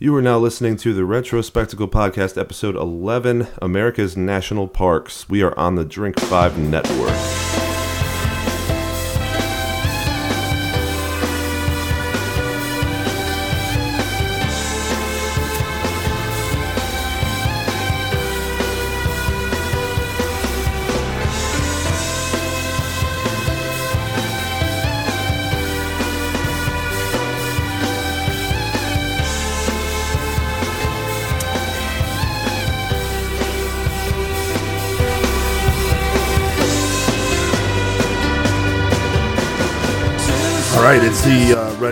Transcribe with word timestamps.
You 0.00 0.14
are 0.14 0.22
now 0.22 0.38
listening 0.38 0.76
to 0.76 0.94
the 0.94 1.02
Retrospectical 1.02 1.90
Podcast, 1.90 2.40
episode 2.40 2.76
11 2.76 3.48
America's 3.60 4.16
National 4.16 4.68
Parks. 4.68 5.28
We 5.28 5.42
are 5.42 5.58
on 5.58 5.74
the 5.74 5.84
Drink 5.84 6.20
5 6.20 6.56
network. 6.56 7.37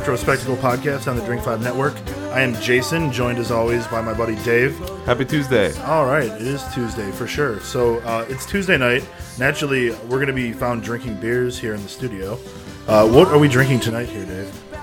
Retrospectical 0.06 0.55
Podcast 0.59 1.10
on 1.10 1.16
the 1.16 1.24
Drink 1.24 1.42
5 1.42 1.60
Network. 1.60 1.96
I 2.30 2.41
am 2.41 2.55
Jason, 2.62 3.10
joined 3.10 3.38
as 3.38 3.51
always 3.51 3.88
by 3.88 4.01
my 4.01 4.15
buddy 4.15 4.37
Dave. 4.45 4.79
Happy 5.05 5.24
Tuesday. 5.24 5.77
All 5.82 6.06
right, 6.06 6.30
it 6.30 6.42
is 6.42 6.62
Tuesday 6.73 7.10
for 7.10 7.27
sure. 7.27 7.59
So 7.59 7.98
uh, 8.02 8.24
it's 8.29 8.46
Tuesday 8.46 8.79
night. 8.79 9.05
Naturally, 9.37 9.91
we're 10.05 10.19
going 10.19 10.29
to 10.29 10.32
be 10.32 10.52
found 10.52 10.84
drinking 10.84 11.16
beers 11.16 11.59
here 11.59 11.74
in 11.74 11.82
the 11.82 11.88
studio. 11.88 12.38
Uh, 12.87 13.09
what 13.09 13.27
are 13.27 13.38
we 13.38 13.48
drinking 13.48 13.80
tonight 13.80 14.09
here, 14.09 14.24
Dave? 14.24 14.74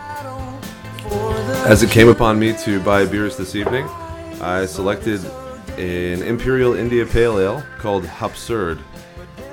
As 1.66 1.84
it 1.84 1.90
came 1.90 2.10
upon 2.10 2.38
me 2.38 2.54
to 2.58 2.82
buy 2.82 3.06
beers 3.06 3.38
this 3.38 3.56
evening, 3.56 3.86
I 4.42 4.66
selected 4.66 5.24
an 5.78 6.22
Imperial 6.22 6.74
India 6.74 7.06
Pale 7.06 7.40
Ale 7.40 7.64
called 7.78 8.04
Hopsurd. 8.04 8.78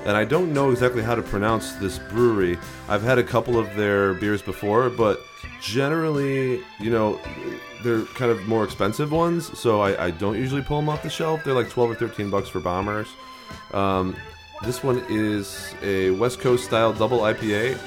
And 0.04 0.16
I 0.16 0.24
don't 0.24 0.52
know 0.52 0.72
exactly 0.72 1.04
how 1.04 1.14
to 1.14 1.22
pronounce 1.22 1.74
this 1.74 2.00
brewery. 2.00 2.58
I've 2.88 3.02
had 3.02 3.18
a 3.18 3.22
couple 3.22 3.56
of 3.56 3.76
their 3.76 4.14
beers 4.14 4.42
before, 4.42 4.90
but 4.90 5.20
generally, 5.60 6.62
you 6.78 6.90
know, 6.90 7.20
they're 7.82 8.02
kind 8.02 8.30
of 8.30 8.46
more 8.46 8.64
expensive 8.64 9.12
ones, 9.12 9.56
so 9.58 9.80
I, 9.80 10.06
I 10.06 10.10
don't 10.10 10.36
usually 10.36 10.62
pull 10.62 10.78
them 10.80 10.88
off 10.88 11.02
the 11.02 11.10
shelf. 11.10 11.44
They're 11.44 11.54
like 11.54 11.70
12 11.70 11.90
or 11.90 11.94
13 11.94 12.30
bucks 12.30 12.48
for 12.48 12.60
bombers. 12.60 13.08
Um, 13.72 14.16
this 14.62 14.82
one 14.82 15.04
is 15.08 15.74
a 15.82 16.10
West 16.10 16.40
Coast 16.40 16.64
style 16.64 16.92
double 16.92 17.20
IPA 17.20 17.78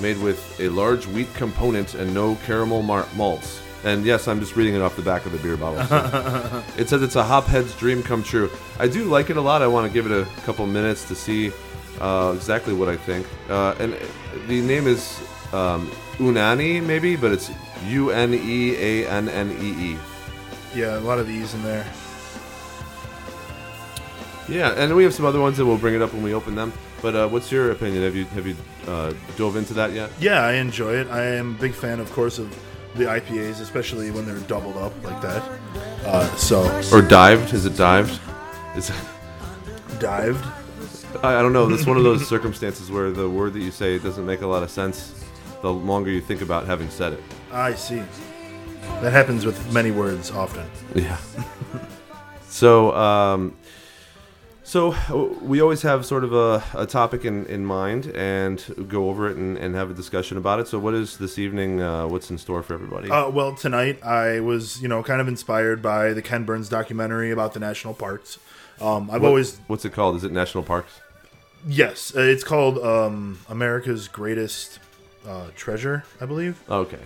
made 0.00 0.18
with 0.18 0.58
a 0.60 0.68
large 0.68 1.06
wheat 1.06 1.32
component 1.34 1.94
and 1.94 2.12
no 2.14 2.36
caramel 2.46 2.82
mar- 2.82 3.06
malts. 3.16 3.60
And 3.84 4.04
yes, 4.04 4.28
I'm 4.28 4.40
just 4.40 4.56
reading 4.56 4.74
it 4.74 4.82
off 4.82 4.96
the 4.96 5.02
back 5.02 5.24
of 5.26 5.32
the 5.32 5.38
beer 5.38 5.56
bottle. 5.56 5.84
so. 5.86 6.64
it 6.76 6.88
says 6.88 7.02
it's 7.02 7.16
a 7.16 7.24
hophead's 7.24 7.74
dream 7.76 8.02
come 8.02 8.22
true. 8.22 8.50
I 8.78 8.88
do 8.88 9.04
like 9.04 9.30
it 9.30 9.36
a 9.36 9.40
lot. 9.40 9.62
I 9.62 9.66
want 9.66 9.86
to 9.86 9.92
give 9.92 10.10
it 10.10 10.12
a 10.12 10.24
couple 10.42 10.66
minutes 10.66 11.06
to 11.08 11.14
see 11.14 11.50
uh, 12.00 12.32
exactly 12.34 12.74
what 12.74 12.88
I 12.88 12.96
think. 12.96 13.26
Uh, 13.48 13.74
and 13.78 13.96
the 14.48 14.60
name 14.60 14.86
is 14.86 15.20
um, 15.52 15.90
Unani, 16.18 16.82
maybe, 16.82 17.16
but 17.16 17.32
it's 17.32 17.50
U 17.86 18.10
N 18.10 18.34
E 18.34 18.76
A 18.76 19.08
N 19.08 19.28
N 19.28 19.50
E 19.60 19.92
E. 19.92 19.98
Yeah, 20.74 20.98
a 20.98 21.00
lot 21.00 21.18
of 21.18 21.26
these 21.26 21.54
in 21.54 21.62
there. 21.62 21.86
Yeah, 24.48 24.72
and 24.72 24.94
we 24.94 25.04
have 25.04 25.14
some 25.14 25.24
other 25.24 25.40
ones 25.40 25.56
that 25.58 25.66
we'll 25.66 25.78
bring 25.78 25.94
it 25.94 26.02
up 26.02 26.12
when 26.12 26.22
we 26.22 26.34
open 26.34 26.54
them. 26.54 26.72
But 27.02 27.14
uh, 27.14 27.28
what's 27.28 27.50
your 27.50 27.70
opinion? 27.70 28.02
Have 28.02 28.16
you 28.16 28.24
have 28.26 28.46
you 28.46 28.56
uh, 28.86 29.14
dove 29.36 29.56
into 29.56 29.72
that 29.74 29.92
yet? 29.92 30.10
Yeah, 30.20 30.44
I 30.44 30.52
enjoy 30.54 30.94
it. 30.94 31.08
I 31.08 31.24
am 31.24 31.54
a 31.54 31.58
big 31.58 31.72
fan, 31.72 32.00
of 32.00 32.12
course, 32.12 32.38
of 32.38 32.54
the 32.96 33.04
IPAs, 33.04 33.60
especially 33.60 34.10
when 34.10 34.26
they're 34.26 34.40
doubled 34.40 34.76
up 34.76 34.92
like 35.04 35.20
that. 35.22 35.42
Uh, 36.04 36.26
so, 36.36 36.62
Or 36.92 37.00
dived? 37.00 37.54
Is 37.54 37.64
it 37.64 37.76
dived? 37.76 38.20
Is 38.76 38.90
it, 38.90 38.96
dived. 40.00 40.44
I, 41.22 41.36
I 41.36 41.42
don't 41.42 41.52
know. 41.52 41.68
It's 41.70 41.86
one 41.86 41.96
of 41.96 42.02
those 42.04 42.26
circumstances 42.34 42.90
where 42.90 43.10
the 43.10 43.28
word 43.30 43.52
that 43.54 43.60
you 43.60 43.70
say 43.70 43.98
doesn't 43.98 44.26
make 44.26 44.42
a 44.42 44.46
lot 44.46 44.62
of 44.62 44.70
sense 44.70 45.19
the 45.62 45.72
longer 45.72 46.10
you 46.10 46.20
think 46.20 46.40
about 46.42 46.66
having 46.66 46.88
said 46.90 47.12
it. 47.14 47.22
I 47.52 47.74
see. 47.74 48.02
That 49.02 49.12
happens 49.12 49.44
with 49.46 49.72
many 49.72 49.90
words 49.90 50.30
often. 50.30 50.66
Yeah. 50.94 51.18
so, 52.48 52.94
um, 52.94 53.56
so 54.62 54.90
we 55.42 55.60
always 55.60 55.82
have 55.82 56.06
sort 56.06 56.24
of 56.24 56.32
a, 56.32 56.62
a 56.74 56.86
topic 56.86 57.24
in, 57.24 57.46
in 57.46 57.64
mind 57.64 58.06
and 58.14 58.62
go 58.88 59.08
over 59.08 59.28
it 59.28 59.36
and, 59.36 59.56
and 59.58 59.74
have 59.74 59.90
a 59.90 59.94
discussion 59.94 60.36
about 60.36 60.60
it. 60.60 60.68
So, 60.68 60.78
what 60.78 60.94
is 60.94 61.18
this 61.18 61.38
evening? 61.38 61.80
Uh, 61.82 62.06
what's 62.06 62.30
in 62.30 62.38
store 62.38 62.62
for 62.62 62.74
everybody? 62.74 63.10
Uh, 63.10 63.28
well, 63.30 63.54
tonight 63.54 64.02
I 64.04 64.40
was, 64.40 64.80
you 64.80 64.88
know, 64.88 65.02
kind 65.02 65.20
of 65.20 65.28
inspired 65.28 65.82
by 65.82 66.12
the 66.12 66.22
Ken 66.22 66.44
Burns 66.44 66.68
documentary 66.68 67.30
about 67.30 67.52
the 67.54 67.60
national 67.60 67.94
parks. 67.94 68.38
Um, 68.80 69.10
I've 69.10 69.22
What- 69.22 69.28
always, 69.28 69.58
what's 69.66 69.84
it 69.84 69.92
called? 69.92 70.16
Is 70.16 70.24
it 70.24 70.32
national 70.32 70.64
parks? 70.64 71.00
yes, 71.68 72.14
it's 72.16 72.42
called 72.42 72.78
um, 72.78 73.38
America's 73.48 74.08
Greatest 74.08 74.78
uh, 75.26 75.46
Treasure, 75.56 76.04
I 76.20 76.26
believe. 76.26 76.60
Okay. 76.68 76.98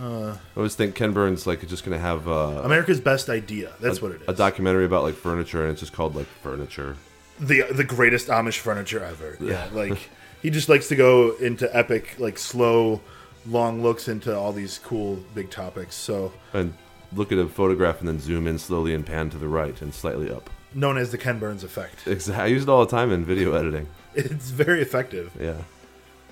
Uh, 0.00 0.32
I 0.34 0.38
always 0.56 0.76
think 0.76 0.94
Ken 0.94 1.12
Burns 1.12 1.46
like 1.46 1.64
is 1.64 1.70
just 1.70 1.84
gonna 1.84 1.98
have 1.98 2.28
uh, 2.28 2.60
America's 2.64 3.00
Best 3.00 3.28
Idea. 3.28 3.72
That's 3.80 3.98
a, 3.98 4.02
what 4.02 4.12
it 4.12 4.22
is. 4.22 4.28
a 4.28 4.34
documentary 4.34 4.84
about 4.84 5.02
like 5.02 5.14
furniture, 5.16 5.62
and 5.62 5.72
it's 5.72 5.80
just 5.80 5.92
called 5.92 6.14
like 6.14 6.26
furniture. 6.42 6.96
the 7.40 7.62
the 7.72 7.82
greatest 7.84 8.28
Amish 8.28 8.58
furniture 8.58 9.02
ever. 9.02 9.36
Yeah, 9.40 9.66
like 9.72 9.98
he 10.42 10.50
just 10.50 10.68
likes 10.68 10.88
to 10.88 10.96
go 10.96 11.32
into 11.38 11.74
epic, 11.76 12.14
like 12.18 12.38
slow, 12.38 13.00
long 13.46 13.82
looks 13.82 14.06
into 14.06 14.36
all 14.36 14.52
these 14.52 14.78
cool 14.78 15.16
big 15.34 15.50
topics. 15.50 15.96
So 15.96 16.32
And 16.52 16.72
look 17.12 17.32
at 17.32 17.38
a 17.38 17.48
photograph 17.48 17.98
and 17.98 18.06
then 18.06 18.20
zoom 18.20 18.46
in 18.46 18.58
slowly 18.60 18.94
and 18.94 19.04
pan 19.04 19.28
to 19.30 19.38
the 19.38 19.48
right 19.48 19.80
and 19.82 19.92
slightly 19.92 20.30
up. 20.30 20.48
known 20.72 20.98
as 20.98 21.10
the 21.10 21.18
Ken 21.18 21.40
Burns 21.40 21.64
effect. 21.64 22.06
Exactly. 22.06 22.44
I 22.44 22.46
use 22.46 22.62
it 22.62 22.68
all 22.68 22.84
the 22.86 22.90
time 22.90 23.10
in 23.10 23.24
video 23.24 23.54
editing. 23.54 23.88
It's 24.14 24.50
very 24.50 24.82
effective. 24.82 25.30
Yeah. 25.40 25.62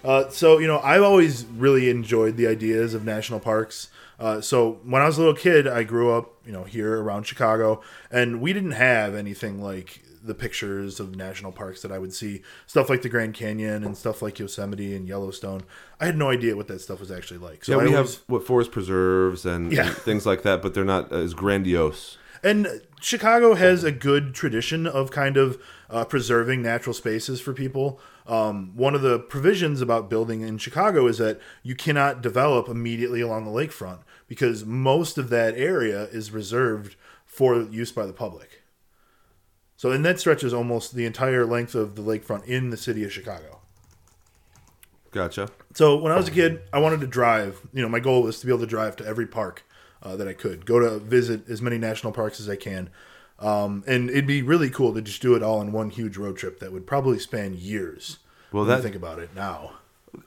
Uh, 0.04 0.28
so 0.28 0.58
you 0.58 0.66
know, 0.66 0.80
I've 0.80 1.02
always 1.02 1.44
really 1.44 1.90
enjoyed 1.90 2.36
the 2.36 2.46
ideas 2.46 2.94
of 2.94 3.04
national 3.04 3.40
parks. 3.40 3.90
Uh, 4.18 4.40
so 4.40 4.80
when 4.84 5.00
I 5.00 5.06
was 5.06 5.16
a 5.16 5.20
little 5.20 5.34
kid, 5.36 5.68
I 5.68 5.84
grew 5.84 6.10
up, 6.12 6.32
you 6.44 6.50
know, 6.52 6.64
here 6.64 7.00
around 7.00 7.24
Chicago, 7.24 7.80
and 8.10 8.40
we 8.40 8.52
didn't 8.52 8.72
have 8.72 9.14
anything 9.14 9.62
like 9.62 10.02
the 10.24 10.34
pictures 10.34 10.98
of 10.98 11.14
national 11.14 11.52
parks 11.52 11.82
that 11.82 11.92
I 11.92 11.98
would 11.98 12.12
see. 12.12 12.42
Stuff 12.66 12.90
like 12.90 13.02
the 13.02 13.08
Grand 13.08 13.34
Canyon 13.34 13.84
and 13.84 13.96
stuff 13.96 14.20
like 14.20 14.40
Yosemite 14.40 14.94
and 14.96 15.06
Yellowstone. 15.06 15.62
I 16.00 16.06
had 16.06 16.16
no 16.18 16.28
idea 16.28 16.56
what 16.56 16.66
that 16.66 16.80
stuff 16.80 16.98
was 16.98 17.12
actually 17.12 17.38
like. 17.38 17.64
So 17.64 17.72
Yeah, 17.72 17.78
we 17.88 17.94
always- 17.94 18.16
have 18.16 18.24
what 18.26 18.44
forest 18.44 18.72
preserves 18.72 19.46
and, 19.46 19.72
Yeah. 19.72 19.86
and 19.86 19.96
things 19.96 20.26
like 20.26 20.42
that, 20.42 20.60
but 20.60 20.74
they're 20.74 20.84
not 20.84 21.12
as 21.12 21.32
grandiose. 21.34 22.18
And 22.42 22.82
Chicago 23.00 23.54
has 23.54 23.84
a 23.84 23.92
good 23.92 24.34
tradition 24.34 24.86
of 24.86 25.10
kind 25.12 25.36
of 25.36 25.60
uh, 25.88 26.04
preserving 26.04 26.62
natural 26.62 26.94
spaces 26.94 27.40
for 27.40 27.52
people. 27.52 28.00
Um, 28.28 28.76
one 28.76 28.94
of 28.94 29.00
the 29.00 29.18
provisions 29.18 29.80
about 29.80 30.10
building 30.10 30.42
in 30.42 30.58
Chicago 30.58 31.06
is 31.06 31.16
that 31.16 31.40
you 31.62 31.74
cannot 31.74 32.20
develop 32.20 32.68
immediately 32.68 33.22
along 33.22 33.46
the 33.46 33.50
lakefront 33.50 34.00
because 34.26 34.66
most 34.66 35.16
of 35.16 35.30
that 35.30 35.56
area 35.56 36.04
is 36.04 36.30
reserved 36.30 36.94
for 37.24 37.62
use 37.62 37.90
by 37.90 38.04
the 38.04 38.12
public. 38.12 38.62
So, 39.76 39.90
and 39.92 40.04
that 40.04 40.20
stretches 40.20 40.52
almost 40.52 40.94
the 40.94 41.06
entire 41.06 41.46
length 41.46 41.74
of 41.74 41.94
the 41.94 42.02
lakefront 42.02 42.44
in 42.44 42.68
the 42.68 42.76
city 42.76 43.02
of 43.02 43.12
Chicago. 43.12 43.60
Gotcha. 45.10 45.48
So 45.72 45.96
when 45.96 46.12
I 46.12 46.16
was 46.16 46.28
a 46.28 46.32
kid, 46.32 46.60
I 46.72 46.80
wanted 46.80 47.00
to 47.00 47.06
drive. 47.06 47.66
You 47.72 47.80
know, 47.80 47.88
my 47.88 48.00
goal 48.00 48.22
was 48.22 48.40
to 48.40 48.46
be 48.46 48.52
able 48.52 48.60
to 48.60 48.66
drive 48.66 48.96
to 48.96 49.06
every 49.06 49.26
park 49.26 49.64
uh, 50.02 50.16
that 50.16 50.28
I 50.28 50.32
could, 50.32 50.66
go 50.66 50.78
to 50.78 50.98
visit 50.98 51.48
as 51.48 51.62
many 51.62 51.78
national 51.78 52.12
parks 52.12 52.40
as 52.40 52.48
I 52.48 52.56
can, 52.56 52.90
um, 53.38 53.84
and 53.86 54.10
it'd 54.10 54.26
be 54.26 54.42
really 54.42 54.70
cool 54.70 54.94
to 54.94 55.00
just 55.02 55.22
do 55.22 55.34
it 55.34 55.42
all 55.42 55.60
in 55.60 55.72
one 55.72 55.90
huge 55.90 56.16
road 56.16 56.36
trip 56.36 56.58
that 56.60 56.72
would 56.72 56.86
probably 56.86 57.18
span 57.18 57.54
years. 57.56 58.18
Well, 58.52 58.64
that- 58.64 58.82
think 58.82 58.96
about 58.96 59.18
it 59.18 59.30
now. 59.34 59.72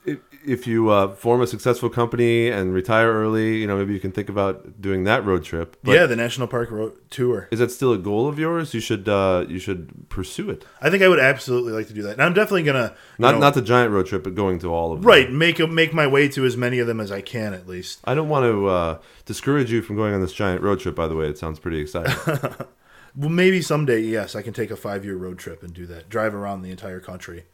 If, 0.05 0.19
if 0.45 0.67
you 0.67 0.89
uh, 0.89 1.15
form 1.15 1.41
a 1.41 1.47
successful 1.47 1.89
company 1.89 2.49
and 2.49 2.71
retire 2.71 3.11
early, 3.11 3.57
you 3.57 3.65
know 3.67 3.77
maybe 3.77 3.93
you 3.93 3.99
can 3.99 4.11
think 4.11 4.29
about 4.29 4.79
doing 4.79 5.05
that 5.05 5.25
road 5.25 5.43
trip. 5.43 5.75
But 5.83 5.93
yeah, 5.93 6.05
the 6.05 6.15
national 6.15 6.47
park 6.47 6.69
road 6.69 6.93
tour. 7.09 7.47
Is 7.51 7.57
that 7.59 7.71
still 7.71 7.91
a 7.91 7.97
goal 7.97 8.27
of 8.27 8.37
yours? 8.37 8.75
You 8.75 8.79
should 8.79 9.09
uh, 9.09 9.45
you 9.49 9.57
should 9.57 10.07
pursue 10.07 10.51
it. 10.51 10.65
I 10.83 10.91
think 10.91 11.01
I 11.01 11.07
would 11.07 11.19
absolutely 11.19 11.73
like 11.73 11.87
to 11.87 11.93
do 11.95 12.03
that, 12.03 12.13
and 12.13 12.21
I'm 12.21 12.33
definitely 12.33 12.61
gonna 12.63 12.93
Not 13.17 13.33
know, 13.33 13.39
not 13.39 13.53
the 13.55 13.61
giant 13.63 13.91
road 13.91 14.05
trip, 14.05 14.23
but 14.23 14.35
going 14.35 14.59
to 14.59 14.67
all 14.71 14.93
of 14.93 15.01
them. 15.01 15.07
right 15.07 15.31
make 15.31 15.59
a, 15.59 15.65
make 15.65 15.95
my 15.95 16.05
way 16.05 16.27
to 16.29 16.45
as 16.45 16.55
many 16.55 16.77
of 16.77 16.85
them 16.85 16.99
as 16.99 17.11
I 17.11 17.21
can 17.21 17.55
at 17.55 17.67
least. 17.67 18.01
I 18.05 18.13
don't 18.13 18.29
want 18.29 18.45
to 18.45 18.67
uh, 18.67 18.97
discourage 19.25 19.71
you 19.71 19.81
from 19.81 19.95
going 19.95 20.13
on 20.13 20.21
this 20.21 20.31
giant 20.33 20.61
road 20.61 20.79
trip. 20.79 20.95
By 20.95 21.07
the 21.07 21.15
way, 21.15 21.25
it 21.27 21.39
sounds 21.39 21.57
pretty 21.59 21.79
exciting. 21.79 22.13
Well, 23.15 23.29
maybe 23.29 23.61
someday, 23.61 24.01
yes, 24.01 24.35
I 24.35 24.41
can 24.41 24.53
take 24.53 24.71
a 24.71 24.75
five 24.75 25.03
year 25.03 25.15
road 25.15 25.37
trip 25.37 25.63
and 25.63 25.73
do 25.73 25.85
that, 25.87 26.09
drive 26.09 26.33
around 26.33 26.61
the 26.61 26.71
entire 26.71 26.99
country. 26.99 27.45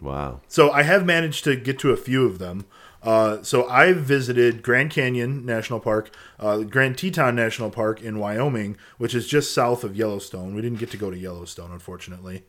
wow. 0.00 0.40
So 0.48 0.70
I 0.70 0.82
have 0.82 1.04
managed 1.06 1.44
to 1.44 1.56
get 1.56 1.78
to 1.80 1.90
a 1.90 1.96
few 1.96 2.26
of 2.26 2.38
them. 2.38 2.66
Uh, 3.02 3.42
so 3.42 3.68
I've 3.68 3.98
visited 3.98 4.62
Grand 4.62 4.90
Canyon 4.90 5.44
National 5.44 5.80
Park, 5.80 6.10
uh, 6.38 6.58
Grand 6.58 6.96
Teton 6.96 7.34
National 7.34 7.70
Park 7.70 8.00
in 8.00 8.18
Wyoming, 8.18 8.76
which 8.98 9.14
is 9.14 9.26
just 9.26 9.52
south 9.52 9.82
of 9.82 9.96
Yellowstone. 9.96 10.54
We 10.54 10.62
didn't 10.62 10.78
get 10.78 10.90
to 10.92 10.96
go 10.96 11.10
to 11.10 11.18
Yellowstone, 11.18 11.72
unfortunately. 11.72 12.44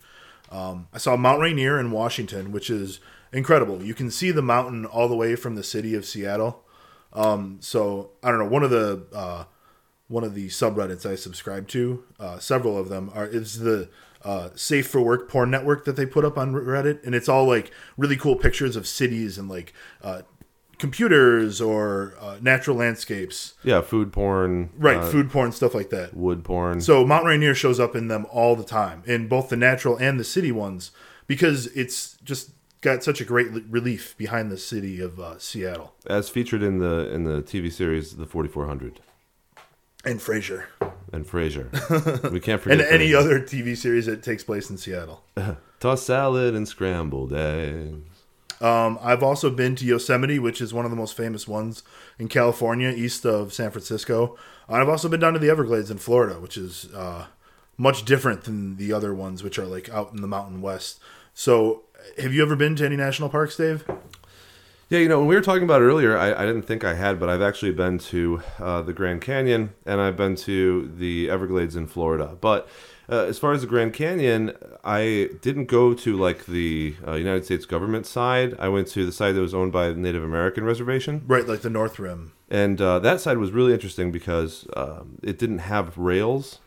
Um, 0.51 0.87
I 0.93 0.99
saw 0.99 1.17
Mount 1.17 1.41
Rainier 1.41 1.79
in 1.79 1.89
Washington, 1.89 2.51
which 2.51 2.69
is 2.69 2.99
incredible. 3.31 3.81
You 3.83 3.95
can 3.95 4.11
see 4.11 4.29
the 4.29 4.43
mountain 4.43 4.85
all 4.85 5.07
the 5.07 5.15
way 5.15 5.35
from 5.35 5.55
the 5.55 5.63
city 5.63 5.95
of 5.95 6.05
Seattle. 6.05 6.63
Um, 7.13 7.57
so 7.59 8.11
I 8.21 8.29
don't 8.29 8.39
know. 8.39 8.47
One 8.47 8.63
of 8.63 8.69
the 8.69 9.05
uh, 9.11 9.45
one 10.07 10.23
of 10.23 10.35
the 10.35 10.47
subreddits 10.47 11.09
I 11.09 11.15
subscribe 11.15 11.67
to. 11.69 12.03
Uh, 12.19 12.39
several 12.39 12.77
of 12.77 12.89
them 12.89 13.11
are 13.13 13.25
is 13.25 13.59
the 13.59 13.89
uh, 14.23 14.49
safe 14.55 14.87
for 14.87 15.01
work 15.01 15.29
porn 15.29 15.51
network 15.51 15.85
that 15.85 15.95
they 15.95 16.05
put 16.05 16.25
up 16.25 16.37
on 16.37 16.53
Reddit, 16.53 17.03
and 17.05 17.13
it's 17.13 17.29
all 17.29 17.45
like 17.45 17.71
really 17.97 18.15
cool 18.15 18.35
pictures 18.35 18.75
of 18.75 18.87
cities 18.87 19.37
and 19.37 19.49
like 19.49 19.73
uh, 20.01 20.21
computers 20.77 21.61
or 21.61 22.15
uh, 22.19 22.37
natural 22.41 22.77
landscapes. 22.77 23.53
Yeah, 23.63 23.81
food 23.81 24.11
porn. 24.11 24.69
Right, 24.77 24.97
uh, 24.97 25.09
food 25.09 25.29
porn, 25.29 25.51
stuff 25.51 25.73
like 25.73 25.89
that. 25.89 26.13
Wood 26.13 26.43
porn. 26.43 26.81
So 26.81 27.05
Mount 27.05 27.25
Rainier 27.25 27.55
shows 27.55 27.79
up 27.79 27.95
in 27.95 28.07
them 28.07 28.25
all 28.31 28.55
the 28.55 28.63
time, 28.63 29.03
in 29.05 29.27
both 29.27 29.49
the 29.49 29.57
natural 29.57 29.97
and 29.97 30.19
the 30.19 30.23
city 30.23 30.51
ones, 30.51 30.91
because 31.27 31.67
it's 31.67 32.17
just 32.23 32.51
got 32.81 33.03
such 33.03 33.21
a 33.21 33.25
great 33.25 33.53
li- 33.53 33.63
relief 33.69 34.15
behind 34.17 34.51
the 34.51 34.57
city 34.57 34.99
of 34.99 35.19
uh, 35.19 35.39
Seattle 35.39 35.93
as 36.05 36.29
featured 36.29 36.61
in 36.61 36.79
the 36.79 37.09
in 37.13 37.23
the 37.23 37.41
TV 37.41 37.71
series 37.71 38.17
The 38.17 38.25
4400 38.25 38.99
and 40.03 40.19
Frasier 40.19 40.65
and 41.11 41.25
Frasier. 41.25 42.31
we 42.31 42.39
can't 42.39 42.61
forget 42.61 42.79
and 42.79 42.87
any 42.89 43.11
Frasier. 43.11 43.19
other 43.19 43.39
TV 43.39 43.77
series 43.77 44.05
that 44.07 44.23
takes 44.23 44.43
place 44.43 44.69
in 44.69 44.77
Seattle. 44.77 45.23
Toss 45.79 46.03
salad 46.03 46.55
and 46.55 46.67
scrambled 46.67 47.33
eggs. 47.33 48.09
Um, 48.61 48.97
I've 49.01 49.23
also 49.23 49.49
been 49.49 49.75
to 49.75 49.85
Yosemite, 49.85 50.39
which 50.39 50.61
is 50.61 50.73
one 50.73 50.85
of 50.85 50.91
the 50.91 50.97
most 50.97 51.17
famous 51.17 51.47
ones 51.47 51.83
in 52.17 52.29
California, 52.29 52.89
east 52.89 53.25
of 53.25 53.53
San 53.53 53.71
Francisco. 53.71 54.37
And 54.69 54.77
I've 54.77 54.87
also 54.87 55.09
been 55.09 55.19
down 55.19 55.33
to 55.33 55.39
the 55.39 55.49
Everglades 55.49 55.91
in 55.91 55.97
Florida, 55.97 56.39
which 56.39 56.55
is 56.55 56.87
uh, 56.93 57.27
much 57.77 58.05
different 58.05 58.45
than 58.45 58.77
the 58.77 58.93
other 58.93 59.13
ones, 59.13 59.43
which 59.43 59.59
are 59.59 59.65
like 59.65 59.89
out 59.89 60.13
in 60.13 60.21
the 60.21 60.27
mountain 60.27 60.61
west. 60.61 60.99
So, 61.33 61.83
have 62.17 62.33
you 62.33 62.41
ever 62.41 62.55
been 62.55 62.75
to 62.77 62.85
any 62.85 62.95
national 62.95 63.27
parks, 63.29 63.57
Dave? 63.57 63.83
Yeah, 64.93 64.99
you 64.99 65.09
know, 65.09 65.17
when 65.17 65.27
we 65.27 65.33
were 65.33 65.41
talking 65.41 65.63
about 65.63 65.81
earlier, 65.81 66.15
I, 66.15 66.43
I 66.43 66.45
didn't 66.45 66.67
think 66.67 66.83
I 66.83 66.93
had, 66.93 67.19
but 67.19 67.27
I've 67.27 67.41
actually 67.41 67.71
been 67.71 67.97
to 67.97 68.43
uh, 68.59 68.83
the 68.83 68.93
Grand 68.93 69.21
Canyon 69.21 69.73
and 69.87 69.99
I've 69.99 70.15
been 70.15 70.35
to 70.35 70.87
the 70.95 71.31
Everglades 71.31 71.75
in 71.75 71.87
Florida. 71.87 72.37
But 72.39 72.69
uh, 73.09 73.23
as 73.23 73.39
far 73.39 73.53
as 73.53 73.61
the 73.61 73.67
Grand 73.67 73.95
Canyon, 73.95 74.55
I 74.83 75.31
didn't 75.41 75.65
go 75.65 75.95
to 75.95 76.15
like 76.15 76.45
the 76.45 76.95
uh, 77.07 77.13
United 77.13 77.43
States 77.43 77.65
government 77.65 78.05
side. 78.05 78.53
I 78.59 78.69
went 78.69 78.87
to 78.89 79.03
the 79.03 79.11
side 79.11 79.33
that 79.33 79.41
was 79.41 79.55
owned 79.55 79.71
by 79.71 79.87
the 79.87 79.95
Native 79.95 80.23
American 80.23 80.63
reservation. 80.63 81.23
Right, 81.25 81.47
like 81.47 81.61
the 81.61 81.71
North 81.71 81.97
Rim. 81.97 82.33
And 82.47 82.79
uh, 82.79 82.99
that 82.99 83.19
side 83.19 83.39
was 83.39 83.49
really 83.49 83.73
interesting 83.73 84.11
because 84.11 84.67
um, 84.77 85.17
it 85.23 85.39
didn't 85.39 85.57
have 85.57 85.97
rails. 85.97 86.59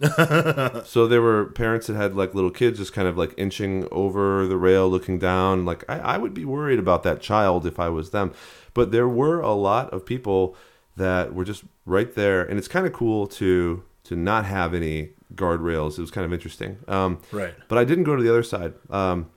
so 0.84 1.06
there 1.06 1.22
were 1.22 1.46
parents 1.46 1.86
that 1.86 1.94
had 1.96 2.14
like 2.16 2.34
little 2.34 2.50
kids 2.50 2.78
just 2.78 2.92
kind 2.92 3.06
of 3.08 3.16
like 3.16 3.32
inching 3.36 3.86
over 3.90 4.46
the 4.46 4.56
rail, 4.56 4.88
looking 4.88 5.18
down. 5.18 5.64
Like 5.64 5.84
I, 5.88 5.98
I 5.98 6.18
would 6.18 6.34
be 6.34 6.44
worried 6.44 6.78
about 6.78 7.02
that 7.04 7.20
child 7.20 7.66
if 7.66 7.78
I 7.78 7.88
was 7.88 8.10
them. 8.10 8.32
But 8.74 8.90
there 8.90 9.08
were 9.08 9.40
a 9.40 9.52
lot 9.52 9.92
of 9.92 10.04
people 10.04 10.56
that 10.96 11.34
were 11.34 11.44
just 11.44 11.64
right 11.86 12.12
there, 12.14 12.42
and 12.42 12.58
it's 12.58 12.68
kind 12.68 12.86
of 12.86 12.92
cool 12.92 13.26
to 13.28 13.82
to 14.04 14.16
not 14.16 14.44
have 14.44 14.74
any 14.74 15.10
guardrails. 15.34 15.98
It 15.98 16.02
was 16.02 16.10
kind 16.10 16.24
of 16.24 16.32
interesting. 16.32 16.78
Um, 16.86 17.18
Right. 17.32 17.54
but 17.68 17.78
I 17.78 17.84
didn't 17.84 18.04
go 18.04 18.14
to 18.16 18.22
the 18.22 18.28
other 18.30 18.42
side. 18.42 18.74
Um, 18.90 19.30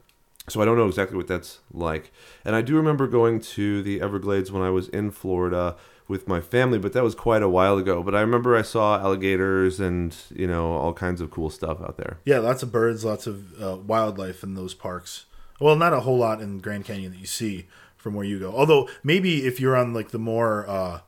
so 0.50 0.62
I 0.62 0.66
don't 0.66 0.78
know 0.78 0.88
exactly 0.88 1.18
what 1.18 1.28
that's 1.28 1.60
like. 1.72 2.12
And 2.46 2.56
I 2.56 2.62
do 2.62 2.76
remember 2.76 3.08
going 3.08 3.40
to 3.42 3.82
the 3.84 4.02
Everglades 4.02 4.52
when 4.52 4.62
I 4.64 4.70
was 4.70 4.88
in 4.90 5.12
Florida 5.12 5.76
with 6.08 6.28
my 6.28 6.40
family, 6.40 6.80
but 6.80 6.94
that 6.94 7.04
was 7.04 7.16
quite 7.16 7.44
a 7.44 7.50
while 7.50 7.78
ago. 7.78 8.02
But 8.02 8.16
I 8.16 8.22
remember 8.22 8.56
I 8.56 8.62
saw 8.62 9.00
alligators 9.00 9.80
and, 9.80 10.16
you 10.34 10.48
know, 10.48 10.74
all 10.74 10.94
kinds 10.94 11.22
of 11.22 11.32
cool 11.32 11.50
stuff 11.50 11.82
out 11.82 11.98
there. 11.98 12.20
Yeah, 12.26 12.40
lots 12.40 12.64
of 12.64 12.72
birds, 12.72 13.04
lots 13.04 13.28
of 13.28 13.62
uh, 13.62 13.78
wildlife 13.78 14.44
in 14.44 14.56
those 14.56 14.74
parks. 14.74 15.26
Well, 15.60 15.76
not 15.76 15.94
a 15.94 16.02
whole 16.02 16.18
lot 16.18 16.42
in 16.42 16.60
Grand 16.60 16.86
Canyon 16.86 17.12
that 17.12 17.20
you 17.20 17.26
see 17.26 17.68
from 17.96 18.14
where 18.14 18.26
you 18.26 18.40
go. 18.40 18.54
Although 18.54 18.88
maybe 19.04 19.46
if 19.46 19.60
you're 19.60 19.76
on 19.76 19.94
like 19.94 20.10
the 20.12 20.20
more, 20.20 20.68
uh, 20.70 21.02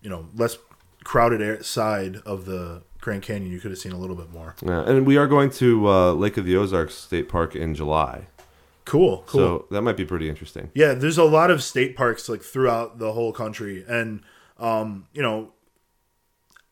you 0.00 0.08
know, 0.08 0.28
less 0.34 0.56
crowded 1.04 1.42
air- 1.42 1.62
side 1.62 2.16
of 2.24 2.44
the 2.44 2.82
Grand 3.00 3.22
Canyon, 3.22 3.52
you 3.52 3.60
could 3.60 3.70
have 3.70 3.78
seen 3.78 3.92
a 3.92 3.98
little 3.98 4.16
bit 4.16 4.30
more. 4.30 4.54
Yeah, 4.62 4.82
and 4.82 5.06
we 5.06 5.16
are 5.16 5.26
going 5.26 5.50
to 5.50 5.88
uh, 5.88 6.12
Lake 6.12 6.36
of 6.36 6.44
the 6.44 6.56
Ozarks 6.56 6.94
State 6.94 7.28
Park 7.28 7.54
in 7.54 7.74
July. 7.74 8.28
Cool, 8.84 9.24
cool. 9.26 9.40
So 9.40 9.66
that 9.70 9.82
might 9.82 9.98
be 9.98 10.06
pretty 10.06 10.30
interesting. 10.30 10.70
Yeah, 10.74 10.94
there's 10.94 11.18
a 11.18 11.24
lot 11.24 11.50
of 11.50 11.62
state 11.62 11.94
parks 11.94 12.26
like 12.28 12.42
throughout 12.42 12.98
the 12.98 13.12
whole 13.12 13.32
country, 13.32 13.84
and 13.86 14.22
um, 14.58 15.06
you 15.12 15.22
know, 15.22 15.52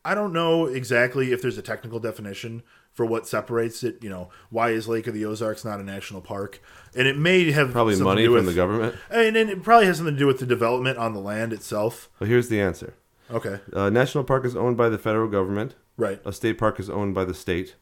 I 0.05 0.15
don't 0.15 0.33
know 0.33 0.65
exactly 0.65 1.31
if 1.31 1.41
there's 1.41 1.57
a 1.57 1.61
technical 1.61 1.99
definition 1.99 2.63
for 2.93 3.05
what 3.05 3.27
separates 3.27 3.83
it. 3.83 4.01
You 4.01 4.09
know, 4.09 4.29
why 4.49 4.69
is 4.71 4.87
Lake 4.87 5.07
of 5.07 5.13
the 5.13 5.25
Ozarks 5.25 5.63
not 5.65 5.79
a 5.79 5.83
national 5.83 6.21
park? 6.21 6.61
And 6.95 7.07
it 7.07 7.17
may 7.17 7.51
have 7.51 7.71
Probably 7.71 7.93
something 7.93 8.05
money 8.05 8.21
to 8.23 8.27
do 8.29 8.35
from 8.35 8.45
with- 8.45 8.55
the 8.55 8.59
government. 8.59 8.95
and, 9.09 9.35
and 9.35 9.49
it 9.49 9.63
probably 9.63 9.85
has 9.85 9.97
something 9.97 10.15
to 10.15 10.19
do 10.19 10.27
with 10.27 10.39
the 10.39 10.45
development 10.45 10.97
on 10.97 11.13
the 11.13 11.19
land 11.19 11.53
itself. 11.53 12.09
But 12.19 12.27
here's 12.27 12.49
the 12.49 12.61
answer. 12.61 12.93
Okay, 13.29 13.59
Uh, 13.73 13.89
national 13.89 14.23
park 14.23 14.45
is 14.45 14.55
owned 14.55 14.77
by 14.77 14.87
the 14.87 14.97
federal 14.97 15.27
government. 15.27 15.75
right. 15.97 16.21
A 16.23 16.31
state 16.31 16.57
park 16.57 16.79
is 16.79 16.89
owned 16.89 17.13
by 17.13 17.25
the 17.25 17.33
state. 17.33 17.75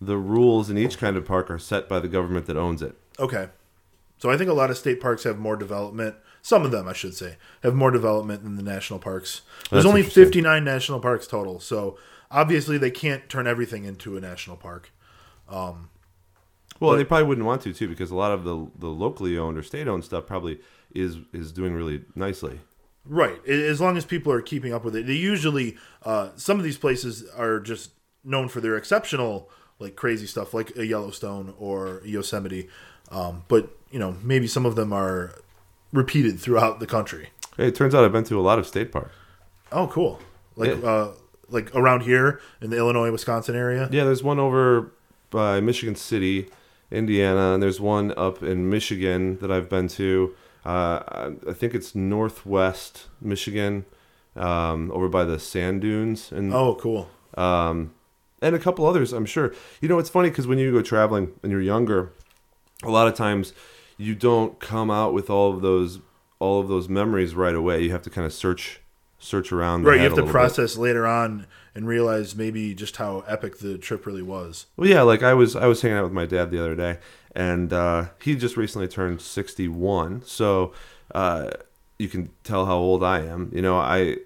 The 0.00 0.16
rules 0.16 0.70
in 0.70 0.78
each 0.78 0.96
kind 0.96 1.18
of 1.18 1.26
park 1.26 1.50
are 1.50 1.58
set 1.58 1.86
by 1.86 2.00
the 2.00 2.08
government 2.08 2.46
that 2.46 2.56
owns 2.56 2.80
it. 2.80 2.96
Okay. 3.18 3.50
So 4.16 4.30
I 4.30 4.38
think 4.38 4.48
a 4.48 4.54
lot 4.54 4.70
of 4.70 4.78
state 4.78 4.98
parks 4.98 5.24
have 5.24 5.38
more 5.38 5.56
development. 5.56 6.16
Some 6.42 6.64
of 6.64 6.70
them, 6.70 6.88
I 6.88 6.92
should 6.92 7.14
say, 7.14 7.36
have 7.62 7.74
more 7.74 7.90
development 7.90 8.42
than 8.44 8.56
the 8.56 8.62
national 8.62 8.98
parks. 8.98 9.42
There's 9.70 9.84
That's 9.84 9.86
only 9.90 10.02
59 10.02 10.64
national 10.64 11.00
parks 11.00 11.26
total. 11.26 11.60
So 11.60 11.98
obviously 12.30 12.78
they 12.78 12.90
can't 12.90 13.28
turn 13.28 13.46
everything 13.46 13.84
into 13.84 14.16
a 14.16 14.20
national 14.20 14.56
park. 14.56 14.90
Well, 15.50 16.92
But- 16.92 16.96
they 16.96 17.04
probably 17.04 17.26
wouldn't 17.26 17.46
want 17.46 17.62
to 17.62 17.72
too, 17.74 17.88
because 17.88 18.10
a 18.10 18.16
lot 18.16 18.32
of 18.32 18.44
the 18.44 18.66
the 18.78 18.88
locally 18.88 19.36
owned 19.36 19.58
or 19.58 19.62
state 19.62 19.86
owned 19.86 20.04
stuff 20.04 20.26
probably 20.26 20.60
is 20.94 21.18
is 21.32 21.52
doing 21.52 21.74
really 21.74 22.04
nicely. 22.14 22.60
Right. 23.04 23.44
As 23.46 23.80
long 23.80 23.96
as 23.96 24.04
people 24.04 24.32
are 24.32 24.42
keeping 24.42 24.72
up 24.72 24.84
with 24.84 24.94
it. 24.94 25.06
They 25.06 25.14
usually, 25.14 25.76
uh, 26.04 26.30
some 26.36 26.58
of 26.58 26.64
these 26.64 26.76
places 26.78 27.28
are 27.36 27.58
just 27.58 27.90
known 28.24 28.48
for 28.48 28.60
their 28.60 28.76
exceptional, 28.76 29.48
like 29.78 29.96
crazy 29.96 30.26
stuff, 30.26 30.52
like 30.52 30.76
a 30.76 30.86
Yellowstone 30.86 31.54
or 31.58 32.02
Yosemite. 32.04 32.68
Um, 33.10 33.44
but, 33.48 33.70
you 33.90 33.98
know, 33.98 34.16
maybe 34.22 34.46
some 34.46 34.66
of 34.66 34.76
them 34.76 34.92
are 34.92 35.34
repeated 35.92 36.38
throughout 36.40 36.80
the 36.80 36.86
country. 36.86 37.30
Hey, 37.56 37.68
it 37.68 37.74
turns 37.74 37.94
out 37.94 38.04
I've 38.04 38.12
been 38.12 38.24
to 38.24 38.38
a 38.38 38.42
lot 38.42 38.58
of 38.58 38.66
state 38.66 38.92
parks. 38.92 39.14
Oh, 39.72 39.86
cool. 39.88 40.18
Like, 40.56 40.80
Yeah. 40.82 40.88
uh, 40.88 41.12
like 41.48 41.74
around 41.74 42.02
here 42.02 42.40
in 42.60 42.70
the 42.70 42.76
Illinois, 42.76 43.10
Wisconsin 43.10 43.56
area. 43.56 43.88
Yeah, 43.90 44.04
there's 44.04 44.22
one 44.22 44.38
over 44.38 44.92
by 45.30 45.60
Michigan 45.60 45.94
City, 45.96 46.48
Indiana, 46.90 47.54
and 47.54 47.62
there's 47.62 47.80
one 47.80 48.12
up 48.16 48.42
in 48.42 48.68
Michigan 48.70 49.38
that 49.40 49.50
I've 49.50 49.68
been 49.68 49.88
to. 49.88 50.34
Uh, 50.64 51.30
I 51.48 51.52
think 51.52 51.74
it's 51.74 51.94
Northwest 51.94 53.06
Michigan, 53.20 53.84
um, 54.36 54.90
over 54.92 55.08
by 55.08 55.24
the 55.24 55.38
sand 55.38 55.80
dunes, 55.80 56.30
and 56.32 56.52
Oh, 56.54 56.74
cool. 56.76 57.08
um, 57.36 57.92
and 58.42 58.54
a 58.54 58.58
couple 58.58 58.86
others. 58.86 59.12
I'm 59.12 59.26
sure. 59.26 59.52
You 59.80 59.88
know, 59.88 59.98
it's 59.98 60.08
funny 60.10 60.28
because 60.30 60.46
when 60.46 60.58
you 60.58 60.70
go 60.72 60.82
traveling 60.82 61.32
and 61.42 61.50
you're 61.50 61.60
younger, 61.60 62.12
a 62.82 62.90
lot 62.90 63.06
of 63.08 63.14
times 63.14 63.52
you 64.00 64.14
don't 64.14 64.58
come 64.58 64.90
out 64.90 65.12
with 65.12 65.28
all 65.28 65.52
of 65.52 65.60
those 65.60 66.00
all 66.38 66.58
of 66.60 66.68
those 66.68 66.88
memories 66.88 67.34
right 67.34 67.54
away. 67.54 67.82
You 67.82 67.90
have 67.90 68.02
to 68.02 68.10
kind 68.10 68.26
of 68.26 68.32
search 68.32 68.80
search 69.18 69.52
around. 69.52 69.82
the 69.82 69.90
Right. 69.90 69.96
You 69.96 70.04
have 70.04 70.12
to 70.12 70.16
little 70.16 70.28
bit. 70.28 70.32
process 70.32 70.78
later 70.78 71.06
on 71.06 71.46
and 71.74 71.86
realize 71.86 72.34
maybe 72.34 72.74
just 72.74 72.96
how 72.96 73.20
epic 73.28 73.58
the 73.58 73.76
trip 73.76 74.06
really 74.06 74.22
was. 74.22 74.66
Well, 74.76 74.88
yeah, 74.88 75.02
like 75.02 75.22
I 75.22 75.34
was 75.34 75.54
I 75.54 75.66
was 75.66 75.82
hanging 75.82 75.98
out 75.98 76.04
with 76.04 76.14
my 76.14 76.24
dad 76.24 76.50
the 76.50 76.58
other 76.58 76.74
day, 76.74 76.98
and 77.36 77.72
uh, 77.72 78.06
he 78.22 78.34
just 78.36 78.56
recently 78.56 78.88
turned 78.88 79.20
sixty 79.20 79.68
one, 79.68 80.22
so 80.24 80.72
uh, 81.14 81.50
you 81.98 82.08
can 82.08 82.30
tell 82.42 82.64
how 82.64 82.76
old 82.76 83.04
I 83.04 83.20
am. 83.20 83.50
You 83.54 83.60
know, 83.60 83.78
I 83.78 84.16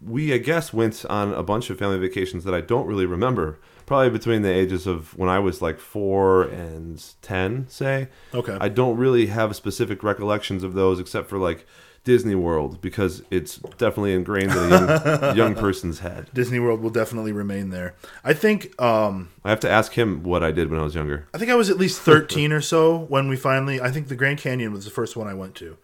we 0.00 0.32
I 0.32 0.38
guess 0.38 0.72
went 0.72 1.04
on 1.06 1.34
a 1.34 1.42
bunch 1.42 1.68
of 1.68 1.78
family 1.80 1.98
vacations 1.98 2.44
that 2.44 2.54
I 2.54 2.60
don't 2.60 2.86
really 2.86 3.06
remember. 3.06 3.58
Probably 3.86 4.10
between 4.10 4.42
the 4.42 4.52
ages 4.52 4.86
of 4.86 5.16
when 5.16 5.28
I 5.28 5.38
was 5.38 5.60
like 5.60 5.78
four 5.78 6.44
and 6.44 7.02
ten, 7.22 7.66
say. 7.68 8.08
Okay. 8.32 8.56
I 8.60 8.68
don't 8.68 8.96
really 8.96 9.26
have 9.26 9.54
specific 9.56 10.02
recollections 10.02 10.62
of 10.62 10.74
those 10.74 10.98
except 10.98 11.28
for 11.28 11.38
like 11.38 11.66
Disney 12.04 12.34
World 12.34 12.80
because 12.82 13.22
it's 13.30 13.56
definitely 13.78 14.12
ingrained 14.12 14.52
in 14.52 14.58
a 14.58 14.68
young, 14.68 15.36
young 15.36 15.54
person's 15.54 16.00
head. 16.00 16.28
Disney 16.34 16.60
World 16.60 16.80
will 16.80 16.90
definitely 16.90 17.32
remain 17.32 17.70
there. 17.70 17.94
I 18.22 18.34
think 18.34 18.80
um, 18.80 19.30
I 19.42 19.50
have 19.50 19.60
to 19.60 19.70
ask 19.70 19.92
him 19.92 20.22
what 20.22 20.42
I 20.44 20.52
did 20.52 20.70
when 20.70 20.78
I 20.78 20.82
was 20.82 20.94
younger. 20.94 21.26
I 21.32 21.38
think 21.38 21.50
I 21.50 21.54
was 21.54 21.70
at 21.70 21.78
least 21.78 22.00
13 22.02 22.52
or 22.52 22.60
so 22.60 22.98
when 22.98 23.28
we 23.28 23.36
finally 23.36 23.80
I 23.80 23.90
think 23.90 24.08
the 24.08 24.16
Grand 24.16 24.38
Canyon 24.38 24.72
was 24.72 24.84
the 24.84 24.90
first 24.90 25.16
one 25.16 25.26
I 25.26 25.34
went 25.34 25.54
to. 25.56 25.78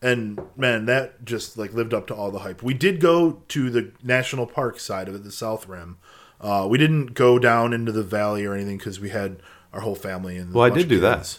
And 0.00 0.40
man, 0.56 0.86
that 0.86 1.24
just 1.24 1.58
like 1.58 1.74
lived 1.74 1.92
up 1.92 2.06
to 2.08 2.14
all 2.14 2.30
the 2.30 2.40
hype. 2.40 2.62
We 2.62 2.74
did 2.74 3.00
go 3.00 3.42
to 3.48 3.70
the 3.70 3.92
national 4.02 4.46
park 4.46 4.80
side 4.80 5.08
of 5.08 5.14
it, 5.14 5.24
the 5.24 5.32
South 5.32 5.68
Rim. 5.68 5.98
Uh, 6.40 6.66
we 6.68 6.78
didn't 6.78 7.14
go 7.14 7.38
down 7.38 7.72
into 7.72 7.92
the 7.92 8.02
valley 8.02 8.44
or 8.44 8.54
anything 8.54 8.78
because 8.78 9.00
we 9.00 9.10
had 9.10 9.36
our 9.72 9.80
whole 9.80 9.94
family 9.94 10.36
and 10.36 10.52
Well, 10.52 10.64
I 10.64 10.70
did 10.70 10.88
do 10.88 11.00
that. 11.00 11.38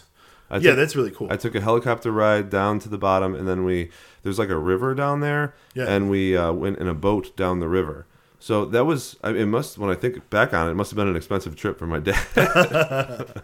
I 0.50 0.56
yeah, 0.56 0.70
took- 0.70 0.76
that's 0.76 0.96
really 0.96 1.10
cool. 1.10 1.28
I 1.30 1.36
took 1.36 1.54
a 1.54 1.60
helicopter 1.60 2.10
ride 2.10 2.48
down 2.50 2.78
to 2.80 2.88
the 2.88 2.96
bottom, 2.98 3.34
and 3.34 3.46
then 3.46 3.64
we 3.64 3.90
there's 4.22 4.38
like 4.38 4.48
a 4.48 4.56
river 4.58 4.94
down 4.94 5.20
there, 5.20 5.54
Yeah. 5.74 5.84
and 5.88 6.08
we 6.10 6.36
uh, 6.36 6.52
went 6.52 6.78
in 6.78 6.88
a 6.88 6.94
boat 6.94 7.36
down 7.36 7.60
the 7.60 7.68
river. 7.68 8.06
So 8.40 8.64
that 8.66 8.84
was 8.84 9.16
I 9.22 9.30
it 9.30 9.46
must 9.46 9.78
when 9.78 9.90
I 9.90 9.94
think 9.94 10.30
back 10.30 10.54
on 10.54 10.68
it, 10.68 10.70
it 10.70 10.74
must 10.74 10.90
have 10.90 10.96
been 10.96 11.08
an 11.08 11.16
expensive 11.16 11.54
trip 11.56 11.78
for 11.78 11.86
my 11.86 11.98
dad. 12.08 12.16
that 12.34 13.42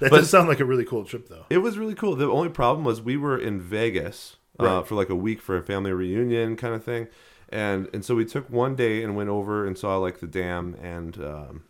but- 0.00 0.10
does 0.10 0.30
sound 0.30 0.48
like 0.48 0.60
a 0.60 0.64
really 0.64 0.84
cool 0.84 1.04
trip, 1.04 1.28
though. 1.28 1.44
it 1.50 1.58
was 1.58 1.76
really 1.78 1.94
cool. 1.94 2.14
The 2.16 2.26
only 2.30 2.48
problem 2.50 2.84
was 2.84 3.00
we 3.02 3.16
were 3.16 3.38
in 3.38 3.60
Vegas 3.60 4.36
uh, 4.58 4.82
for 4.82 4.94
like 4.94 5.08
a 5.10 5.14
week 5.16 5.40
for 5.40 5.56
a 5.56 5.62
family 5.62 5.92
reunion 5.92 6.56
kind 6.56 6.74
of 6.74 6.84
thing, 6.84 7.08
and 7.54 7.88
and 7.94 8.04
so 8.04 8.14
we 8.14 8.24
took 8.24 8.50
one 8.50 8.74
day 8.74 9.02
and 9.02 9.16
went 9.16 9.30
over 9.30 9.66
and 9.66 9.78
saw 9.78 9.96
like 9.96 10.20
the 10.20 10.26
dam 10.26 10.76
and 10.82 11.16
um, 11.18 11.62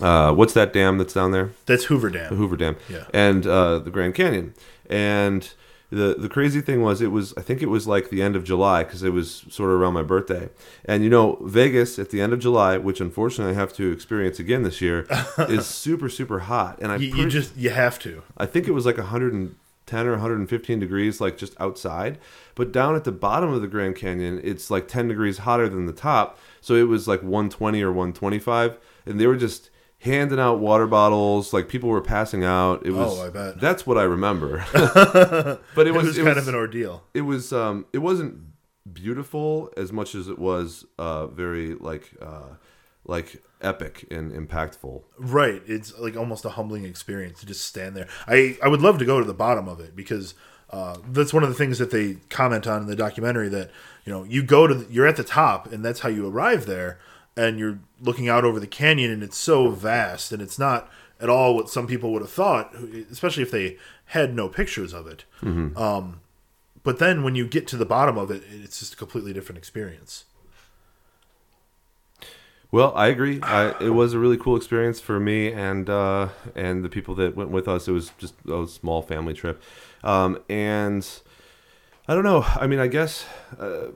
uh, 0.00 0.32
what's 0.34 0.54
that 0.54 0.72
dam 0.72 0.98
that's 0.98 1.14
down 1.14 1.32
there? 1.32 1.50
That's 1.66 1.84
Hoover 1.84 2.10
Dam. 2.10 2.30
The. 2.30 2.36
Hoover 2.36 2.56
Dam, 2.56 2.76
Yeah. 2.88 3.04
and 3.14 3.46
uh, 3.46 3.78
the 3.78 3.90
Grand 3.90 4.14
Canyon. 4.14 4.54
And 4.88 5.50
the 5.90 6.14
the 6.18 6.28
crazy 6.30 6.62
thing 6.62 6.80
was, 6.82 7.02
it 7.02 7.08
was 7.12 7.34
I 7.36 7.42
think 7.42 7.60
it 7.62 7.66
was 7.68 7.86
like 7.86 8.08
the 8.08 8.22
end 8.22 8.34
of 8.34 8.44
July 8.44 8.82
because 8.84 9.02
it 9.02 9.12
was 9.12 9.44
sort 9.50 9.70
of 9.70 9.78
around 9.78 9.92
my 9.92 10.02
birthday. 10.02 10.48
And 10.86 11.04
you 11.04 11.10
know, 11.10 11.36
Vegas 11.42 11.98
at 11.98 12.08
the 12.10 12.22
end 12.22 12.32
of 12.32 12.38
July, 12.40 12.78
which 12.78 12.98
unfortunately 13.00 13.52
I 13.54 13.56
have 13.58 13.74
to 13.74 13.92
experience 13.92 14.38
again 14.38 14.62
this 14.62 14.80
year, 14.80 15.06
is 15.38 15.66
super 15.66 16.08
super 16.08 16.40
hot. 16.40 16.78
And 16.80 16.90
I 16.90 16.96
You, 16.96 17.14
you 17.16 17.28
just 17.28 17.54
you 17.56 17.68
have 17.70 17.98
to. 18.00 18.22
I 18.38 18.46
think 18.46 18.66
it 18.68 18.72
was 18.72 18.86
like 18.86 18.96
110 19.92 20.06
or 20.06 20.12
115 20.12 20.78
degrees, 20.80 21.20
like 21.20 21.36
just 21.36 21.54
outside. 21.60 22.18
But 22.54 22.72
down 22.72 22.96
at 22.96 23.04
the 23.04 23.12
bottom 23.12 23.52
of 23.52 23.60
the 23.60 23.68
Grand 23.68 23.96
Canyon, 23.96 24.40
it's 24.42 24.70
like 24.70 24.88
10 24.88 25.08
degrees 25.08 25.38
hotter 25.38 25.68
than 25.68 25.86
the 25.86 25.92
top. 25.92 26.38
So 26.60 26.74
it 26.74 26.88
was 26.88 27.06
like 27.06 27.22
120 27.22 27.82
or 27.82 27.92
125, 27.92 28.78
and 29.06 29.20
they 29.20 29.26
were 29.26 29.36
just 29.36 29.70
handing 29.98 30.40
out 30.40 30.58
water 30.60 30.86
bottles. 30.86 31.52
Like 31.52 31.68
people 31.68 31.88
were 31.88 32.00
passing 32.02 32.44
out. 32.44 32.84
It 32.86 32.90
was. 32.92 33.18
Oh, 33.18 33.26
I 33.26 33.30
bet. 33.30 33.60
That's 33.60 33.86
what 33.86 33.98
I 33.98 34.02
remember. 34.04 34.64
but 34.72 35.86
it 35.86 35.88
It 35.88 35.94
was, 35.94 36.06
was, 36.06 36.18
kind 36.18 36.38
of 36.38 36.48
an 36.48 36.54
ordeal. 36.54 37.04
it 37.14 37.22
was 37.22 37.52
um 37.52 37.86
it 37.92 37.98
wasn't 37.98 38.38
beautiful 38.92 39.72
as 39.76 39.92
much 39.92 40.14
as 40.14 40.28
it 40.28 40.38
was 40.38 40.84
uh 40.98 41.28
very 41.28 41.74
like 41.74 42.10
uh 42.20 42.54
like 43.04 43.42
epic 43.62 44.06
and 44.10 44.32
impactful 44.32 45.02
Right. 45.18 45.62
It's 45.66 45.98
like 45.98 46.16
almost 46.16 46.44
a 46.44 46.50
humbling 46.50 46.84
experience 46.84 47.40
to 47.40 47.46
just 47.46 47.64
stand 47.64 47.96
there. 47.96 48.08
I, 48.26 48.58
I 48.62 48.68
would 48.68 48.82
love 48.82 48.98
to 48.98 49.04
go 49.04 49.18
to 49.18 49.24
the 49.24 49.34
bottom 49.34 49.68
of 49.68 49.80
it 49.80 49.96
because 49.96 50.34
uh, 50.70 50.98
that's 51.08 51.32
one 51.32 51.42
of 51.42 51.48
the 51.48 51.54
things 51.54 51.78
that 51.78 51.90
they 51.90 52.16
comment 52.30 52.66
on 52.66 52.82
in 52.82 52.88
the 52.88 52.96
documentary 52.96 53.48
that, 53.50 53.70
you 54.04 54.12
know, 54.12 54.24
you 54.24 54.42
go 54.42 54.66
to, 54.66 54.74
the, 54.74 54.92
you're 54.92 55.06
at 55.06 55.16
the 55.16 55.24
top 55.24 55.70
and 55.72 55.84
that's 55.84 56.00
how 56.00 56.08
you 56.08 56.26
arrive 56.26 56.66
there 56.66 56.98
and 57.36 57.58
you're 57.58 57.78
looking 58.00 58.28
out 58.28 58.44
over 58.44 58.58
the 58.58 58.66
canyon 58.66 59.10
and 59.10 59.22
it's 59.22 59.36
so 59.36 59.68
vast 59.70 60.32
and 60.32 60.42
it's 60.42 60.58
not 60.58 60.90
at 61.20 61.28
all 61.30 61.54
what 61.54 61.70
some 61.70 61.86
people 61.86 62.12
would 62.12 62.22
have 62.22 62.30
thought, 62.30 62.74
especially 63.10 63.42
if 63.42 63.50
they 63.50 63.76
had 64.06 64.34
no 64.34 64.48
pictures 64.48 64.92
of 64.92 65.06
it. 65.06 65.24
Um, 65.76 66.20
but 66.82 66.98
then 66.98 67.22
when 67.22 67.34
you 67.34 67.46
get 67.46 67.66
to 67.68 67.76
the 67.76 67.86
bottom 67.86 68.18
of 68.18 68.30
it, 68.30 68.42
it's 68.50 68.80
just 68.80 68.94
a 68.94 68.96
completely 68.96 69.32
different 69.32 69.58
experience. 69.58 70.24
Well, 72.72 72.94
I 72.96 73.08
agree. 73.08 73.38
I, 73.42 73.74
it 73.82 73.90
was 73.90 74.14
a 74.14 74.18
really 74.18 74.38
cool 74.38 74.56
experience 74.56 74.98
for 74.98 75.20
me 75.20 75.52
and 75.52 75.90
uh, 75.90 76.30
and 76.56 76.82
the 76.82 76.88
people 76.88 77.14
that 77.16 77.36
went 77.36 77.50
with 77.50 77.68
us. 77.68 77.86
It 77.86 77.92
was 77.92 78.12
just 78.16 78.34
a 78.50 78.66
small 78.66 79.02
family 79.02 79.34
trip, 79.34 79.62
um, 80.02 80.38
and 80.48 81.06
I 82.08 82.14
don't 82.14 82.24
know. 82.24 82.46
I 82.56 82.66
mean, 82.66 82.78
I 82.78 82.86
guess 82.86 83.26
uh, 83.60 83.88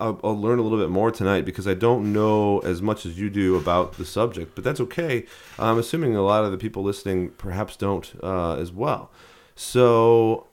I'll, 0.00 0.18
I'll 0.24 0.40
learn 0.40 0.58
a 0.58 0.62
little 0.62 0.78
bit 0.78 0.88
more 0.88 1.10
tonight 1.10 1.44
because 1.44 1.68
I 1.68 1.74
don't 1.74 2.14
know 2.14 2.60
as 2.60 2.80
much 2.80 3.04
as 3.04 3.18
you 3.18 3.28
do 3.28 3.56
about 3.56 3.98
the 3.98 4.06
subject, 4.06 4.54
but 4.54 4.64
that's 4.64 4.80
okay. 4.80 5.26
I'm 5.58 5.78
assuming 5.78 6.16
a 6.16 6.22
lot 6.22 6.44
of 6.44 6.50
the 6.50 6.56
people 6.58 6.82
listening 6.82 7.28
perhaps 7.32 7.76
don't 7.76 8.10
uh, 8.22 8.54
as 8.54 8.72
well. 8.72 9.10
So, 9.54 10.46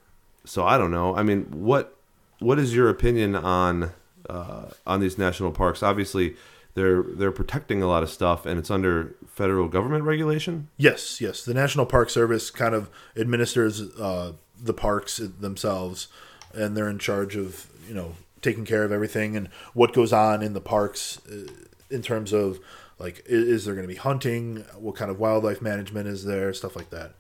so 0.44 0.66
I 0.66 0.78
don't 0.78 0.92
know. 0.92 1.16
I 1.16 1.24
mean, 1.24 1.46
what 1.46 1.96
what 2.40 2.60
is 2.60 2.76
your 2.76 2.90
opinion 2.90 3.34
on 3.34 3.92
uh, 4.30 4.72
on 4.86 5.00
these 5.00 5.18
national 5.18 5.52
parks? 5.52 5.82
Obviously, 5.82 6.36
they're 6.74 7.04
they're 7.04 7.32
protecting 7.32 7.82
a 7.82 7.88
lot 7.88 8.04
of 8.04 8.10
stuff, 8.10 8.46
and 8.46 8.58
it's 8.58 8.72
under 8.72 9.16
federal 9.28 9.68
government 9.68 10.04
regulation. 10.04 10.70
Yes, 10.78 11.20
yes. 11.20 11.44
The 11.44 11.54
National 11.54 11.86
Park 11.86 12.10
Service 12.10 12.50
kind 12.50 12.74
of 12.74 12.90
administers 13.16 13.82
uh, 13.98 14.34
the 14.62 14.74
parks 14.74 15.18
themselves, 15.18 16.08
and 16.54 16.76
they're 16.76 16.90
in 16.90 17.00
charge 17.00 17.36
of 17.36 17.68
you 17.88 17.94
know 17.94 18.14
taking 18.42 18.66
care 18.66 18.84
of 18.84 18.92
everything 18.92 19.38
and 19.38 19.48
what 19.74 19.94
goes 19.94 20.12
on 20.12 20.42
in 20.42 20.54
the 20.54 20.62
parks 20.62 21.20
uh, 21.32 21.46
in 21.92 22.02
terms 22.02 22.34
of 22.34 22.60
like 22.98 23.24
is 23.26 23.66
there 23.66 23.74
going 23.74 23.88
to 23.88 23.94
be 23.94 24.00
hunting, 24.00 24.64
what 24.78 24.96
kind 24.96 25.12
of 25.12 25.20
wildlife 25.20 25.62
management 25.62 26.08
is 26.08 26.24
there, 26.24 26.54
stuff 26.54 26.76
like 26.76 26.90
that. 26.92 27.14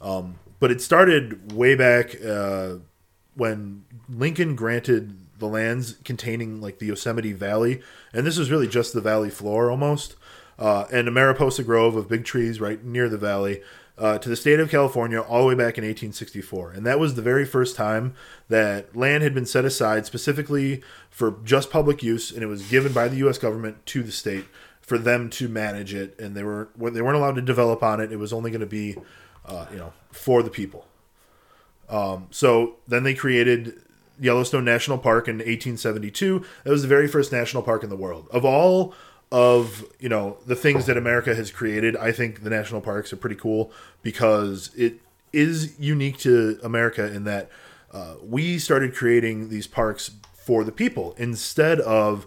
Um, 0.00 0.38
but 0.60 0.70
it 0.70 0.80
started 0.80 1.52
way 1.52 1.74
back 1.74 2.14
uh, 2.24 2.74
when 3.34 3.84
Lincoln 4.08 4.54
granted 4.54 5.17
the 5.38 5.46
lands 5.46 5.96
containing 6.04 6.60
like 6.60 6.78
the 6.78 6.86
Yosemite 6.86 7.32
Valley, 7.32 7.80
and 8.12 8.26
this 8.26 8.38
was 8.38 8.50
really 8.50 8.68
just 8.68 8.92
the 8.92 9.00
valley 9.00 9.30
floor 9.30 9.70
almost, 9.70 10.16
uh, 10.58 10.84
and 10.92 11.08
a 11.08 11.10
Mariposa 11.10 11.62
Grove 11.62 11.96
of 11.96 12.08
big 12.08 12.24
trees 12.24 12.60
right 12.60 12.84
near 12.84 13.08
the 13.08 13.18
valley. 13.18 13.62
Uh, 13.96 14.16
to 14.16 14.28
the 14.28 14.36
state 14.36 14.60
of 14.60 14.70
California 14.70 15.20
all 15.20 15.40
the 15.40 15.48
way 15.48 15.54
back 15.56 15.76
in 15.76 15.82
1864. 15.82 16.70
And 16.70 16.86
that 16.86 17.00
was 17.00 17.16
the 17.16 17.22
very 17.22 17.44
first 17.44 17.74
time 17.74 18.14
that 18.48 18.94
land 18.94 19.24
had 19.24 19.34
been 19.34 19.44
set 19.44 19.64
aside 19.64 20.06
specifically 20.06 20.84
for 21.10 21.32
just 21.42 21.68
public 21.68 22.00
use, 22.00 22.30
and 22.30 22.44
it 22.44 22.46
was 22.46 22.62
given 22.70 22.92
by 22.92 23.08
the 23.08 23.16
U.S. 23.16 23.38
government 23.38 23.84
to 23.86 24.04
the 24.04 24.12
state 24.12 24.44
for 24.80 24.98
them 24.98 25.28
to 25.30 25.48
manage 25.48 25.94
it. 25.94 26.16
And 26.16 26.36
they 26.36 26.44
were 26.44 26.68
they 26.76 27.02
weren't 27.02 27.16
allowed 27.16 27.34
to 27.34 27.42
develop 27.42 27.82
on 27.82 27.98
it. 27.98 28.12
It 28.12 28.20
was 28.20 28.32
only 28.32 28.52
going 28.52 28.60
to 28.60 28.66
be, 28.66 28.94
uh, 29.44 29.66
you 29.72 29.78
know, 29.78 29.92
for 30.12 30.44
the 30.44 30.50
people. 30.50 30.86
So 32.30 32.76
then 32.86 33.02
they 33.02 33.14
created 33.14 33.82
Yellowstone 34.20 34.64
National 34.64 34.98
Park 34.98 35.28
in 35.28 35.36
1872. 35.36 36.44
That 36.64 36.70
was 36.70 36.82
the 36.82 36.88
very 36.88 37.08
first 37.08 37.32
national 37.32 37.62
park 37.62 37.82
in 37.82 37.90
the 37.90 37.96
world. 37.96 38.28
Of 38.30 38.44
all 38.44 38.94
of 39.30 39.84
you 40.00 40.08
know 40.08 40.38
the 40.46 40.56
things 40.56 40.86
that 40.86 40.96
America 40.96 41.34
has 41.34 41.50
created, 41.50 41.96
I 41.96 42.12
think 42.12 42.42
the 42.42 42.50
national 42.50 42.80
parks 42.80 43.12
are 43.12 43.16
pretty 43.16 43.36
cool 43.36 43.72
because 44.02 44.70
it 44.76 45.00
is 45.32 45.78
unique 45.78 46.18
to 46.18 46.58
America 46.62 47.12
in 47.12 47.24
that 47.24 47.50
uh, 47.92 48.14
we 48.22 48.58
started 48.58 48.94
creating 48.94 49.48
these 49.48 49.66
parks 49.66 50.10
for 50.34 50.64
the 50.64 50.72
people 50.72 51.14
instead 51.18 51.80
of 51.80 52.26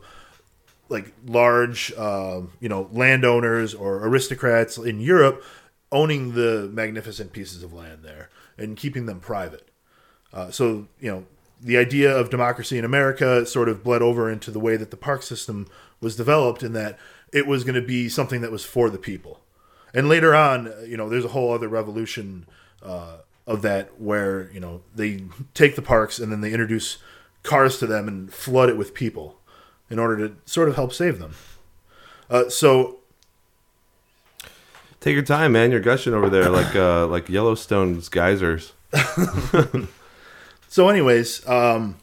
like 0.89 1.13
large, 1.25 1.93
uh, 1.97 2.41
you 2.59 2.67
know, 2.67 2.89
landowners 2.91 3.73
or 3.73 4.05
aristocrats 4.05 4.77
in 4.77 4.99
Europe 4.99 5.43
owning 5.91 6.33
the 6.33 6.69
magnificent 6.73 7.31
pieces 7.33 7.63
of 7.63 7.73
land 7.73 8.03
there 8.03 8.29
and 8.57 8.77
keeping 8.77 9.05
them 9.05 9.19
private. 9.19 9.69
Uh, 10.33 10.51
so, 10.51 10.87
you 10.99 11.11
know, 11.11 11.25
the 11.61 11.77
idea 11.77 12.15
of 12.15 12.29
democracy 12.29 12.77
in 12.77 12.85
America 12.85 13.45
sort 13.45 13.69
of 13.69 13.83
bled 13.83 14.01
over 14.01 14.29
into 14.29 14.51
the 14.51 14.59
way 14.59 14.77
that 14.77 14.91
the 14.91 14.97
park 14.97 15.23
system 15.23 15.67
was 15.99 16.15
developed, 16.15 16.63
in 16.63 16.73
that 16.73 16.97
it 17.31 17.45
was 17.45 17.63
going 17.63 17.75
to 17.75 17.81
be 17.81 18.09
something 18.09 18.41
that 18.41 18.51
was 18.51 18.65
for 18.65 18.89
the 18.89 18.97
people. 18.97 19.41
And 19.93 20.09
later 20.09 20.33
on, 20.33 20.73
you 20.87 20.97
know, 20.97 21.09
there's 21.09 21.25
a 21.25 21.29
whole 21.29 21.53
other 21.53 21.67
revolution 21.67 22.47
uh, 22.81 23.17
of 23.45 23.61
that 23.61 23.99
where 23.99 24.49
you 24.51 24.59
know 24.59 24.81
they 24.95 25.23
take 25.53 25.75
the 25.75 25.81
parks 25.81 26.19
and 26.19 26.31
then 26.31 26.41
they 26.41 26.51
introduce 26.51 26.97
cars 27.43 27.77
to 27.79 27.87
them 27.87 28.07
and 28.07 28.33
flood 28.33 28.69
it 28.69 28.77
with 28.77 28.93
people 28.93 29.39
in 29.89 29.99
order 29.99 30.27
to 30.27 30.35
sort 30.45 30.69
of 30.69 30.75
help 30.75 30.93
save 30.93 31.19
them. 31.19 31.35
Uh, 32.29 32.49
so 32.49 33.01
Take 35.01 35.15
your 35.15 35.23
time, 35.23 35.53
man. 35.53 35.71
You're 35.71 35.79
gushing 35.79 36.13
over 36.13 36.29
there 36.29 36.49
like 36.49 36.75
uh, 36.75 37.07
like 37.07 37.27
Yellowstone's 37.27 38.07
geysers. 38.07 38.73
So, 40.71 40.87
anyways, 40.87 41.45
um, 41.49 41.97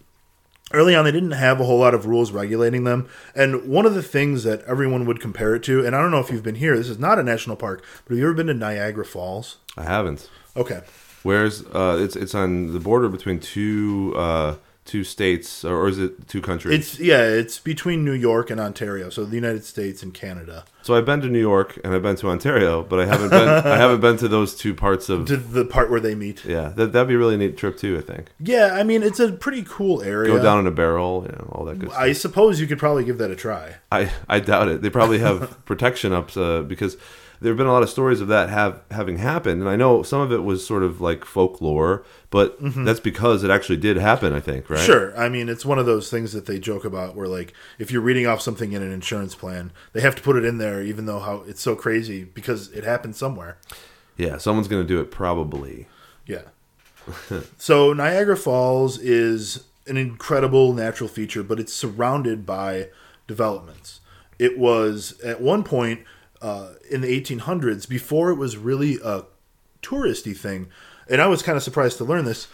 early 0.75 0.95
on, 0.95 1.07
they 1.07 1.11
didn't 1.11 1.31
have 1.31 1.59
a 1.59 1.65
whole 1.65 1.79
lot 1.79 1.95
of 1.95 2.05
rules 2.05 2.33
regulating 2.33 2.85
them. 2.85 3.09
And 3.35 3.67
one 3.67 3.87
of 3.87 3.95
the 3.95 4.03
things 4.03 4.45
that 4.45 4.63
everyone 4.65 5.07
would 5.07 5.23
compare 5.23 5.55
it 5.55 5.63
to, 5.63 5.87
and 5.87 5.97
I 5.97 6.03
don't 6.03 6.11
know 6.11 6.19
if 6.19 6.31
you've 6.31 6.43
been 6.43 6.57
here, 6.57 6.77
this 6.77 6.91
is 6.91 6.99
not 6.99 7.19
a 7.19 7.23
national 7.23 7.57
park, 7.57 7.83
but 8.05 8.11
have 8.11 8.19
you 8.19 8.27
ever 8.27 8.35
been 8.35 8.49
to 8.49 8.53
Niagara 8.53 9.07
Falls? 9.07 9.57
I 9.79 9.85
haven't. 9.85 10.29
Okay. 10.55 10.83
Where's 11.23 11.65
uh, 11.65 11.99
it's 11.99 12.15
it's 12.15 12.35
on 12.35 12.75
the 12.75 12.79
border 12.79 13.09
between 13.09 13.41
two 13.41 14.13
uh, 14.19 14.57
two 14.89 15.05
states, 15.05 15.65
or, 15.65 15.87
is 15.87 15.99
it 15.99 16.27
two 16.27 16.41
countries? 16.41 16.75
It's, 16.79 16.99
yeah, 16.99 17.23
it's 17.23 17.59
between 17.59 18.05
New 18.05 18.15
York 18.15 18.51
and 18.51 18.59
Ontario, 18.59 19.11
so 19.11 19.25
the 19.25 19.35
United 19.35 19.65
States 19.65 20.03
and 20.03 20.15
Canada. 20.15 20.65
so 20.83 20.97
I've 20.97 21.05
been 21.05 21.21
to 21.21 21.29
New 21.29 21.39
York 21.41 21.79
and 21.85 21.95
I've 21.95 22.03
been 22.03 22.17
to 22.17 22.29
Ontario, 22.31 22.83
but 22.83 22.99
I 22.99 23.05
haven't 23.05 23.29
been 23.29 23.49
I 23.49 23.77
haven't 23.85 24.01
been 24.01 24.17
to 24.17 24.29
those 24.29 24.57
two 24.57 24.75
parts 24.75 25.09
of. 25.11 25.27
To 25.27 25.37
the 25.37 25.65
part 25.67 25.91
where 25.91 26.01
they 26.01 26.15
meet. 26.15 26.45
Yeah, 26.45 26.71
that 26.71 26.93
that'd 26.93 27.07
be 27.07 27.15
a 27.15 27.19
really 27.19 27.37
neat 27.37 27.57
trip 27.59 27.77
too. 27.77 27.99
I 27.99 28.01
think 28.01 28.31
Yeah, 28.41 28.71
I 28.73 28.83
mean, 28.83 29.03
it's 29.03 29.21
a 29.21 29.31
pretty 29.33 29.63
cool 29.69 30.03
area. 30.03 30.33
go 30.35 30.43
down 30.43 30.59
in 30.61 30.67
a 30.67 30.71
barrel, 30.73 31.25
you 31.27 31.33
know, 31.33 31.49
all 31.53 31.65
that 31.67 31.79
good. 31.79 31.91
stuff. 31.91 32.03
I 32.03 32.13
suppose 32.13 32.59
you 32.61 32.67
could 32.67 32.79
probably 32.79 33.05
give 33.05 33.19
that 33.19 33.31
a 33.31 33.37
try. 33.37 33.75
I, 33.93 34.11
I 34.29 34.41
doubt 34.41 34.69
it. 34.69 34.83
They 34.83 34.91
probably 34.91 35.19
have 35.19 35.65
protection 35.67 36.13
up 36.13 36.35
uh, 36.37 36.63
because 36.63 36.97
there 37.41 37.51
have 37.51 37.57
been 37.57 37.67
a 37.67 37.73
lot 37.73 37.83
of 37.83 37.91
stories 37.91 38.21
of 38.21 38.29
that 38.29 38.51
have 38.51 38.83
having 38.91 39.19
happened, 39.19 39.61
and 39.61 39.71
I 39.71 39.77
know 39.77 40.03
some 40.03 40.21
of 40.21 40.33
it 40.33 40.43
was 40.43 40.67
sort 40.67 40.83
of 40.83 41.01
like 41.01 41.25
folklore, 41.25 42.05
but 42.31 42.57
that's 42.61 43.01
because 43.01 43.45
it 43.45 43.51
actually 43.51 43.77
did 43.77 43.97
happen. 43.97 44.33
I 44.33 44.41
think, 44.41 44.69
right? 44.69 44.79
Mm-hmm. 44.79 44.87
Sure. 44.87 45.19
I 45.19 45.29
mean, 45.29 45.49
it's 45.49 45.65
one 45.65 45.79
of 45.79 45.87
those 45.87 46.11
things 46.11 46.33
that 46.33 46.47
they 46.47 46.59
joke 46.59 46.85
about 46.85 47.15
where, 47.15 47.29
like, 47.29 47.53
if 47.79 47.91
you're 47.91 48.03
reading 48.03 48.27
off 48.27 48.41
something 48.41 48.73
in 48.73 48.83
an 48.83 48.93
insurance 48.93 49.35
plan, 49.35 49.73
they 49.93 50.01
have 50.01 50.17
to 50.17 50.23
put 50.23 50.37
it 50.37 50.45
in 50.45 50.59
there, 50.59 50.83
even 50.83 51.07
though 51.07 51.21
how 51.21 51.43
it's 51.47 51.61
so 51.61 51.77
crazy 51.77 52.25
because 52.25 52.71
it 52.73 52.85
happened 52.85 53.17
somewhere. 53.17 53.59
Yeah, 54.17 54.39
someone's 54.39 54.69
gonna 54.69 54.85
do 54.85 55.01
it 55.01 55.11
probably. 55.11 55.87
Yeah. 56.27 56.43
so 57.59 57.93
Niagara 57.93 58.37
Falls 58.37 58.99
is 58.99 59.65
an 59.87 59.97
incredible 59.97 60.73
natural 60.73 61.09
feature, 61.09 61.43
but 61.43 61.59
it's 61.59 61.73
surrounded 61.73 62.45
by 62.45 62.89
developments. 63.27 64.01
It 64.39 64.59
was 64.59 65.19
at 65.21 65.41
one 65.41 65.65
point 65.65 66.01
uh, 66.41 66.71
in 66.91 67.01
the 67.01 67.21
1800s, 67.21 67.89
before 67.89 68.31
it 68.31 68.37
was 68.37 68.57
really 68.57 68.99
a 69.05 69.25
touristy 69.83 70.37
thing, 70.37 70.69
and 71.09 71.21
I 71.21 71.27
was 71.27 71.43
kind 71.43 71.57
of 71.57 71.63
surprised 71.63 71.99
to 71.99 72.05
learn 72.05 72.25
this. 72.25 72.49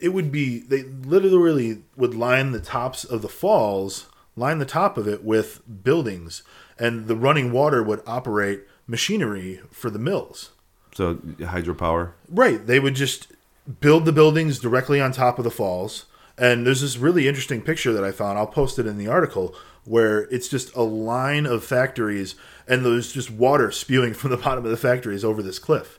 It 0.00 0.10
would 0.10 0.30
be 0.30 0.60
they 0.60 0.84
literally 0.84 1.82
would 1.96 2.14
line 2.14 2.52
the 2.52 2.60
tops 2.60 3.04
of 3.04 3.22
the 3.22 3.28
falls 3.28 4.06
line 4.38 4.58
the 4.58 4.64
top 4.64 4.96
of 4.96 5.06
it 5.06 5.24
with 5.24 5.60
buildings, 5.82 6.42
and 6.78 7.08
the 7.08 7.16
running 7.16 7.52
water 7.52 7.82
would 7.82 8.02
operate 8.06 8.62
machinery 8.86 9.60
for 9.70 9.90
the 9.90 9.98
mills. 9.98 10.50
So 10.94 11.16
hydropower. 11.16 12.12
Right. 12.28 12.66
They 12.66 12.80
would 12.80 12.94
just 12.94 13.28
build 13.80 14.04
the 14.04 14.12
buildings 14.12 14.58
directly 14.58 15.00
on 15.00 15.12
top 15.12 15.38
of 15.38 15.44
the 15.44 15.50
falls. 15.50 16.06
And 16.38 16.66
there's 16.66 16.80
this 16.80 16.96
really 16.96 17.28
interesting 17.28 17.60
picture 17.60 17.92
that 17.92 18.04
I 18.04 18.12
found. 18.12 18.38
I'll 18.38 18.46
post 18.46 18.78
it 18.78 18.86
in 18.86 18.96
the 18.96 19.08
article 19.08 19.54
where 19.84 20.22
it's 20.30 20.48
just 20.48 20.74
a 20.74 20.82
line 20.82 21.46
of 21.46 21.64
factories 21.64 22.36
and 22.68 22.84
there's 22.84 23.12
just 23.12 23.30
water 23.30 23.70
spewing 23.72 24.14
from 24.14 24.30
the 24.30 24.36
bottom 24.36 24.64
of 24.64 24.70
the 24.70 24.76
factories 24.76 25.24
over 25.24 25.42
this 25.42 25.58
cliff. 25.58 25.98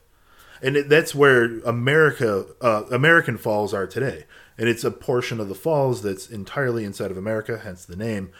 And 0.61 0.77
it, 0.77 0.89
that's 0.89 1.15
where 1.15 1.59
America, 1.59 2.45
uh, 2.61 2.83
American 2.91 3.37
Falls 3.37 3.73
are 3.73 3.87
today. 3.87 4.25
And 4.57 4.67
it's 4.67 4.83
a 4.83 4.91
portion 4.91 5.39
of 5.39 5.47
the 5.47 5.55
falls 5.55 6.01
that's 6.01 6.29
entirely 6.29 6.83
inside 6.83 7.11
of 7.11 7.17
America, 7.17 7.59
hence 7.63 7.85
the 7.85 7.95
name. 7.95 8.31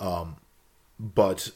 Um, 0.00 0.36
but 0.98 1.50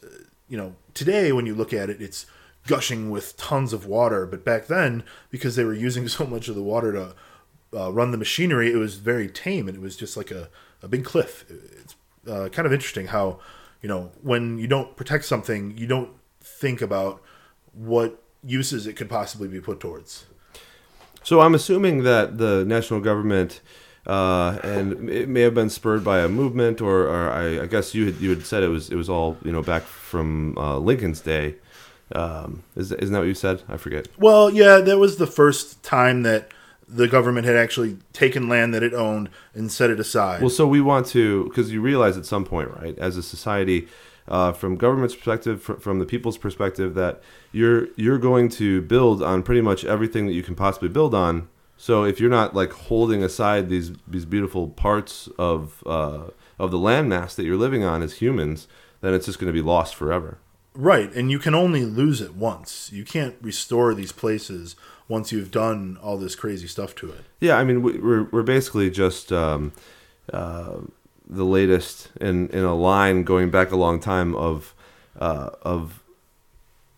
you 0.49 0.57
know, 0.57 0.75
today 0.95 1.33
when 1.33 1.47
you 1.47 1.55
look 1.55 1.73
at 1.73 1.89
it, 1.91 2.01
it's 2.01 2.27
gushing 2.67 3.11
with 3.11 3.37
tons 3.37 3.73
of 3.73 3.87
water. 3.87 4.27
But 4.27 4.45
back 4.45 4.67
then, 4.67 5.03
because 5.31 5.57
they 5.57 5.65
were 5.65 5.75
using 5.75 6.09
so 6.09 6.27
much 6.27 6.49
of 6.49 6.55
the 6.55 6.63
water 6.63 6.93
to 6.93 7.15
uh, 7.75 7.91
run 7.91 8.11
the 8.11 8.19
machinery, 8.19 8.71
it 8.71 8.77
was 8.77 8.97
very 8.97 9.29
tame 9.29 9.67
and 9.67 9.77
it 9.77 9.81
was 9.81 9.97
just 9.97 10.17
like 10.17 10.31
a, 10.31 10.49
a 10.83 10.89
big 10.89 11.05
cliff. 11.05 11.45
It's 11.49 11.97
uh, 12.29 12.49
kind 12.51 12.67
of 12.67 12.73
interesting 12.73 13.07
how, 13.09 13.41
you 13.83 13.89
know, 13.89 14.11
when 14.23 14.59
you 14.59 14.69
don't 14.69 14.97
protect 14.97 15.25
something, 15.25 15.77
you 15.77 15.87
don't 15.87 16.11
think 16.41 16.81
about 16.81 17.21
what 17.73 18.23
uses 18.45 18.87
it 18.87 18.95
could 18.95 19.11
possibly 19.11 19.49
be 19.49 19.61
put 19.61 19.81
towards. 19.81 20.27
So 21.25 21.41
I'm 21.41 21.55
assuming 21.55 22.05
that 22.05 22.39
the 22.39 22.65
national 22.65 23.01
government, 23.01 23.61
uh, 24.07 24.59
and 24.63 25.11
it 25.11 25.29
may 25.29 25.43
have 25.43 25.55
been 25.55 25.71
spurred 25.71 26.05
by 26.05 26.21
a 26.21 26.29
movement, 26.29 26.81
or, 26.81 27.09
or 27.09 27.31
I, 27.31 27.63
I, 27.63 27.67
guess 27.67 27.95
you 27.95 28.07
had, 28.07 28.17
you 28.17 28.31
had 28.31 28.45
said 28.45 28.63
it 28.63 28.69
was 28.69 28.91
it 28.91 28.97
was 28.97 29.09
all 29.09 29.37
you 29.45 29.53
know 29.53 29.63
back 29.63 29.83
from 29.83 30.57
uh, 30.59 30.79
Lincoln's 30.79 31.21
day. 31.21 31.57
Um, 32.13 32.65
is, 32.77 32.93
isn't 32.93 33.13
that 33.13 33.21
what 33.21 33.29
you 33.29 33.35
said? 33.35 33.63
I 33.69 33.77
forget. 33.77 34.09
Well, 34.19 34.51
yeah, 34.51 34.79
that 34.79 34.99
was 34.99 35.17
the 35.17 35.27
first 35.27 35.83
time 35.83 36.25
that 36.25 36.51
the 36.93 37.09
government 37.09 37.47
had 37.47 37.57
actually 37.57 37.97
taken 38.13 38.49
land 38.49 38.75
that 38.75 38.83
it 38.83 38.93
owned 38.93 39.31
and 39.55 39.73
set 39.73 39.91
it 39.91 39.99
aside. 39.99 40.41
Well, 40.41 40.51
so 40.51 40.67
we 40.67 40.81
want 40.81 41.07
to 41.09 41.45
because 41.45 41.73
you 41.73 41.81
realize 41.81 42.17
at 42.17 42.27
some 42.27 42.45
point, 42.45 42.71
right, 42.71 42.99
as 42.99 43.17
a 43.17 43.23
society, 43.23 43.89
uh, 44.29 44.53
from 44.53 44.77
government's 44.77 45.15
perspective, 45.15 45.63
fr- 45.63 45.75
from 45.75 45.99
the 45.99 46.07
people's 46.07 46.39
perspective, 46.39 46.95
that 46.95 47.23
you're 47.51 47.89
you're 47.97 48.19
going 48.19 48.49
to 48.51 48.83
build 48.83 49.23
on 49.23 49.43
pretty 49.43 49.61
much 49.61 49.85
everything 49.85 50.27
that 50.27 50.35
you 50.35 50.43
can 50.43 50.55
possibly 50.55 50.89
build 50.89 51.15
on. 51.15 51.49
So 51.77 52.05
if 52.05 52.21
you're 52.21 52.31
not 52.31 52.55
like 52.55 52.73
holding 52.73 53.25
aside 53.25 53.69
these 53.69 53.93
these 54.07 54.25
beautiful 54.25 54.69
parts 54.69 55.29
of 55.39 55.83
uh, 55.87 56.25
of 56.59 56.71
the 56.71 56.79
landmass 56.79 57.35
that 57.37 57.45
you're 57.45 57.57
living 57.57 57.83
on 57.83 58.03
as 58.03 58.15
humans, 58.15 58.69
then 59.01 59.15
it's 59.15 59.27
just 59.27 59.39
going 59.39 59.53
to 59.53 59.53
be 59.53 59.67
lost 59.67 59.95
forever. 59.95 60.39
Right, 60.75 61.13
and 61.13 61.31
you 61.31 61.39
can 61.39 61.55
only 61.55 61.85
lose 61.85 62.23
it 62.23 62.35
once. 62.35 62.91
You 62.93 63.05
can't 63.05 63.37
restore 63.43 63.93
these 63.93 64.13
places 64.13 64.75
once 65.13 65.31
you've 65.31 65.51
done 65.51 65.99
all 66.03 66.17
this 66.17 66.35
crazy 66.35 66.67
stuff 66.67 66.95
to 66.95 67.11
it. 67.11 67.21
Yeah, 67.39 67.59
I 67.59 67.65
mean, 67.65 67.83
we're 67.83 68.25
we're 68.33 68.43
basically 68.43 68.91
just 68.91 69.31
um, 69.31 69.73
uh, 70.33 70.79
the 71.29 71.45
latest 71.45 72.09
in 72.19 72.49
in 72.49 72.65
a 72.65 72.75
line 72.75 73.23
going 73.23 73.51
back 73.51 73.71
a 73.71 73.77
long 73.77 74.01
time 74.01 74.35
of 74.35 74.75
uh, 75.21 75.51
of 75.61 76.03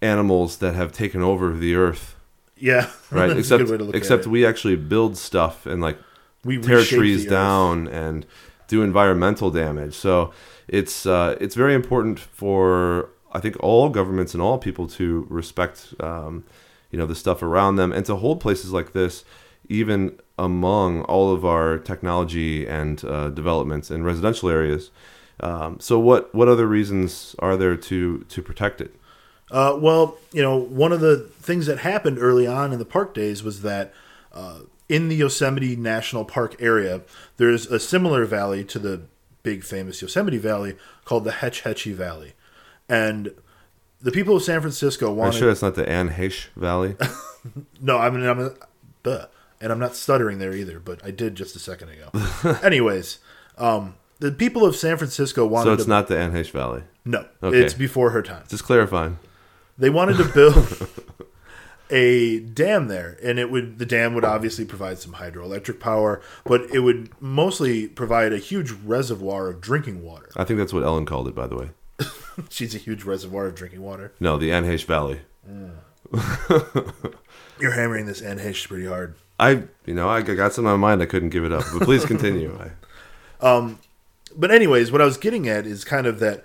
animals 0.00 0.58
that 0.58 0.74
have 0.76 0.92
taken 0.92 1.22
over 1.22 1.52
the 1.52 1.74
earth. 1.74 2.14
Yeah, 2.56 2.88
right. 3.10 3.36
except 3.40 3.68
except 3.94 4.28
we 4.28 4.46
actually 4.46 4.76
build 4.76 5.18
stuff 5.18 5.66
and 5.66 5.82
like 5.82 5.98
we 6.44 6.58
tear 6.58 6.84
trees 6.84 7.26
down 7.26 7.88
and 7.88 8.26
do 8.68 8.82
environmental 8.82 9.50
damage. 9.50 9.94
So 9.94 10.32
it's 10.68 11.04
uh, 11.04 11.36
it's 11.40 11.56
very 11.56 11.74
important 11.74 12.20
for 12.20 13.10
I 13.32 13.40
think 13.40 13.56
all 13.58 13.88
governments 13.88 14.34
and 14.34 14.40
all 14.40 14.58
people 14.58 14.86
to 14.98 15.26
respect, 15.28 15.94
um, 15.98 16.44
you 16.94 16.98
know, 16.98 17.06
the 17.06 17.14
stuff 17.16 17.42
around 17.42 17.74
them 17.74 17.92
and 17.92 18.06
to 18.06 18.14
hold 18.14 18.40
places 18.40 18.72
like 18.72 18.92
this, 18.92 19.24
even 19.68 20.16
among 20.38 21.02
all 21.02 21.34
of 21.34 21.44
our 21.44 21.76
technology 21.76 22.68
and 22.68 23.04
uh, 23.04 23.30
developments 23.30 23.90
in 23.90 24.04
residential 24.04 24.48
areas. 24.48 24.92
Um, 25.40 25.80
so, 25.80 25.98
what 25.98 26.32
what 26.32 26.46
other 26.46 26.68
reasons 26.68 27.34
are 27.40 27.56
there 27.56 27.76
to 27.76 28.20
to 28.20 28.42
protect 28.42 28.80
it? 28.80 28.94
Uh, 29.50 29.76
well, 29.76 30.18
you 30.32 30.40
know, 30.40 30.56
one 30.56 30.92
of 30.92 31.00
the 31.00 31.16
things 31.16 31.66
that 31.66 31.78
happened 31.78 32.18
early 32.20 32.46
on 32.46 32.72
in 32.72 32.78
the 32.78 32.84
park 32.84 33.12
days 33.12 33.42
was 33.42 33.62
that 33.62 33.92
uh, 34.32 34.60
in 34.88 35.08
the 35.08 35.16
Yosemite 35.16 35.74
National 35.74 36.24
Park 36.24 36.54
area, 36.60 37.00
there's 37.38 37.66
a 37.66 37.80
similar 37.80 38.24
valley 38.24 38.62
to 38.62 38.78
the 38.78 39.02
big 39.42 39.64
famous 39.64 40.00
Yosemite 40.00 40.38
Valley 40.38 40.76
called 41.04 41.24
the 41.24 41.32
Hetch 41.32 41.62
Hetchy 41.62 41.92
Valley 41.92 42.34
and 42.88 43.34
the 44.04 44.12
people 44.12 44.36
of 44.36 44.42
San 44.42 44.60
Francisco 44.60 45.12
wanted. 45.12 45.34
I'm 45.34 45.38
sure 45.40 45.50
it's 45.50 45.62
not 45.62 45.74
the 45.74 45.88
Anne 45.88 46.10
Valley. 46.56 46.94
no, 47.80 47.98
I 47.98 48.10
mean 48.10 48.24
I'm 48.24 48.54
duh, 49.02 49.26
and 49.60 49.72
I'm 49.72 49.78
not 49.78 49.96
stuttering 49.96 50.38
there 50.38 50.52
either, 50.52 50.78
but 50.78 51.04
I 51.04 51.10
did 51.10 51.34
just 51.34 51.56
a 51.56 51.58
second 51.58 51.88
ago. 51.88 52.58
Anyways, 52.62 53.18
um, 53.56 53.94
the 54.20 54.30
people 54.30 54.64
of 54.64 54.76
San 54.76 54.98
Francisco 54.98 55.46
wanted. 55.46 55.70
So 55.70 55.72
it's 55.72 55.84
to, 55.84 55.88
not 55.88 56.08
the 56.08 56.18
Anne 56.18 56.32
Valley. 56.44 56.84
No, 57.06 57.26
okay. 57.42 57.58
it's 57.58 57.74
before 57.74 58.10
her 58.10 58.22
time. 58.22 58.44
Just 58.48 58.64
clarifying. 58.64 59.18
They 59.76 59.90
wanted 59.90 60.18
to 60.18 60.24
build 60.24 60.86
a 61.90 62.40
dam 62.40 62.88
there, 62.88 63.18
and 63.22 63.38
it 63.38 63.50
would 63.50 63.78
the 63.78 63.86
dam 63.86 64.14
would 64.14 64.24
obviously 64.24 64.66
provide 64.66 64.98
some 64.98 65.14
hydroelectric 65.14 65.80
power, 65.80 66.20
but 66.44 66.60
it 66.70 66.80
would 66.80 67.10
mostly 67.22 67.88
provide 67.88 68.34
a 68.34 68.38
huge 68.38 68.70
reservoir 68.70 69.48
of 69.48 69.62
drinking 69.62 70.04
water. 70.04 70.28
I 70.36 70.44
think 70.44 70.58
that's 70.58 70.74
what 70.74 70.84
Ellen 70.84 71.06
called 71.06 71.26
it, 71.26 71.34
by 71.34 71.46
the 71.46 71.56
way. 71.56 71.70
She's 72.50 72.74
a 72.74 72.78
huge 72.78 73.04
reservoir 73.04 73.46
of 73.46 73.54
drinking 73.54 73.82
water. 73.82 74.12
No, 74.20 74.36
the 74.36 74.52
Anne 74.52 74.64
Heche 74.64 74.84
Valley. 74.84 75.20
Mm. 75.48 75.72
You're 77.60 77.72
hammering 77.72 78.06
this 78.06 78.20
Anne 78.20 78.38
Heche 78.38 78.68
pretty 78.68 78.86
hard. 78.86 79.14
I, 79.38 79.64
you 79.86 79.94
know, 79.94 80.08
I 80.08 80.22
got 80.22 80.52
something 80.52 80.70
on 80.70 80.80
my 80.80 80.88
mind. 80.88 81.02
I 81.02 81.06
couldn't 81.06 81.30
give 81.30 81.44
it 81.44 81.52
up. 81.52 81.64
But 81.72 81.82
please 81.82 82.04
continue. 82.04 82.58
um, 83.40 83.80
but 84.36 84.50
anyways, 84.50 84.92
what 84.92 85.00
I 85.00 85.04
was 85.04 85.16
getting 85.16 85.48
at 85.48 85.66
is 85.66 85.84
kind 85.84 86.06
of 86.06 86.20
that 86.20 86.44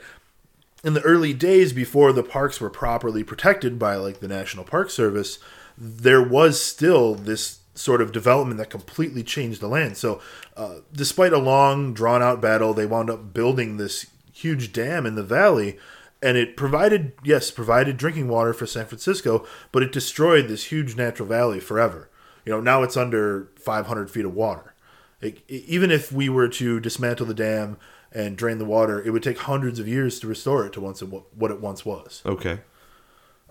in 0.84 0.94
the 0.94 1.02
early 1.02 1.34
days 1.34 1.74
before 1.74 2.14
the 2.14 2.24
parks 2.24 2.62
were 2.62 2.70
properly 2.70 3.24
protected 3.24 3.78
by 3.78 3.96
like 3.96 4.20
the 4.20 4.28
National 4.28 4.64
Park 4.64 4.90
Service, 4.90 5.40
there 5.78 6.24
was 6.24 6.62
still 6.62 7.16
this 7.16 7.60
sort 7.76 8.02
of 8.02 8.12
development 8.12 8.58
that 8.58 8.70
completely 8.70 9.24
changed 9.24 9.62
the 9.62 9.68
land. 9.68 9.98
So, 9.98 10.22
uh, 10.58 10.76
despite 10.92 11.32
a 11.32 11.38
long, 11.38 11.94
drawn 11.94 12.22
out 12.22 12.42
battle, 12.42 12.74
they 12.74 12.86
wound 12.86 13.10
up 13.10 13.34
building 13.34 13.78
this 13.78 14.06
huge 14.40 14.72
dam 14.72 15.06
in 15.06 15.16
the 15.16 15.24
valley 15.24 15.78
and 16.22 16.38
it 16.38 16.56
provided 16.56 17.14
yes 17.24 17.52
provided 17.52 17.98
drinking 17.98 18.28
water 18.28 18.54
for 18.54 18.66
san 18.66 18.86
francisco 18.86 19.46
but 19.72 19.84
it 19.84 19.92
destroyed 19.92 20.48
this 20.48 20.66
huge 20.66 20.96
natural 20.96 21.28
valley 21.28 21.60
forever. 21.60 22.10
You 22.46 22.54
know 22.54 22.62
now 22.62 22.84
it's 22.84 22.98
under 22.98 23.50
500 23.60 24.10
feet 24.10 24.26
of 24.26 24.34
water. 24.34 24.74
It, 25.22 25.40
it, 25.48 25.64
even 25.66 25.92
if 25.92 26.12
we 26.12 26.30
were 26.30 26.48
to 26.48 26.80
dismantle 26.80 27.26
the 27.26 27.34
dam 27.34 27.78
and 28.12 28.38
drain 28.38 28.58
the 28.58 28.66
water 28.66 29.04
it 29.04 29.12
would 29.12 29.24
take 29.24 29.40
hundreds 29.40 29.80
of 29.80 29.88
years 29.88 30.20
to 30.22 30.28
restore 30.28 30.66
it 30.66 30.74
to 30.74 30.82
once 30.82 31.02
it, 31.02 31.06
what 31.06 31.52
it 31.52 31.60
once 31.60 31.86
was. 31.86 32.22
Okay. 32.26 32.60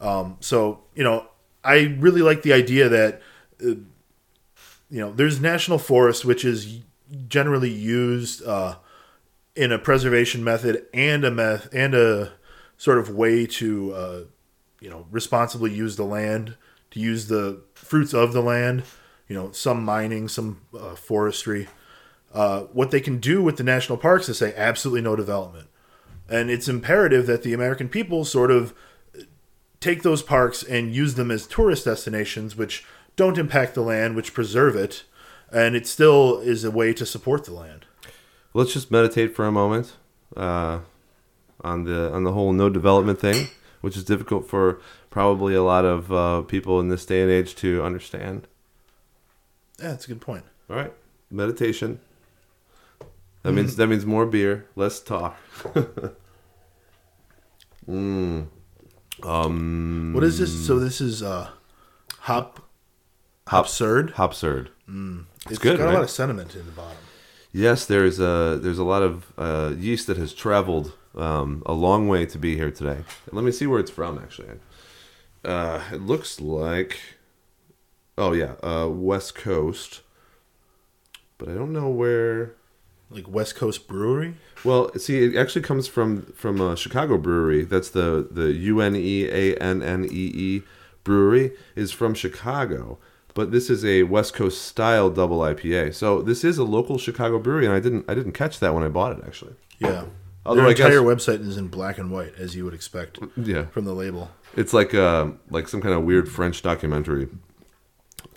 Um, 0.01 0.37
so 0.41 0.85
you 0.95 1.05
know 1.05 1.29
i 1.65 1.97
really 1.99 2.23
like 2.23 2.43
the 2.43 2.53
idea 2.53 2.89
that 2.89 3.21
uh, 3.61 3.75
you 4.91 5.01
know 5.01 5.13
there's 5.13 5.41
national 5.41 5.79
forest 5.79 6.25
which 6.25 6.45
is 6.45 6.81
generally 7.29 7.71
used 7.71 8.45
uh, 8.47 8.77
in 9.59 9.73
a 9.73 9.79
preservation 9.79 10.45
method 10.45 10.87
and 10.95 11.25
a 11.25 11.31
meth 11.33 11.69
and 11.75 11.93
a 11.93 12.33
sort 12.77 12.97
of 12.97 13.11
way 13.11 13.45
to 13.45 13.93
uh, 13.93 14.21
you 14.81 14.89
know 14.89 15.05
responsibly 15.11 15.75
use 15.75 15.97
the 15.97 16.05
land 16.05 16.57
to 16.93 17.01
use 17.01 17.27
the 17.27 17.61
fruits 17.75 18.15
of 18.15 18.33
the 18.33 18.41
land 18.41 18.85
you 19.27 19.35
know 19.35 19.51
some 19.51 19.85
mining 19.85 20.29
some 20.29 20.61
uh, 20.79 20.95
forestry. 20.95 21.69
Uh, 22.33 22.63
what 22.73 22.93
they 22.93 23.01
can 23.01 23.19
do 23.19 23.43
with 23.43 23.57
the 23.57 23.65
national 23.65 23.99
parks 23.99 24.29
is 24.29 24.39
say 24.39 24.55
absolutely 24.57 25.01
no 25.01 25.17
development. 25.17 25.67
And 26.29 26.51
it's 26.51 26.69
imperative 26.69 27.27
that 27.27 27.43
the 27.43 27.53
american 27.53 27.89
people 27.89 28.25
sort 28.25 28.53
of 28.53 28.73
take 29.81 30.03
those 30.03 30.23
parks 30.23 30.63
and 30.63 30.95
use 30.95 31.15
them 31.15 31.33
as 31.33 31.49
tourist 31.49 31.85
destinations 31.85 32.55
which 32.55 32.85
don't 33.17 33.39
impact 33.39 33.75
the 33.75 33.83
land 33.83 34.15
which 34.15 34.35
preserve 34.35 34.77
it 34.77 35.03
and 35.51 35.75
it 35.75 35.87
still 35.87 36.39
is 36.39 36.63
a 36.63 36.71
way 36.71 36.93
to 36.93 37.05
support 37.05 37.45
the 37.45 37.53
land 37.53 37.87
let's 38.59 38.73
just 38.73 38.91
meditate 38.91 39.37
for 39.37 39.47
a 39.47 39.53
moment 39.53 39.97
uh, 40.37 40.81
on 41.61 41.85
the 41.85 42.13
on 42.13 42.25
the 42.25 42.33
whole 42.33 42.53
no 42.53 42.69
development 42.69 43.21
thing, 43.21 43.47
which 43.81 43.97
is 43.97 44.03
difficult 44.05 44.49
for 44.49 44.81
probably 45.11 45.55
a 45.55 45.63
lot 45.63 45.85
of 45.85 46.13
uh, 46.13 46.43
people 46.43 46.81
in 46.81 46.89
this 46.89 47.07
day 47.07 47.23
and 47.23 47.31
age 47.31 47.55
to 47.57 47.83
understand. 47.83 48.49
Yeah, 49.79 49.91
that's 49.91 50.07
a 50.07 50.09
good 50.09 50.21
point. 50.21 50.45
All 50.69 50.77
right, 50.77 50.93
meditation. 51.31 52.01
That 53.45 53.53
means 53.53 53.77
that 53.77 53.87
means 53.87 54.05
more 54.05 54.27
beer, 54.27 54.67
less 54.75 54.99
talk. 55.01 55.39
mm. 57.89 58.49
Um. 59.23 60.13
What 60.13 60.25
is 60.25 60.39
this? 60.41 60.67
So 60.67 60.81
this 60.81 61.01
is 61.01 61.23
uh, 61.23 61.51
hop, 62.19 62.69
hop, 63.47 63.67
absurd, 63.67 64.15
hopsurd. 64.15 64.69
Mm. 64.91 65.27
it's, 65.43 65.53
it's 65.53 65.59
good. 65.61 65.79
Got 65.79 65.85
right? 65.85 65.93
a 65.93 65.95
lot 65.95 66.03
of 66.03 66.11
sentiment 66.11 66.57
in 66.57 66.67
the 66.67 66.73
bottom. 66.73 66.99
Yes, 67.59 67.87
there's 67.87 68.21
a 68.21 68.57
there's 68.63 68.79
a 68.79 68.85
lot 68.85 69.03
of 69.03 69.33
uh, 69.37 69.75
yeast 69.77 70.07
that 70.07 70.17
has 70.17 70.33
traveled 70.33 70.93
um, 71.17 71.65
a 71.67 71.73
long 71.73 72.07
way 72.07 72.25
to 72.25 72.39
be 72.39 72.55
here 72.55 72.71
today. 72.71 72.99
Let 73.33 73.45
me 73.45 73.51
see 73.51 73.67
where 73.67 73.81
it's 73.81 73.91
from. 73.91 74.17
Actually, 74.17 74.61
uh, 75.45 75.83
it 75.93 76.01
looks 76.01 76.41
like 76.41 77.01
oh 78.17 78.33
yeah, 78.33 78.53
uh, 78.63 78.87
West 78.89 79.35
Coast, 79.35 80.03
but 81.37 81.49
I 81.49 81.55
don't 81.55 81.73
know 81.73 81.89
where. 81.89 82.55
Like 83.11 83.27
West 83.27 83.57
Coast 83.57 83.89
Brewery. 83.89 84.35
Well, 84.63 84.93
see, 84.97 85.25
it 85.25 85.35
actually 85.35 85.63
comes 85.63 85.89
from 85.89 86.27
from 86.35 86.61
a 86.61 86.77
Chicago 86.77 87.19
brewery. 87.19 87.65
That's 87.65 87.91
the 87.91 88.29
the 88.31 88.53
U 88.53 88.81
N 88.81 88.95
E 88.95 89.27
A 89.27 89.57
N 89.57 89.83
N 89.83 90.05
E 90.05 90.31
E 90.33 90.63
brewery 91.03 91.53
is 91.75 91.91
from 91.91 92.15
Chicago, 92.15 92.99
but 93.39 93.53
this 93.53 93.71
is 93.71 93.85
a 93.85 94.03
West 94.03 94.35
Coast 94.35 94.63
style 94.63 95.09
double 95.11 95.39
IPA. 95.51 95.95
So 95.95 96.23
this 96.23 96.43
is 96.45 96.59
a 96.59 96.65
local 96.65 96.99
Chicago 96.99 97.39
brewery, 97.39 97.67
and 97.67 97.75
I 97.75 97.81
didn't 97.87 98.05
I 98.11 98.15
didn't 98.19 98.33
catch 98.33 98.59
that 98.59 98.75
when 98.75 98.83
I 98.83 98.89
bought 98.89 99.13
it 99.17 99.21
actually. 99.29 99.55
Yeah. 99.79 100.05
Although 100.45 100.63
Their 100.63 100.71
I 100.71 100.75
guess- 100.75 100.87
entire 100.87 101.03
website 101.13 101.41
is 101.47 101.57
in 101.57 101.69
black 101.69 101.97
and 101.99 102.11
white, 102.11 102.35
as 102.45 102.57
you 102.57 102.65
would 102.65 102.75
expect 102.75 103.19
Yeah, 103.37 103.67
from 103.67 103.85
the 103.85 103.95
label. 103.95 104.25
it's 104.57 104.73
like 104.81 104.93
uh 104.93 105.25
like 105.57 105.69
some 105.69 105.81
kind 105.81 105.95
of 105.95 106.03
weird 106.05 106.27
French 106.29 106.63
documentary. 106.63 107.29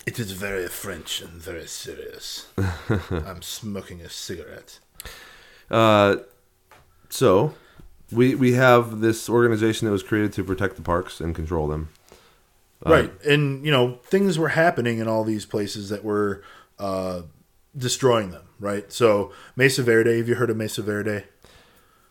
It 0.06 0.18
is 0.18 0.30
very 0.32 0.66
French 0.68 1.20
and 1.22 1.32
very 1.50 1.66
serious. 1.66 2.46
I'm 3.28 3.42
smoking 3.42 4.00
a 4.02 4.08
cigarette. 4.08 4.78
Uh, 5.70 6.16
so 7.08 7.54
we 8.18 8.34
we 8.44 8.52
have 8.52 9.00
this 9.00 9.28
organization 9.28 9.86
that 9.86 9.92
was 9.92 10.02
created 10.10 10.32
to 10.34 10.44
protect 10.44 10.76
the 10.76 10.82
parks 10.82 11.20
and 11.20 11.34
control 11.34 11.66
them. 11.68 11.88
Right. 12.90 13.24
And, 13.24 13.64
you 13.64 13.70
know, 13.70 13.98
things 14.04 14.38
were 14.38 14.48
happening 14.50 14.98
in 14.98 15.08
all 15.08 15.24
these 15.24 15.46
places 15.46 15.88
that 15.88 16.04
were 16.04 16.42
uh, 16.78 17.22
destroying 17.76 18.30
them, 18.30 18.44
right? 18.58 18.90
So, 18.92 19.32
Mesa 19.56 19.82
Verde, 19.82 20.18
have 20.18 20.28
you 20.28 20.34
heard 20.34 20.50
of 20.50 20.56
Mesa 20.56 20.82
Verde? 20.82 21.24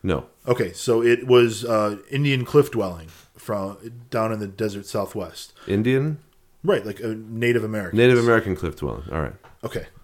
No, 0.03 0.25
Okay, 0.47 0.73
so 0.73 1.03
it 1.03 1.27
was 1.27 1.63
uh, 1.63 1.97
Indian 2.09 2.43
cliff 2.45 2.71
dwelling 2.71 3.09
from 3.35 3.77
down 4.09 4.31
in 4.31 4.39
the 4.39 4.47
desert 4.47 4.85
southwest. 4.85 5.53
Indian 5.67 6.17
Right, 6.63 6.85
like 6.85 6.99
a 6.99 7.15
Native 7.15 7.63
American. 7.63 7.97
Native 7.97 8.19
American 8.19 8.55
cliff 8.55 8.75
dwelling. 8.75 9.03
All 9.11 9.21
right. 9.21 9.33
Okay. 9.63 9.87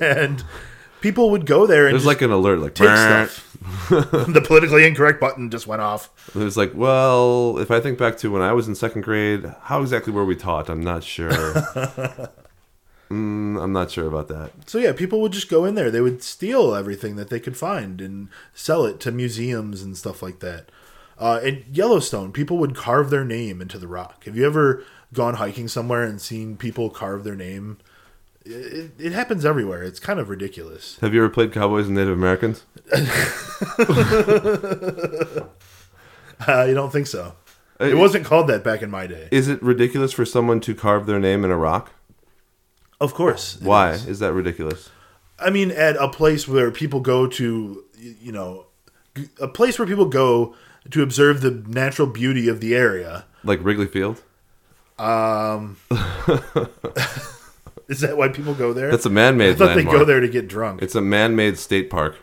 And 0.00 0.42
people 1.04 1.28
would 1.28 1.44
go 1.44 1.66
there 1.66 1.84
and 1.86 1.92
There's 1.92 2.06
like 2.06 2.22
an 2.22 2.30
alert, 2.30 2.60
like 2.60 2.74
take 2.74 2.88
stuff. 2.88 3.58
the 3.90 4.42
politically 4.42 4.86
incorrect 4.86 5.20
button 5.20 5.50
just 5.50 5.66
went 5.66 5.82
off. 5.82 6.08
It 6.34 6.38
was 6.38 6.56
like, 6.56 6.72
well, 6.74 7.58
if 7.58 7.70
I 7.70 7.78
think 7.78 7.98
back 7.98 8.16
to 8.18 8.32
when 8.32 8.40
I 8.40 8.54
was 8.54 8.68
in 8.68 8.74
second 8.74 9.02
grade, 9.02 9.44
how 9.64 9.82
exactly 9.82 10.14
were 10.14 10.24
we 10.24 10.34
taught? 10.34 10.70
I'm 10.70 10.82
not 10.82 11.04
sure. 11.04 11.30
mm, 13.10 13.62
I'm 13.62 13.72
not 13.74 13.90
sure 13.90 14.06
about 14.08 14.28
that. 14.28 14.52
So 14.64 14.78
yeah, 14.78 14.94
people 14.94 15.20
would 15.20 15.32
just 15.32 15.50
go 15.50 15.66
in 15.66 15.74
there. 15.74 15.90
They 15.90 16.00
would 16.00 16.22
steal 16.22 16.74
everything 16.74 17.16
that 17.16 17.28
they 17.28 17.38
could 17.38 17.58
find 17.58 18.00
and 18.00 18.28
sell 18.54 18.86
it 18.86 18.98
to 19.00 19.12
museums 19.12 19.82
and 19.82 19.98
stuff 19.98 20.22
like 20.22 20.40
that. 20.40 20.70
Uh, 21.18 21.38
in 21.44 21.66
Yellowstone, 21.70 22.32
people 22.32 22.56
would 22.56 22.74
carve 22.74 23.10
their 23.10 23.26
name 23.26 23.60
into 23.60 23.78
the 23.78 23.88
rock. 23.88 24.24
Have 24.24 24.38
you 24.38 24.46
ever 24.46 24.82
gone 25.12 25.34
hiking 25.34 25.68
somewhere 25.68 26.02
and 26.02 26.18
seen 26.18 26.56
people 26.56 26.88
carve 26.88 27.24
their 27.24 27.36
name? 27.36 27.76
It, 28.44 28.90
it 28.98 29.12
happens 29.12 29.44
everywhere. 29.44 29.82
It's 29.82 29.98
kind 29.98 30.20
of 30.20 30.28
ridiculous. 30.28 30.98
Have 31.00 31.14
you 31.14 31.20
ever 31.20 31.30
played 31.30 31.52
Cowboys 31.52 31.86
and 31.86 31.94
Native 31.96 32.12
Americans? 32.16 32.64
You 36.46 36.74
don't 36.74 36.92
think 36.92 37.06
so? 37.06 37.36
Uh, 37.80 37.84
It 37.86 37.96
wasn't 37.96 38.26
called 38.26 38.48
that 38.48 38.62
back 38.64 38.82
in 38.82 38.90
my 38.90 39.06
day. 39.06 39.28
Is 39.30 39.48
it 39.48 39.62
ridiculous 39.62 40.12
for 40.12 40.24
someone 40.26 40.60
to 40.60 40.74
carve 40.74 41.06
their 41.06 41.18
name 41.18 41.44
in 41.44 41.50
a 41.50 41.56
rock? 41.56 41.92
Of 43.00 43.14
course. 43.14 43.58
Why 43.60 43.92
is. 43.92 44.06
is 44.06 44.18
that 44.18 44.32
ridiculous? 44.32 44.90
I 45.38 45.50
mean, 45.50 45.70
at 45.70 45.96
a 45.96 46.08
place 46.08 46.46
where 46.46 46.70
people 46.70 47.00
go 47.00 47.26
to, 47.26 47.84
you 47.98 48.32
know, 48.32 48.66
a 49.40 49.48
place 49.48 49.78
where 49.78 49.88
people 49.88 50.06
go 50.06 50.54
to 50.90 51.02
observe 51.02 51.40
the 51.40 51.50
natural 51.66 52.06
beauty 52.08 52.48
of 52.48 52.60
the 52.60 52.74
area. 52.74 53.24
Like 53.42 53.64
Wrigley 53.64 53.86
Field? 53.86 54.22
Is 57.88 58.00
that 58.00 58.16
why 58.16 58.28
people 58.28 58.54
go 58.54 58.72
there? 58.72 58.90
That's 58.90 59.06
a 59.06 59.10
man-made 59.10 59.50
I 59.50 59.54
thought 59.54 59.74
they 59.74 59.84
go 59.84 60.04
there 60.04 60.20
to 60.20 60.28
get 60.28 60.48
drunk. 60.48 60.82
It's 60.82 60.94
a 60.94 61.00
man-made 61.00 61.58
state 61.58 61.90
park. 61.90 62.16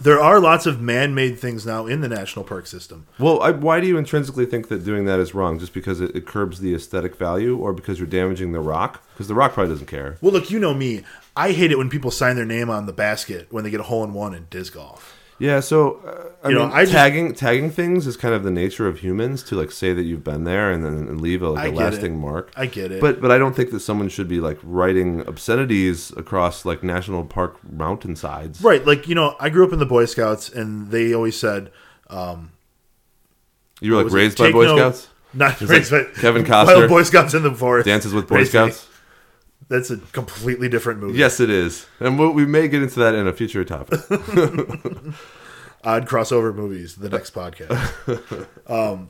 There 0.00 0.20
are 0.20 0.38
lots 0.38 0.64
of 0.64 0.80
man-made 0.80 1.40
things 1.40 1.66
now 1.66 1.86
in 1.86 2.02
the 2.02 2.08
national 2.08 2.44
park 2.44 2.68
system. 2.68 3.08
Well, 3.18 3.42
I, 3.42 3.50
why 3.50 3.80
do 3.80 3.88
you 3.88 3.98
intrinsically 3.98 4.46
think 4.46 4.68
that 4.68 4.84
doing 4.84 5.06
that 5.06 5.18
is 5.18 5.34
wrong? 5.34 5.58
Just 5.58 5.74
because 5.74 6.00
it, 6.00 6.14
it 6.14 6.24
curbs 6.24 6.60
the 6.60 6.72
aesthetic 6.72 7.16
value, 7.16 7.56
or 7.56 7.72
because 7.72 7.98
you're 7.98 8.06
damaging 8.06 8.52
the 8.52 8.60
rock? 8.60 9.02
Because 9.14 9.26
the 9.26 9.34
rock 9.34 9.54
probably 9.54 9.72
doesn't 9.72 9.86
care. 9.86 10.16
Well, 10.20 10.32
look, 10.32 10.52
you 10.52 10.60
know 10.60 10.72
me. 10.72 11.02
I 11.36 11.50
hate 11.50 11.72
it 11.72 11.78
when 11.78 11.90
people 11.90 12.12
sign 12.12 12.36
their 12.36 12.44
name 12.44 12.70
on 12.70 12.86
the 12.86 12.92
basket 12.92 13.48
when 13.50 13.64
they 13.64 13.70
get 13.70 13.80
a 13.80 13.84
hole 13.84 14.04
in 14.04 14.12
one 14.12 14.34
in 14.34 14.46
disc 14.50 14.74
golf. 14.74 15.17
Yeah, 15.40 15.60
so 15.60 16.00
uh, 16.04 16.46
I 16.46 16.48
You 16.48 16.54
know, 16.56 16.66
mean, 16.66 16.76
I 16.76 16.80
just- 16.82 16.92
tagging 16.92 17.32
tagging 17.34 17.70
things 17.70 18.06
is 18.08 18.16
kind 18.16 18.34
of 18.34 18.42
the 18.42 18.50
nature 18.50 18.88
of 18.88 18.98
humans 18.98 19.42
to 19.44 19.54
like 19.54 19.70
say 19.70 19.92
that 19.92 20.02
you've 20.02 20.24
been 20.24 20.42
there 20.44 20.72
and 20.72 20.84
then 20.84 21.18
leave 21.18 21.42
a, 21.42 21.50
like, 21.50 21.72
a 21.72 21.76
lasting 21.76 22.14
it. 22.14 22.18
mark. 22.18 22.50
I 22.56 22.66
get 22.66 22.90
it. 22.90 23.00
But 23.00 23.20
but 23.20 23.30
I 23.30 23.38
don't 23.38 23.54
think 23.54 23.70
that 23.70 23.80
someone 23.80 24.08
should 24.08 24.26
be 24.28 24.40
like 24.40 24.58
writing 24.64 25.20
obscenities 25.28 26.10
across 26.16 26.64
like 26.64 26.82
national 26.82 27.24
park 27.24 27.56
mountainsides. 27.70 28.60
right, 28.62 28.84
like 28.84 29.06
you 29.06 29.14
know, 29.14 29.36
I 29.38 29.48
grew 29.48 29.64
up 29.64 29.72
in 29.72 29.78
the 29.78 29.86
Boy 29.86 30.06
Scouts, 30.06 30.48
and 30.48 30.90
they 30.90 31.14
always 31.14 31.36
said, 31.38 31.70
You 33.80 33.92
were 33.92 34.02
like 34.02 34.06
it? 34.12 34.12
raised 34.12 34.38
by 34.38 34.44
Take 34.46 34.54
Boy 34.54 34.64
no- 34.66 34.76
Scouts, 34.76 35.08
"Not 35.34 35.60
raised 35.60 35.92
like 35.92 36.14
by 36.14 36.20
Kevin 36.20 36.44
Costner 36.52 36.88
Boy 36.88 37.02
Scouts 37.04 37.34
in 37.34 37.42
the 37.42 37.54
forest." 37.54 37.86
dances 37.86 38.12
with 38.12 38.26
Boy 38.28 38.44
Scouts. 38.44 38.86
me." 38.88 38.94
That's 39.68 39.90
a 39.90 39.98
completely 39.98 40.68
different 40.68 41.00
movie. 41.00 41.18
Yes, 41.18 41.40
it 41.40 41.50
is, 41.50 41.86
and 42.00 42.18
we, 42.18 42.28
we 42.30 42.46
may 42.46 42.68
get 42.68 42.82
into 42.82 42.98
that 43.00 43.14
in 43.14 43.26
a 43.26 43.32
future 43.32 43.64
topic. 43.64 44.00
odd 45.84 46.08
crossover 46.08 46.52
movies 46.52 46.96
the 46.96 47.08
next 47.08 47.32
podcast 47.32 48.46
um 48.66 49.08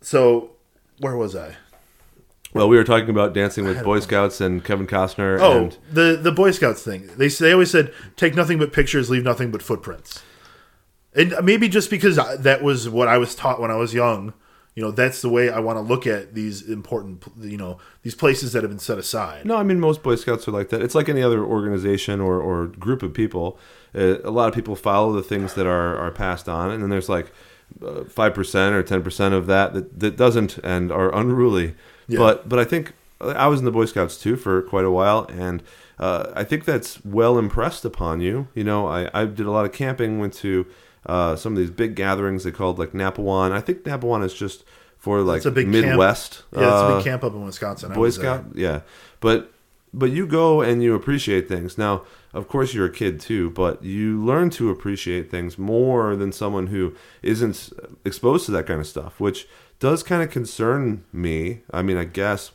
so 0.00 0.52
where 1.00 1.16
was 1.16 1.34
i 1.34 1.56
well, 2.54 2.68
we 2.70 2.76
were 2.78 2.84
talking 2.84 3.10
about 3.10 3.34
dancing 3.34 3.66
with 3.66 3.84
Boy 3.84 4.00
Scouts 4.00 4.40
and 4.40 4.64
Kevin 4.64 4.86
Costner. 4.86 5.38
oh 5.40 5.64
and 5.64 5.78
the 5.92 6.16
the 6.16 6.32
boy 6.32 6.52
scouts 6.52 6.82
thing 6.82 7.10
they 7.18 7.28
they 7.28 7.52
always 7.52 7.70
said 7.70 7.92
take 8.14 8.34
nothing 8.34 8.56
but 8.58 8.72
pictures 8.72 9.10
leave 9.10 9.24
nothing 9.24 9.50
but 9.50 9.62
footprints 9.62 10.22
and 11.12 11.34
maybe 11.42 11.68
just 11.68 11.90
because 11.90 12.18
I- 12.18 12.36
that 12.36 12.62
was 12.62 12.88
what 12.88 13.08
i 13.08 13.18
was 13.18 13.34
taught 13.34 13.60
when 13.60 13.70
i 13.72 13.76
was 13.76 13.92
young 13.92 14.32
you 14.76 14.82
know 14.82 14.92
that's 14.92 15.20
the 15.22 15.28
way 15.28 15.50
i 15.50 15.58
want 15.58 15.76
to 15.76 15.80
look 15.80 16.06
at 16.06 16.34
these 16.34 16.62
important 16.68 17.24
you 17.40 17.56
know 17.56 17.78
these 18.02 18.14
places 18.14 18.52
that 18.52 18.62
have 18.62 18.70
been 18.70 18.78
set 18.78 18.98
aside 18.98 19.44
No, 19.44 19.56
I 19.56 19.64
mean 19.64 19.80
most 19.80 20.02
Boy 20.04 20.14
Scouts 20.14 20.46
are 20.46 20.52
like 20.52 20.68
that. 20.68 20.80
It's 20.82 20.94
like 20.94 21.08
any 21.08 21.22
other 21.22 21.42
organization 21.42 22.20
or, 22.20 22.40
or 22.40 22.66
group 22.66 23.02
of 23.02 23.12
people. 23.12 23.58
Uh, 23.94 24.18
a 24.22 24.30
lot 24.30 24.48
of 24.48 24.54
people 24.54 24.76
follow 24.76 25.12
the 25.12 25.22
things 25.22 25.54
that 25.54 25.66
are, 25.66 25.96
are 25.96 26.10
passed 26.10 26.48
on, 26.48 26.70
and 26.70 26.82
then 26.82 26.90
there's 26.90 27.08
like 27.08 27.32
uh, 27.82 28.04
five 28.04 28.34
percent 28.34 28.74
or 28.74 28.82
ten 28.82 29.02
percent 29.02 29.34
of 29.34 29.46
that, 29.46 29.72
that 29.74 29.98
that 30.00 30.16
doesn't 30.16 30.58
and 30.58 30.92
are 30.92 31.12
unruly. 31.14 31.74
Yeah. 32.06 32.18
But 32.18 32.48
but 32.48 32.58
I 32.58 32.64
think 32.64 32.92
I 33.20 33.46
was 33.46 33.58
in 33.60 33.64
the 33.64 33.72
Boy 33.72 33.86
Scouts 33.86 34.16
too 34.18 34.36
for 34.36 34.62
quite 34.62 34.84
a 34.84 34.90
while, 34.90 35.26
and 35.30 35.62
uh, 35.98 36.32
I 36.34 36.44
think 36.44 36.64
that's 36.64 37.04
well 37.04 37.38
impressed 37.38 37.84
upon 37.84 38.20
you. 38.20 38.48
You 38.54 38.64
know, 38.64 38.86
I, 38.86 39.08
I 39.14 39.24
did 39.24 39.46
a 39.46 39.50
lot 39.50 39.64
of 39.64 39.72
camping, 39.72 40.18
went 40.18 40.34
to 40.34 40.66
uh, 41.06 41.36
some 41.36 41.52
of 41.52 41.58
these 41.58 41.70
big 41.70 41.94
gatherings 41.94 42.44
they 42.44 42.50
called 42.50 42.78
like 42.78 42.92
Napowan. 42.92 43.52
I 43.52 43.60
think 43.60 43.84
Napowan 43.84 44.24
is 44.24 44.34
just 44.34 44.64
for 44.98 45.20
like 45.22 45.44
a 45.44 45.50
big 45.50 45.70
camp. 45.70 45.86
Midwest. 45.86 46.42
yeah 46.52 46.58
it's 46.58 46.66
a 46.66 46.74
uh, 46.74 46.96
big 46.96 47.04
camp 47.04 47.24
up 47.24 47.32
in 47.32 47.44
wisconsin 47.44 47.92
Boy 47.92 48.00
was 48.00 48.18
there. 48.18 48.38
Scout, 48.38 48.56
yeah. 48.56 48.80
But 49.20 49.52
but 49.94 50.10
you 50.10 50.26
go 50.26 50.60
and 50.60 50.82
you 50.82 50.94
appreciate 50.94 51.48
things. 51.48 51.78
Now, 51.78 52.02
of 52.34 52.48
course, 52.48 52.74
you're 52.74 52.86
a 52.86 52.92
kid 52.92 53.18
too, 53.18 53.50
but 53.50 53.82
you 53.82 54.22
learn 54.22 54.50
to 54.50 54.68
appreciate 54.68 55.30
things 55.30 55.56
more 55.56 56.16
than 56.16 56.32
someone 56.32 56.66
who 56.66 56.94
isn't 57.22 57.70
exposed 58.04 58.44
to 58.46 58.52
that 58.52 58.66
kind 58.66 58.80
of 58.80 58.86
stuff, 58.86 59.18
which 59.18 59.48
does 59.78 60.02
kind 60.02 60.22
of 60.22 60.30
concern 60.30 61.04
me. 61.12 61.60
I 61.70 61.80
mean, 61.80 61.96
I 61.96 62.04
guess 62.04 62.50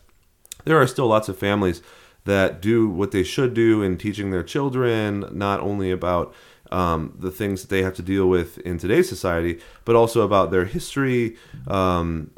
there 0.65 0.79
are 0.79 0.85
still 0.85 1.07
lots 1.07 1.29
of 1.29 1.37
families 1.37 1.81
that 2.25 2.61
do 2.61 2.87
what 2.87 3.11
they 3.11 3.23
should 3.23 3.55
do 3.55 3.81
in 3.81 3.97
teaching 3.97 4.29
their 4.29 4.43
children, 4.43 5.25
not 5.31 5.59
only 5.61 5.89
about 5.89 6.33
um, 6.71 7.15
the 7.19 7.31
things 7.31 7.61
that 7.61 7.69
they 7.69 7.81
have 7.83 7.95
to 7.95 8.01
deal 8.01 8.27
with 8.27 8.57
in 8.59 8.77
today's 8.77 9.09
society, 9.09 9.59
but 9.85 9.95
also 9.95 10.21
about 10.21 10.51
their 10.51 10.65
history, 10.65 11.35
um, 11.67 12.31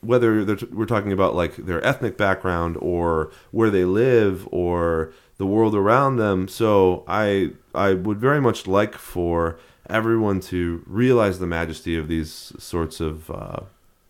whether 0.00 0.44
we're 0.72 0.86
talking 0.86 1.12
about 1.12 1.34
like 1.34 1.56
their 1.56 1.84
ethnic 1.84 2.16
background 2.16 2.76
or 2.80 3.32
where 3.50 3.70
they 3.70 3.84
live 3.84 4.46
or 4.52 5.12
the 5.38 5.46
world 5.46 5.74
around 5.74 6.16
them. 6.16 6.48
So 6.48 7.04
I 7.08 7.52
I 7.74 7.94
would 7.94 8.18
very 8.18 8.40
much 8.40 8.66
like 8.66 8.94
for 8.94 9.58
everyone 9.88 10.40
to 10.40 10.82
realize 10.86 11.38
the 11.38 11.46
majesty 11.46 11.96
of 11.96 12.08
these 12.08 12.52
sorts 12.58 13.00
of 13.00 13.30
uh, 13.30 13.60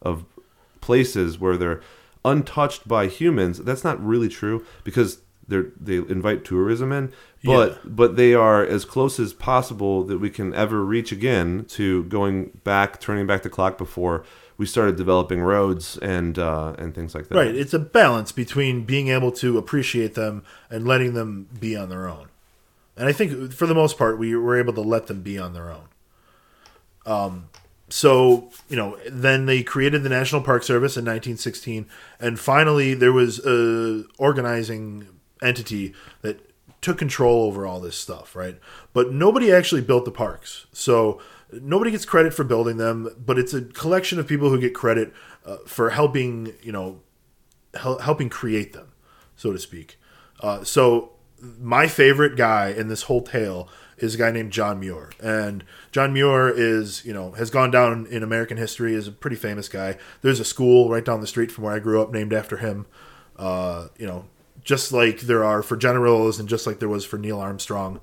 of 0.02 0.24
places 0.80 1.38
where 1.38 1.56
they're 1.56 1.80
untouched 2.24 2.87
by 2.87 3.06
humans. 3.06 3.58
That's 3.58 3.84
not 3.84 4.04
really 4.04 4.28
true 4.28 4.66
because 4.82 5.20
they 5.48 5.62
they 5.80 5.96
invite 5.96 6.44
tourism 6.44 6.92
in, 6.92 7.12
but 7.44 7.70
Yeah. 7.72 7.78
but 7.85 8.16
they 8.16 8.35
are 8.35 8.64
as 8.64 8.85
close 8.85 9.20
as 9.20 9.33
possible 9.33 10.02
that 10.04 10.18
we 10.18 10.30
can 10.30 10.54
ever 10.54 10.85
reach 10.85 11.12
again 11.12 11.64
to 11.70 12.04
going 12.04 12.50
back, 12.64 13.00
turning 13.00 13.26
back 13.26 13.42
the 13.42 13.50
clock 13.50 13.76
before 13.78 14.24
we 14.57 14.66
started 14.66 14.96
developing 14.96 15.40
roads 15.40 15.98
and 15.98 16.38
uh, 16.38 16.74
and 16.78 16.94
things 16.94 17.14
like 17.14 17.28
that. 17.28 17.35
Right. 17.37 17.54
It's 17.54 17.74
a 17.74 17.78
balance 17.78 18.33
between 18.33 18.85
being 18.85 19.09
able 19.09 19.33
to 19.33 19.59
appreciate 19.59 20.14
them 20.14 20.44
and 20.70 20.87
letting 20.87 21.14
them 21.14 21.48
be 21.59 21.76
on 21.76 21.88
their 21.88 22.09
own. 22.09 22.28
and 22.96 23.09
I 23.09 23.12
think 23.12 23.52
for 23.52 23.66
the 23.66 23.74
most 23.74 23.98
part 23.98 24.18
we 24.18 24.35
were 24.37 24.57
able 24.59 24.72
to 24.74 24.80
let 24.80 25.07
them 25.09 25.20
be 25.22 25.37
on 25.38 25.52
their 25.54 25.70
own. 25.70 25.88
Um, 27.07 27.48
so 27.88 28.50
you 28.68 28.76
know, 28.76 28.96
then 29.11 29.46
they 29.46 29.62
created 29.62 30.02
the 30.02 30.09
National 30.09 30.40
Park 30.40 30.62
Service 30.62 30.96
in 30.96 31.04
1916, 31.04 31.87
and 32.20 32.38
finally 32.40 32.94
there 32.94 33.12
was 33.12 33.44
a 33.44 34.04
organizing 34.18 35.07
entity 35.42 35.92
that 36.22 36.53
took 36.84 36.98
control 36.98 37.44
over 37.44 37.66
all 37.66 37.80
this 37.80 37.96
stuff, 37.96 38.36
right? 38.36 38.60
But 38.92 39.12
nobody 39.12 39.50
actually 39.50 39.80
built 39.80 40.04
the 40.04 40.10
parks, 40.10 40.66
so 40.72 41.20
nobody 41.50 41.90
gets 41.90 42.04
credit 42.04 42.34
for 42.34 42.44
building 42.44 42.76
them. 42.76 43.08
But 43.18 43.38
it's 43.38 43.54
a 43.54 43.62
collection 43.62 44.20
of 44.20 44.28
people 44.28 44.50
who 44.50 44.60
get 44.60 44.74
credit 44.74 45.12
uh, 45.46 45.56
for 45.66 45.90
helping, 45.90 46.52
you 46.62 46.72
know, 46.72 47.00
hel- 47.74 47.98
helping 47.98 48.28
create 48.28 48.74
them, 48.74 48.92
so 49.34 49.50
to 49.50 49.58
speak. 49.58 49.98
Uh, 50.40 50.62
so 50.62 51.12
my 51.58 51.88
favorite 51.88 52.36
guy 52.36 52.68
in 52.68 52.88
this 52.88 53.04
whole 53.04 53.22
tale 53.22 53.68
is 53.96 54.14
a 54.14 54.18
guy 54.18 54.30
named 54.30 54.52
John 54.52 54.78
Muir, 54.78 55.10
and 55.20 55.64
John 55.90 56.12
Muir 56.12 56.50
is 56.50 57.04
you 57.06 57.14
know 57.14 57.32
has 57.32 57.48
gone 57.48 57.70
down 57.70 58.06
in 58.10 58.22
American 58.22 58.58
history 58.58 58.94
as 58.94 59.08
a 59.08 59.12
pretty 59.12 59.36
famous 59.36 59.70
guy. 59.70 59.96
There's 60.20 60.40
a 60.40 60.44
school 60.44 60.90
right 60.90 61.04
down 61.04 61.22
the 61.22 61.26
street 61.26 61.50
from 61.50 61.64
where 61.64 61.74
I 61.74 61.78
grew 61.78 62.02
up 62.02 62.12
named 62.12 62.34
after 62.34 62.58
him. 62.58 62.86
Uh, 63.36 63.88
you 63.96 64.06
know, 64.06 64.26
just 64.64 64.92
like 64.92 65.20
there 65.20 65.44
are 65.44 65.62
for 65.62 65.77
generals, 65.77 66.40
and 66.40 66.48
just 66.48 66.66
like 66.66 66.79
there 66.81 66.88
was 66.88 67.05
for 67.05 67.18
Neil 67.18 67.38
Armstrong. 67.38 68.00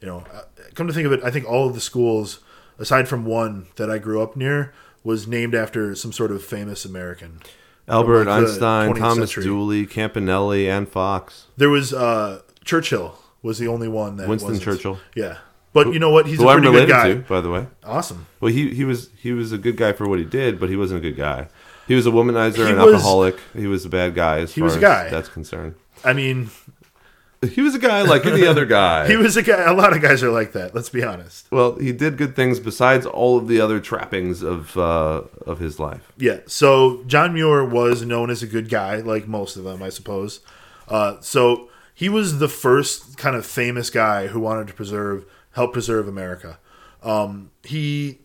You 0.00 0.06
know, 0.08 0.24
uh, 0.32 0.42
come 0.74 0.86
to 0.86 0.92
think 0.92 1.06
of 1.06 1.12
it, 1.12 1.20
I 1.24 1.30
think 1.30 1.46
all 1.48 1.66
of 1.68 1.74
the 1.74 1.80
schools, 1.80 2.40
aside 2.78 3.08
from 3.08 3.24
one 3.24 3.66
that 3.76 3.90
I 3.90 3.98
grew 3.98 4.22
up 4.22 4.36
near, 4.36 4.72
was 5.04 5.26
named 5.26 5.54
after 5.54 5.94
some 5.94 6.12
sort 6.12 6.30
of 6.32 6.42
famous 6.44 6.84
American. 6.84 7.40
Albert 7.88 8.26
like 8.26 8.42
Einstein, 8.44 8.94
Thomas 8.94 9.30
century. 9.32 9.44
Dooley, 9.44 9.86
Campanelli, 9.86 10.68
and 10.68 10.88
Fox. 10.88 11.46
There 11.56 11.70
was 11.70 11.92
uh, 11.94 12.42
Churchill 12.64 13.18
was 13.42 13.58
the 13.58 13.68
only 13.68 13.88
one 13.88 14.16
that 14.18 14.28
Winston 14.28 14.50
wasn't. 14.52 14.64
Churchill. 14.64 14.98
Yeah, 15.16 15.38
but 15.72 15.92
you 15.92 15.98
know 15.98 16.10
what? 16.10 16.26
He's 16.26 16.38
Who 16.38 16.48
a 16.48 16.52
I'm 16.52 16.60
pretty 16.62 16.76
good 16.76 16.88
guy. 16.88 17.08
to, 17.14 17.20
by 17.20 17.40
the 17.40 17.50
way. 17.50 17.66
Awesome. 17.84 18.26
Well, 18.40 18.52
he 18.52 18.74
he 18.74 18.84
was 18.84 19.10
he 19.20 19.32
was 19.32 19.52
a 19.52 19.58
good 19.58 19.76
guy 19.76 19.92
for 19.92 20.06
what 20.08 20.18
he 20.18 20.24
did, 20.24 20.60
but 20.60 20.68
he 20.68 20.76
wasn't 20.76 20.98
a 20.98 21.00
good 21.02 21.16
guy. 21.16 21.48
He 21.88 21.94
was 21.94 22.06
a 22.06 22.10
womanizer, 22.10 22.66
He 22.66 22.70
an 22.72 22.76
was- 22.76 22.94
alcoholic. 22.94 23.38
He 23.56 23.66
was 23.66 23.86
a 23.86 23.88
bad 23.88 24.14
guy 24.14 24.40
as 24.40 24.52
He 24.54 24.60
far 24.60 24.66
was 24.66 24.74
a 24.74 24.76
as 24.76 24.82
guy. 24.82 25.08
that's 25.08 25.28
concerned. 25.30 25.74
I 26.04 26.12
mean, 26.12 26.50
He 27.52 27.60
was 27.60 27.74
a 27.74 27.78
guy 27.78 28.02
like 28.02 28.26
any 28.26 28.44
other 28.46 28.66
guy. 28.80 29.06
he 29.06 29.16
was 29.16 29.36
a 29.36 29.42
guy. 29.42 29.62
A 29.62 29.72
lot 29.72 29.94
of 29.94 30.02
guys 30.02 30.22
are 30.22 30.30
like 30.30 30.52
that. 30.52 30.74
Let's 30.74 30.88
be 30.88 31.04
honest. 31.04 31.46
well, 31.52 31.76
he 31.76 31.92
did 31.92 32.16
good 32.16 32.34
things 32.34 32.58
besides 32.60 33.06
all 33.06 33.38
of 33.38 33.46
the 33.48 33.60
other 33.60 33.78
trappings 33.80 34.42
of 34.42 34.76
uh, 34.76 35.22
of 35.46 35.58
his 35.60 35.78
life. 35.78 36.12
Yeah. 36.16 36.40
So 36.46 37.04
John 37.06 37.34
Muir 37.34 37.64
was 37.64 38.04
known 38.04 38.30
as 38.30 38.42
a 38.42 38.46
good 38.46 38.68
guy, 38.68 38.96
like 38.96 39.28
most 39.28 39.56
of 39.56 39.64
them, 39.64 39.82
I 39.82 39.88
suppose. 39.90 40.40
Uh, 40.88 41.16
so 41.20 41.68
he 41.94 42.08
was 42.08 42.38
the 42.38 42.48
first 42.48 43.16
kind 43.18 43.36
of 43.36 43.44
famous 43.46 43.90
guy 43.90 44.28
who 44.28 44.40
wanted 44.40 44.66
to 44.68 44.74
preserve, 44.74 45.24
help 45.52 45.72
preserve 45.72 46.08
America. 46.08 46.58
Um, 47.02 47.50
he 47.62 48.18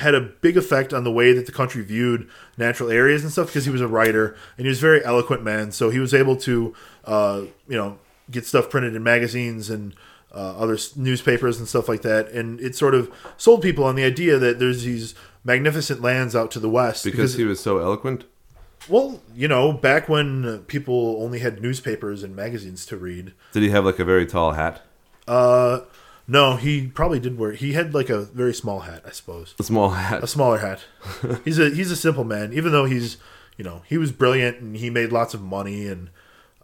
had 0.00 0.14
a 0.14 0.20
big 0.20 0.56
effect 0.56 0.92
on 0.92 1.04
the 1.04 1.12
way 1.12 1.32
that 1.32 1.46
the 1.46 1.52
country 1.52 1.82
viewed 1.82 2.28
natural 2.56 2.90
areas 2.90 3.22
and 3.22 3.30
stuff 3.32 3.46
because 3.46 3.64
he 3.64 3.70
was 3.70 3.80
a 3.80 3.88
writer 3.88 4.36
and 4.56 4.66
he 4.66 4.68
was 4.68 4.78
a 4.78 4.82
very 4.82 5.04
eloquent 5.04 5.42
man. 5.42 5.72
So 5.72 5.90
he 5.90 5.98
was 5.98 6.12
able 6.12 6.36
to, 6.38 6.74
uh, 7.04 7.42
you 7.68 7.76
know, 7.76 7.98
get 8.30 8.46
stuff 8.46 8.70
printed 8.70 8.94
in 8.94 9.02
magazines 9.02 9.70
and 9.70 9.94
uh, 10.34 10.56
other 10.56 10.78
newspapers 10.96 11.58
and 11.58 11.66
stuff 11.68 11.88
like 11.88 12.02
that. 12.02 12.28
And 12.28 12.60
it 12.60 12.74
sort 12.76 12.94
of 12.94 13.10
sold 13.36 13.62
people 13.62 13.84
on 13.84 13.94
the 13.96 14.04
idea 14.04 14.38
that 14.38 14.58
there's 14.58 14.84
these 14.84 15.14
magnificent 15.44 16.00
lands 16.02 16.36
out 16.36 16.50
to 16.52 16.60
the 16.60 16.70
west 16.70 17.04
Because 17.04 17.34
he 17.34 17.44
was 17.44 17.60
so 17.60 17.78
eloquent. 17.78 18.24
well, 18.88 19.20
you 19.34 19.48
know, 19.48 19.72
back 19.72 20.08
when 20.08 20.60
people 20.66 21.22
only 21.22 21.40
had 21.40 21.60
newspapers 21.60 22.22
and 22.22 22.36
magazines 22.36 22.86
to 22.86 22.96
read. 22.96 23.32
Did 23.52 23.62
he 23.62 23.70
have 23.70 23.84
like 23.84 23.98
a 23.98 24.04
very 24.04 24.26
tall 24.26 24.52
hat? 24.52 24.82
Uh, 25.26 25.80
no, 26.30 26.56
he 26.56 26.86
probably 26.86 27.18
did 27.20 27.36
wear. 27.38 27.52
He 27.52 27.72
had 27.72 27.92
like 27.92 28.08
a 28.08 28.20
very 28.22 28.54
small 28.54 28.80
hat, 28.80 29.02
I 29.04 29.10
suppose, 29.10 29.54
A 29.58 29.62
small 29.64 29.90
hat. 29.90 30.22
a 30.22 30.26
smaller 30.26 30.58
hat. 30.58 30.80
he's 31.44 31.58
a 31.58 31.70
he's 31.70 31.90
a 31.90 31.96
simple 31.96 32.24
man, 32.24 32.52
even 32.52 32.70
though 32.72 32.84
he's 32.84 33.16
you 33.56 33.64
know 33.64 33.82
he 33.86 33.98
was 33.98 34.12
brilliant 34.12 34.60
and 34.60 34.76
he 34.76 34.88
made 34.90 35.10
lots 35.12 35.34
of 35.34 35.42
money 35.42 35.86
and 35.86 36.10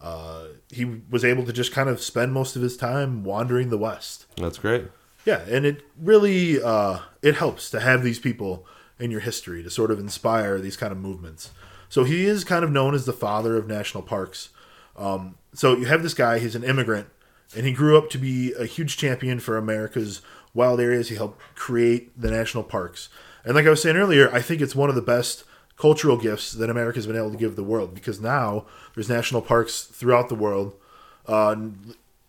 uh, 0.01 0.45
he 0.71 0.85
was 1.11 1.25
able 1.25 1.45
to 1.45 1.53
just 1.53 1.73
kind 1.73 1.89
of 1.89 2.01
spend 2.01 2.33
most 2.33 2.55
of 2.55 2.63
his 2.63 2.77
time 2.77 3.25
wandering 3.25 3.71
the 3.71 3.79
West. 3.79 4.27
That's 4.37 4.59
great. 4.59 4.85
Yeah, 5.25 5.41
and 5.49 5.67
it 5.67 5.83
really 6.01 6.63
uh, 6.63 7.01
it 7.23 7.35
helps 7.35 7.69
to 7.71 7.81
have 7.81 8.05
these 8.05 8.21
people 8.21 8.65
in 8.99 9.11
your 9.11 9.21
history 9.21 9.63
to 9.63 9.71
sort 9.71 9.91
of 9.91 9.99
inspire 9.99 10.61
these 10.61 10.77
kind 10.77 10.93
of 10.93 10.99
movements. 10.99 11.51
So 11.89 12.05
he 12.05 12.25
is 12.27 12.45
kind 12.45 12.65
of 12.65 12.71
known 12.71 12.95
as 12.95 13.05
the 13.07 13.13
father 13.13 13.57
of 13.57 13.67
national 13.67 14.03
parks. 14.05 14.51
Um, 14.97 15.37
so 15.53 15.77
you 15.77 15.87
have 15.87 16.03
this 16.03 16.15
guy; 16.15 16.39
he's 16.39 16.55
an 16.55 16.65
immigrant, 16.65 17.09
and 17.55 17.67
he 17.67 17.73
grew 17.73 17.97
up 17.97 18.11
to 18.11 18.19
be 18.19 18.53
a 18.55 18.67
huge 18.67 18.97
champion 18.97 19.41
for 19.41 19.57
America's 19.57 20.23
wild 20.55 20.81
areas. 20.81 21.09
He 21.09 21.17
helped 21.17 21.41
create 21.55 22.19
the 22.21 22.31
national 22.31 22.65
parks, 22.65 23.09
and 23.45 23.55
like 23.55 23.67
I 23.67 23.71
was 23.71 23.83
saying 23.83 23.97
earlier, 23.97 24.33
I 24.33 24.41
think 24.41 24.61
it's 24.61 24.75
one 24.75 24.89
of 24.89 24.95
the 24.95 25.03
best 25.03 25.45
cultural 25.77 26.17
gifts 26.17 26.53
that 26.53 26.71
America's 26.71 27.07
been 27.07 27.17
able 27.17 27.31
to 27.31 27.37
give 27.37 27.55
the 27.55 27.63
world 27.63 27.95
because 27.95 28.21
now 28.21 28.65
there's 28.95 29.09
national 29.09 29.43
parks 29.43 29.83
throughout 29.83 30.29
the 30.29 30.35
world. 30.35 30.75
Uh, 31.27 31.57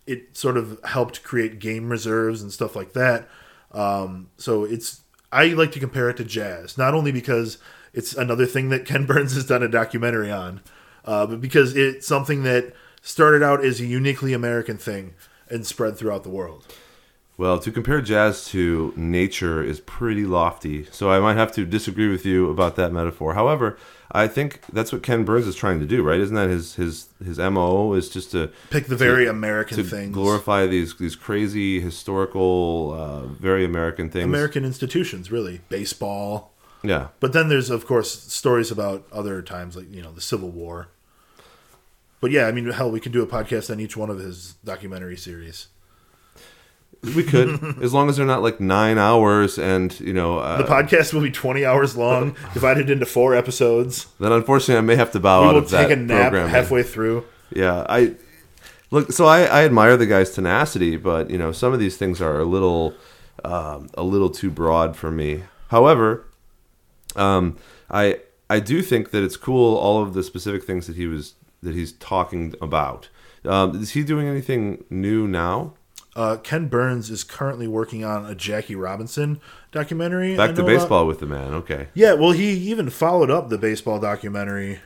it 0.06 0.36
sort 0.36 0.56
of 0.56 0.78
helped 0.84 1.22
create 1.22 1.58
game 1.58 1.88
reserves 1.88 2.42
and 2.42 2.52
stuff 2.52 2.76
like 2.76 2.92
that. 2.92 3.28
Um, 3.72 4.30
so 4.36 4.64
it's 4.64 5.02
I 5.30 5.48
like 5.48 5.72
to 5.72 5.80
compare 5.80 6.08
it 6.08 6.16
to 6.18 6.24
jazz, 6.24 6.78
not 6.78 6.94
only 6.94 7.12
because 7.12 7.58
it's 7.92 8.14
another 8.14 8.46
thing 8.46 8.70
that 8.70 8.86
Ken 8.86 9.06
Burns 9.06 9.34
has 9.34 9.46
done 9.46 9.62
a 9.62 9.68
documentary 9.68 10.30
on, 10.30 10.60
uh, 11.04 11.26
but 11.26 11.40
because 11.40 11.76
it's 11.76 12.06
something 12.06 12.42
that 12.44 12.72
started 13.02 13.42
out 13.42 13.64
as 13.64 13.80
a 13.80 13.86
uniquely 13.86 14.32
American 14.32 14.76
thing 14.76 15.14
and 15.48 15.66
spread 15.66 15.96
throughout 15.96 16.22
the 16.22 16.28
world. 16.30 16.66
Well, 17.36 17.60
to 17.60 17.70
compare 17.70 18.00
jazz 18.00 18.46
to 18.48 18.92
nature 18.96 19.62
is 19.62 19.78
pretty 19.78 20.24
lofty, 20.24 20.86
so 20.90 21.08
I 21.08 21.20
might 21.20 21.36
have 21.36 21.52
to 21.52 21.64
disagree 21.64 22.08
with 22.08 22.26
you 22.26 22.50
about 22.50 22.74
that 22.74 22.92
metaphor. 22.92 23.34
However, 23.34 23.78
I 24.10 24.26
think 24.26 24.60
that's 24.72 24.90
what 24.92 25.04
Ken 25.04 25.24
Burns 25.24 25.46
is 25.46 25.54
trying 25.54 25.78
to 25.78 25.86
do, 25.86 26.02
right? 26.02 26.18
Isn't 26.18 26.34
that 26.34 26.48
his 26.48 26.74
his 26.74 27.10
his 27.24 27.38
mo? 27.38 27.92
Is 27.92 28.08
just 28.08 28.32
to 28.32 28.50
Pick 28.70 28.86
the 28.86 28.96
very 28.96 29.28
American 29.28 29.76
to 29.76 29.84
things, 29.84 30.12
glorify 30.12 30.66
these 30.66 30.96
these 30.96 31.14
crazy 31.14 31.78
historical, 31.80 32.92
uh, 32.98 33.26
very 33.26 33.64
American 33.64 34.10
things. 34.10 34.24
American 34.24 34.64
institutions, 34.64 35.30
really 35.30 35.60
baseball. 35.68 36.52
yeah, 36.82 37.08
But 37.20 37.34
then 37.34 37.48
there's 37.48 37.70
of 37.70 37.86
course 37.86 38.10
stories 38.32 38.72
about 38.72 39.06
other 39.12 39.42
times 39.42 39.76
like 39.76 39.94
you 39.94 40.02
know 40.02 40.10
the 40.10 40.20
Civil 40.20 40.50
War. 40.50 40.88
But 42.20 42.30
yeah, 42.30 42.46
I 42.46 42.52
mean, 42.52 42.68
hell, 42.70 42.90
we 42.90 43.00
can 43.00 43.12
do 43.12 43.22
a 43.22 43.26
podcast 43.26 43.70
on 43.70 43.78
each 43.80 43.96
one 43.96 44.10
of 44.10 44.18
his 44.18 44.54
documentary 44.64 45.16
series. 45.16 45.68
we 47.14 47.22
could, 47.22 47.76
as 47.82 47.94
long 47.94 48.08
as 48.08 48.16
they're 48.16 48.26
not 48.26 48.42
like 48.42 48.58
nine 48.60 48.98
hours, 48.98 49.56
and 49.58 49.98
you 50.00 50.12
know, 50.12 50.38
uh, 50.38 50.58
The 50.58 50.64
podcast 50.64 51.12
will 51.14 51.20
be 51.20 51.30
20 51.30 51.64
hours 51.64 51.96
long, 51.96 52.34
divided 52.54 52.90
into 52.90 53.06
four 53.06 53.34
episodes. 53.36 54.06
then 54.18 54.32
unfortunately 54.32 54.78
I 54.78 54.80
may 54.80 54.96
have 54.96 55.12
to 55.12 55.20
bow 55.20 55.42
We 55.42 55.46
out 55.48 55.54
will 55.54 55.62
of 55.62 55.70
that 55.70 55.88
take 55.88 55.96
a 55.96 56.00
nap 56.00 56.30
programming. 56.30 56.50
halfway 56.50 56.82
through. 56.82 57.24
Yeah, 57.54 57.86
I 57.88 58.14
look. 58.90 59.12
So 59.12 59.26
I, 59.26 59.42
I 59.42 59.64
admire 59.64 59.96
the 59.96 60.06
guy's 60.06 60.32
tenacity, 60.32 60.96
but 60.96 61.30
you 61.30 61.38
know, 61.38 61.52
some 61.52 61.72
of 61.72 61.78
these 61.78 61.96
things 61.96 62.20
are 62.20 62.40
a 62.40 62.44
little, 62.44 62.94
um, 63.44 63.88
a 63.94 64.02
little 64.02 64.28
too 64.30 64.50
broad 64.50 64.96
for 64.96 65.10
me. 65.12 65.44
However, 65.68 66.26
um, 67.16 67.56
I 67.90 68.18
I 68.50 68.58
do 68.60 68.82
think 68.82 69.12
that 69.12 69.22
it's 69.22 69.36
cool 69.36 69.76
all 69.76 70.02
of 70.02 70.14
the 70.14 70.22
specific 70.24 70.64
things 70.64 70.86
that 70.88 70.96
he 70.96 71.06
was 71.06 71.34
that 71.62 71.74
he's 71.74 71.92
talking 71.92 72.54
about. 72.60 73.08
Um, 73.44 73.80
is 73.80 73.90
he 73.90 74.02
doing 74.02 74.26
anything 74.28 74.84
new 74.90 75.26
now? 75.26 75.74
Uh, 76.16 76.36
Ken 76.36 76.66
Burns 76.66 77.10
is 77.10 77.22
currently 77.22 77.68
working 77.68 78.04
on 78.04 78.26
a 78.26 78.34
Jackie 78.34 78.74
Robinson 78.74 79.40
documentary. 79.70 80.36
Back 80.36 80.50
to 80.50 80.56
know 80.56 80.62
about. 80.64 80.78
baseball 80.78 81.06
with 81.06 81.20
the 81.20 81.26
man. 81.26 81.54
Okay. 81.54 81.88
Yeah, 81.94 82.14
well, 82.14 82.32
he 82.32 82.50
even 82.70 82.90
followed 82.90 83.30
up 83.30 83.50
the 83.50 83.58
baseball 83.58 84.00
documentary 84.00 84.80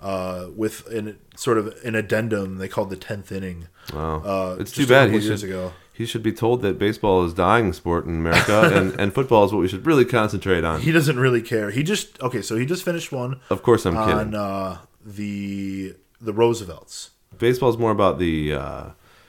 uh, 0.00 0.48
with 0.56 0.86
an 0.88 1.16
sort 1.36 1.58
of 1.58 1.78
an 1.84 1.94
addendum 1.94 2.58
they 2.58 2.68
called 2.68 2.90
the 2.90 2.96
tenth 2.96 3.30
inning. 3.30 3.68
Wow. 3.92 4.22
Uh, 4.22 4.56
it's 4.58 4.72
too 4.72 4.86
bad. 4.86 5.10
He 5.10 5.18
years 5.18 5.40
should 5.40 5.48
ago. 5.48 5.72
he 5.92 6.06
should 6.06 6.22
be 6.24 6.32
told 6.32 6.62
that 6.62 6.78
baseball 6.78 7.24
is 7.24 7.32
dying 7.32 7.72
sport 7.72 8.04
in 8.06 8.16
America, 8.16 8.62
and, 8.74 8.98
and 8.98 9.14
football 9.14 9.44
is 9.44 9.52
what 9.52 9.60
we 9.60 9.68
should 9.68 9.86
really 9.86 10.04
concentrate 10.04 10.64
on. 10.64 10.80
He 10.80 10.90
doesn't 10.90 11.18
really 11.20 11.42
care. 11.42 11.70
He 11.70 11.84
just 11.84 12.20
okay. 12.20 12.42
So 12.42 12.56
he 12.56 12.66
just 12.66 12.84
finished 12.84 13.12
one 13.12 13.40
Of 13.48 13.62
course, 13.62 13.86
I'm 13.86 13.94
kidding. 13.94 14.34
on 14.34 14.34
uh, 14.34 14.78
the 15.04 15.94
the 16.24 16.32
Roosevelts. 16.32 17.10
baseball's 17.38 17.76
more 17.78 17.90
about 17.90 18.18
the 18.18 18.52
uh, 18.54 18.84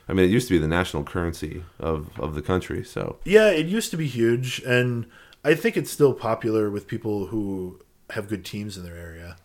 i 0.07 0.13
mean 0.13 0.25
it 0.25 0.31
used 0.31 0.47
to 0.47 0.53
be 0.53 0.59
the 0.59 0.67
national 0.67 1.03
currency 1.03 1.63
of, 1.79 2.09
of 2.19 2.35
the 2.35 2.41
country 2.41 2.83
so 2.83 3.17
Yeah, 3.25 3.49
it 3.49 3.65
used 3.67 3.91
to 3.91 3.97
be 3.97 4.07
huge, 4.07 4.59
and 4.65 5.05
I 5.43 5.53
think 5.55 5.77
it's 5.77 5.91
still 5.91 6.13
popular 6.13 6.69
with 6.69 6.87
people 6.87 7.27
who 7.27 7.79
have 8.11 8.27
good 8.29 8.43
teams 8.45 8.77
in 8.77 8.83
their 8.83 8.97
area. 8.97 9.37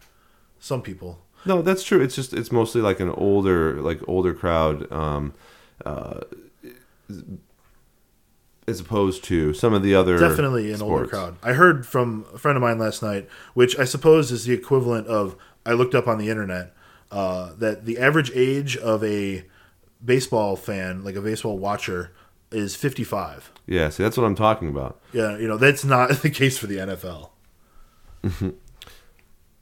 Some 0.59 0.83
people. 0.83 1.19
no 1.47 1.63
that's 1.63 1.83
true 1.83 2.01
it's 2.03 2.15
just 2.15 2.33
it's 2.35 2.53
mostly 2.53 2.83
like 2.83 3.01
an 3.01 3.11
older 3.11 3.81
like 3.81 4.01
older 4.07 4.35
crowd 4.35 4.91
um, 4.93 5.33
uh, 5.87 6.21
as 8.69 8.79
opposed 8.81 9.25
to 9.25 9.53
some 9.55 9.73
of 9.75 9.83
the 9.83 9.95
other 9.95 10.19
Definitely 10.19 10.73
an 10.73 10.83
older 10.83 11.07
crowd. 11.07 11.37
I 11.43 11.55
heard 11.55 11.87
from 11.87 12.25
a 12.35 12.39
friend 12.39 12.57
of 12.57 12.63
mine 12.63 12.79
last 12.79 13.03
night, 13.03 13.29
which 13.55 13.79
I 13.79 13.85
suppose 13.85 14.31
is 14.31 14.45
the 14.45 14.53
equivalent 14.55 15.07
of 15.09 15.35
I 15.67 15.73
looked 15.73 15.95
up 15.95 16.07
on 16.07 16.19
the 16.19 16.29
internet 16.31 16.75
uh, 17.11 17.53
that 17.59 17.85
the 17.85 17.99
average 17.99 18.31
age 18.35 18.77
of 18.77 19.03
a 19.05 19.45
baseball 20.05 20.57
fan, 20.57 21.05
like 21.05 21.17
a 21.17 21.21
baseball 21.21 21.59
watcher, 21.59 22.13
is 22.51 22.75
55. 22.77 23.53
Yeah, 23.67 23.89
see, 23.89 24.03
that's 24.03 24.17
what 24.17 24.25
I'm 24.25 24.35
talking 24.35 24.69
about. 24.69 25.01
Yeah, 25.13 25.37
you 25.37 25.47
know 25.47 25.57
that's 25.57 25.85
not 25.85 26.11
the 26.23 26.31
case 26.31 26.59
for 26.59 26.67
the 26.67 26.77
NFL. 26.77 27.31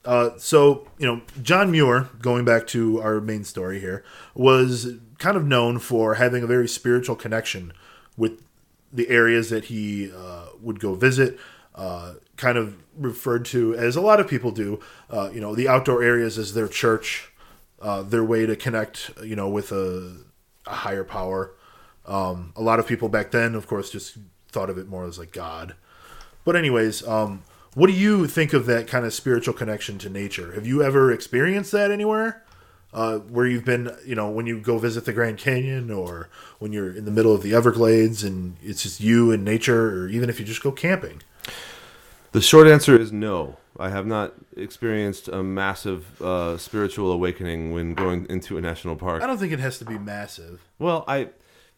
uh, 0.04 0.30
so 0.38 0.86
you 0.98 1.06
know, 1.06 1.22
John 1.42 1.70
Muir, 1.70 2.08
going 2.20 2.44
back 2.44 2.66
to 2.68 3.00
our 3.00 3.20
main 3.20 3.44
story 3.44 3.80
here, 3.80 4.04
was 4.34 4.94
kind 5.18 5.36
of 5.36 5.44
known 5.44 5.78
for 5.78 6.14
having 6.14 6.42
a 6.42 6.46
very 6.46 6.68
spiritual 6.68 7.16
connection 7.16 7.72
with 8.16 8.42
the 8.92 9.08
areas 9.08 9.50
that 9.50 9.66
he 9.66 10.10
uh, 10.12 10.46
would 10.60 10.80
go 10.80 10.94
visit. 10.94 11.38
Uh, 11.74 12.14
kind 12.36 12.58
of 12.58 12.76
referred 12.96 13.44
to 13.44 13.74
as 13.74 13.94
a 13.94 14.00
lot 14.00 14.18
of 14.18 14.26
people 14.26 14.50
do, 14.50 14.80
uh, 15.10 15.30
you 15.32 15.40
know, 15.40 15.54
the 15.54 15.68
outdoor 15.68 16.02
areas 16.02 16.38
as 16.38 16.54
their 16.54 16.66
church, 16.66 17.27
uh, 17.80 18.02
their 18.02 18.24
way 18.24 18.46
to 18.46 18.56
connect, 18.56 19.10
you 19.22 19.36
know, 19.36 19.48
with 19.48 19.72
a, 19.72 20.16
a 20.66 20.74
higher 20.74 21.04
power. 21.04 21.52
Um, 22.06 22.52
a 22.56 22.62
lot 22.62 22.78
of 22.78 22.86
people 22.86 23.08
back 23.08 23.30
then, 23.30 23.54
of 23.54 23.66
course, 23.66 23.90
just 23.90 24.16
thought 24.50 24.70
of 24.70 24.78
it 24.78 24.88
more 24.88 25.04
as 25.04 25.18
like 25.18 25.32
God. 25.32 25.74
But 26.44 26.56
anyways, 26.56 27.06
um, 27.06 27.42
what 27.74 27.86
do 27.86 27.92
you 27.92 28.26
think 28.26 28.52
of 28.52 28.66
that 28.66 28.88
kind 28.88 29.04
of 29.04 29.12
spiritual 29.12 29.54
connection 29.54 29.98
to 29.98 30.08
nature? 30.08 30.52
Have 30.52 30.66
you 30.66 30.82
ever 30.82 31.12
experienced 31.12 31.72
that 31.72 31.90
anywhere? 31.90 32.42
Uh, 32.90 33.18
where 33.18 33.46
you've 33.46 33.66
been, 33.66 33.94
you 34.06 34.14
know, 34.14 34.30
when 34.30 34.46
you 34.46 34.58
go 34.58 34.78
visit 34.78 35.04
the 35.04 35.12
Grand 35.12 35.36
Canyon 35.36 35.90
or 35.90 36.30
when 36.58 36.72
you're 36.72 36.90
in 36.90 37.04
the 37.04 37.10
middle 37.10 37.34
of 37.34 37.42
the 37.42 37.54
Everglades 37.54 38.24
and 38.24 38.56
it's 38.62 38.82
just 38.82 38.98
you 38.98 39.30
and 39.30 39.44
nature, 39.44 39.90
or 39.90 40.08
even 40.08 40.30
if 40.30 40.40
you 40.40 40.46
just 40.46 40.62
go 40.62 40.72
camping? 40.72 41.22
The 42.32 42.40
short 42.40 42.66
answer 42.66 42.98
is 42.98 43.12
no. 43.12 43.58
I 43.78 43.90
have 43.90 44.06
not 44.06 44.34
experienced 44.56 45.28
a 45.28 45.42
massive 45.42 46.20
uh, 46.20 46.58
spiritual 46.58 47.12
awakening 47.12 47.72
when 47.72 47.94
going 47.94 48.26
into 48.28 48.58
a 48.58 48.60
national 48.60 48.96
park. 48.96 49.22
I 49.22 49.26
don't 49.26 49.38
think 49.38 49.52
it 49.52 49.60
has 49.60 49.78
to 49.78 49.84
be 49.84 49.98
massive. 49.98 50.60
Well, 50.78 51.04
I 51.06 51.28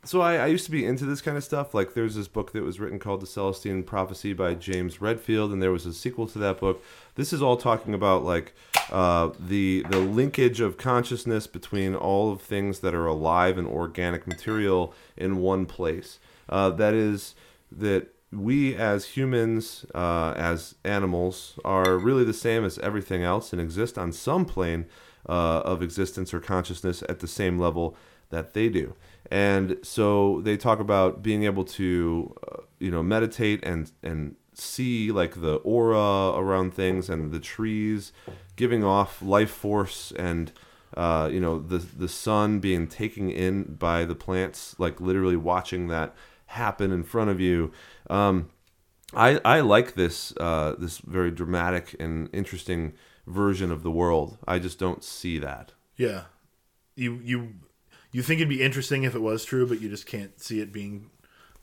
so 0.02 0.22
I, 0.22 0.36
I 0.36 0.46
used 0.46 0.64
to 0.64 0.70
be 0.70 0.86
into 0.86 1.04
this 1.04 1.20
kind 1.20 1.36
of 1.36 1.44
stuff. 1.44 1.74
Like 1.74 1.92
there's 1.92 2.14
this 2.14 2.28
book 2.28 2.52
that 2.52 2.62
was 2.62 2.80
written 2.80 2.98
called 2.98 3.20
The 3.20 3.26
Celestine 3.26 3.82
Prophecy 3.82 4.32
by 4.32 4.54
James 4.54 5.00
Redfield, 5.00 5.52
and 5.52 5.62
there 5.62 5.72
was 5.72 5.84
a 5.84 5.92
sequel 5.92 6.26
to 6.28 6.38
that 6.38 6.58
book. 6.58 6.82
This 7.16 7.32
is 7.32 7.42
all 7.42 7.58
talking 7.58 7.92
about 7.92 8.24
like 8.24 8.54
uh, 8.90 9.30
the 9.38 9.84
the 9.90 9.98
linkage 9.98 10.60
of 10.60 10.78
consciousness 10.78 11.46
between 11.46 11.94
all 11.94 12.32
of 12.32 12.40
things 12.40 12.80
that 12.80 12.94
are 12.94 13.06
alive 13.06 13.58
and 13.58 13.68
organic 13.68 14.26
material 14.26 14.94
in 15.16 15.38
one 15.38 15.66
place. 15.66 16.18
Uh, 16.48 16.70
that 16.70 16.94
is 16.94 17.34
that 17.70 18.08
we 18.32 18.74
as 18.76 19.06
humans, 19.16 19.84
uh, 19.94 20.34
as 20.36 20.76
animals, 20.84 21.58
are 21.64 21.98
really 21.98 22.24
the 22.24 22.32
same 22.32 22.64
as 22.64 22.78
everything 22.78 23.22
else 23.22 23.52
and 23.52 23.60
exist 23.60 23.98
on 23.98 24.12
some 24.12 24.44
plane 24.44 24.86
uh, 25.28 25.60
of 25.60 25.82
existence 25.82 26.32
or 26.32 26.40
consciousness 26.40 27.02
at 27.08 27.20
the 27.20 27.26
same 27.26 27.58
level 27.58 27.96
that 28.30 28.54
they 28.54 28.68
do. 28.68 28.94
And 29.30 29.78
so 29.82 30.40
they 30.42 30.56
talk 30.56 30.80
about 30.80 31.22
being 31.22 31.44
able 31.44 31.64
to, 31.64 32.34
uh, 32.50 32.62
you 32.78 32.90
know, 32.90 33.02
meditate 33.02 33.64
and 33.64 33.90
and 34.02 34.36
see 34.54 35.10
like 35.10 35.40
the 35.40 35.54
aura 35.56 36.32
around 36.36 36.74
things 36.74 37.08
and 37.08 37.32
the 37.32 37.38
trees 37.38 38.12
giving 38.56 38.84
off 38.84 39.22
life 39.22 39.50
force 39.50 40.12
and 40.18 40.52
uh, 40.96 41.28
you 41.32 41.40
know 41.40 41.58
the 41.58 41.78
the 41.78 42.08
sun 42.08 42.58
being 42.58 42.86
taken 42.86 43.30
in 43.30 43.74
by 43.74 44.04
the 44.04 44.14
plants, 44.14 44.74
like 44.78 45.00
literally 45.00 45.36
watching 45.36 45.88
that 45.88 46.14
happen 46.50 46.90
in 46.90 47.02
front 47.02 47.30
of 47.30 47.40
you. 47.40 47.72
Um, 48.08 48.50
I 49.14 49.40
I 49.44 49.60
like 49.60 49.94
this 49.94 50.34
uh, 50.38 50.74
this 50.78 50.98
very 50.98 51.30
dramatic 51.30 51.96
and 51.98 52.28
interesting 52.32 52.92
version 53.26 53.70
of 53.70 53.82
the 53.82 53.90
world. 53.90 54.38
I 54.46 54.58
just 54.58 54.78
don't 54.78 55.02
see 55.02 55.38
that. 55.38 55.72
Yeah, 55.96 56.24
you 56.96 57.20
you 57.22 57.54
you 58.12 58.22
think 58.22 58.40
it'd 58.40 58.48
be 58.48 58.62
interesting 58.62 59.04
if 59.04 59.14
it 59.14 59.22
was 59.22 59.44
true, 59.44 59.66
but 59.66 59.80
you 59.80 59.88
just 59.88 60.06
can't 60.06 60.40
see 60.40 60.60
it 60.60 60.72
being 60.72 61.10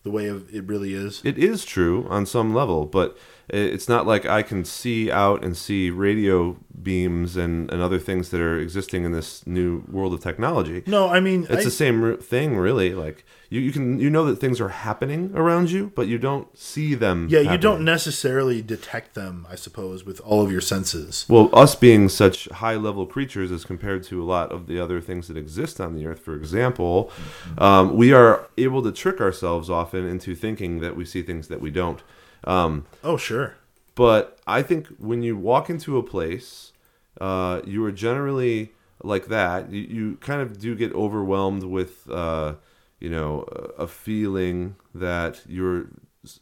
the 0.04 0.12
way 0.12 0.28
of 0.28 0.54
it 0.54 0.66
really 0.66 0.94
is. 0.94 1.22
It 1.26 1.38
is 1.38 1.66
true 1.66 2.08
on 2.10 2.26
some 2.26 2.54
level, 2.54 2.86
but 2.86 3.18
it's 3.50 3.88
not 3.88 4.06
like 4.06 4.26
I 4.26 4.44
can 4.44 4.66
see 4.66 5.10
out 5.10 5.44
and 5.44 5.56
see 5.56 5.90
radio 5.90 6.58
beams 6.82 7.38
and, 7.38 7.72
and 7.72 7.82
other 7.82 8.00
things 8.00 8.30
that 8.30 8.42
are 8.42 8.60
existing 8.60 9.06
in 9.06 9.14
this 9.14 9.46
new 9.48 9.84
world 9.90 10.14
of 10.14 10.22
technology. 10.22 10.84
No, 10.86 11.08
I 11.08 11.20
mean 11.20 11.44
it's 11.44 11.62
I, 11.62 11.64
the 11.64 11.72
same 11.72 12.18
thing, 12.18 12.58
really. 12.58 12.94
Like 12.94 13.26
you, 13.50 13.62
you 13.62 13.72
can 13.72 14.00
you 14.00 14.10
know 14.10 14.26
that 14.26 14.38
things 14.38 14.60
are 14.60 14.70
happening 14.70 15.32
around 15.34 15.72
you, 15.72 15.94
but 15.96 16.08
you 16.08 16.18
don't 16.18 16.56
see 16.58 16.94
them. 16.94 17.28
Yeah, 17.30 17.40
happening. 17.40 17.54
you 17.54 17.58
don't 17.60 17.86
necessarily 17.86 18.62
detect 18.62 19.16
them, 19.16 19.48
I 19.50 19.56
suppose, 19.56 20.06
with 20.06 20.20
all 20.22 20.42
of 20.42 20.52
your 20.52 20.62
senses. 20.62 21.26
Well, 21.30 21.50
us 21.54 21.74
being 21.74 22.10
such 22.10 22.50
high 22.50 22.76
level 22.76 23.06
creatures 23.06 23.52
as 23.52 23.64
compared 23.64 24.04
to 24.04 24.22
a 24.22 24.26
lot 24.26 24.52
of 24.52 24.68
the 24.68 24.80
other 24.80 25.00
things 25.00 25.30
that 25.30 25.38
exist 25.38 25.80
on 25.80 25.96
the 25.96 26.06
earth, 26.06 26.20
for 26.20 26.36
example, 26.36 27.12
um, 27.58 27.96
we 27.96 28.12
are 28.12 28.50
able 28.58 28.84
to 28.84 28.92
trick 28.92 29.22
ourselves 29.22 29.70
often 29.70 30.06
into 30.06 30.36
thinking 30.36 30.80
that 30.82 30.98
we 30.98 31.06
see 31.06 31.22
things 31.22 31.48
that 31.48 31.62
we 31.62 31.72
don't. 31.72 32.04
Um, 32.48 32.86
oh, 33.04 33.18
sure. 33.18 33.56
But 33.94 34.40
I 34.48 34.62
think 34.64 34.88
when 34.98 35.22
you 35.22 35.36
walk 35.36 35.70
into 35.70 35.98
a 35.98 36.04
place, 36.04 36.72
uh, 37.20 37.62
you 37.66 37.84
are 37.84 37.92
generally 37.92 38.72
like 39.04 39.28
that. 39.28 39.72
You, 39.72 39.82
you 39.82 40.16
kind 40.22 40.42
of 40.42 40.60
do 40.60 40.76
get 40.76 40.94
overwhelmed 40.94 41.64
with, 41.64 42.10
uh, 42.10 42.56
you 43.00 43.10
know, 43.10 43.42
a 43.78 43.88
feeling 43.88 44.76
that 44.96 45.42
you're 45.48 45.88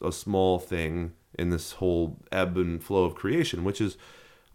a 0.01 0.11
small 0.11 0.59
thing 0.59 1.13
in 1.37 1.49
this 1.49 1.73
whole 1.73 2.17
ebb 2.31 2.55
and 2.57 2.81
flow 2.83 3.03
of 3.03 3.15
creation, 3.15 3.63
which 3.63 3.81
is 3.81 3.97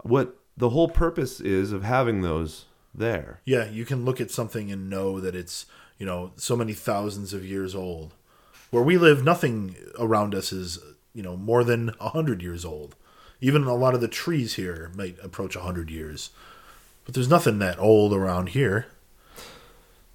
what 0.02 0.36
the 0.56 0.70
whole 0.70 0.88
purpose 0.88 1.40
is 1.40 1.72
of 1.72 1.82
having 1.82 2.22
those 2.22 2.66
there. 2.94 3.40
Yeah, 3.44 3.68
you 3.68 3.84
can 3.84 4.04
look 4.04 4.20
at 4.20 4.30
something 4.30 4.70
and 4.70 4.88
know 4.88 5.20
that 5.20 5.34
it's, 5.34 5.66
you 5.98 6.06
know, 6.06 6.32
so 6.36 6.56
many 6.56 6.74
thousands 6.74 7.32
of 7.32 7.44
years 7.44 7.74
old. 7.74 8.14
Where 8.70 8.82
we 8.82 8.98
live, 8.98 9.24
nothing 9.24 9.76
around 9.98 10.34
us 10.34 10.52
is 10.52 10.78
you 11.20 11.24
know 11.24 11.36
more 11.36 11.64
than 11.64 11.90
a 12.00 12.08
hundred 12.08 12.40
years 12.40 12.64
old. 12.64 12.96
Even 13.42 13.64
a 13.64 13.74
lot 13.74 13.94
of 13.94 14.00
the 14.00 14.08
trees 14.08 14.54
here 14.54 14.90
might 14.94 15.18
approach 15.22 15.54
a 15.54 15.60
hundred 15.60 15.90
years, 15.90 16.30
but 17.04 17.12
there's 17.12 17.28
nothing 17.28 17.58
that 17.58 17.78
old 17.78 18.14
around 18.14 18.48
here. 18.48 18.86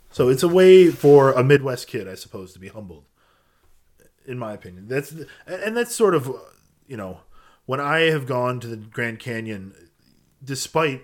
So 0.10 0.30
it's 0.30 0.42
a 0.42 0.48
way 0.48 0.90
for 0.90 1.32
a 1.32 1.44
Midwest 1.44 1.86
kid, 1.86 2.08
I 2.08 2.16
suppose, 2.16 2.54
to 2.54 2.60
be 2.60 2.70
humbled. 2.70 3.04
In 4.26 4.40
my 4.40 4.54
opinion, 4.54 4.88
that's 4.88 5.14
and 5.46 5.78
that's 5.78 5.94
sort 5.94 6.16
of 6.16 6.32
you 6.88 6.98
know 6.98 7.20
when 7.68 7.80
I 7.80 8.10
have 8.10 8.26
gone 8.26 8.60
to 8.62 8.68
the 8.68 8.78
Grand 8.78 9.20
Canyon, 9.20 9.76
despite 10.44 11.04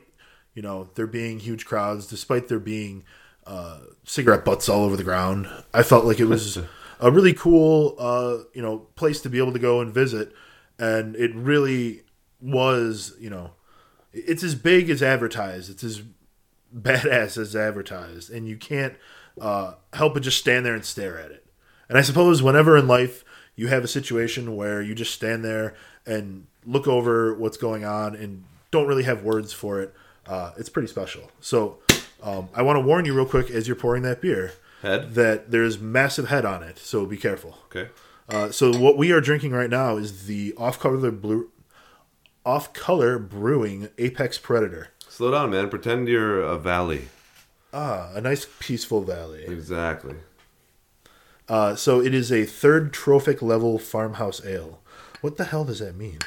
you 0.55 0.63
know 0.63 0.89
there 0.95 1.05
being 1.05 1.37
huge 1.41 1.67
crowds, 1.67 2.07
despite 2.07 2.47
there 2.47 2.57
being 2.57 3.03
uh, 3.45 3.81
cigarette 4.03 4.45
butts 4.45 4.67
all 4.67 4.83
over 4.83 4.97
the 4.97 5.03
ground, 5.03 5.47
I 5.75 5.83
felt 5.83 6.05
like 6.05 6.19
it 6.19 6.25
was 6.25 6.57
a 7.01 7.11
really 7.11 7.33
cool 7.33 7.95
uh, 7.97 8.37
you 8.53 8.61
know 8.61 8.79
place 8.95 9.19
to 9.21 9.29
be 9.29 9.39
able 9.39 9.51
to 9.53 9.59
go 9.59 9.81
and 9.81 9.93
visit, 9.93 10.31
and 10.79 11.15
it 11.15 11.35
really 11.35 12.03
was 12.39 13.13
you 13.19 13.29
know 13.29 13.51
it's 14.13 14.43
as 14.43 14.55
big 14.55 14.89
as 14.89 15.03
advertised. 15.03 15.69
It's 15.69 15.83
as 15.83 16.03
badass 16.73 17.37
as 17.37 17.55
advertised, 17.55 18.29
and 18.29 18.47
you 18.47 18.55
can't 18.55 18.95
uh, 19.39 19.73
help 19.93 20.13
but 20.13 20.23
just 20.23 20.37
stand 20.37 20.65
there 20.65 20.75
and 20.75 20.85
stare 20.85 21.19
at 21.19 21.31
it. 21.31 21.45
And 21.89 21.97
I 21.97 22.01
suppose 22.01 22.41
whenever 22.41 22.77
in 22.77 22.87
life 22.87 23.25
you 23.55 23.67
have 23.67 23.83
a 23.83 23.87
situation 23.87 24.55
where 24.55 24.81
you 24.81 24.95
just 24.95 25.13
stand 25.13 25.43
there 25.43 25.75
and 26.05 26.47
look 26.65 26.87
over 26.87 27.33
what's 27.33 27.57
going 27.57 27.83
on 27.83 28.15
and 28.15 28.43
don't 28.69 28.87
really 28.87 29.03
have 29.03 29.23
words 29.23 29.51
for 29.51 29.81
it, 29.81 29.93
uh, 30.25 30.51
it's 30.57 30.69
pretty 30.69 30.87
special. 30.87 31.29
So 31.41 31.79
um, 32.23 32.47
I 32.55 32.61
want 32.61 32.77
to 32.77 32.81
warn 32.81 33.05
you 33.05 33.13
real 33.13 33.25
quick 33.25 33.49
as 33.49 33.67
you're 33.67 33.75
pouring 33.75 34.03
that 34.03 34.21
beer 34.21 34.53
Head? 34.81 35.13
that 35.15 35.51
there's 35.51 35.79
massive 35.79 36.29
head 36.29 36.45
on 36.45 36.63
it, 36.63 36.77
so 36.79 37.05
be 37.05 37.17
careful. 37.17 37.59
Okay. 37.65 37.89
Uh, 38.27 38.49
so 38.51 38.75
what 38.75 38.97
we 38.97 39.11
are 39.11 39.21
drinking 39.21 39.51
right 39.51 39.69
now 39.69 39.97
is 39.97 40.25
the 40.25 40.53
off-color 40.57 41.11
blue, 41.11 41.49
off-color 42.45 43.19
brewing 43.19 43.89
Apex 43.97 44.37
Predator. 44.37 44.89
Slow 45.07 45.31
down, 45.31 45.51
man. 45.51 45.69
Pretend 45.69 46.07
you're 46.07 46.41
a 46.41 46.57
valley. 46.57 47.09
Ah, 47.73 48.11
a 48.13 48.21
nice 48.21 48.47
peaceful 48.59 49.01
valley. 49.01 49.43
Exactly. 49.43 50.15
Uh, 51.47 51.75
so 51.75 52.01
it 52.01 52.13
is 52.13 52.31
a 52.31 52.45
third 52.45 52.93
trophic 52.93 53.41
level 53.41 53.77
farmhouse 53.77 54.43
ale. 54.45 54.79
What 55.19 55.37
the 55.37 55.45
hell 55.45 55.65
does 55.65 55.79
that 55.79 55.95
mean? 55.95 56.19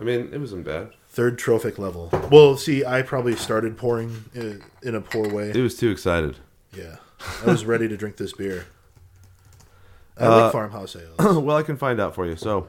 I 0.00 0.04
mean, 0.04 0.30
it 0.32 0.38
wasn't 0.38 0.64
bad. 0.64 0.92
Third 1.08 1.38
trophic 1.38 1.78
level. 1.78 2.10
Well, 2.30 2.56
see, 2.56 2.84
I 2.84 3.02
probably 3.02 3.34
started 3.34 3.76
pouring 3.76 4.24
in, 4.34 4.62
in 4.82 4.94
a 4.94 5.00
poor 5.00 5.28
way. 5.28 5.50
It 5.50 5.56
was 5.56 5.76
too 5.76 5.90
excited. 5.90 6.36
Yeah, 6.72 6.96
I 7.42 7.46
was 7.46 7.64
ready 7.64 7.88
to 7.88 7.96
drink 7.96 8.16
this 8.16 8.32
beer. 8.32 8.66
I 10.16 10.24
Uh, 10.26 10.42
like 10.44 10.52
farmhouse 10.52 10.96
ales. 11.18 11.38
well, 11.38 11.56
I 11.56 11.62
can 11.62 11.76
find 11.76 12.00
out 12.00 12.14
for 12.14 12.26
you. 12.26 12.36
So, 12.36 12.68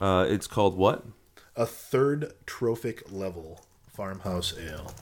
uh, 0.00 0.26
it's 0.28 0.46
called 0.46 0.76
what? 0.76 1.04
a 1.56 1.64
third 1.66 2.32
trophic 2.44 3.10
level 3.10 3.64
farmhouse 3.88 4.52
ale. 4.58 4.92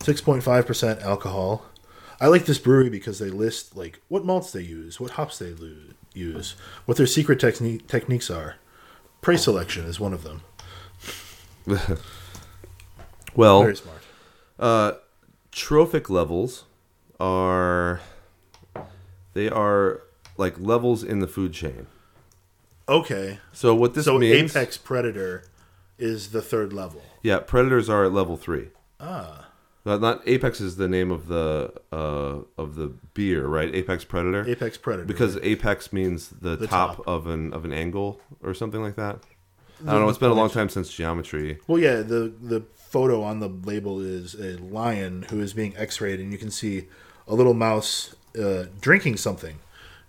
6.5% 0.00 1.02
alcohol. 1.02 1.64
I 2.20 2.26
like 2.28 2.44
this 2.46 2.58
brewery 2.58 2.90
because 2.90 3.18
they 3.18 3.30
list 3.30 3.74
like 3.76 4.00
what 4.08 4.24
malts 4.24 4.52
they 4.52 4.60
use, 4.62 5.00
what 5.00 5.12
hops 5.12 5.38
they 5.38 5.54
use, 6.14 6.54
what 6.84 6.96
their 6.96 7.06
secret 7.06 7.38
techni- 7.40 7.86
techniques 7.86 8.30
are. 8.30 8.56
Prey 9.22 9.36
selection 9.36 9.84
is 9.86 9.98
one 9.98 10.12
of 10.12 10.22
them. 10.24 10.42
Well, 13.34 13.60
Very 13.62 13.76
smart. 13.76 13.98
uh, 14.58 14.92
trophic 15.56 16.08
levels 16.10 16.64
are 17.18 18.00
They 19.32 19.48
are 19.48 20.02
like 20.36 20.58
levels 20.60 21.02
in 21.02 21.18
the 21.20 21.26
food 21.26 21.52
chain. 21.52 21.86
Okay. 22.88 23.38
So 23.52 23.74
what 23.74 23.94
this 23.94 24.06
means. 24.06 24.52
so 24.52 24.58
apex 24.60 24.76
predator 24.76 25.44
is 25.98 26.30
the 26.30 26.42
third 26.42 26.72
level. 26.72 27.02
Yeah, 27.22 27.40
predators 27.40 27.88
are 27.88 28.04
at 28.04 28.12
level 28.12 28.36
three. 28.36 28.68
Ah. 29.00 29.48
Not, 29.84 30.00
not 30.00 30.22
Apex 30.26 30.60
is 30.60 30.76
the 30.76 30.88
name 30.88 31.12
of 31.12 31.28
the 31.28 31.72
uh, 31.92 32.40
of 32.58 32.74
the 32.74 32.88
beer, 33.14 33.46
right? 33.46 33.72
Apex 33.72 34.04
Predator. 34.04 34.44
Apex 34.48 34.76
predator. 34.76 35.06
because 35.06 35.36
apex 35.42 35.92
means 35.92 36.28
the, 36.28 36.56
The 36.56 36.66
top, 36.66 36.96
top. 36.96 37.06
of 37.06 37.28
an 37.28 37.52
of 37.52 37.64
an 37.64 37.72
angle 37.72 38.20
or 38.42 38.52
something 38.52 38.82
like 38.82 38.96
that. 38.96 39.20
I 39.86 39.92
don't 39.92 40.00
know. 40.02 40.08
It's 40.08 40.18
been 40.18 40.30
a 40.30 40.34
long 40.34 40.50
time 40.50 40.68
since 40.70 40.92
geometry. 40.92 41.58
Well, 41.68 41.78
yeah, 41.78 41.96
the 41.96 42.32
the 42.42 42.62
photo 42.96 43.22
on 43.22 43.40
the 43.40 43.48
label 43.48 44.00
is 44.00 44.34
a 44.34 44.56
lion 44.56 45.26
who 45.30 45.38
is 45.38 45.52
being 45.52 45.76
X-rayed, 45.76 46.18
and 46.18 46.32
you 46.32 46.38
can 46.38 46.50
see 46.50 46.86
a 47.28 47.34
little 47.34 47.52
mouse 47.52 48.16
uh, 48.42 48.64
drinking 48.80 49.18
something 49.18 49.58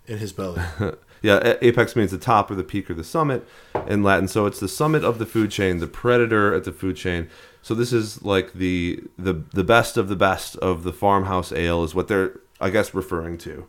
in 0.06 0.16
his 0.18 0.32
belly. 0.32 0.62
Yeah, 1.20 1.56
apex 1.60 1.96
means 1.96 2.12
the 2.12 2.18
top 2.18 2.48
or 2.48 2.54
the 2.54 2.62
peak 2.62 2.88
or 2.88 2.94
the 2.94 3.02
summit 3.02 3.44
in 3.88 4.04
Latin. 4.04 4.28
So 4.28 4.46
it's 4.46 4.60
the 4.60 4.68
summit 4.68 5.02
of 5.02 5.18
the 5.18 5.26
food 5.26 5.50
chain, 5.50 5.78
the 5.78 5.88
predator 5.88 6.54
at 6.54 6.62
the 6.62 6.70
food 6.70 6.96
chain. 6.96 7.28
So 7.60 7.74
this 7.74 7.92
is 7.92 8.22
like 8.22 8.52
the 8.52 9.02
the 9.18 9.34
the 9.52 9.64
best 9.64 9.96
of 9.96 10.08
the 10.08 10.14
best 10.14 10.54
of 10.58 10.84
the 10.84 10.92
farmhouse 10.92 11.50
ale 11.52 11.82
is 11.82 11.92
what 11.92 12.06
they're 12.06 12.38
I 12.60 12.70
guess 12.70 12.94
referring 12.94 13.36
to. 13.38 13.66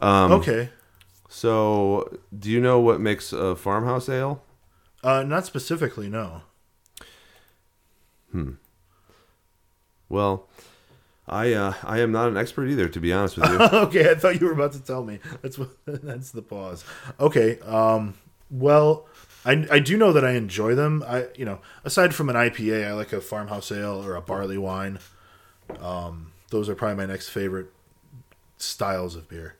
Um, 0.00 0.30
okay, 0.38 0.70
So 1.28 2.16
do 2.38 2.48
you 2.48 2.60
know 2.60 2.78
what 2.78 3.00
makes 3.00 3.32
a 3.32 3.56
farmhouse 3.56 4.08
ale? 4.08 4.42
uh, 5.02 5.24
not 5.24 5.44
specifically, 5.46 6.08
no. 6.08 6.42
Well, 10.08 10.48
I 11.26 11.52
uh, 11.52 11.74
I 11.84 12.00
am 12.00 12.12
not 12.12 12.28
an 12.28 12.36
expert 12.36 12.68
either, 12.68 12.88
to 12.88 13.00
be 13.00 13.12
honest 13.12 13.36
with 13.36 13.50
you. 13.50 13.58
okay, 13.72 14.10
I 14.10 14.14
thought 14.14 14.40
you 14.40 14.46
were 14.46 14.52
about 14.52 14.72
to 14.72 14.80
tell 14.80 15.04
me. 15.04 15.20
That's 15.40 15.58
what. 15.58 15.70
That's 15.86 16.30
the 16.30 16.42
pause. 16.42 16.84
Okay. 17.20 17.58
Um. 17.60 18.14
Well, 18.50 19.06
I 19.44 19.66
I 19.70 19.78
do 19.78 19.96
know 19.96 20.12
that 20.12 20.24
I 20.24 20.32
enjoy 20.32 20.74
them. 20.74 21.04
I 21.06 21.28
you 21.36 21.44
know 21.44 21.60
aside 21.84 22.14
from 22.14 22.28
an 22.28 22.36
IPA, 22.36 22.88
I 22.88 22.92
like 22.92 23.12
a 23.12 23.20
farmhouse 23.20 23.72
ale 23.72 24.04
or 24.04 24.14
a 24.14 24.20
barley 24.20 24.58
wine. 24.58 24.98
Um. 25.80 26.32
Those 26.50 26.68
are 26.68 26.74
probably 26.74 26.96
my 26.96 27.06
next 27.10 27.30
favorite 27.30 27.72
styles 28.58 29.16
of 29.16 29.28
beer. 29.28 29.56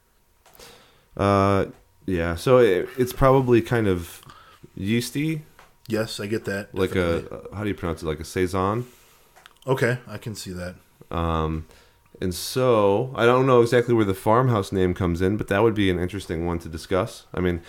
Uh, 1.16 1.66
yeah. 2.04 2.34
So 2.34 2.58
it, 2.58 2.88
it's 2.98 3.14
probably 3.14 3.62
kind 3.62 3.86
of 3.86 4.20
yeasty, 4.74 5.42
Yes, 5.88 6.20
I 6.20 6.26
get 6.26 6.44
that. 6.44 6.74
like 6.74 6.90
definitely. 6.92 7.38
a 7.52 7.56
how 7.56 7.62
do 7.62 7.68
you 7.68 7.74
pronounce 7.74 8.02
it? 8.02 8.06
Like 8.06 8.20
a 8.20 8.24
saison. 8.24 8.86
Okay, 9.66 9.98
I 10.06 10.18
can 10.18 10.34
see 10.34 10.52
that. 10.52 10.74
Um, 11.10 11.66
and 12.20 12.34
so 12.34 13.12
I 13.14 13.26
don't 13.26 13.46
know 13.46 13.60
exactly 13.62 13.94
where 13.94 14.04
the 14.04 14.14
farmhouse 14.14 14.72
name 14.72 14.94
comes 14.94 15.20
in, 15.20 15.36
but 15.36 15.48
that 15.48 15.62
would 15.62 15.74
be 15.74 15.90
an 15.90 15.98
interesting 15.98 16.46
one 16.46 16.58
to 16.60 16.68
discuss. 16.68 17.26
I 17.34 17.40
mean, 17.40 17.62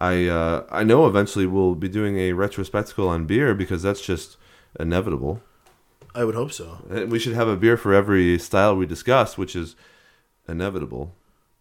I 0.00 0.26
uh, 0.26 0.64
I 0.70 0.84
know 0.84 1.06
eventually 1.06 1.46
we'll 1.46 1.74
be 1.74 1.88
doing 1.88 2.16
a 2.16 2.32
Retrospectical 2.32 3.06
on 3.06 3.26
beer 3.26 3.54
because 3.54 3.82
that's 3.82 4.00
just 4.00 4.36
inevitable. 4.78 5.42
I 6.14 6.24
would 6.24 6.34
hope 6.34 6.52
so. 6.52 6.78
We 7.08 7.18
should 7.18 7.34
have 7.34 7.48
a 7.48 7.56
beer 7.56 7.76
for 7.76 7.94
every 7.94 8.38
style 8.38 8.76
we 8.76 8.86
discuss, 8.86 9.38
which 9.38 9.54
is 9.54 9.76
inevitable. 10.48 11.14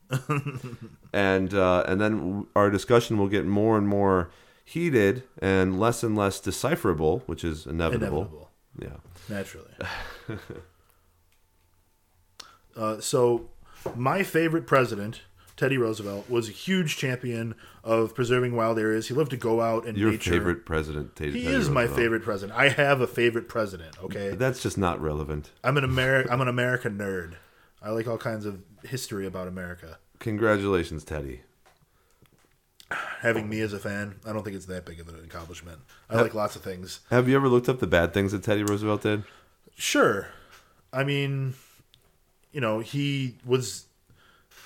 and 1.14 1.54
uh, 1.54 1.84
and 1.88 2.02
then 2.02 2.48
our 2.56 2.70
discussion 2.70 3.18
will 3.18 3.28
get 3.28 3.46
more 3.46 3.78
and 3.78 3.88
more 3.88 4.32
heated 4.70 5.24
and 5.42 5.80
less 5.80 6.04
and 6.04 6.16
less 6.16 6.40
decipherable, 6.40 7.24
which 7.26 7.44
is 7.44 7.66
inevitable. 7.66 8.20
Inevitable, 8.22 8.50
Yeah. 8.80 8.98
naturally. 9.28 9.72
uh, 12.76 13.00
so, 13.00 13.50
my 13.96 14.24
favorite 14.24 14.68
president, 14.68 15.22
Teddy 15.58 15.78
Roosevelt, 15.78 16.30
was 16.30 16.48
a 16.50 16.52
huge 16.52 16.98
champion 16.98 17.56
of 17.84 18.14
preserving 18.14 18.56
wild 18.56 18.78
areas. 18.78 19.08
He 19.08 19.14
loved 19.14 19.32
to 19.32 19.38
go 19.38 19.62
out 19.62 19.86
in 19.86 19.96
Your 19.96 20.12
nature. 20.12 20.32
favorite 20.32 20.66
president, 20.66 21.16
Tate- 21.16 21.34
He 21.34 21.44
Teddy 21.44 21.56
is 21.56 21.70
my 21.70 21.88
favorite 21.88 22.22
president. 22.24 22.58
I 22.58 22.70
have 22.70 23.02
a 23.02 23.08
favorite 23.08 23.50
president. 23.50 24.02
Okay, 24.04 24.30
That's 24.36 24.62
just 24.62 24.78
not 24.78 25.02
relevant. 25.02 25.52
I'm 25.64 25.78
an 25.78 25.84
Ameri- 25.84 26.30
I'm 26.30 26.42
an 26.42 26.48
American 26.48 26.98
nerd. 26.98 27.34
I 27.82 27.90
like 27.92 28.08
all 28.08 28.18
kinds 28.18 28.46
of 28.46 28.62
history 28.84 29.26
about 29.26 29.48
America. 29.48 29.98
Congratulations, 30.20 31.04
Teddy. 31.04 31.42
Having 33.22 33.50
me 33.50 33.62
as 33.62 33.74
a 33.74 33.80
fan, 33.80 34.16
I 34.26 34.34
don't 34.34 34.44
think 34.44 34.56
it's 34.56 34.66
that 34.66 34.86
big 34.86 35.00
of 35.00 35.08
an 35.10 35.16
accomplishment. 35.24 35.80
I 36.10 36.22
like 36.22 36.34
lots 36.34 36.56
of 36.56 36.64
things. 36.64 37.02
Have 37.12 37.30
you 37.30 37.36
ever 37.36 37.48
looked 37.48 37.70
up 37.70 37.80
the 37.80 37.88
bad 37.88 38.14
things 38.14 38.32
that 38.32 38.44
Teddy 38.44 38.64
Roosevelt 38.64 39.04
did? 39.04 39.24
Sure. 39.76 40.28
I 40.92 41.04
mean, 41.04 41.54
you 42.52 42.62
know, 42.62 42.80
he 42.80 43.36
was, 43.46 43.86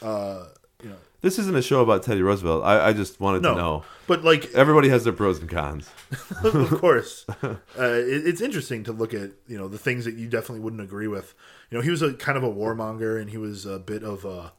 uh, 0.02 0.46
you 0.82 0.90
know, 0.90 0.96
This 1.22 1.38
isn't 1.38 1.56
a 1.56 1.62
show 1.62 1.82
about 1.82 2.04
Teddy 2.04 2.22
Roosevelt. 2.22 2.64
I, 2.64 2.88
I 2.88 2.94
just 2.94 3.20
wanted 3.20 3.42
no, 3.42 3.54
to 3.54 3.60
know. 3.60 3.84
but 4.08 4.24
like, 4.24 4.54
Everybody 4.54 4.88
has 4.90 5.04
their 5.04 5.14
pros 5.14 5.40
and 5.40 5.50
cons. 5.50 5.90
of 6.44 6.80
course, 6.80 7.26
uh, 7.44 7.56
it, 7.78 8.26
it's 8.28 8.40
interesting 8.42 8.86
to 8.86 8.94
look 8.94 9.14
at, 9.14 9.32
you 9.48 9.58
know, 9.58 9.68
the 9.68 9.78
things 9.78 10.06
that 10.06 10.16
you 10.16 10.30
definitely 10.30 10.62
wouldn't 10.62 10.82
agree 10.82 11.08
with. 11.08 11.34
You 11.70 11.78
know, 11.78 11.84
he 11.84 11.90
was 11.90 12.02
a 12.02 12.14
kind 12.14 12.38
of 12.38 12.44
a 12.44 12.52
warmonger, 12.52 13.20
and 13.20 13.30
he 13.30 13.38
was 13.38 13.66
a 13.66 13.80
bit 13.80 14.04
of 14.04 14.24
a, 14.24 14.54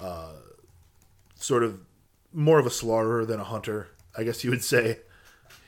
uh, 0.00 0.32
sort 1.34 1.62
of 1.62 1.80
more 2.32 2.58
of 2.58 2.66
a 2.66 2.70
slaughterer 2.70 3.24
than 3.24 3.40
a 3.40 3.44
hunter, 3.44 3.88
I 4.16 4.24
guess 4.24 4.44
you 4.44 4.50
would 4.50 4.64
say. 4.64 5.00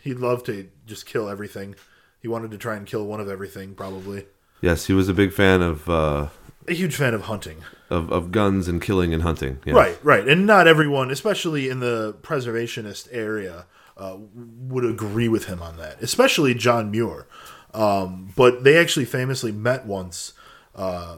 He 0.02 0.14
loved 0.14 0.46
to 0.46 0.68
just 0.86 1.06
kill 1.06 1.28
everything. 1.28 1.74
He 2.20 2.28
wanted 2.28 2.50
to 2.52 2.58
try 2.58 2.76
and 2.76 2.86
kill 2.86 3.04
one 3.06 3.20
of 3.20 3.28
everything, 3.28 3.74
probably. 3.74 4.26
Yes, 4.60 4.86
he 4.86 4.92
was 4.92 5.08
a 5.08 5.14
big 5.14 5.32
fan 5.32 5.62
of 5.62 5.88
uh, 5.88 6.28
A 6.66 6.74
huge 6.74 6.96
fan 6.96 7.14
of 7.14 7.22
hunting. 7.22 7.58
of, 7.90 8.10
of 8.12 8.32
guns 8.32 8.68
and 8.68 8.80
killing 8.82 9.14
and 9.14 9.22
hunting. 9.22 9.58
Yeah. 9.64 9.74
Right, 9.74 9.98
right, 10.02 10.26
and 10.28 10.46
not 10.46 10.66
everyone, 10.66 11.10
especially 11.10 11.68
in 11.68 11.80
the 11.80 12.14
preservationist 12.22 13.08
area, 13.12 13.66
uh, 13.96 14.16
would 14.34 14.84
agree 14.84 15.28
with 15.28 15.44
him 15.46 15.62
on 15.62 15.76
that. 15.78 16.00
Especially 16.02 16.54
John 16.54 16.90
Muir, 16.90 17.26
um, 17.74 18.32
but 18.36 18.64
they 18.64 18.76
actually 18.76 19.04
famously 19.04 19.52
met 19.52 19.86
once 19.86 20.32
uh, 20.74 21.16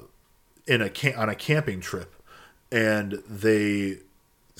in 0.67 0.81
a 0.83 0.89
cam- 0.91 1.19
on 1.19 1.29
a 1.29 1.35
camping 1.35 1.81
trip, 1.81 2.15
and 2.73 3.23
they 3.29 3.99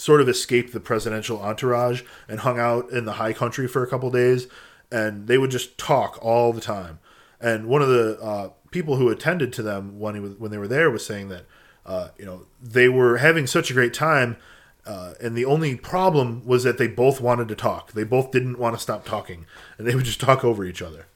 sort 0.01 0.23
of 0.23 0.29
escaped 0.31 0.73
the 0.73 0.81
presidential 0.81 1.43
entourage 1.43 2.03
and 2.27 2.41
hung 2.41 2.59
out 2.59 2.89
in 2.91 3.05
the 3.05 3.13
high 3.13 3.35
country 3.35 3.69
for 3.69 3.83
a 3.83 3.87
couple 3.87 4.11
days, 4.11 4.49
and 4.91 5.27
they 5.27 5.37
would 5.37 5.51
just 5.51 5.77
talk 5.77 6.19
all 6.23 6.55
the 6.55 6.61
time. 6.61 6.99
And 7.39 7.67
one 7.67 7.83
of 7.83 7.89
the 7.89 8.19
uh, 8.21 8.49
people 8.71 8.97
who 8.97 9.11
attended 9.11 9.53
to 9.53 9.63
them 9.63 9.99
when 9.99 10.15
he 10.15 10.21
was 10.21 10.35
when 10.37 10.51
they 10.51 10.57
were 10.57 10.69
there 10.69 10.91
was 10.91 11.05
saying 11.05 11.29
that 11.29 11.45
uh, 11.85 12.09
you 12.19 12.25
know 12.25 12.47
they 12.63 12.89
were 12.89 13.19
having 13.19 13.47
such 13.47 13.71
a 13.71 13.75
great 13.75 13.93
time, 13.93 14.39
uh, 14.87 15.13
and 15.21 15.37
the 15.37 15.45
only 15.45 15.77
problem 15.77 16.47
was 16.47 16.65
that 16.65 16.79
they 16.79 16.89
both 16.89 17.21
wanted 17.21 17.49
to 17.49 17.55
talk. 17.55 17.93
They 17.93 18.05
both 18.05 18.31
didn't 18.31 18.59
want 18.59 18.75
to 18.75 18.81
stop 18.81 19.05
talking, 19.05 19.45
and 19.77 19.87
they 19.87 19.95
would 19.95 20.07
just 20.07 20.21
talk 20.21 20.43
over 20.43 20.65
each 20.65 20.81
other 20.81 21.09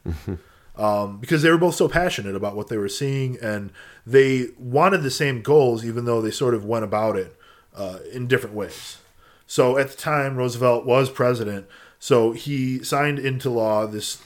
um, 0.77 1.21
because 1.21 1.41
they 1.41 1.51
were 1.51 1.57
both 1.57 1.75
so 1.75 1.89
passionate 1.89 2.37
about 2.37 2.55
what 2.55 2.69
they 2.69 2.77
were 2.77 2.91
seeing, 2.91 3.39
and 3.41 3.73
they 4.07 4.49
wanted 4.59 5.03
the 5.03 5.11
same 5.11 5.41
goals, 5.41 5.87
even 5.87 6.05
though 6.05 6.21
they 6.21 6.31
sort 6.31 6.53
of 6.53 6.67
went 6.67 6.85
about 6.85 7.17
it 7.17 7.35
uh, 7.75 7.99
in 8.13 8.27
different 8.27 8.55
ways. 8.55 8.99
So 9.47 9.77
at 9.77 9.91
the 9.91 9.97
time, 9.97 10.37
Roosevelt 10.37 10.87
was 10.87 11.11
president, 11.11 11.67
so 11.99 12.33
he 12.33 12.83
signed 12.83 13.19
into 13.19 13.51
law 13.51 13.87
this 13.87 14.23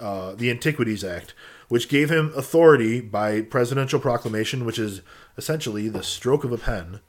uh, 0.00 0.34
the 0.34 0.50
Antiquities 0.50 1.04
Act, 1.04 1.34
which 1.68 1.88
gave 1.88 2.10
him 2.10 2.32
authority 2.34 3.00
by 3.00 3.42
presidential 3.42 4.00
proclamation, 4.00 4.64
which 4.64 4.78
is 4.78 5.02
essentially 5.36 5.88
the 5.88 6.02
stroke 6.02 6.44
of 6.44 6.52
a 6.52 6.58
pen. 6.58 7.00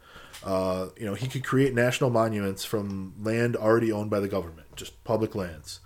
Uh, 0.43 0.87
you 0.97 1.05
know, 1.05 1.13
he 1.13 1.27
could 1.27 1.43
create 1.43 1.73
national 1.73 2.09
monuments 2.09 2.65
from 2.65 3.13
land 3.19 3.55
already 3.55 3.91
owned 3.91 4.09
by 4.09 4.19
the 4.19 4.27
government, 4.27 4.67
just 4.75 5.01
public 5.03 5.35
lands. 5.35 5.79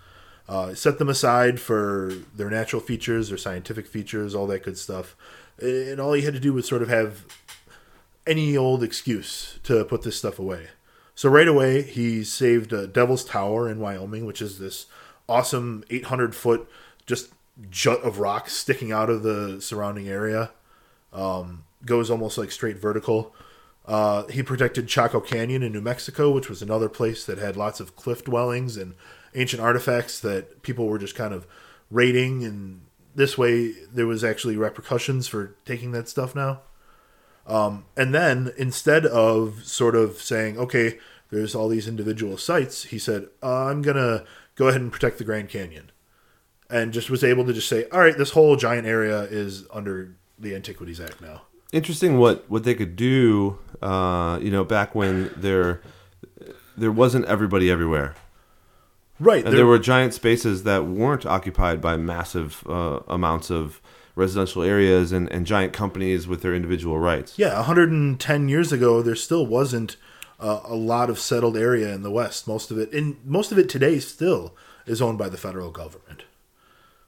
Uh, 0.48 0.74
set 0.74 1.00
them 1.00 1.10
aside 1.10 1.60
for 1.60 2.14
their 2.36 2.50
natural 2.50 2.82
features, 2.82 3.30
their 3.30 3.38
scientific 3.38 3.88
features, 3.88 4.36
all 4.36 4.48
that 4.48 4.64
good 4.64 4.78
stuff. 4.78 5.16
And 5.60 6.00
all 6.00 6.14
he 6.14 6.22
had 6.22 6.34
to 6.34 6.40
do 6.40 6.54
was 6.54 6.68
sort 6.68 6.82
of 6.82 6.90
have 6.90 7.26
any 8.28 8.58
old 8.58 8.84
excuse 8.84 9.60
to 9.64 9.86
put 9.86 10.02
this 10.02 10.18
stuff 10.18 10.40
away. 10.40 10.68
So 11.14 11.30
right 11.30 11.48
away, 11.48 11.82
he 11.82 12.24
saved 12.24 12.74
uh, 12.74 12.88
Devil's 12.88 13.24
Tower 13.24 13.70
in 13.70 13.80
Wyoming, 13.80 14.26
which 14.26 14.42
is 14.42 14.60
this 14.60 14.88
awesome 15.30 15.84
800 15.90 16.36
foot 16.36 16.70
just 17.06 17.30
jut 17.70 18.02
of 18.02 18.20
rock 18.20 18.50
sticking 18.50 18.92
out 18.92 19.10
of 19.10 19.24
the 19.24 19.62
surrounding 19.62 20.08
area. 20.08 20.52
Um, 21.14 21.64
goes 21.86 22.10
almost 22.10 22.38
like 22.38 22.52
straight 22.52 22.78
vertical. 22.78 23.34
Uh, 23.86 24.26
he 24.28 24.42
protected 24.42 24.88
Chaco 24.88 25.22
Canyon 25.22 25.64
in 25.64 25.72
New 25.72 25.82
Mexico, 25.82 26.32
which 26.32 26.50
was 26.50 26.62
another 26.62 26.90
place 26.90 27.26
that 27.26 27.38
had 27.38 27.56
lots 27.56 27.80
of 27.80 27.96
cliff 27.96 28.24
dwellings 28.24 28.78
and 28.78 28.96
ancient 29.36 29.62
artifacts 29.62 30.20
that 30.20 30.64
people 30.64 30.88
were 30.88 30.98
just 30.98 31.16
kind 31.16 31.34
of 31.34 31.46
raiding. 31.92 32.44
And 32.44 32.82
this 33.14 33.38
way, 33.38 33.72
there 33.72 34.08
was 34.08 34.24
actually 34.24 34.58
repercussions 34.58 35.28
for 35.28 35.56
taking 35.66 35.92
that 35.92 36.10
stuff 36.10 36.36
now. 36.36 36.62
Um, 37.48 37.86
and 37.96 38.14
then 38.14 38.52
instead 38.58 39.06
of 39.06 39.64
sort 39.66 39.96
of 39.96 40.18
saying, 40.22 40.58
okay, 40.58 40.98
there's 41.32 41.54
all 41.56 41.68
these 41.70 41.88
individual 41.88 42.38
sites, 42.38 42.86
he 42.86 42.98
said, 43.00 43.28
I'm 43.44 43.82
going 43.82 43.98
to 43.98 44.26
go 44.56 44.68
ahead 44.68 44.82
and 44.82 44.92
protect 44.92 45.18
the 45.20 45.24
Grand 45.24 45.50
Canyon. 45.50 45.92
And 46.70 46.92
just 46.92 47.10
was 47.12 47.24
able 47.24 47.46
to 47.46 47.54
just 47.54 47.70
say, 47.70 47.88
all 47.92 48.00
right, 48.00 48.18
this 48.18 48.32
whole 48.32 48.56
giant 48.56 48.88
area 48.88 49.22
is 49.24 49.66
under 49.72 50.16
the 50.40 50.56
Antiquities 50.56 51.00
Act 51.00 51.22
now. 51.22 51.44
interesting 51.72 52.18
what 52.18 52.50
what 52.50 52.64
they 52.64 52.74
could 52.74 52.96
do. 52.96 53.60
Uh, 53.82 54.40
you 54.42 54.50
know, 54.50 54.64
back 54.64 54.96
when 54.96 55.30
there 55.38 55.82
there 56.76 56.92
wasn't 56.92 57.26
everybody 57.26 57.70
everywhere, 57.70 58.16
Right. 59.20 59.46
and 59.46 59.56
there, 59.56 59.66
were 59.66 59.78
giant 59.80 60.14
spaces 60.14 60.64
that 60.64 60.86
weren't 60.86 61.26
occupied 61.26 61.80
by 61.82 61.96
massive 61.98 62.64
uh, 62.68 63.00
amounts 63.08 63.50
of 63.52 63.80
residential 64.16 64.64
areas 64.64 65.12
and, 65.12 65.32
and 65.32 65.46
giant 65.46 65.74
companies 65.74 66.28
with 66.28 66.42
their 66.42 66.56
individual 66.56 67.00
rights. 67.00 67.38
Yeah, 67.38 67.56
110 67.56 68.50
years 68.50 68.72
ago, 68.72 69.02
there 69.02 69.16
still 69.16 69.46
wasn't 69.46 69.98
uh, 70.40 70.62
a 70.64 70.76
lot 70.76 71.10
of 71.10 71.20
settled 71.20 71.58
area 71.58 71.94
in 71.94 72.02
the 72.02 72.12
West. 72.12 72.48
Most 72.48 72.72
of 72.72 72.78
it, 72.78 72.92
and 72.94 73.18
most 73.26 73.52
of 73.52 73.58
it 73.58 73.70
today, 73.70 74.00
still 74.00 74.56
is 74.86 75.02
owned 75.02 75.18
by 75.18 75.30
the 75.30 75.38
federal 75.38 75.70
government. 75.70 76.24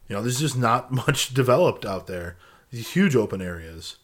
You 0.08 0.16
know, 0.16 0.22
there's 0.22 0.40
just 0.40 0.58
not 0.58 0.92
much 1.08 1.34
developed 1.34 1.86
out 1.86 2.08
there. 2.08 2.38
These 2.72 2.92
huge 2.92 3.16
open 3.16 3.42
areas. 3.42 3.98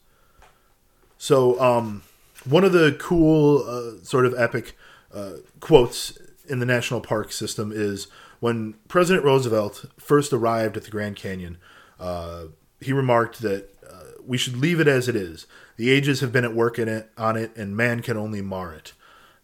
So, 1.17 1.59
um, 1.61 2.03
one 2.45 2.63
of 2.63 2.73
the 2.73 2.95
cool, 2.99 3.63
uh, 3.67 4.03
sort 4.03 4.25
of 4.25 4.33
epic 4.37 4.77
uh, 5.13 5.33
quotes 5.59 6.17
in 6.47 6.59
the 6.59 6.65
national 6.65 6.99
park 6.99 7.31
system 7.31 7.71
is 7.73 8.07
when 8.39 8.75
President 8.87 9.23
Roosevelt 9.23 9.85
first 9.97 10.33
arrived 10.33 10.75
at 10.75 10.83
the 10.83 10.91
Grand 10.91 11.15
Canyon. 11.15 11.57
Uh, 11.99 12.45
he 12.83 12.93
remarked 12.93 13.41
that 13.41 13.69
uh, 13.89 14.11
we 14.25 14.37
should 14.37 14.57
leave 14.57 14.79
it 14.79 14.87
as 14.87 15.07
it 15.07 15.15
is. 15.15 15.47
The 15.77 15.89
ages 15.89 16.19
have 16.21 16.31
been 16.31 16.45
at 16.45 16.53
work 16.53 16.77
in 16.77 16.87
it 16.87 17.09
on 17.17 17.35
it, 17.35 17.55
and 17.55 17.75
man 17.75 18.01
can 18.01 18.17
only 18.17 18.41
mar 18.41 18.73
it. 18.73 18.93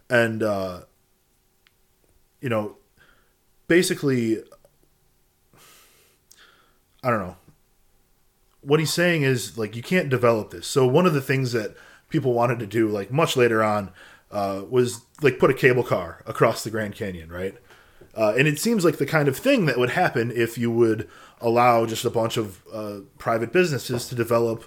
And 0.10 0.44
uh, 0.44 0.82
you 2.42 2.50
know, 2.50 2.78
basically, 3.68 4.44
I 7.04 7.10
don't 7.10 7.20
know. 7.20 7.38
What 8.62 8.80
he's 8.80 8.94
saying 8.94 9.24
is 9.24 9.58
like 9.58 9.76
you 9.76 9.84
can't 9.84 10.10
develop 10.10 10.52
this. 10.52 10.68
So 10.68 10.86
one 10.86 11.06
of 11.06 11.14
the 11.14 11.22
things 11.22 11.54
that 11.54 11.76
people 12.10 12.34
wanted 12.34 12.60
to 12.60 12.68
do, 12.68 12.88
like 12.90 13.12
much 13.12 13.38
later 13.38 13.64
on, 13.64 13.92
uh, 14.32 14.64
was 14.70 15.02
like 15.22 15.40
put 15.40 15.50
a 15.50 15.54
cable 15.54 15.84
car 15.84 16.24
across 16.26 16.64
the 16.64 16.70
Grand 16.70 16.96
Canyon, 16.96 17.32
right? 17.32 17.56
Uh, 18.20 18.34
and 18.38 18.50
it 18.50 18.60
seems 18.60 18.84
like 18.84 18.98
the 18.98 19.06
kind 19.06 19.30
of 19.30 19.38
thing 19.38 19.66
that 19.66 19.78
would 19.78 19.92
happen 19.92 20.30
if 20.30 20.58
you 20.58 20.70
would 20.70 21.08
allow 21.40 21.86
just 21.86 22.04
a 22.04 22.10
bunch 22.10 22.36
of 22.36 22.62
uh, 22.74 22.98
private 23.18 23.54
businesses 23.54 24.10
to 24.10 24.16
develop 24.16 24.66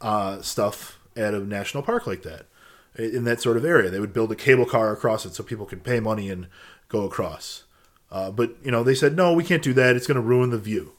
uh, 0.00 0.42
stuff 0.42 0.98
at 1.14 1.32
a 1.32 1.38
national 1.38 1.84
park 1.84 2.08
like 2.08 2.22
that, 2.22 2.46
in 2.96 3.22
that 3.22 3.40
sort 3.40 3.56
of 3.56 3.64
area. 3.64 3.88
They 3.88 4.00
would 4.00 4.12
build 4.12 4.32
a 4.32 4.34
cable 4.34 4.66
car 4.66 4.92
across 4.92 5.24
it 5.24 5.32
so 5.36 5.44
people 5.44 5.64
could 5.64 5.84
pay 5.84 6.00
money 6.00 6.28
and 6.28 6.48
go 6.88 7.04
across. 7.04 7.62
Uh, 8.10 8.32
but 8.32 8.56
you 8.64 8.72
know, 8.72 8.82
they 8.82 8.96
said 8.96 9.14
no, 9.14 9.32
we 9.32 9.44
can't 9.44 9.62
do 9.62 9.74
that. 9.74 9.94
It's 9.94 10.08
going 10.08 10.16
to 10.16 10.20
ruin 10.20 10.50
the 10.50 10.58
view. 10.58 10.94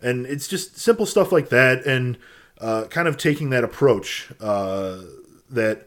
And 0.00 0.26
it's 0.26 0.48
just 0.48 0.76
simple 0.76 1.06
stuff 1.06 1.30
like 1.30 1.50
that, 1.50 1.86
and 1.86 2.18
uh, 2.60 2.86
kind 2.90 3.06
of 3.06 3.16
taking 3.16 3.50
that 3.50 3.62
approach 3.62 4.32
uh, 4.40 4.98
that 5.48 5.86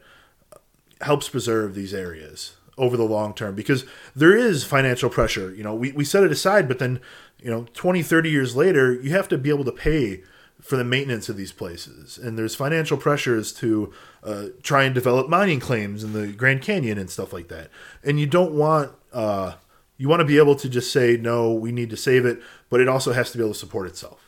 helps 1.02 1.28
preserve 1.28 1.74
these 1.74 1.92
areas 1.92 2.55
over 2.78 2.96
the 2.96 3.04
long 3.04 3.32
term 3.32 3.54
because 3.54 3.84
there 4.14 4.36
is 4.36 4.64
financial 4.64 5.08
pressure. 5.08 5.54
You 5.54 5.62
know, 5.62 5.74
we, 5.74 5.92
we 5.92 6.04
set 6.04 6.22
it 6.22 6.32
aside, 6.32 6.68
but 6.68 6.78
then, 6.78 7.00
you 7.40 7.50
know, 7.50 7.66
20, 7.72 8.02
30 8.02 8.30
years 8.30 8.54
later, 8.54 8.92
you 8.92 9.10
have 9.10 9.28
to 9.28 9.38
be 9.38 9.50
able 9.50 9.64
to 9.64 9.72
pay 9.72 10.22
for 10.60 10.76
the 10.76 10.84
maintenance 10.84 11.28
of 11.28 11.36
these 11.36 11.52
places. 11.52 12.18
And 12.18 12.38
there's 12.38 12.54
financial 12.54 12.96
pressures 12.96 13.52
to 13.54 13.92
uh, 14.24 14.46
try 14.62 14.84
and 14.84 14.94
develop 14.94 15.28
mining 15.28 15.60
claims 15.60 16.02
in 16.02 16.12
the 16.12 16.28
Grand 16.28 16.62
Canyon 16.62 16.98
and 16.98 17.10
stuff 17.10 17.32
like 17.32 17.48
that. 17.48 17.70
And 18.02 18.18
you 18.18 18.26
don't 18.26 18.52
want, 18.52 18.92
uh, 19.12 19.54
you 19.96 20.08
want 20.08 20.20
to 20.20 20.26
be 20.26 20.38
able 20.38 20.56
to 20.56 20.68
just 20.68 20.92
say, 20.92 21.16
no, 21.16 21.52
we 21.52 21.72
need 21.72 21.90
to 21.90 21.96
save 21.96 22.26
it, 22.26 22.40
but 22.68 22.80
it 22.80 22.88
also 22.88 23.12
has 23.12 23.30
to 23.32 23.38
be 23.38 23.44
able 23.44 23.52
to 23.52 23.58
support 23.58 23.86
itself. 23.86 24.20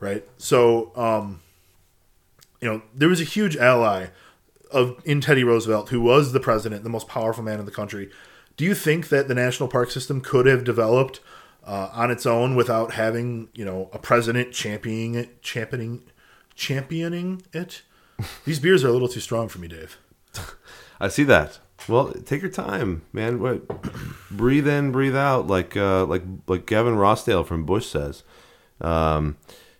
Right? 0.00 0.26
So, 0.38 0.92
um, 0.94 1.40
you 2.60 2.68
know, 2.68 2.82
there 2.94 3.08
was 3.08 3.20
a 3.20 3.24
huge 3.24 3.56
ally 3.56 4.08
of 4.74 5.00
in 5.04 5.20
Teddy 5.20 5.44
Roosevelt, 5.44 5.88
who 5.88 6.00
was 6.00 6.32
the 6.32 6.40
president, 6.40 6.84
the 6.84 6.90
most 6.90 7.08
powerful 7.08 7.42
man 7.42 7.58
in 7.58 7.64
the 7.64 7.70
country. 7.70 8.10
Do 8.56 8.64
you 8.64 8.74
think 8.74 9.08
that 9.08 9.28
the 9.28 9.34
national 9.34 9.68
park 9.68 9.90
system 9.90 10.20
could 10.20 10.46
have 10.46 10.64
developed 10.64 11.20
uh, 11.64 11.88
on 11.92 12.10
its 12.10 12.26
own 12.26 12.54
without 12.54 12.92
having 12.92 13.48
you 13.54 13.64
know 13.64 13.88
a 13.92 13.98
president 13.98 14.52
championing 14.52 15.14
it, 15.14 15.42
championing, 15.42 16.02
championing 16.54 17.42
it? 17.52 17.82
These 18.44 18.60
beers 18.60 18.84
are 18.84 18.88
a 18.88 18.92
little 18.92 19.08
too 19.08 19.20
strong 19.20 19.48
for 19.48 19.58
me, 19.58 19.68
Dave. 19.68 19.98
I 21.00 21.08
see 21.08 21.24
that. 21.24 21.58
Well, 21.88 22.12
take 22.12 22.42
your 22.42 22.50
time, 22.50 23.02
man. 23.12 23.40
What? 23.40 23.66
breathe 24.30 24.68
in, 24.68 24.92
breathe 24.92 25.16
out, 25.16 25.46
like 25.46 25.76
uh, 25.76 26.04
like 26.06 26.22
like 26.46 26.66
Gavin 26.66 26.94
Rossdale 26.94 27.46
from 27.46 27.64
Bush 27.64 27.86
says. 27.86 28.22
Um, 28.80 29.36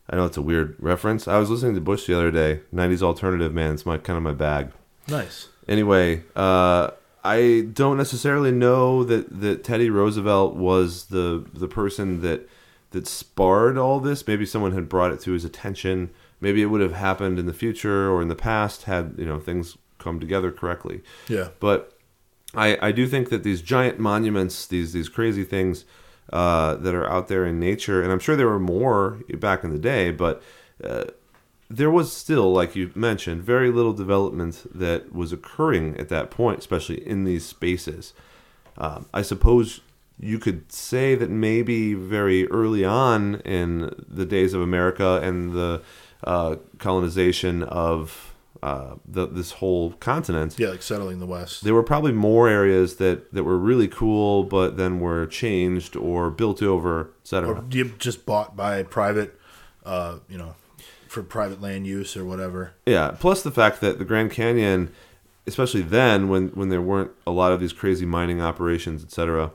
I 0.09 0.17
know 0.17 0.27
it's 0.27 0.37
a 0.37 0.43
weird 0.43 0.77
reference. 0.79 1.27
I 1.27 1.39
was 1.39 1.49
listening 1.49 1.75
to 1.77 1.81
Bush 1.81 2.07
the 2.07 2.15
other 2.15 2.31
day. 2.31 2.61
'90s 2.75 3.03
alternative, 3.03 3.55
man. 3.55 3.75
It's 3.75 3.87
my 3.87 3.99
kind 3.99 4.17
of 4.17 4.23
my 4.23 4.33
bag. 4.33 4.71
Nice. 5.09 5.49
Anyway, 5.69 6.23
uh, 6.37 6.91
I 7.23 7.69
don't 7.73 7.97
necessarily 7.97 8.53
know 8.53 9.05
that, 9.05 9.41
that 9.41 9.65
Teddy 9.65 9.89
Roosevelt 9.91 10.55
was 10.55 11.07
the 11.07 11.45
the 11.53 11.69
person 11.69 12.21
that 12.21 12.49
that 12.91 13.07
sparred 13.07 13.79
all 13.79 13.99
this. 14.01 14.27
Maybe 14.27 14.47
someone 14.47 14.73
had 14.73 14.89
brought 14.89 15.13
it 15.13 15.21
to 15.21 15.33
his 15.33 15.45
attention. 15.45 16.11
Maybe 16.41 16.63
it 16.63 16.67
would 16.67 16.83
have 16.83 16.93
happened 16.93 17.39
in 17.39 17.47
the 17.47 17.55
future 17.55 18.11
or 18.11 18.21
in 18.21 18.29
the 18.29 18.35
past 18.37 18.85
had 18.85 19.15
you 19.17 19.25
know 19.25 19.41
things 19.41 19.79
come 19.99 20.21
together 20.21 20.53
correctly. 20.53 21.03
Yeah. 21.29 21.49
But 21.61 21.97
I 22.55 22.79
I 22.89 22.93
do 22.93 23.07
think 23.07 23.31
that 23.31 23.43
these 23.43 23.63
giant 23.63 23.99
monuments, 23.99 24.67
these 24.67 24.93
these 24.93 25.09
crazy 25.09 25.45
things 25.45 25.87
uh, 26.33 26.75
that 26.77 26.95
are 26.95 27.09
out 27.11 27.29
there 27.29 27.47
in 27.47 27.59
nature, 27.59 28.03
and 28.03 28.13
I'm 28.13 28.19
sure 28.19 28.37
there 28.37 28.49
were 28.49 28.61
more 28.61 29.21
back 29.39 29.65
in 29.65 29.71
the 29.71 29.79
day, 29.79 30.11
but. 30.11 30.43
Uh, 30.83 31.05
there 31.71 31.91
was 31.91 32.13
still, 32.13 32.53
like 32.53 32.77
you 32.77 32.91
mentioned, 32.95 33.43
very 33.43 33.71
little 33.71 33.93
development 33.93 34.67
that 34.75 35.13
was 35.13 35.33
occurring 35.33 35.97
at 35.99 36.09
that 36.11 36.31
point, 36.31 36.59
especially 36.59 37.07
in 37.07 37.25
these 37.25 37.45
spaces. 37.45 38.13
Um, 38.77 39.07
I 39.15 39.23
suppose 39.23 39.81
you 40.19 40.39
could 40.39 40.71
say 40.71 41.15
that 41.15 41.31
maybe 41.31 41.95
very 41.95 42.47
early 42.49 42.85
on 42.85 43.37
in 43.41 43.93
the 44.09 44.25
days 44.25 44.55
of 44.55 44.61
America 44.61 45.21
and 45.23 45.53
the 45.53 45.83
uh, 46.23 46.57
colonization 46.79 47.63
of 47.65 48.35
uh, 48.63 48.95
the, 49.07 49.27
this 49.27 49.53
whole 49.53 49.93
continent, 49.93 50.59
Yeah, 50.59 50.69
like 50.69 50.83
settling 50.83 51.19
the 51.19 51.27
West. 51.27 51.65
there 51.65 51.75
were 51.75 51.83
probably 51.83 52.13
more 52.13 52.49
areas 52.49 52.97
that, 52.97 53.33
that 53.35 53.45
were 53.45 53.59
really 53.59 53.89
cool, 53.89 54.45
but 54.45 54.77
then 54.77 55.01
were 55.01 55.27
changed 55.27 55.97
or 55.97 56.31
built 56.31 56.63
over, 56.63 57.11
etc. 57.23 57.51
or 57.57 57.63
just 57.99 58.25
bought 58.25 58.57
by 58.57 58.83
private, 58.83 59.39
uh, 59.85 60.17
you 60.31 60.39
know, 60.39 60.55
for 61.15 61.23
private 61.23 61.61
land 61.63 61.87
use 61.87 62.17
or 62.17 62.25
whatever. 62.25 62.73
Yeah. 62.85 63.13
Plus 63.19 63.43
the 63.43 63.51
fact 63.51 63.81
that 63.81 63.99
the 63.99 64.05
Grand 64.05 64.31
Canyon, 64.31 64.91
especially 65.47 65.81
then 65.83 66.29
when 66.29 66.49
when 66.49 66.69
there 66.69 66.83
weren't 66.83 67.13
a 67.27 67.31
lot 67.31 67.53
of 67.53 67.61
these 67.61 67.73
crazy 67.73 68.05
mining 68.07 68.43
operations, 68.43 69.03
etc. 69.03 69.53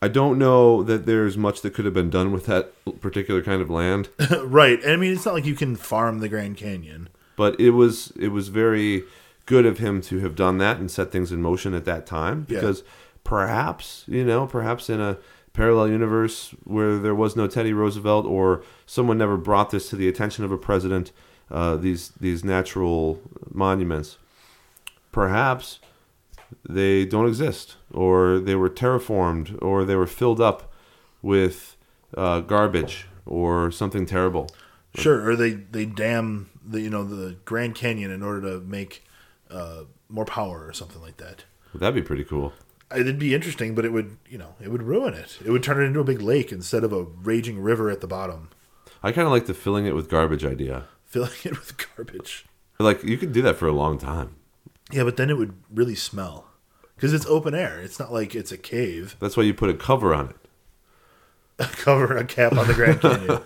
I 0.00 0.08
don't 0.08 0.38
know 0.38 0.82
that 0.82 1.06
there's 1.06 1.36
much 1.38 1.62
that 1.62 1.72
could 1.72 1.84
have 1.86 1.94
been 1.94 2.10
done 2.10 2.30
with 2.30 2.44
that 2.46 2.72
particular 3.00 3.42
kind 3.42 3.62
of 3.62 3.70
land, 3.70 4.08
right. 4.42 4.82
And 4.82 4.92
I 4.92 4.96
mean, 4.96 5.12
it's 5.12 5.24
not 5.24 5.32
like 5.34 5.46
you 5.46 5.54
can 5.54 5.76
farm 5.76 6.18
the 6.20 6.28
Grand 6.28 6.56
Canyon. 6.58 7.08
but 7.36 7.58
it 7.58 7.70
was 7.70 8.12
it 8.18 8.28
was 8.28 8.48
very 8.48 9.02
good 9.46 9.64
of 9.66 9.78
him 9.78 10.00
to 10.02 10.18
have 10.20 10.34
done 10.36 10.58
that 10.58 10.78
and 10.78 10.90
set 10.90 11.10
things 11.12 11.32
in 11.32 11.40
motion 11.42 11.74
at 11.74 11.84
that 11.86 12.06
time 12.06 12.46
Yeah. 12.48 12.60
because 12.60 12.82
perhaps 13.24 14.04
you 14.06 14.24
know 14.24 14.46
perhaps 14.46 14.88
in 14.90 15.00
a 15.00 15.16
parallel 15.54 15.88
universe 15.88 16.50
where 16.64 16.98
there 16.98 17.14
was 17.14 17.36
no 17.36 17.46
Teddy 17.46 17.72
Roosevelt 17.72 18.26
or 18.26 18.62
someone 18.84 19.16
never 19.16 19.36
brought 19.38 19.70
this 19.70 19.88
to 19.88 19.96
the 19.96 20.08
attention 20.08 20.44
of 20.44 20.52
a 20.52 20.58
president 20.58 21.10
uh, 21.50 21.76
these 21.76 22.10
these 22.20 22.44
natural 22.44 23.20
monuments 23.50 24.18
perhaps 25.12 25.80
they 26.68 27.04
don't 27.06 27.26
exist 27.26 27.76
or 27.92 28.38
they 28.38 28.54
were 28.54 28.68
terraformed 28.70 29.56
or 29.62 29.84
they 29.84 29.96
were 29.96 30.06
filled 30.06 30.40
up 30.40 30.72
with 31.22 31.76
uh, 32.16 32.40
garbage 32.40 33.06
or 33.24 33.70
something 33.70 34.04
terrible 34.04 34.48
Sure, 34.96 35.28
or 35.28 35.34
they 35.34 35.50
they 35.50 35.86
dam 35.86 36.50
the 36.64 36.80
you 36.80 36.90
know 36.90 37.02
the 37.04 37.36
Grand 37.44 37.74
Canyon 37.74 38.12
in 38.12 38.22
order 38.22 38.40
to 38.42 38.60
make 38.60 39.04
uh, 39.50 39.82
more 40.08 40.24
power 40.24 40.66
or 40.66 40.72
something 40.72 41.02
like 41.02 41.16
that. 41.16 41.44
that'd 41.74 41.94
be 41.96 42.02
pretty 42.02 42.24
cool 42.24 42.52
It'd 42.96 43.18
be 43.18 43.34
interesting, 43.34 43.74
but 43.74 43.84
it 43.84 43.92
would 43.92 44.16
you 44.28 44.38
know 44.38 44.54
it 44.60 44.70
would 44.70 44.82
ruin 44.82 45.14
it. 45.14 45.38
It 45.44 45.50
would 45.50 45.62
turn 45.62 45.82
it 45.82 45.86
into 45.86 46.00
a 46.00 46.04
big 46.04 46.20
lake 46.20 46.52
instead 46.52 46.84
of 46.84 46.92
a 46.92 47.02
raging 47.02 47.60
river 47.60 47.90
at 47.90 48.00
the 48.00 48.06
bottom, 48.06 48.50
I 49.02 49.12
kind 49.12 49.26
of 49.26 49.32
like 49.32 49.46
the 49.46 49.54
filling 49.54 49.86
it 49.86 49.94
with 49.94 50.08
garbage 50.08 50.44
idea 50.44 50.88
filling 51.14 51.30
it 51.44 51.52
with 51.52 51.76
garbage. 51.96 52.44
Like 52.80 53.04
you 53.04 53.16
could 53.16 53.32
do 53.32 53.40
that 53.42 53.56
for 53.56 53.68
a 53.68 53.72
long 53.72 53.98
time. 53.98 54.34
Yeah, 54.90 55.04
but 55.04 55.16
then 55.16 55.30
it 55.30 55.38
would 55.38 55.54
really 55.72 55.94
smell 55.94 56.48
because 56.96 57.14
it's 57.14 57.26
open 57.26 57.54
air. 57.54 57.80
It's 57.80 58.00
not 58.00 58.12
like 58.12 58.34
it's 58.34 58.50
a 58.50 58.58
cave. 58.58 59.14
That's 59.20 59.36
why 59.36 59.44
you 59.44 59.54
put 59.54 59.70
a 59.70 59.74
cover 59.74 60.12
on 60.12 60.30
it. 60.30 60.36
Cover 61.58 62.16
a 62.16 62.24
cap 62.24 62.52
on 62.52 62.66
the 62.66 62.74
Grand 62.74 63.00
Canyon. 63.00 63.40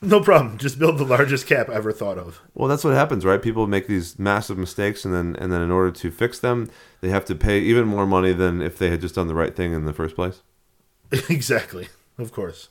no 0.00 0.20
problem. 0.20 0.56
Just 0.56 0.78
build 0.78 0.98
the 0.98 1.04
largest 1.04 1.46
cap 1.46 1.68
ever 1.68 1.90
thought 1.90 2.16
of. 2.16 2.40
Well, 2.54 2.68
that's 2.68 2.84
what 2.84 2.94
happens, 2.94 3.24
right? 3.24 3.42
People 3.42 3.66
make 3.66 3.88
these 3.88 4.18
massive 4.18 4.56
mistakes, 4.56 5.04
and 5.04 5.12
then 5.12 5.34
and 5.36 5.52
then 5.52 5.60
in 5.60 5.70
order 5.70 5.90
to 5.90 6.10
fix 6.12 6.38
them, 6.38 6.70
they 7.00 7.08
have 7.08 7.24
to 7.24 7.34
pay 7.34 7.58
even 7.58 7.86
more 7.86 8.06
money 8.06 8.32
than 8.32 8.62
if 8.62 8.78
they 8.78 8.90
had 8.90 9.00
just 9.00 9.16
done 9.16 9.26
the 9.26 9.34
right 9.34 9.56
thing 9.56 9.72
in 9.72 9.84
the 9.84 9.92
first 9.92 10.14
place. 10.14 10.42
exactly. 11.28 11.88
Of 12.18 12.32
course. 12.32 12.68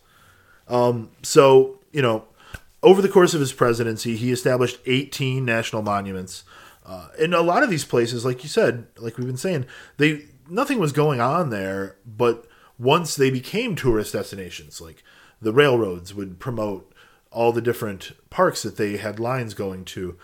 Um, 0.68 1.10
so, 1.24 1.80
you 1.92 2.02
know, 2.02 2.26
over 2.84 3.02
the 3.02 3.10
course 3.10 3.34
of 3.34 3.40
his 3.40 3.52
presidency, 3.52 4.16
he 4.16 4.32
established 4.32 4.80
18 4.86 5.44
national 5.44 5.82
monuments. 5.82 6.44
Uh, 6.86 7.08
and 7.20 7.34
a 7.34 7.42
lot 7.42 7.64
of 7.64 7.70
these 7.70 7.84
places, 7.84 8.24
like 8.24 8.44
you 8.44 8.50
said, 8.50 8.88
like 8.98 9.18
we've 9.18 9.28
been 9.28 9.38
saying, 9.38 9.66
they 9.98 10.26
nothing 10.50 10.80
was 10.80 10.92
going 10.92 11.20
on 11.20 11.50
there. 11.50 11.98
But 12.06 12.48
once 12.80 13.16
they 13.16 13.30
became 13.30 13.76
tourist 13.76 14.14
destinations, 14.14 14.80
like 14.80 15.04
the 15.42 15.54
railroads 15.54 16.14
would 16.14 16.40
promote 16.40 16.94
all 17.32 17.52
the 17.52 17.62
different 17.62 18.14
parks 18.30 18.64
that 18.64 18.78
they 18.78 18.98
had 18.98 19.20
lines 19.20 19.54
going 19.54 19.86
to 19.86 20.18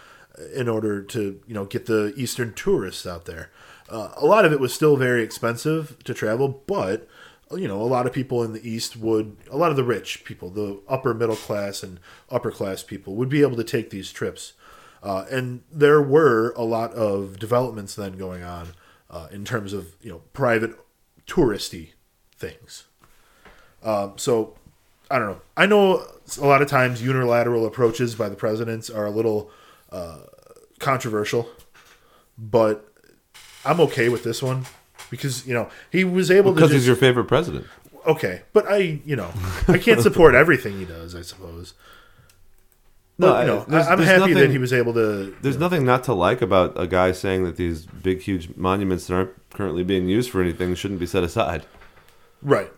in 0.54 0.68
order 0.68 1.02
to 1.02 1.40
you 1.48 1.54
know 1.54 1.66
get 1.66 1.86
the 1.86 2.14
eastern 2.16 2.54
tourists 2.54 3.06
out 3.06 3.26
there. 3.26 3.52
Uh, 3.90 4.10
a 4.18 4.26
lot 4.26 4.46
of 4.46 4.52
it 4.52 4.60
was 4.60 4.74
still 4.74 4.98
very 4.98 5.22
expensive 5.22 6.02
to 6.04 6.14
travel, 6.14 6.64
but 6.66 7.08
you 7.56 7.68
know 7.68 7.82
a 7.82 7.84
lot 7.84 8.08
of 8.08 8.14
people 8.14 8.42
in 8.42 8.54
the 8.54 8.68
east 8.68 8.98
would 8.98 9.38
a 9.52 9.58
lot 9.58 9.70
of 9.70 9.78
the 9.78 9.84
rich 9.84 10.24
people, 10.24 10.50
the 10.50 10.82
upper 10.88 11.14
middle 11.14 11.36
class 11.36 11.84
and 11.84 12.00
upper 12.30 12.52
class 12.52 12.84
people 12.84 13.16
would 13.16 13.30
be 13.30 13.42
able 13.42 13.58
to 13.58 13.64
take 13.64 13.90
these 13.90 14.12
trips. 14.12 14.54
Uh, 15.04 15.26
and 15.30 15.62
there 15.72 16.02
were 16.02 16.52
a 16.58 16.64
lot 16.64 16.92
of 16.94 17.38
developments 17.38 17.94
then 17.94 18.14
going 18.18 18.42
on 18.42 18.70
uh, 19.12 19.28
in 19.32 19.46
terms 19.46 19.72
of 19.74 19.96
you 20.02 20.10
know 20.10 20.22
private 20.34 20.72
touristy 21.28 21.92
things. 22.38 22.86
Um, 23.84 24.14
so 24.18 24.56
I 25.12 25.20
don't 25.20 25.28
know. 25.30 25.42
I 25.56 25.66
know 25.66 26.06
a 26.42 26.46
lot 26.48 26.62
of 26.62 26.68
times 26.68 27.02
unilateral 27.04 27.66
approaches 27.66 28.16
by 28.16 28.30
the 28.30 28.36
presidents 28.36 28.90
are 28.90 29.06
a 29.06 29.12
little 29.12 29.52
uh, 29.92 30.20
controversial, 30.80 31.48
but 32.38 32.92
I'm 33.64 33.80
okay 33.82 34.10
with 34.10 34.24
this 34.24 34.42
one 34.42 34.66
because 35.10 35.46
you 35.48 35.54
know 35.54 35.70
he 35.92 36.04
was 36.04 36.32
able 36.32 36.52
Because 36.54 36.70
to. 36.70 36.74
Because 36.74 36.82
he's 36.84 36.88
your 36.88 36.96
favorite 36.96 37.26
president. 37.26 37.68
okay, 38.08 38.42
but 38.54 38.66
I 38.70 39.00
you 39.06 39.16
know 39.16 39.32
I 39.68 39.78
can't 39.78 40.02
support 40.02 40.34
everything 40.44 40.80
he 40.80 40.86
does. 40.86 41.16
I 41.16 41.22
suppose. 41.22 41.74
No, 43.18 43.30
But, 43.30 43.42
you 43.42 43.54
know, 43.54 43.66
I- 43.80 43.94
am 43.94 44.00
happy 44.00 44.34
that 44.34 44.50
he 44.50 44.58
was 44.58 44.74
able 44.74 44.94
to. 44.94 45.34
There's 45.42 45.58
nothing 45.58 45.86
not 45.86 46.04
to 46.06 46.14
like 46.14 46.42
about 46.42 46.74
a 46.76 46.86
guy 46.86 47.14
saying 47.14 47.46
that 47.46 47.56
these 47.56 47.86
big, 47.86 48.22
huge 48.22 48.50
monuments 48.58 49.08
that 49.08 49.14
aren't 49.16 49.50
currently 49.52 49.84
being 49.86 50.10
used 50.10 50.30
for 50.30 50.42
anything 50.42 50.76
shouldn't 50.76 51.00
be 51.00 51.06
set 51.06 51.24
aside. 51.24 51.66
Right. 52.46 52.72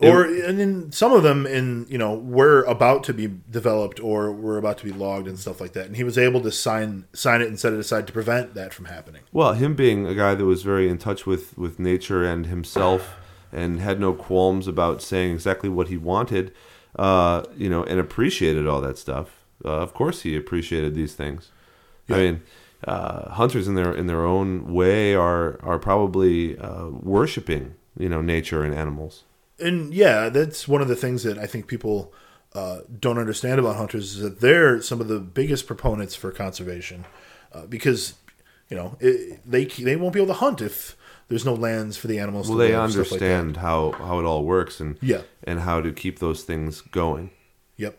It- 0.00 0.08
Or 0.08 0.22
and 0.24 0.58
then 0.60 0.92
some 0.92 1.12
of 1.12 1.22
them 1.24 1.44
in 1.44 1.84
you 1.88 1.98
know 1.98 2.14
were 2.14 2.62
about 2.64 3.02
to 3.04 3.12
be 3.12 3.28
developed 3.50 3.98
or 4.00 4.30
were 4.32 4.56
about 4.56 4.78
to 4.78 4.84
be 4.84 4.92
logged 4.92 5.26
and 5.26 5.36
stuff 5.38 5.60
like 5.60 5.72
that, 5.72 5.86
and 5.86 5.96
he 5.96 6.04
was 6.04 6.16
able 6.16 6.40
to 6.42 6.52
sign 6.52 7.04
sign 7.12 7.42
it 7.42 7.48
and 7.48 7.58
set 7.58 7.72
it 7.72 7.80
aside 7.80 8.06
to 8.06 8.12
prevent 8.12 8.54
that 8.54 8.72
from 8.72 8.84
happening. 8.86 9.22
Well, 9.32 9.54
him 9.54 9.74
being 9.74 10.06
a 10.06 10.14
guy 10.14 10.36
that 10.36 10.44
was 10.44 10.62
very 10.62 10.88
in 10.88 10.98
touch 10.98 11.26
with, 11.26 11.58
with 11.58 11.80
nature 11.80 12.22
and 12.24 12.46
himself 12.46 13.16
and 13.52 13.80
had 13.80 13.98
no 13.98 14.12
qualms 14.12 14.68
about 14.68 15.02
saying 15.02 15.32
exactly 15.34 15.68
what 15.68 15.88
he 15.88 15.96
wanted, 15.96 16.52
uh, 16.96 17.42
you 17.56 17.68
know, 17.68 17.82
and 17.82 17.98
appreciated 17.98 18.68
all 18.68 18.80
that 18.82 18.98
stuff. 18.98 19.42
Uh, 19.64 19.80
of 19.80 19.94
course, 19.94 20.22
he 20.22 20.36
appreciated 20.36 20.94
these 20.94 21.14
things. 21.14 21.50
I 22.08 22.16
mean, 22.18 22.42
uh, 22.86 23.30
hunters 23.30 23.66
in 23.66 23.74
their 23.74 23.92
in 23.92 24.06
their 24.06 24.24
own 24.24 24.72
way 24.72 25.12
are 25.16 25.58
are 25.64 25.80
probably 25.80 26.56
uh, 26.56 26.86
worshiping, 26.86 27.74
you 27.98 28.08
know, 28.08 28.22
nature 28.22 28.62
and 28.62 28.74
animals. 28.74 29.24
And 29.58 29.92
yeah, 29.92 30.28
that's 30.28 30.68
one 30.68 30.80
of 30.80 30.88
the 30.88 30.96
things 30.96 31.24
that 31.24 31.36
I 31.36 31.46
think 31.46 31.66
people 31.66 32.12
uh, 32.54 32.80
don't 32.98 33.18
understand 33.18 33.58
about 33.58 33.76
hunters 33.76 34.14
is 34.14 34.20
that 34.22 34.40
they're 34.40 34.80
some 34.80 35.00
of 35.00 35.08
the 35.08 35.18
biggest 35.18 35.66
proponents 35.66 36.14
for 36.14 36.30
conservation 36.30 37.04
uh, 37.52 37.66
because 37.66 38.14
you 38.70 38.76
know 38.76 38.96
it, 39.00 39.40
they 39.44 39.64
they 39.64 39.96
won't 39.96 40.14
be 40.14 40.20
able 40.20 40.32
to 40.32 40.38
hunt 40.40 40.60
if 40.62 40.96
there's 41.28 41.44
no 41.44 41.54
lands 41.54 41.96
for 41.96 42.06
the 42.06 42.18
animals. 42.18 42.48
Well, 42.48 42.56
to 42.58 42.64
they 42.64 42.76
live, 42.76 42.90
stuff 42.92 43.10
like 43.10 43.20
understand 43.20 43.56
how 43.58 43.92
how 43.92 44.18
it 44.20 44.24
all 44.24 44.44
works 44.44 44.80
and 44.80 44.96
Yeah. 45.02 45.22
and 45.44 45.60
how 45.60 45.80
to 45.80 45.92
keep 45.92 46.20
those 46.20 46.42
things 46.44 46.80
going. 46.80 47.30
Yep. 47.76 47.98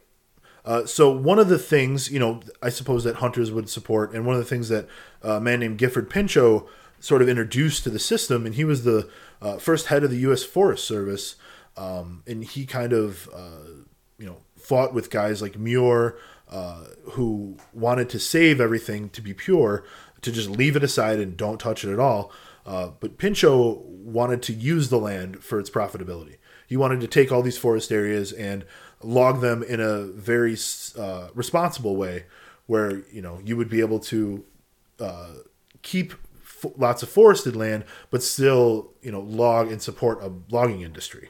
Uh, 0.65 0.85
so 0.85 1.11
one 1.11 1.39
of 1.39 1.47
the 1.49 1.59
things, 1.59 2.09
you 2.11 2.19
know, 2.19 2.39
I 2.61 2.69
suppose 2.69 3.03
that 3.03 3.17
hunters 3.17 3.51
would 3.51 3.69
support, 3.69 4.13
and 4.13 4.25
one 4.25 4.35
of 4.35 4.41
the 4.41 4.47
things 4.49 4.69
that 4.69 4.87
uh, 5.23 5.33
a 5.33 5.41
man 5.41 5.59
named 5.59 5.77
Gifford 5.77 6.09
Pinchot 6.09 6.65
sort 6.99 7.21
of 7.21 7.29
introduced 7.29 7.83
to 7.83 7.89
the 7.89 7.99
system, 7.99 8.45
and 8.45 8.55
he 8.55 8.63
was 8.63 8.83
the 8.83 9.09
uh, 9.41 9.57
first 9.57 9.87
head 9.87 10.03
of 10.03 10.11
the 10.11 10.17
U.S. 10.17 10.43
Forest 10.43 10.85
Service, 10.85 11.35
um, 11.77 12.23
and 12.27 12.43
he 12.43 12.65
kind 12.65 12.93
of, 12.93 13.29
uh, 13.33 13.83
you 14.17 14.25
know, 14.25 14.37
fought 14.57 14.93
with 14.93 15.09
guys 15.09 15.41
like 15.41 15.57
Muir, 15.57 16.17
uh, 16.49 16.85
who 17.11 17.57
wanted 17.73 18.09
to 18.09 18.19
save 18.19 18.59
everything 18.59 19.09
to 19.09 19.21
be 19.21 19.33
pure, 19.33 19.83
to 20.21 20.31
just 20.31 20.49
leave 20.49 20.75
it 20.75 20.83
aside 20.83 21.19
and 21.19 21.37
don't 21.37 21.59
touch 21.59 21.83
it 21.83 21.91
at 21.93 21.99
all. 21.99 22.31
Uh, 22.65 22.89
but 22.99 23.17
Pinchot 23.17 23.85
wanted 23.85 24.41
to 24.43 24.53
use 24.53 24.89
the 24.89 24.99
land 24.99 25.43
for 25.43 25.59
its 25.59 25.69
profitability. 25.69 26.37
He 26.67 26.77
wanted 26.77 27.01
to 27.01 27.07
take 27.07 27.31
all 27.31 27.41
these 27.41 27.57
forest 27.57 27.91
areas 27.91 28.31
and 28.31 28.65
log 29.01 29.41
them 29.41 29.63
in 29.63 29.79
a 29.79 30.03
very 30.03 30.55
uh, 30.97 31.29
responsible 31.33 31.95
way, 31.95 32.25
where 32.67 32.99
you 33.11 33.21
know 33.21 33.39
you 33.43 33.57
would 33.57 33.69
be 33.69 33.79
able 33.79 33.99
to 33.99 34.45
uh, 34.99 35.33
keep 35.81 36.13
f- 36.63 36.71
lots 36.77 37.03
of 37.03 37.09
forested 37.09 37.55
land, 37.55 37.83
but 38.09 38.23
still 38.23 38.91
you 39.01 39.11
know 39.11 39.21
log 39.21 39.71
and 39.71 39.81
support 39.81 40.21
a 40.21 40.31
logging 40.49 40.81
industry. 40.81 41.29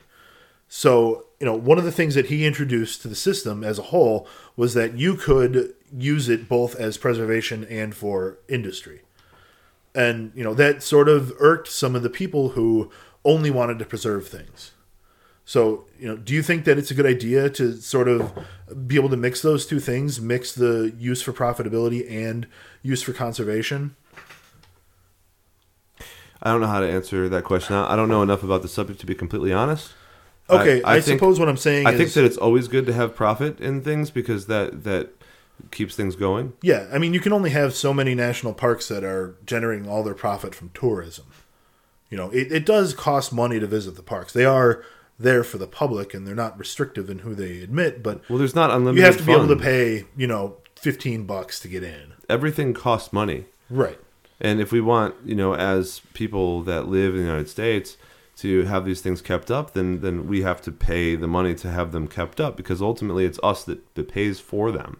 So, 0.71 1.25
you 1.39 1.47
know, 1.47 1.55
one 1.55 1.79
of 1.79 1.83
the 1.83 1.91
things 1.91 2.13
that 2.13 2.27
he 2.27 2.45
introduced 2.45 3.01
to 3.01 3.07
the 3.07 3.15
system 3.15 3.63
as 3.63 3.79
a 3.79 3.83
whole 3.83 4.27
was 4.55 4.75
that 4.75 4.95
you 4.95 5.15
could 5.15 5.73
use 5.91 6.29
it 6.29 6.47
both 6.47 6.75
as 6.75 6.95
preservation 6.95 7.65
and 7.65 7.95
for 7.95 8.37
industry. 8.47 9.01
And, 9.95 10.31
you 10.35 10.43
know, 10.43 10.53
that 10.53 10.83
sort 10.83 11.09
of 11.09 11.33
irked 11.39 11.69
some 11.69 11.95
of 11.95 12.03
the 12.03 12.09
people 12.09 12.49
who 12.49 12.91
only 13.25 13.49
wanted 13.49 13.79
to 13.79 13.85
preserve 13.85 14.27
things. 14.27 14.71
So, 15.43 15.85
you 15.99 16.07
know, 16.07 16.15
do 16.15 16.35
you 16.35 16.43
think 16.43 16.65
that 16.65 16.77
it's 16.77 16.91
a 16.91 16.93
good 16.93 17.07
idea 17.07 17.49
to 17.49 17.73
sort 17.77 18.07
of 18.07 18.31
be 18.85 18.95
able 18.95 19.09
to 19.09 19.17
mix 19.17 19.41
those 19.41 19.65
two 19.65 19.79
things, 19.79 20.21
mix 20.21 20.53
the 20.53 20.93
use 20.99 21.23
for 21.23 21.33
profitability 21.33 22.07
and 22.07 22.45
use 22.83 23.01
for 23.01 23.13
conservation? 23.13 23.95
I 26.41 26.51
don't 26.51 26.61
know 26.61 26.67
how 26.67 26.79
to 26.79 26.89
answer 26.89 27.27
that 27.29 27.43
question. 27.43 27.75
I 27.75 27.93
I 27.93 27.95
don't 27.95 28.09
know 28.09 28.21
enough 28.21 28.43
about 28.43 28.61
the 28.61 28.67
subject 28.67 28.99
to 29.01 29.05
be 29.05 29.15
completely 29.15 29.51
honest. 29.53 29.93
Okay, 30.49 30.81
I, 30.83 30.99
think- 30.99 31.19
suppose 31.19 31.39
what 31.39 31.47
I'm 31.47 31.57
saying 31.57 31.85
I 31.85 31.91
is 31.91 31.97
think 31.99 32.13
that 32.13 32.25
it's 32.25 32.37
always 32.37 32.67
good 32.67 32.85
to 32.87 32.93
have 32.93 33.15
profit 33.15 33.59
in 33.59 33.81
things 33.81 34.09
because 34.09 34.47
that 34.47 34.83
that 34.83 35.09
keeps 35.71 35.95
things 35.95 36.15
going. 36.15 36.53
Yeah, 36.63 36.87
I 36.91 36.97
mean, 36.97 37.13
you 37.13 37.19
can 37.19 37.33
only 37.33 37.49
have 37.51 37.75
so 37.75 37.93
many 37.93 38.15
national 38.15 38.53
parks 38.53 38.87
that 38.87 39.03
are 39.03 39.35
generating 39.45 39.87
all 39.87 40.03
their 40.03 40.15
profit 40.15 40.55
from 40.55 40.69
tourism. 40.73 41.25
You 42.09 42.17
know, 42.17 42.29
it, 42.31 42.51
it 42.51 42.65
does 42.65 42.93
cost 42.95 43.31
money 43.31 43.59
to 43.59 43.67
visit 43.67 43.95
the 43.95 44.01
parks. 44.01 44.33
They 44.33 44.45
are 44.45 44.83
there 45.19 45.43
for 45.43 45.57
the 45.59 45.67
public 45.67 46.13
and 46.13 46.25
they're 46.25 46.33
not 46.33 46.57
restrictive 46.57 47.09
in 47.09 47.19
who 47.19 47.35
they 47.35 47.61
admit, 47.61 48.01
but 48.01 48.21
Well, 48.29 48.39
there's 48.39 48.55
not 48.55 48.71
unlimited. 48.71 48.97
you 48.99 49.05
have 49.05 49.17
to 49.17 49.23
be 49.23 49.33
able 49.33 49.49
to 49.49 49.55
pay, 49.57 50.05
you 50.17 50.25
know, 50.25 50.57
15 50.77 51.25
bucks 51.25 51.59
to 51.59 51.67
get 51.67 51.83
in. 51.83 52.13
Everything 52.29 52.73
costs 52.73 53.11
money, 53.13 53.45
Right. 53.69 53.99
And 54.41 54.61
if 54.61 54.71
we 54.71 54.81
want, 54.81 55.15
you 55.25 55.35
know, 55.35 55.53
as 55.53 56.01
people 56.13 56.61
that 56.63 56.87
live 56.87 57.13
in 57.13 57.21
the 57.21 57.25
United 57.27 57.49
States 57.49 57.97
to 58.37 58.63
have 58.63 58.85
these 58.85 59.01
things 59.01 59.21
kept 59.21 59.51
up, 59.51 59.73
then 59.73 60.01
then 60.01 60.27
we 60.27 60.41
have 60.41 60.61
to 60.61 60.71
pay 60.71 61.15
the 61.15 61.27
money 61.27 61.53
to 61.55 61.69
have 61.69 61.91
them 61.91 62.07
kept 62.07 62.39
up 62.39 62.55
because 62.55 62.81
ultimately 62.81 63.25
it's 63.25 63.39
us 63.43 63.63
that, 63.65 63.95
that 63.95 64.07
pays 64.07 64.39
for 64.39 64.71
them. 64.71 64.97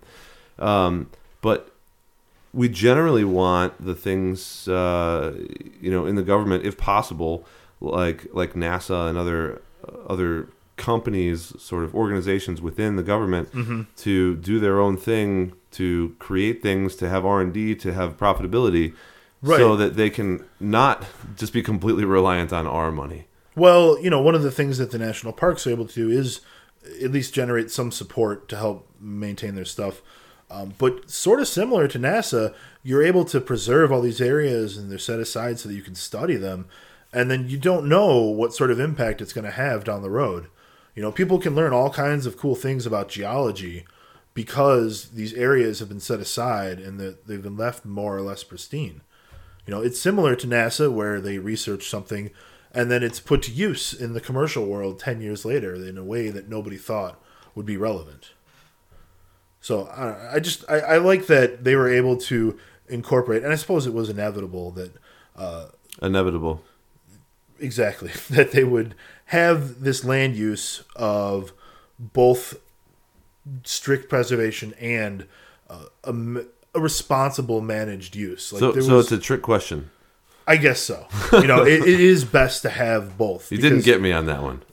Um, 0.58 1.10
but 1.42 1.72
we 2.54 2.68
generally 2.68 3.24
want 3.24 3.84
the 3.84 3.96
things, 3.96 4.68
uh, 4.68 5.38
you 5.80 5.92
know, 5.92 6.06
in 6.06 6.16
the 6.16 6.24
government, 6.24 6.66
if 6.66 6.78
possible, 6.78 7.46
like 7.80 8.28
like 8.34 8.54
NASA 8.54 9.10
and 9.10 9.18
other 9.18 9.62
other 10.08 10.50
companies, 10.76 11.54
sort 11.60 11.84
of 11.84 11.94
organizations 11.94 12.62
within 12.62 12.96
the 12.96 13.04
government, 13.04 13.50
to 13.98 14.36
do 14.38 14.60
their 14.60 14.80
own 14.80 14.98
thing, 14.98 15.54
to 15.72 16.16
create 16.20 16.62
things, 16.62 16.96
to 16.98 17.08
have 17.08 17.26
R 17.26 17.42
and 17.42 17.54
D, 17.54 17.76
to 17.76 17.94
have 17.94 18.18
profitability, 18.18 18.94
so 19.44 19.76
that 19.76 19.96
they 19.96 20.10
can 20.10 20.46
not 20.60 21.06
just 21.38 21.54
be 21.54 21.64
completely 21.64 22.06
reliant 22.06 22.52
on 22.52 22.68
our 22.68 22.92
money. 22.92 23.28
Well, 23.56 24.00
you 24.00 24.10
know, 24.10 24.22
one 24.22 24.36
of 24.36 24.44
the 24.44 24.52
things 24.52 24.78
that 24.78 24.92
the 24.92 25.00
national 25.00 25.34
parks 25.34 25.66
are 25.66 25.72
able 25.72 25.88
to 25.88 25.94
do 25.94 26.10
is 26.10 26.42
at 27.04 27.12
least 27.12 27.34
generate 27.34 27.72
some 27.72 27.92
support 27.92 28.48
to 28.50 28.58
help 28.58 28.88
maintain 29.00 29.56
their 29.56 29.66
stuff. 29.66 30.02
Um, 30.52 30.74
but 30.78 31.10
sort 31.10 31.40
of 31.40 31.48
similar 31.48 31.88
to 31.88 32.00
NASA, 32.00 32.54
you're 32.84 33.04
able 33.04 33.26
to 33.26 33.40
preserve 33.40 33.92
all 33.92 34.02
these 34.02 34.22
areas 34.22 34.78
and 34.78 34.90
they're 34.90 34.98
set 34.98 35.20
aside 35.20 35.60
so 35.60 35.70
that 35.70 35.76
you 35.76 35.82
can 35.82 35.96
study 35.96 36.36
them. 36.36 36.68
And 37.14 37.30
then 37.30 37.48
you 37.48 37.58
don't 37.58 37.90
know 37.90 38.22
what 38.22 38.54
sort 38.54 38.72
of 38.72 38.80
impact 38.80 39.22
it's 39.22 39.34
going 39.34 39.46
to 39.46 39.52
have 39.52 39.84
down 39.84 40.02
the 40.02 40.10
road. 40.10 40.48
You 40.96 41.02
know, 41.02 41.12
people 41.12 41.40
can 41.40 41.56
learn 41.56 41.74
all 41.74 41.90
kinds 41.90 42.26
of 42.26 42.38
cool 42.38 42.56
things 42.56 42.86
about 42.86 43.10
geology 43.10 43.86
because 44.34 45.10
these 45.10 45.34
areas 45.34 45.80
have 45.80 45.90
been 45.90 46.00
set 46.00 46.20
aside 46.20 46.80
and 46.80 47.00
they've 47.00 47.44
been 47.44 47.58
left 47.58 47.86
more 47.86 48.16
or 48.16 48.22
less 48.22 48.44
pristine. 48.44 49.02
You 49.70 49.76
know, 49.76 49.84
it's 49.84 50.02
similar 50.02 50.36
to 50.36 50.48
NASA 50.48 50.92
where 50.92 51.22
they 51.22 51.38
research 51.38 51.88
something 51.88 52.32
and 52.72 52.90
then 52.90 53.04
it's 53.04 53.20
put 53.20 53.44
to 53.44 53.52
use 53.52 53.94
in 53.94 54.14
the 54.14 54.20
commercial 54.20 54.66
world 54.66 54.98
10 54.98 55.22
years 55.22 55.46
later 55.46 55.76
in 55.76 55.96
a 55.96 56.04
way 56.04 56.32
that 56.32 56.50
nobody 56.50 56.76
thought 56.76 57.22
would 57.54 57.68
be 57.68 57.78
relevant. 57.78 58.32
So 59.62 59.86
I, 59.86 60.38
I 60.38 60.40
just 60.40 60.66
I, 60.68 60.80
I 60.80 60.98
like 60.98 61.28
that 61.28 61.66
they 61.66 61.76
were 61.76 61.88
able 61.88 62.18
to 62.18 62.58
incorporate, 62.88 63.44
and 63.44 63.54
I 63.54 63.58
suppose 63.58 63.86
it 63.86 63.94
was 63.94 64.10
inevitable 64.10 64.72
that 64.72 64.92
uh, 65.36 65.68
Inevitable. 66.02 66.64
exactly 67.60 68.10
that 68.32 68.50
they 68.52 68.64
would 68.64 68.96
have 69.26 69.82
this 69.82 70.04
land 70.04 70.36
use 70.36 70.82
of 70.96 71.54
both 72.00 72.58
strict 73.64 74.10
preservation 74.10 74.74
and 74.80 75.28
uh, 75.70 75.86
a, 76.06 76.12
a 76.80 76.82
responsible 76.82 77.62
managed 77.62 78.16
use. 78.16 78.52
Like 78.52 78.60
So, 78.60 78.72
there 78.72 78.82
so 78.82 79.00
it's 79.00 79.12
a 79.12 79.18
trick 79.18 79.42
question. 79.42 79.90
I 80.48 80.58
guess 80.58 80.80
so. 80.80 81.06
You 81.34 81.46
know, 81.46 81.64
it, 81.64 81.82
it 81.82 82.00
is 82.00 82.26
best 82.26 82.64
to 82.64 82.70
have 82.70 83.18
both. 83.18 83.52
You 83.52 83.60
didn't 83.60 83.86
get 83.86 84.02
me 84.02 84.12
on 84.12 84.26
that 84.26 84.42
one. 84.42 84.64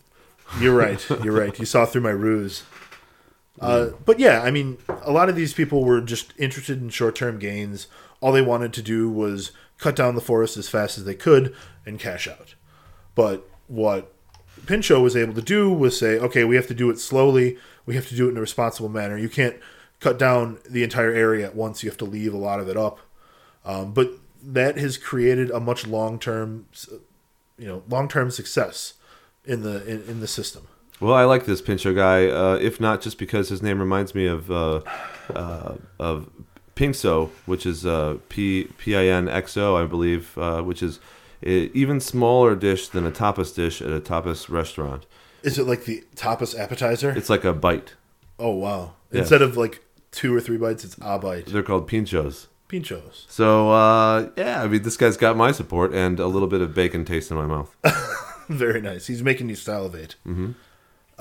You're 0.59 0.74
right. 0.74 1.04
You're 1.22 1.38
right. 1.38 1.59
You 1.59 1.66
saw 1.66 1.84
through 1.84 2.00
my 2.02 2.11
ruse. 2.11 2.62
Uh, 3.61 3.88
but 4.04 4.18
yeah, 4.18 4.42
I 4.42 4.50
mean, 4.50 4.78
a 5.02 5.11
lot 5.11 5.28
of 5.28 5.36
these 5.36 5.52
people 5.52 5.84
were 5.84 6.00
just 6.00 6.32
interested 6.38 6.80
in 6.80 6.88
short-term 6.88 7.38
gains. 7.38 7.88
All 8.20 8.32
they 8.32 8.42
wanted 8.42 8.72
to 8.74 8.82
do 8.82 9.11
was 9.11 9.52
cut 9.78 9.96
down 9.96 10.14
the 10.14 10.20
forest 10.20 10.57
as 10.57 10.68
fast 10.68 10.96
as 10.96 11.04
they 11.04 11.14
could 11.14 11.54
and 11.84 11.98
cash 11.98 12.26
out. 12.26 12.54
But 13.14 13.48
what 13.66 14.12
Pinchot 14.66 15.02
was 15.02 15.16
able 15.16 15.34
to 15.34 15.42
do 15.42 15.70
was 15.70 15.98
say, 15.98 16.18
okay, 16.18 16.44
we 16.44 16.57
have 16.57 16.68
to 16.68 16.74
do 16.74 16.88
it 16.90 16.98
slowly. 16.98 17.59
We 17.84 17.94
have 17.96 18.09
to 18.09 18.16
do 18.16 18.28
it 18.28 18.30
in 18.30 18.36
a 18.38 18.40
responsible 18.40 18.88
manner. 18.88 19.18
You 19.18 19.28
can't 19.28 19.57
cut 20.01 20.18
down 20.18 20.59
the 20.68 20.82
entire 20.82 21.11
area 21.12 21.47
at 21.47 21.55
once. 21.55 21.82
You 21.82 21.90
have 21.90 21.99
to 21.99 22.05
leave 22.05 22.34
a 22.34 22.38
lot 22.38 22.61
of 22.61 22.68
it 22.68 22.76
up. 22.76 23.01
Um, 23.64 23.92
but 23.92 24.11
that 24.42 24.78
has 24.78 24.97
created 24.97 25.51
a 25.51 25.59
much 25.59 25.86
long-term, 25.86 26.66
you 27.59 27.66
know, 27.66 27.82
long-term 27.88 28.30
success 28.30 28.94
in 29.44 29.62
the 29.62 29.84
in, 29.86 30.03
in 30.09 30.20
the 30.20 30.28
system. 30.28 30.68
Well, 31.01 31.14
I 31.14 31.24
like 31.24 31.44
this 31.44 31.61
Pincho 31.61 31.92
guy, 31.92 32.26
uh, 32.26 32.55
if 32.55 32.80
not 32.80 33.03
just 33.03 33.18
because 33.18 33.49
his 33.51 33.62
name 33.62 33.80
reminds 33.80 34.14
me 34.14 34.26
of 34.26 34.51
uh, 34.51 34.80
uh, 35.34 35.74
of 35.99 36.30
Pinxo, 36.74 37.30
which 37.44 37.66
is 37.66 37.84
uh, 37.84 38.18
P 38.28 38.68
P 38.78 38.97
I 38.97 39.07
N 39.07 39.28
X 39.28 39.57
O, 39.57 39.76
I 39.76 39.86
believe, 39.86 40.36
uh, 40.38 40.62
which 40.62 40.82
is 40.82 41.01
an 41.42 41.70
even 41.74 42.01
smaller 42.01 42.55
dish 42.55 42.88
than 42.88 43.07
a 43.07 43.11
tapas 43.11 43.55
dish 43.55 43.82
at 43.82 43.90
a 43.90 44.01
tapas 44.01 44.49
restaurant. 44.49 45.07
Is 45.42 45.59
it 45.59 45.66
like 45.66 45.84
the 45.84 46.05
tapas 46.14 46.59
appetizer? 46.59 47.11
It's 47.11 47.30
like 47.30 47.44
a 47.44 47.53
bite. 47.53 47.94
oh 48.38 48.51
wow! 48.51 48.94
Yeah. 49.11 49.20
Instead 49.20 49.42
of 49.42 49.57
like 49.57 49.82
two 50.17 50.35
or 50.35 50.41
three 50.41 50.57
bites, 50.57 50.83
it's 50.83 50.97
a 51.01 51.19
bite. 51.19 51.47
They're 51.47 51.62
called 51.62 51.89
pinchos. 51.89 52.47
Pinchos. 52.69 53.27
So 53.29 53.71
uh, 53.71 54.31
yeah, 54.37 54.62
I 54.62 54.67
mean, 54.67 54.83
this 54.83 54.97
guy's 54.97 55.17
got 55.17 55.37
my 55.37 55.53
support 55.53 55.95
and 55.95 56.19
a 56.19 56.27
little 56.27 56.49
bit 56.49 56.61
of 56.61 56.75
bacon 56.75 57.05
taste 57.05 57.31
in 57.31 57.37
my 57.37 57.47
mouth. 57.47 57.77
Very 58.49 58.81
nice. 58.81 59.07
He's 59.07 59.23
making 59.23 59.49
you 59.49 59.55
salivate. 59.55 60.17
Mm-hmm. 60.27 60.53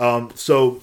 Um, 0.02 0.32
so 0.34 0.82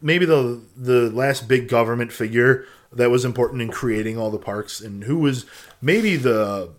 maybe 0.00 0.26
the 0.26 0.60
the 0.76 1.10
last 1.10 1.48
big 1.48 1.68
government 1.68 2.12
figure 2.12 2.66
that 2.92 3.10
was 3.10 3.24
important 3.24 3.62
in 3.62 3.70
creating 3.70 4.18
all 4.18 4.30
the 4.30 4.38
parks, 4.38 4.80
and 4.80 5.04
who 5.04 5.18
was 5.18 5.46
maybe 5.80 6.16
the 6.16 6.70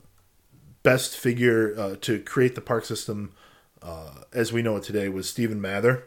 best 0.83 1.17
figure 1.17 1.73
uh, 1.77 1.95
to 2.01 2.19
create 2.19 2.55
the 2.55 2.61
park 2.61 2.85
system 2.85 3.33
uh, 3.81 4.11
as 4.31 4.53
we 4.53 4.61
know 4.61 4.77
it 4.77 4.83
today 4.83 5.09
was 5.09 5.27
Stephen 5.27 5.59
Mather. 5.59 6.05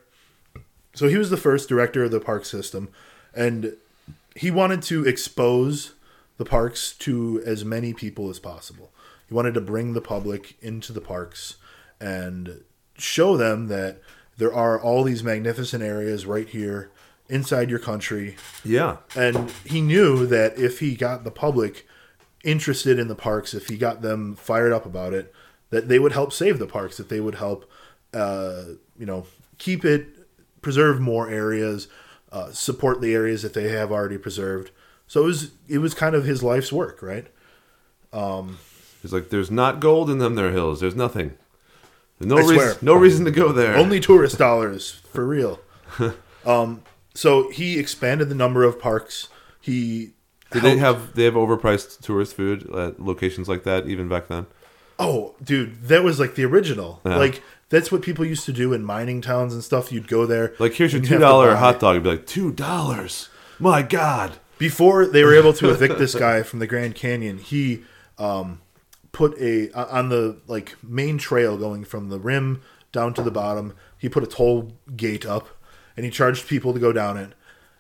So 0.95 1.09
he 1.09 1.17
was 1.17 1.31
the 1.31 1.37
first 1.37 1.69
director 1.69 2.05
of 2.05 2.11
the 2.11 2.21
park 2.21 2.45
system, 2.45 2.89
and 3.35 3.77
he 4.35 4.51
wanted 4.51 4.83
to 4.83 5.07
expose 5.07 5.95
the 6.37 6.45
parks 6.45 6.93
to 6.93 7.43
as 7.45 7.65
many 7.65 7.93
people 7.93 8.31
as 8.31 8.39
possible. 8.39 8.91
He 9.27 9.35
wanted 9.35 9.55
to 9.55 9.61
bring 9.61 9.93
the 9.93 10.01
public 10.01 10.57
into 10.63 10.93
the 10.93 11.01
parks 11.01 11.57
and 12.01 12.63
show 12.97 13.37
them 13.37 13.69
that 13.69 14.01
there 14.39 14.55
are 14.55 14.81
all 14.81 15.03
these 15.03 15.23
magnificent 15.23 15.83
areas 15.83 16.25
right 16.25 16.49
here 16.49 16.91
inside 17.29 17.69
your 17.69 17.79
country. 17.79 18.37
Yeah, 18.65 18.99
And 19.17 19.51
he 19.65 19.81
knew 19.81 20.27
that 20.27 20.59
if 20.59 20.81
he 20.81 20.95
got 20.95 21.25
the 21.25 21.31
public 21.31 21.87
interested 22.45 22.99
in 22.99 23.09
the 23.09 23.15
parks, 23.15 23.53
if 23.53 23.69
he 23.69 23.77
got 23.77 24.01
them 24.01 24.37
fired 24.37 24.73
up 24.73 24.87
about 24.87 25.13
it, 25.13 25.35
that 25.71 25.89
they 25.89 25.99
would 25.99 26.13
help 26.13 26.33
save 26.33 26.59
the 26.59 26.67
parks, 26.67 26.97
that 26.97 27.09
they 27.09 27.21
would 27.21 27.35
help, 27.35 27.71
uh, 28.15 28.63
you 28.99 29.05
know, 29.05 29.27
keep 29.59 29.85
it, 29.85 30.07
preserve 30.63 31.01
more 31.01 31.29
areas, 31.29 31.89
uh, 32.33 32.51
support 32.53 33.01
the 33.01 33.15
areas 33.15 33.43
that 33.43 33.55
they 33.55 33.69
have 33.69 33.91
already 33.91 34.19
preserved. 34.19 34.71
So 35.07 35.23
it 35.23 35.27
was 35.27 35.51
it 35.69 35.79
was 35.79 35.95
kind 35.95 36.15
of 36.15 36.25
his 36.25 36.43
life's 36.43 36.73
work, 36.73 37.03
right? 37.03 37.27
he's 39.03 39.13
like, 39.13 39.31
"There's 39.31 39.51
not 39.51 39.81
gold 39.81 40.11
in 40.11 40.19
them 40.19 40.35
there 40.35 40.53
hills. 40.53 40.81
There's 40.81 40.97
nothing. 40.97 41.37
There's 42.19 42.29
no 42.29 42.37
reason. 42.37 42.79
No 42.83 42.95
reason 42.95 43.25
to 43.25 43.31
go 43.31 43.53
there. 43.53 43.77
Only 43.77 44.01
tourist 44.01 44.39
dollars 44.39 45.03
for 45.13 45.27
real. 45.27 45.61
um, 46.47 46.83
so 47.15 47.51
he 47.51 47.79
expanded 47.79 48.29
the 48.29 48.35
number 48.35 48.65
of 48.65 48.81
parks. 48.81 49.29
He 49.61 50.13
Did 50.51 50.63
they 50.63 50.77
have 50.79 51.15
they 51.15 51.25
have 51.25 51.35
overpriced 51.35 52.01
tourist 52.01 52.35
food 52.35 52.69
at 52.75 53.01
locations 53.01 53.49
like 53.49 53.65
that 53.65 53.87
even 53.87 54.09
back 54.09 54.29
then? 54.29 54.47
Oh, 54.99 55.35
dude, 55.43 55.85
that 55.85 56.03
was 56.03 56.19
like 56.19 56.35
the 56.35 56.45
original. 56.45 57.01
Yeah. 57.05 57.17
Like 57.17 57.43
that's 57.69 57.93
what 57.93 58.03
people 58.03 58.25
used 58.25 58.45
to 58.47 58.53
do 58.53 58.73
in 58.73 58.83
mining 58.83 59.21
towns 59.21 59.55
and 59.55 59.63
stuff. 59.63 59.93
You'd 59.93 60.09
go 60.09 60.27
there. 60.27 60.55
Like 60.59 60.75
here's 60.75 60.93
your 60.93 61.03
two 61.03 61.09
you 61.09 61.13
have 61.15 61.21
to 61.21 61.27
dollar 61.27 61.57
hot 61.57 61.81
dog. 61.81 61.95
You'd 61.95 62.05
be 62.05 62.11
like 62.11 62.27
two 62.27 62.53
dollars. 62.53 63.29
My 63.59 63.83
God. 63.83 64.39
Before 64.59 65.07
they 65.07 65.23
were 65.23 65.35
able 65.35 65.53
to 65.55 65.71
evict 65.73 65.99
this 65.99 66.15
guy 66.15 66.43
from 66.43 66.59
the 66.59 66.67
Grand 66.67 66.95
Canyon, 66.95 67.39
he 67.39 67.85
um, 68.19 68.61
put 69.13 69.39
a 69.39 69.71
on 69.73 70.09
the 70.09 70.39
like 70.47 70.77
main 70.83 71.19
trail 71.19 71.57
going 71.57 71.85
from 71.85 72.09
the 72.09 72.19
rim 72.19 72.63
down 72.91 73.15
to 73.15 73.23
the 73.23 73.31
bottom. 73.31 73.75
He 73.99 74.09
put 74.09 74.23
a 74.23 74.27
toll 74.27 74.73
gate 74.97 75.27
up, 75.27 75.49
and 75.97 76.05
he 76.05 76.11
charged 76.11 76.49
people 76.49 76.73
to 76.73 76.81
go 76.81 76.93
down 76.93 77.17
it. 77.17 77.33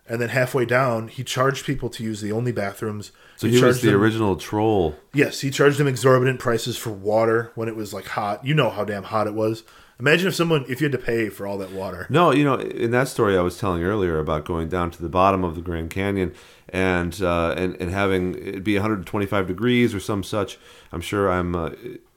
And 0.08 0.20
then 0.20 0.30
halfway 0.30 0.64
down, 0.64 1.08
he 1.08 1.22
charged 1.22 1.66
people 1.66 1.90
to 1.90 2.02
use 2.02 2.20
the 2.22 2.32
only 2.32 2.50
bathrooms. 2.50 3.12
So 3.36 3.46
he, 3.46 3.52
was 3.52 3.60
charged 3.60 3.82
the 3.82 3.90
them- 3.90 4.00
original 4.00 4.36
troll. 4.36 4.96
Yes, 5.12 5.40
he 5.40 5.50
charged 5.50 5.78
them 5.78 5.86
exorbitant 5.86 6.40
prices 6.40 6.76
for 6.78 6.90
water 6.90 7.52
when 7.54 7.68
it 7.68 7.76
was 7.76 7.92
like 7.92 8.06
hot. 8.06 8.44
You 8.44 8.54
know 8.54 8.70
how 8.70 8.84
damn 8.84 9.04
hot 9.04 9.26
it 9.26 9.34
was. 9.34 9.64
Imagine 10.00 10.28
if 10.28 10.34
someone 10.36 10.64
if 10.68 10.80
you 10.80 10.84
had 10.84 10.92
to 10.92 10.98
pay 10.98 11.28
for 11.28 11.46
all 11.46 11.58
that 11.58 11.72
water. 11.72 12.06
No, 12.08 12.30
you 12.30 12.44
know, 12.44 12.54
in 12.54 12.92
that 12.92 13.08
story 13.08 13.36
I 13.36 13.40
was 13.40 13.58
telling 13.58 13.82
earlier 13.82 14.18
about 14.18 14.44
going 14.44 14.68
down 14.68 14.92
to 14.92 15.02
the 15.02 15.08
bottom 15.08 15.42
of 15.42 15.56
the 15.56 15.60
Grand 15.60 15.90
Canyon 15.90 16.32
and 16.70 17.20
uh, 17.22 17.54
and 17.56 17.76
and 17.80 17.90
having 17.90 18.34
it 18.34 18.64
be 18.64 18.74
125 18.74 19.46
degrees 19.46 19.94
or 19.94 20.00
some 20.00 20.22
such. 20.22 20.58
I'm 20.92 21.00
sure 21.00 21.30
I'm 21.30 21.54
uh, 21.54 21.70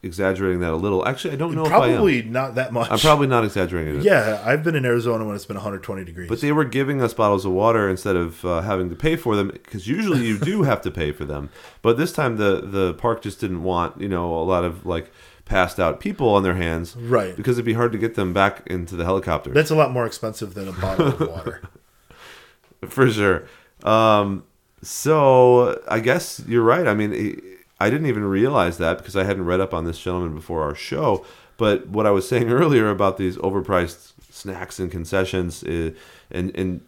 exaggerating 0.03 0.59
that 0.61 0.71
a 0.71 0.75
little. 0.75 1.07
Actually, 1.07 1.33
I 1.33 1.37
don't 1.37 1.55
know 1.55 1.65
if 1.65 1.71
I 1.71 1.87
am. 1.87 1.93
Probably 1.93 2.21
not 2.23 2.55
that 2.55 2.73
much. 2.73 2.89
I'm 2.91 2.99
probably 2.99 3.27
not 3.27 3.43
exaggerating 3.43 3.97
it. 3.97 4.03
Yeah, 4.03 4.41
I've 4.45 4.63
been 4.63 4.75
in 4.75 4.85
Arizona 4.85 5.25
when 5.25 5.35
it's 5.35 5.45
been 5.45 5.57
120 5.57 6.03
degrees. 6.05 6.29
But 6.29 6.41
they 6.41 6.51
were 6.51 6.65
giving 6.65 7.01
us 7.01 7.13
bottles 7.13 7.45
of 7.45 7.51
water 7.51 7.89
instead 7.89 8.15
of 8.15 8.43
uh, 8.45 8.61
having 8.61 8.89
to 8.89 8.95
pay 8.95 9.15
for 9.15 9.35
them 9.35 9.49
because 9.49 9.87
usually 9.87 10.25
you 10.25 10.37
do 10.37 10.63
have 10.63 10.81
to 10.81 10.91
pay 10.91 11.11
for 11.11 11.25
them. 11.25 11.49
But 11.81 11.97
this 11.97 12.11
time 12.11 12.37
the 12.37 12.61
the 12.61 12.93
park 12.95 13.21
just 13.21 13.39
didn't 13.39 13.63
want 13.63 13.99
you 14.01 14.09
know 14.09 14.33
a 14.35 14.43
lot 14.43 14.63
of 14.63 14.85
like 14.85 15.11
passed 15.45 15.79
out 15.81 15.99
people 15.99 16.29
on 16.29 16.43
their 16.43 16.55
hands, 16.55 16.95
Right. 16.95 17.35
Because 17.35 17.57
it'd 17.57 17.65
be 17.65 17.73
hard 17.73 17.91
to 17.91 17.97
get 17.97 18.15
them 18.15 18.31
back 18.31 18.65
into 18.67 18.95
the 18.95 19.03
helicopter 19.03 19.49
That's 19.51 19.69
a 19.71 19.75
lot 19.75 19.91
more 19.91 20.05
expensive 20.05 20.53
than 20.53 20.69
a 20.69 20.71
bottle 20.71 21.07
of 21.07 21.19
water. 21.27 21.61
for 22.87 23.09
sure. 23.09 23.43
Um, 23.85 24.43
so 24.81 25.81
I 25.87 25.99
guess 25.99 26.43
you're 26.47 26.63
right. 26.63 26.87
I 26.87 26.93
mean, 26.93 27.41
I 27.79 27.89
didn't 27.89 28.07
even 28.07 28.23
realize 28.25 28.77
that 28.77 28.97
because 28.97 29.15
I 29.15 29.23
hadn't 29.23 29.45
read 29.45 29.59
up 29.59 29.73
on 29.73 29.85
this 29.85 29.99
gentleman 29.99 30.35
before 30.35 30.63
our 30.63 30.75
show. 30.75 31.25
But 31.57 31.87
what 31.87 32.05
I 32.07 32.11
was 32.11 32.27
saying 32.27 32.51
earlier 32.51 32.89
about 32.89 33.17
these 33.17 33.37
overpriced 33.37 34.13
snacks 34.29 34.79
and 34.79 34.89
concessions 34.89 35.63
uh, 35.63 35.91
and 36.29 36.55
and 36.55 36.81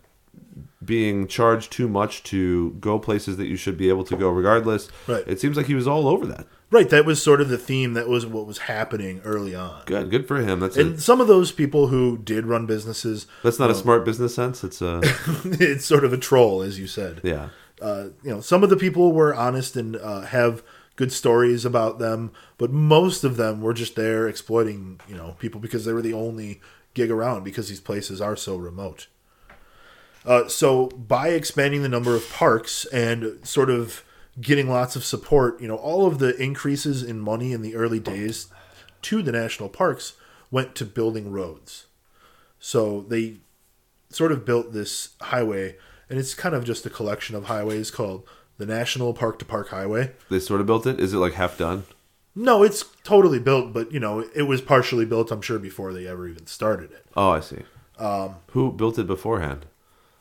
being 0.83 1.27
charged 1.27 1.71
too 1.71 1.87
much 1.87 2.23
to 2.23 2.71
go 2.79 2.99
places 2.99 3.37
that 3.37 3.47
you 3.47 3.55
should 3.55 3.77
be 3.77 3.89
able 3.89 4.03
to 4.03 4.15
go 4.15 4.29
regardless. 4.29 4.89
Right. 5.07 5.23
It 5.27 5.39
seems 5.39 5.55
like 5.55 5.67
he 5.67 5.75
was 5.75 5.87
all 5.87 6.07
over 6.07 6.25
that. 6.27 6.45
Right, 6.73 6.89
that 6.89 7.05
was 7.05 7.21
sort 7.21 7.39
of 7.39 7.49
the 7.49 7.57
theme. 7.57 7.93
That 7.93 8.09
was 8.09 8.25
what 8.25 8.45
was 8.45 8.57
happening 8.59 9.21
early 9.23 9.55
on. 9.55 9.83
Good, 9.85 10.09
good 10.09 10.27
for 10.27 10.37
him. 10.37 10.59
That's 10.59 10.75
And 10.75 10.95
a, 10.95 10.99
some 10.99 11.21
of 11.21 11.27
those 11.27 11.51
people 11.51 11.87
who 11.87 12.17
did 12.17 12.45
run 12.45 12.65
businesses, 12.65 13.27
that's 13.43 13.59
not 13.59 13.69
a 13.69 13.75
smart 13.75 14.03
business 14.03 14.35
sense. 14.35 14.63
It's 14.63 14.81
a 14.81 14.99
it's 15.45 15.85
sort 15.85 16.03
of 16.03 16.11
a 16.11 16.17
troll, 16.17 16.61
as 16.61 16.79
you 16.79 16.87
said. 16.87 17.21
yeah. 17.23 17.49
uh, 17.81 18.09
you 18.23 18.31
know, 18.31 18.41
some 18.41 18.63
of 18.63 18.69
the 18.69 18.77
people 18.77 19.13
were 19.13 19.33
honest 19.33 19.75
and 19.75 19.95
uh, 19.95 20.21
have 20.21 20.63
good 20.95 21.11
stories 21.11 21.65
about 21.65 21.99
them, 21.99 22.31
but 22.57 22.71
most 22.71 23.23
of 23.23 23.37
them 23.37 23.61
were 23.61 23.73
just 23.73 23.95
there 23.95 24.27
exploiting, 24.27 24.99
you 25.07 25.15
know, 25.15 25.35
people 25.39 25.59
because 25.59 25.85
they 25.85 25.93
were 25.93 26.01
the 26.01 26.13
only 26.13 26.61
gig 26.93 27.09
around 27.09 27.43
because 27.43 27.69
these 27.69 27.81
places 27.81 28.21
are 28.21 28.35
so 28.35 28.55
remote. 28.55 29.07
Uh, 30.25 30.47
so 30.47 30.87
by 30.87 31.29
expanding 31.29 31.81
the 31.81 31.89
number 31.89 32.15
of 32.15 32.29
parks 32.29 32.85
and 32.85 33.39
sort 33.43 33.69
of 33.69 34.03
getting 34.41 34.69
lots 34.69 34.95
of 34.95 35.03
support, 35.03 35.61
you 35.61 35.67
know, 35.67 35.75
all 35.75 36.05
of 36.07 36.19
the 36.19 36.35
increases 36.41 37.03
in 37.03 37.19
money 37.19 37.53
in 37.53 37.61
the 37.61 37.75
early 37.75 37.99
days 37.99 38.47
to 39.03 39.21
the 39.21 39.31
national 39.31 39.69
parks 39.69 40.13
went 40.49 40.75
to 40.75 40.85
building 40.85 41.31
roads. 41.31 41.85
So 42.59 43.01
they 43.01 43.37
sort 44.09 44.31
of 44.31 44.45
built 44.45 44.73
this 44.73 45.09
highway, 45.21 45.75
and 46.09 46.19
it's 46.19 46.33
kind 46.33 46.55
of 46.55 46.63
just 46.63 46.85
a 46.85 46.89
collection 46.89 47.35
of 47.35 47.45
highways 47.45 47.91
called 47.91 48.27
the 48.57 48.65
National 48.65 49.13
Park 49.13 49.39
to 49.39 49.45
Park 49.45 49.69
Highway. 49.69 50.11
They 50.29 50.39
sort 50.39 50.61
of 50.61 50.67
built 50.67 50.85
it. 50.85 50.99
Is 50.99 51.13
it 51.13 51.17
like 51.17 51.33
half 51.33 51.57
done? 51.57 51.83
No, 52.35 52.63
it's 52.63 52.85
totally 53.03 53.39
built, 53.39 53.73
but 53.73 53.91
you 53.91 53.99
know, 53.99 54.19
it 54.35 54.43
was 54.43 54.61
partially 54.61 55.05
built, 55.05 55.31
I'm 55.31 55.41
sure, 55.41 55.59
before 55.59 55.93
they 55.93 56.07
ever 56.07 56.27
even 56.27 56.47
started 56.47 56.91
it. 56.91 57.05
Oh, 57.15 57.31
I 57.31 57.39
see. 57.39 57.63
Um, 57.99 58.35
Who 58.51 58.71
built 58.71 58.97
it 58.97 59.07
beforehand? 59.07 59.65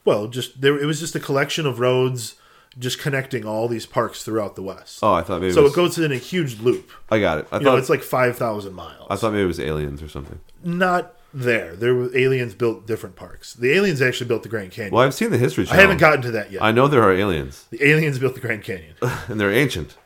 Well, 0.05 0.27
just 0.27 0.61
there, 0.61 0.79
it 0.79 0.85
was 0.87 1.01
just 1.01 1.15
a 1.15 1.21
collection 1.21 1.67
of 1.67 1.79
roads 1.79 2.35
just 2.79 2.99
connecting 2.99 3.45
all 3.45 3.69
these 3.69 3.87
parks 3.87 4.23
throughout 4.25 4.57
the 4.57 4.63
West. 4.63 5.01
Oh, 5.03 5.13
I 5.13 5.23
thought 5.23 5.41
maybe. 5.41 5.53
so 5.53 5.61
it, 5.61 5.65
was, 5.65 5.73
it 5.73 5.77
goes 5.77 5.99
in 5.99 6.13
a 6.13 6.17
huge 6.17 6.61
loop. 6.61 6.91
I 7.11 7.21
got 7.21 7.39
it. 7.39 7.49
I 7.53 7.59
You 7.59 7.65
thought 7.65 7.73
know, 7.73 7.77
it's 7.77 7.91
like 7.91 8.03
five 8.03 8.37
thousand 8.37 8.75
miles. 8.75 9.07
I 9.11 9.17
thought 9.17 9.33
maybe 9.33 9.45
it 9.45 9.47
was 9.47 9.61
aliens 9.61 10.03
or 10.03 10.09
something. 10.09 10.41
not 10.65 11.15
there. 11.35 11.75
There 11.77 11.95
were 11.95 12.15
aliens 12.17 12.55
built 12.55 12.87
different 12.87 13.17
parks. 13.17 13.55
The 13.55 13.73
aliens 13.73 14.03
actually 14.03 14.29
built 14.29 14.43
the 14.43 14.49
Grand 14.51 14.71
Canyon. 14.71 14.93
Well, 14.95 15.03
I've 15.05 15.15
seen 15.15 15.31
the 15.31 15.39
History 15.39 15.67
I 15.71 15.77
haven't 15.77 15.97
gotten 15.99 16.21
to 16.23 16.31
that 16.33 16.51
yet. 16.53 16.63
I 16.63 16.73
know 16.73 16.89
there 16.89 17.03
are 17.03 17.13
aliens, 17.13 17.67
the 17.71 17.83
aliens 17.87 18.19
built 18.19 18.35
the 18.35 18.41
Grand 18.41 18.63
Canyon. 18.63 18.95
and 19.29 19.41
they're 19.41 19.53
ancient. 19.53 19.97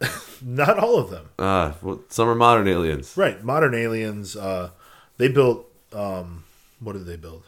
Not 0.42 0.78
all 0.78 0.98
of 0.98 1.10
them. 1.10 1.30
Uh, 1.38 1.72
well, 1.82 2.00
some 2.08 2.28
are 2.28 2.34
modern 2.36 2.68
aliens. 2.68 3.16
Right. 3.16 3.42
Modern 3.42 3.74
aliens, 3.74 4.36
uh, 4.36 4.70
they 5.16 5.26
built, 5.26 5.66
um, 5.92 6.44
what 6.78 6.92
did 6.92 7.06
they 7.06 7.16
build? 7.16 7.42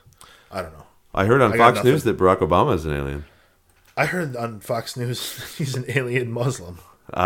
I 0.51 0.63
don't 0.63 0.73
know. 0.73 0.87
I 1.15 1.27
heard 1.27 1.41
on 1.41 1.53
I 1.53 1.57
Fox 1.57 1.85
News 1.85 2.03
that 2.05 2.19
Barack 2.19 2.39
Obama 2.39 2.75
is 2.75 2.85
an 2.85 2.95
alien. 2.95 3.25
I 4.01 4.07
heard 4.07 4.35
on 4.35 4.61
Fox 4.61 4.97
News 4.97 5.55
he's 5.59 5.75
an 5.77 5.85
alien 5.89 6.33
Muslim. 6.33 6.79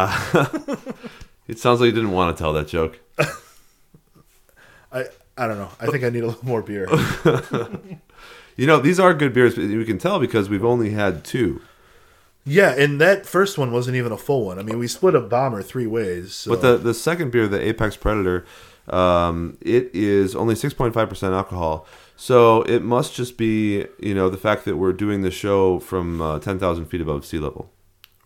It 1.46 1.58
sounds 1.58 1.80
like 1.80 1.88
you 1.88 1.92
didn't 1.92 2.12
want 2.12 2.34
to 2.34 2.42
tell 2.42 2.54
that 2.54 2.68
joke. 2.68 3.00
I, 4.90 5.04
I 5.36 5.46
don't 5.46 5.58
know. 5.58 5.68
I 5.78 5.88
think 5.88 6.02
I 6.02 6.08
need 6.08 6.22
a 6.24 6.28
little 6.28 6.44
more 6.44 6.62
beer. 6.62 6.88
You 8.56 8.68
know, 8.68 8.78
these 8.78 9.00
are 9.00 9.12
good 9.12 9.32
beers, 9.34 9.56
but 9.56 9.64
we 9.64 9.84
can 9.84 9.98
tell 9.98 10.20
because 10.20 10.48
we've 10.48 10.64
only 10.64 10.90
had 10.90 11.24
two. 11.24 11.60
yeah, 12.44 12.70
and 12.70 13.00
that 13.00 13.26
first 13.26 13.58
one 13.58 13.72
wasn't 13.72 13.96
even 13.96 14.12
a 14.12 14.16
full 14.16 14.44
one. 14.46 14.60
I 14.60 14.62
mean, 14.62 14.78
we 14.78 14.86
split 14.86 15.16
a 15.16 15.20
bomber 15.20 15.60
three 15.60 15.88
ways. 15.88 16.34
So. 16.34 16.52
But 16.52 16.62
the 16.62 16.76
the 16.76 16.94
second 16.94 17.32
beer, 17.32 17.48
the 17.48 17.60
Apex 17.60 17.96
Predator, 17.96 18.46
um, 18.86 19.58
it 19.60 19.90
is 19.92 20.36
only 20.36 20.54
six 20.54 20.72
point 20.72 20.94
five 20.94 21.08
percent 21.08 21.34
alcohol. 21.34 21.84
So 22.16 22.62
it 22.62 22.82
must 22.82 23.14
just 23.14 23.36
be 23.36 23.86
you 23.98 24.14
know 24.14 24.28
the 24.28 24.36
fact 24.36 24.64
that 24.66 24.76
we're 24.76 24.92
doing 24.92 25.22
the 25.22 25.30
show 25.30 25.78
from 25.80 26.20
uh, 26.20 26.38
ten 26.38 26.58
thousand 26.58 26.86
feet 26.86 27.00
above 27.00 27.24
sea 27.26 27.38
level. 27.38 27.70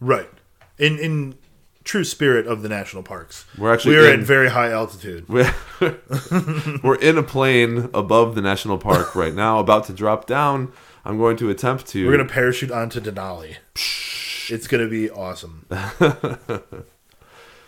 right. 0.00 0.28
In 0.78 0.98
in 0.98 1.34
true 1.82 2.04
spirit 2.04 2.46
of 2.46 2.60
the 2.62 2.68
national 2.68 3.02
parks. 3.02 3.46
We're 3.56 3.72
actually 3.72 3.96
we 3.96 4.02
are 4.02 4.12
in- 4.12 4.20
at 4.20 4.26
very 4.26 4.50
high 4.50 4.70
altitude. 4.70 5.26
We're 5.28 5.52
we're 6.82 7.00
in 7.00 7.16
a 7.18 7.22
plane 7.22 7.88
above 7.94 8.34
the 8.34 8.42
national 8.42 8.78
park 8.78 9.16
right 9.16 9.34
now, 9.34 9.58
about 9.58 9.86
to 9.86 9.92
drop 9.92 10.26
down. 10.26 10.72
I'm 11.04 11.16
going 11.16 11.38
to 11.38 11.48
attempt 11.48 11.86
to. 11.88 12.06
We're 12.06 12.16
gonna 12.18 12.28
parachute 12.28 12.70
onto 12.70 13.00
Denali. 13.00 13.56
It's 14.50 14.66
gonna 14.68 14.88
be 14.88 15.08
awesome. 15.10 15.66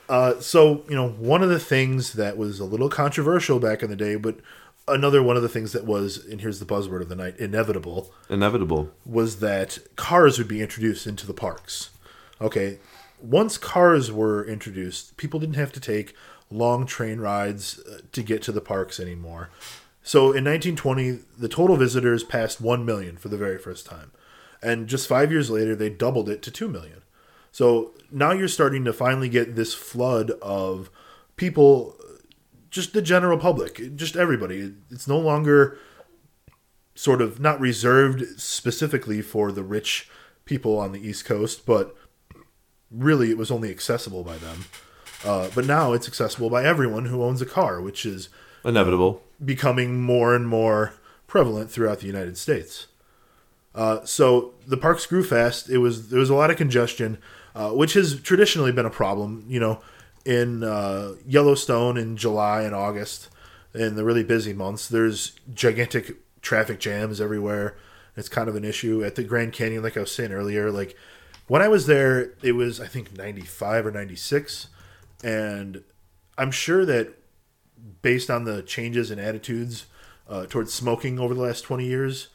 uh, 0.08 0.40
so 0.40 0.84
you 0.88 0.94
know, 0.94 1.08
one 1.08 1.42
of 1.42 1.48
the 1.48 1.58
things 1.60 2.12
that 2.14 2.36
was 2.36 2.60
a 2.60 2.64
little 2.64 2.88
controversial 2.90 3.58
back 3.58 3.82
in 3.82 3.90
the 3.90 3.96
day, 3.96 4.16
but 4.16 4.36
another 4.90 5.22
one 5.22 5.36
of 5.36 5.42
the 5.42 5.48
things 5.48 5.72
that 5.72 5.84
was, 5.84 6.24
and 6.24 6.40
here's 6.40 6.60
the 6.60 6.66
buzzword 6.66 7.02
of 7.02 7.08
the 7.08 7.16
night, 7.16 7.36
inevitable, 7.38 8.12
inevitable. 8.28 8.90
was 9.04 9.40
that 9.40 9.78
cars 9.96 10.38
would 10.38 10.48
be 10.48 10.60
introduced 10.60 11.06
into 11.06 11.26
the 11.26 11.34
parks. 11.34 11.90
Okay, 12.40 12.78
once 13.20 13.58
cars 13.58 14.10
were 14.10 14.44
introduced, 14.44 15.16
people 15.16 15.40
didn't 15.40 15.56
have 15.56 15.72
to 15.72 15.80
take 15.80 16.14
long 16.50 16.86
train 16.86 17.20
rides 17.20 17.78
uh, 17.80 18.00
to 18.12 18.22
get 18.22 18.42
to 18.42 18.52
the 18.52 18.60
parks 18.60 18.98
anymore. 18.98 19.50
So 20.02 20.32
in 20.32 20.44
1920, 20.44 21.20
the 21.38 21.48
total 21.48 21.76
visitors 21.76 22.24
passed 22.24 22.60
1 22.60 22.84
million 22.84 23.16
for 23.16 23.28
the 23.28 23.36
very 23.36 23.58
first 23.58 23.86
time. 23.86 24.10
And 24.62 24.88
just 24.88 25.06
5 25.06 25.30
years 25.30 25.50
later, 25.50 25.76
they 25.76 25.90
doubled 25.90 26.28
it 26.28 26.42
to 26.42 26.50
2 26.50 26.68
million. 26.68 27.02
So 27.52 27.92
now 28.10 28.32
you're 28.32 28.48
starting 28.48 28.84
to 28.84 28.92
finally 28.92 29.28
get 29.28 29.56
this 29.56 29.74
flood 29.74 30.30
of 30.42 30.90
people 31.36 31.96
just 32.70 32.92
the 32.92 33.02
general 33.02 33.38
public, 33.38 33.96
just 33.96 34.16
everybody. 34.16 34.74
It's 34.90 35.08
no 35.08 35.18
longer 35.18 35.78
sort 36.94 37.22
of 37.22 37.40
not 37.40 37.60
reserved 37.60 38.40
specifically 38.40 39.22
for 39.22 39.50
the 39.52 39.62
rich 39.62 40.08
people 40.44 40.78
on 40.78 40.92
the 40.92 41.00
East 41.00 41.24
Coast, 41.24 41.64
but 41.66 41.94
really 42.90 43.30
it 43.30 43.38
was 43.38 43.50
only 43.50 43.70
accessible 43.70 44.22
by 44.24 44.36
them. 44.36 44.64
Uh, 45.24 45.48
but 45.54 45.66
now 45.66 45.92
it's 45.92 46.08
accessible 46.08 46.50
by 46.50 46.64
everyone 46.64 47.06
who 47.06 47.22
owns 47.22 47.42
a 47.42 47.46
car, 47.46 47.80
which 47.80 48.06
is 48.06 48.28
Inevitable. 48.64 49.22
becoming 49.44 50.00
more 50.00 50.34
and 50.34 50.48
more 50.48 50.94
prevalent 51.26 51.70
throughout 51.70 52.00
the 52.00 52.06
United 52.06 52.36
States. 52.38 52.86
Uh, 53.74 54.04
so 54.04 54.54
the 54.66 54.76
parks 54.76 55.06
grew 55.06 55.22
fast. 55.22 55.68
It 55.70 55.78
was 55.78 56.08
there 56.08 56.18
was 56.18 56.30
a 56.30 56.34
lot 56.34 56.50
of 56.50 56.56
congestion, 56.56 57.18
uh, 57.54 57.70
which 57.70 57.92
has 57.94 58.20
traditionally 58.20 58.72
been 58.72 58.86
a 58.86 58.90
problem. 58.90 59.44
You 59.46 59.60
know, 59.60 59.80
in 60.24 60.62
uh, 60.62 61.14
Yellowstone 61.26 61.96
in 61.96 62.16
July 62.16 62.62
and 62.62 62.74
August, 62.74 63.28
in 63.74 63.94
the 63.94 64.04
really 64.04 64.24
busy 64.24 64.52
months, 64.52 64.88
there's 64.88 65.32
gigantic 65.54 66.16
traffic 66.42 66.80
jams 66.80 67.20
everywhere. 67.20 67.76
It's 68.16 68.28
kind 68.28 68.48
of 68.48 68.56
an 68.56 68.64
issue 68.64 69.04
at 69.04 69.14
the 69.14 69.22
Grand 69.22 69.52
Canyon, 69.52 69.82
like 69.82 69.96
I 69.96 70.00
was 70.00 70.12
saying 70.12 70.32
earlier. 70.32 70.70
Like 70.70 70.96
when 71.46 71.62
I 71.62 71.68
was 71.68 71.86
there, 71.86 72.34
it 72.42 72.52
was 72.52 72.80
I 72.80 72.86
think 72.86 73.16
95 73.16 73.86
or 73.86 73.90
96, 73.90 74.68
and 75.22 75.84
I'm 76.36 76.50
sure 76.50 76.84
that 76.84 77.14
based 78.02 78.30
on 78.30 78.44
the 78.44 78.62
changes 78.62 79.10
in 79.10 79.18
attitudes 79.18 79.86
uh, 80.28 80.46
towards 80.46 80.72
smoking 80.72 81.18
over 81.18 81.34
the 81.34 81.40
last 81.40 81.62
20 81.62 81.84
years, 81.84 82.28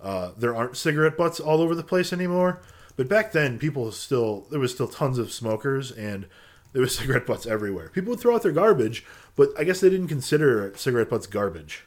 uh, 0.00 0.32
there 0.36 0.54
aren't 0.54 0.76
cigarette 0.76 1.16
butts 1.16 1.40
all 1.40 1.60
over 1.60 1.74
the 1.74 1.82
place 1.82 2.12
anymore. 2.12 2.60
But 2.96 3.08
back 3.08 3.32
then, 3.32 3.58
people 3.58 3.90
still 3.92 4.46
there 4.50 4.60
was 4.60 4.74
still 4.74 4.88
tons 4.88 5.18
of 5.18 5.32
smokers 5.32 5.90
and 5.90 6.26
there 6.72 6.82
was 6.82 6.94
cigarette 6.98 7.26
butts 7.26 7.46
everywhere. 7.46 7.88
People 7.88 8.10
would 8.10 8.20
throw 8.20 8.34
out 8.34 8.42
their 8.42 8.52
garbage, 8.52 9.04
but 9.36 9.50
I 9.58 9.64
guess 9.64 9.80
they 9.80 9.90
didn't 9.90 10.08
consider 10.08 10.72
cigarette 10.76 11.10
butts 11.10 11.26
garbage. 11.26 11.84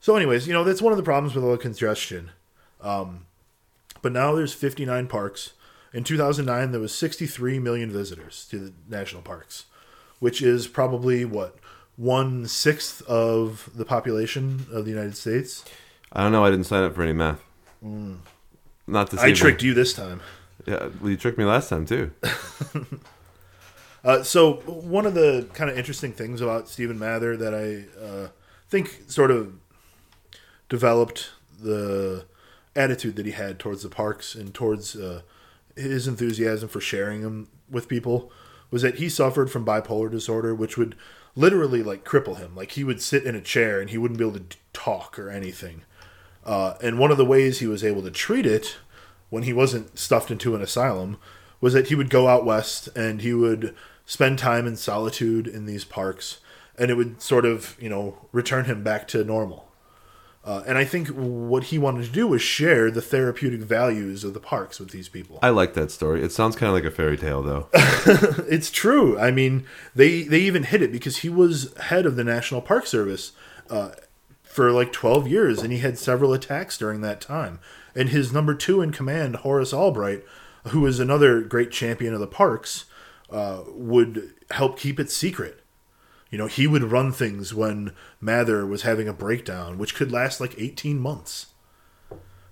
So, 0.00 0.14
anyways, 0.16 0.46
you 0.46 0.52
know 0.52 0.64
that's 0.64 0.82
one 0.82 0.92
of 0.92 0.96
the 0.96 1.02
problems 1.02 1.34
with 1.34 1.44
all 1.44 1.52
the 1.52 1.58
congestion. 1.58 2.30
Um, 2.80 3.26
but 4.00 4.12
now 4.12 4.34
there's 4.34 4.54
59 4.54 5.08
parks. 5.08 5.52
In 5.92 6.04
2009, 6.04 6.70
there 6.70 6.80
was 6.80 6.94
63 6.94 7.58
million 7.58 7.90
visitors 7.90 8.46
to 8.50 8.58
the 8.58 8.72
national 8.88 9.22
parks, 9.22 9.64
which 10.20 10.42
is 10.42 10.68
probably 10.68 11.24
what 11.24 11.56
one 11.96 12.46
sixth 12.46 13.02
of 13.08 13.70
the 13.74 13.84
population 13.84 14.66
of 14.72 14.84
the 14.84 14.90
United 14.90 15.16
States. 15.16 15.64
I 16.12 16.22
don't 16.22 16.32
know. 16.32 16.44
I 16.44 16.50
didn't 16.50 16.66
sign 16.66 16.84
up 16.84 16.94
for 16.94 17.02
any 17.02 17.12
math. 17.12 17.42
Not 18.86 19.10
to 19.10 19.20
I 19.20 19.32
tricked 19.32 19.62
you 19.62 19.74
this 19.74 19.92
time. 19.92 20.20
Yeah, 20.66 20.88
well, 21.00 21.10
you 21.10 21.16
tricked 21.16 21.38
me 21.38 21.44
last 21.44 21.68
time 21.68 21.86
too. 21.86 22.12
Uh, 24.04 24.22
so 24.22 24.54
one 24.66 25.06
of 25.06 25.14
the 25.14 25.48
kind 25.54 25.70
of 25.70 25.76
interesting 25.76 26.12
things 26.12 26.40
about 26.40 26.68
Stephen 26.68 26.98
Mather 26.98 27.36
that 27.36 27.54
I 27.54 28.00
uh, 28.00 28.28
think 28.68 29.02
sort 29.08 29.30
of 29.30 29.54
developed 30.68 31.30
the 31.60 32.26
attitude 32.76 33.16
that 33.16 33.26
he 33.26 33.32
had 33.32 33.58
towards 33.58 33.82
the 33.82 33.88
parks 33.88 34.34
and 34.34 34.54
towards 34.54 34.94
uh, 34.94 35.22
his 35.74 36.06
enthusiasm 36.06 36.68
for 36.68 36.80
sharing 36.80 37.22
them 37.22 37.48
with 37.70 37.88
people 37.88 38.30
was 38.70 38.82
that 38.82 38.96
he 38.96 39.08
suffered 39.08 39.50
from 39.50 39.64
bipolar 39.64 40.10
disorder, 40.10 40.54
which 40.54 40.76
would 40.76 40.94
literally 41.34 41.82
like 41.82 42.04
cripple 42.04 42.38
him. 42.38 42.54
Like 42.54 42.72
he 42.72 42.84
would 42.84 43.00
sit 43.00 43.24
in 43.24 43.34
a 43.34 43.40
chair 43.40 43.80
and 43.80 43.90
he 43.90 43.98
wouldn't 43.98 44.18
be 44.18 44.26
able 44.26 44.38
to 44.38 44.56
talk 44.72 45.18
or 45.18 45.30
anything. 45.30 45.82
Uh, 46.44 46.74
and 46.82 46.98
one 46.98 47.10
of 47.10 47.16
the 47.16 47.24
ways 47.24 47.58
he 47.58 47.66
was 47.66 47.84
able 47.84 48.02
to 48.02 48.10
treat 48.10 48.46
it 48.46 48.76
when 49.30 49.42
he 49.42 49.52
wasn't 49.52 49.98
stuffed 49.98 50.30
into 50.30 50.54
an 50.54 50.62
asylum 50.62 51.18
was 51.60 51.72
that 51.72 51.88
he 51.88 51.94
would 51.94 52.10
go 52.10 52.28
out 52.28 52.44
west 52.44 52.88
and 52.96 53.22
he 53.22 53.32
would 53.32 53.74
spend 54.06 54.38
time 54.38 54.66
in 54.66 54.76
solitude 54.76 55.46
in 55.46 55.66
these 55.66 55.84
parks 55.84 56.38
and 56.78 56.90
it 56.90 56.94
would 56.94 57.20
sort 57.20 57.44
of 57.44 57.76
you 57.80 57.88
know 57.88 58.16
return 58.32 58.64
him 58.64 58.82
back 58.82 59.08
to 59.08 59.24
normal 59.24 59.68
uh, 60.44 60.62
and 60.66 60.78
i 60.78 60.84
think 60.84 61.08
what 61.08 61.64
he 61.64 61.78
wanted 61.78 62.04
to 62.04 62.10
do 62.10 62.26
was 62.26 62.40
share 62.40 62.90
the 62.90 63.02
therapeutic 63.02 63.60
values 63.60 64.24
of 64.24 64.34
the 64.34 64.40
parks 64.40 64.78
with 64.78 64.90
these 64.90 65.08
people 65.08 65.38
I 65.42 65.50
like 65.50 65.74
that 65.74 65.90
story. 65.90 66.22
It 66.22 66.32
sounds 66.32 66.56
kind 66.56 66.68
of 66.68 66.74
like 66.74 66.84
a 66.84 66.94
fairy 66.94 67.16
tale, 67.16 67.42
though. 67.42 67.68
it's 68.48 68.70
true 68.70 69.18
i 69.18 69.30
mean 69.30 69.66
they 69.94 70.22
they 70.22 70.40
even 70.40 70.62
hit 70.62 70.82
it 70.82 70.92
because 70.92 71.18
he 71.18 71.28
was 71.28 71.76
head 71.76 72.06
of 72.06 72.16
the 72.16 72.24
national 72.24 72.62
park 72.62 72.86
service 72.86 73.32
uh, 73.68 73.90
for 74.42 74.70
like 74.72 74.92
12 74.92 75.28
years 75.28 75.62
and 75.62 75.72
he 75.72 75.78
had 75.78 75.98
several 75.98 76.32
attacks 76.32 76.78
during 76.78 77.00
that 77.02 77.20
time 77.20 77.58
and 77.94 78.08
his 78.08 78.32
number 78.32 78.54
two 78.54 78.80
in 78.80 78.92
command 78.92 79.36
horace 79.36 79.72
albright 79.72 80.24
who 80.68 80.80
was 80.80 81.00
another 81.00 81.40
great 81.40 81.70
champion 81.70 82.14
of 82.14 82.20
the 82.20 82.26
parks 82.26 82.86
uh, 83.30 83.62
would 83.68 84.34
help 84.50 84.78
keep 84.78 84.98
it 84.98 85.10
secret 85.10 85.62
you 86.30 86.38
know 86.38 86.46
he 86.46 86.66
would 86.66 86.84
run 86.84 87.12
things 87.12 87.54
when 87.54 87.92
mather 88.20 88.66
was 88.66 88.82
having 88.82 89.08
a 89.08 89.12
breakdown 89.12 89.78
which 89.78 89.94
could 89.94 90.10
last 90.12 90.40
like 90.40 90.58
18 90.58 90.98
months 90.98 91.46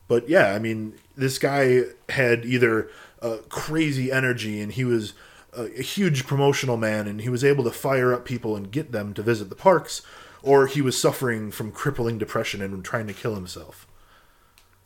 but 0.08 0.28
yeah, 0.28 0.54
I 0.54 0.58
mean, 0.58 0.94
this 1.16 1.38
guy 1.38 1.82
had 2.08 2.44
either 2.44 2.88
uh, 3.20 3.38
crazy 3.48 4.12
energy 4.12 4.60
and 4.60 4.72
he 4.72 4.84
was 4.84 5.14
a, 5.52 5.64
a 5.64 5.82
huge 5.82 6.26
promotional 6.26 6.76
man 6.76 7.08
and 7.08 7.20
he 7.20 7.28
was 7.28 7.44
able 7.44 7.64
to 7.64 7.70
fire 7.70 8.12
up 8.12 8.24
people 8.24 8.56
and 8.56 8.70
get 8.70 8.92
them 8.92 9.14
to 9.14 9.22
visit 9.22 9.48
the 9.48 9.56
parks, 9.56 10.02
or 10.42 10.66
he 10.66 10.80
was 10.80 11.00
suffering 11.00 11.50
from 11.50 11.72
crippling 11.72 12.18
depression 12.18 12.62
and 12.62 12.84
trying 12.84 13.06
to 13.08 13.12
kill 13.12 13.34
himself. 13.34 13.86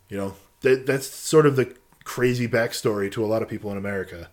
You 0.08 0.16
know, 0.16 0.34
that, 0.62 0.86
that's 0.86 1.06
sort 1.06 1.46
of 1.46 1.56
the 1.56 1.76
crazy 2.14 2.48
backstory 2.48 3.08
to 3.12 3.24
a 3.24 3.28
lot 3.32 3.40
of 3.42 3.48
people 3.48 3.70
in 3.70 3.78
America. 3.78 4.28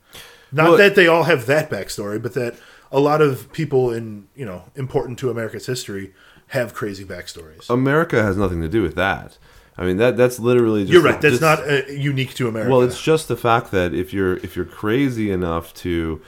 Not 0.52 0.70
Well- 0.70 0.78
that 0.78 0.96
they 0.96 1.08
all 1.08 1.24
have 1.26 1.46
that 1.46 1.70
backstory, 1.70 2.20
but 2.22 2.34
that 2.34 2.56
a 2.92 3.00
lot 3.00 3.22
of 3.22 3.52
people 3.52 3.92
in, 3.92 4.28
you 4.36 4.46
know, 4.46 4.64
important 4.76 5.20
to 5.20 5.30
America's 5.30 5.68
history 5.68 6.14
have 6.48 6.74
crazy 6.74 7.06
backstories. 7.06 7.70
America 7.70 8.24
has 8.24 8.36
nothing 8.38 8.62
to 8.62 8.68
do 8.70 8.82
with 8.82 8.96
that. 8.96 9.38
I 9.78 9.86
mean 9.86 9.98
that 9.98 10.18
that's 10.18 10.40
literally. 10.40 10.82
Just 10.84 10.94
You're 10.94 11.04
right. 11.04 11.22
That's 11.22 11.40
just- 11.40 11.42
not 11.42 11.60
uh, 11.70 11.82
unique 11.92 12.34
to 12.36 12.48
America. 12.48 12.72
Well, 12.72 12.82
it's 12.82 13.00
just 13.12 13.28
the 13.28 13.38
fact 13.38 13.70
that 13.72 13.94
if 13.94 14.12
you're 14.12 14.38
if 14.38 14.56
you're 14.56 14.66
crazy 14.82 15.30
enough 15.30 15.72
to 15.86 16.20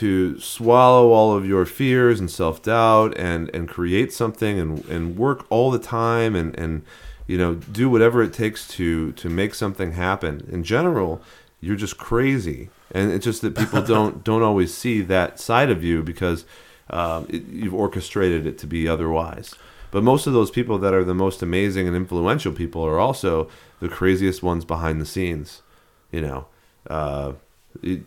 to 0.00 0.38
swallow 0.40 1.10
all 1.10 1.36
of 1.36 1.44
your 1.44 1.66
fears 1.66 2.20
and 2.20 2.30
self 2.30 2.62
doubt 2.62 3.12
and 3.18 3.50
and 3.52 3.68
create 3.68 4.12
something 4.14 4.58
and 4.58 4.84
and 4.86 5.16
work 5.18 5.44
all 5.50 5.70
the 5.70 5.78
time 5.78 6.34
and 6.34 6.58
and 6.58 6.82
you 7.30 7.38
know 7.38 7.54
do 7.54 7.88
whatever 7.88 8.24
it 8.24 8.32
takes 8.32 8.66
to 8.66 9.12
to 9.12 9.28
make 9.28 9.54
something 9.54 9.92
happen. 9.92 10.48
In 10.50 10.64
general, 10.64 11.22
you're 11.60 11.76
just 11.76 11.96
crazy, 11.96 12.70
and 12.90 13.12
it's 13.12 13.24
just 13.24 13.40
that 13.42 13.56
people 13.56 13.82
don't 13.94 14.24
don't 14.24 14.42
always 14.42 14.74
see 14.74 15.00
that 15.02 15.38
side 15.38 15.70
of 15.70 15.84
you 15.84 16.02
because 16.02 16.44
um, 16.90 17.28
it, 17.30 17.46
you've 17.46 17.74
orchestrated 17.74 18.46
it 18.46 18.58
to 18.58 18.66
be 18.66 18.88
otherwise. 18.88 19.54
But 19.92 20.02
most 20.02 20.26
of 20.26 20.32
those 20.32 20.50
people 20.50 20.76
that 20.78 20.92
are 20.92 21.04
the 21.04 21.14
most 21.14 21.40
amazing 21.40 21.86
and 21.86 21.96
influential 21.96 22.52
people 22.52 22.84
are 22.84 22.98
also 22.98 23.48
the 23.78 23.88
craziest 23.88 24.42
ones 24.42 24.64
behind 24.64 25.00
the 25.00 25.06
scenes. 25.06 25.62
You 26.10 26.22
know, 26.22 26.46
uh, 26.88 27.34
it, 27.80 28.02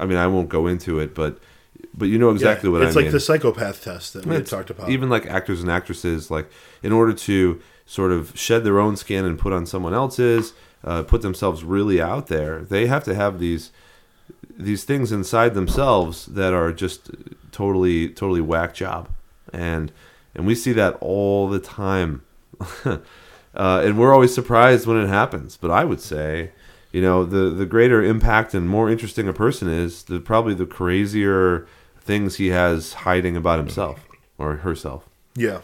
I 0.00 0.06
mean, 0.06 0.18
I 0.18 0.26
won't 0.26 0.48
go 0.48 0.66
into 0.66 0.98
it, 0.98 1.14
but 1.14 1.38
but 1.94 2.06
you 2.06 2.18
know 2.18 2.30
exactly 2.30 2.68
Yeah, 2.68 2.72
what 2.72 2.78
I 2.78 2.86
mean. 2.86 2.88
it's 2.88 2.96
like 2.96 3.10
the 3.12 3.20
psychopath 3.20 3.84
test 3.84 4.14
that 4.14 4.26
we 4.26 4.42
talked 4.42 4.70
about. 4.70 4.90
Even 4.90 5.08
like 5.08 5.26
actors 5.26 5.60
and 5.60 5.70
actresses, 5.70 6.28
like 6.28 6.50
in 6.82 6.90
order 6.90 7.12
to 7.12 7.60
sort 7.92 8.10
of 8.10 8.32
shed 8.34 8.64
their 8.64 8.80
own 8.80 8.96
skin 8.96 9.26
and 9.26 9.38
put 9.38 9.52
on 9.52 9.66
someone 9.66 9.92
else's, 9.92 10.54
uh, 10.82 11.02
put 11.02 11.20
themselves 11.20 11.62
really 11.62 12.00
out 12.00 12.28
there, 12.28 12.60
they 12.60 12.86
have 12.86 13.04
to 13.04 13.14
have 13.14 13.38
these 13.38 13.70
these 14.56 14.84
things 14.84 15.12
inside 15.12 15.52
themselves 15.52 16.24
that 16.24 16.54
are 16.54 16.72
just 16.72 17.10
totally 17.50 18.08
totally 18.08 18.40
whack 18.40 18.72
job, 18.72 19.10
and 19.52 19.92
and 20.34 20.46
we 20.46 20.54
see 20.54 20.72
that 20.72 20.96
all 21.02 21.50
the 21.50 21.58
time, 21.58 22.22
uh, 22.86 22.98
and 23.54 23.98
we're 23.98 24.14
always 24.14 24.34
surprised 24.34 24.86
when 24.86 24.96
it 24.96 25.08
happens. 25.08 25.58
But 25.58 25.70
I 25.70 25.84
would 25.84 26.00
say. 26.00 26.52
You 26.94 27.00
know, 27.00 27.24
the, 27.24 27.48
the 27.48 27.64
greater 27.64 28.04
impact 28.04 28.52
and 28.52 28.68
more 28.68 28.90
interesting 28.90 29.26
a 29.26 29.32
person 29.32 29.66
is, 29.66 30.02
the 30.02 30.20
probably 30.20 30.52
the 30.52 30.66
crazier 30.66 31.66
things 32.02 32.36
he 32.36 32.48
has 32.48 32.92
hiding 32.92 33.34
about 33.34 33.58
himself 33.58 34.06
or 34.36 34.56
herself. 34.56 35.08
yeah, 35.34 35.60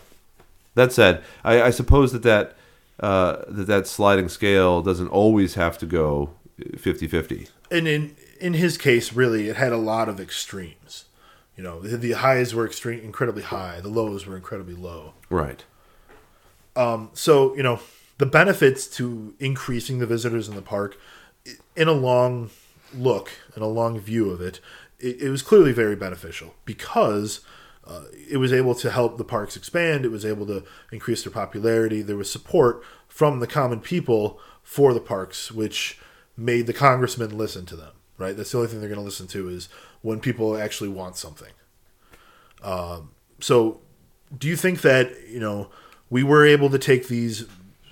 That 0.79 0.93
said, 0.93 1.23
I, 1.43 1.63
I 1.63 1.71
suppose 1.71 2.13
that 2.13 2.23
that, 2.23 2.57
uh, 3.01 3.43
that 3.49 3.67
that 3.67 3.87
sliding 3.89 4.29
scale 4.29 4.81
doesn't 4.81 5.09
always 5.09 5.55
have 5.55 5.77
to 5.79 5.87
go 5.87 6.31
50-50. 6.61 7.51
and 7.71 7.89
in 7.89 8.15
in 8.41 8.55
his 8.55 8.79
case, 8.79 9.13
really, 9.13 9.49
it 9.49 9.57
had 9.57 9.73
a 9.73 9.77
lot 9.77 10.09
of 10.09 10.21
extremes. 10.21 11.07
You 11.57 11.65
know, 11.65 11.81
the, 11.81 11.97
the 11.97 12.13
highs 12.13 12.55
were 12.55 12.65
extreme, 12.65 13.01
incredibly 13.01 13.43
high. 13.43 13.81
The 13.81 13.89
lows 13.89 14.25
were 14.25 14.37
incredibly 14.37 14.75
low. 14.75 15.15
Right. 15.29 15.65
Um, 16.77 17.11
So 17.13 17.57
you 17.57 17.65
know, 17.65 17.81
the 18.19 18.27
benefits 18.27 18.87
to 18.99 19.35
increasing 19.41 19.99
the 19.99 20.07
visitors 20.07 20.49
in 20.49 20.55
the 20.55 20.63
park, 20.63 20.97
in 21.75 21.89
a 21.89 21.93
long 22.09 22.51
look 22.95 23.31
and 23.55 23.65
a 23.65 23.67
long 23.67 23.99
view 23.99 24.31
of 24.31 24.41
it, 24.41 24.61
it, 25.01 25.23
it 25.23 25.31
was 25.31 25.43
clearly 25.43 25.73
very 25.73 25.97
beneficial 25.97 26.55
because. 26.65 27.41
Uh, 27.89 28.03
it 28.31 28.37
was 28.37 28.53
able 28.53 28.75
to 28.75 28.91
help 28.91 29.17
the 29.17 29.25
parks 29.25 29.57
expand. 29.57 30.05
It 30.05 30.11
was 30.11 30.27
able 30.27 30.47
to 30.47 30.63
increase 30.93 31.25
their 31.25 31.33
popularity. 31.33 32.03
There 32.03 32.17
was 32.17 32.31
support 32.31 32.85
from 33.09 33.41
the 33.41 33.47
common 33.47 33.81
people 33.81 34.39
for 34.63 34.93
the 34.93 35.01
parks, 35.01 35.51
which 35.51 35.99
made 36.37 36.67
the 36.67 36.75
congressmen 36.75 37.37
listen 37.37 37.65
to 37.67 37.77
them. 37.77 37.93
Right, 38.19 38.37
that's 38.37 38.51
the 38.51 38.59
only 38.59 38.69
thing 38.69 38.81
they're 38.81 38.89
going 38.89 39.01
to 39.01 39.05
listen 39.05 39.29
to 39.29 39.49
is 39.49 39.69
when 40.03 40.19
people 40.19 40.59
actually 40.59 40.91
want 40.91 41.17
something. 41.17 41.53
Um, 42.63 43.13
so, 43.41 43.81
do 44.37 44.49
you 44.49 44.57
think 44.57 44.81
that 44.81 45.13
you 45.29 45.39
know 45.39 45.71
we 46.11 46.25
were 46.25 46.45
able 46.45 46.69
to 46.71 46.81
take 46.81 47.07
these 47.07 47.47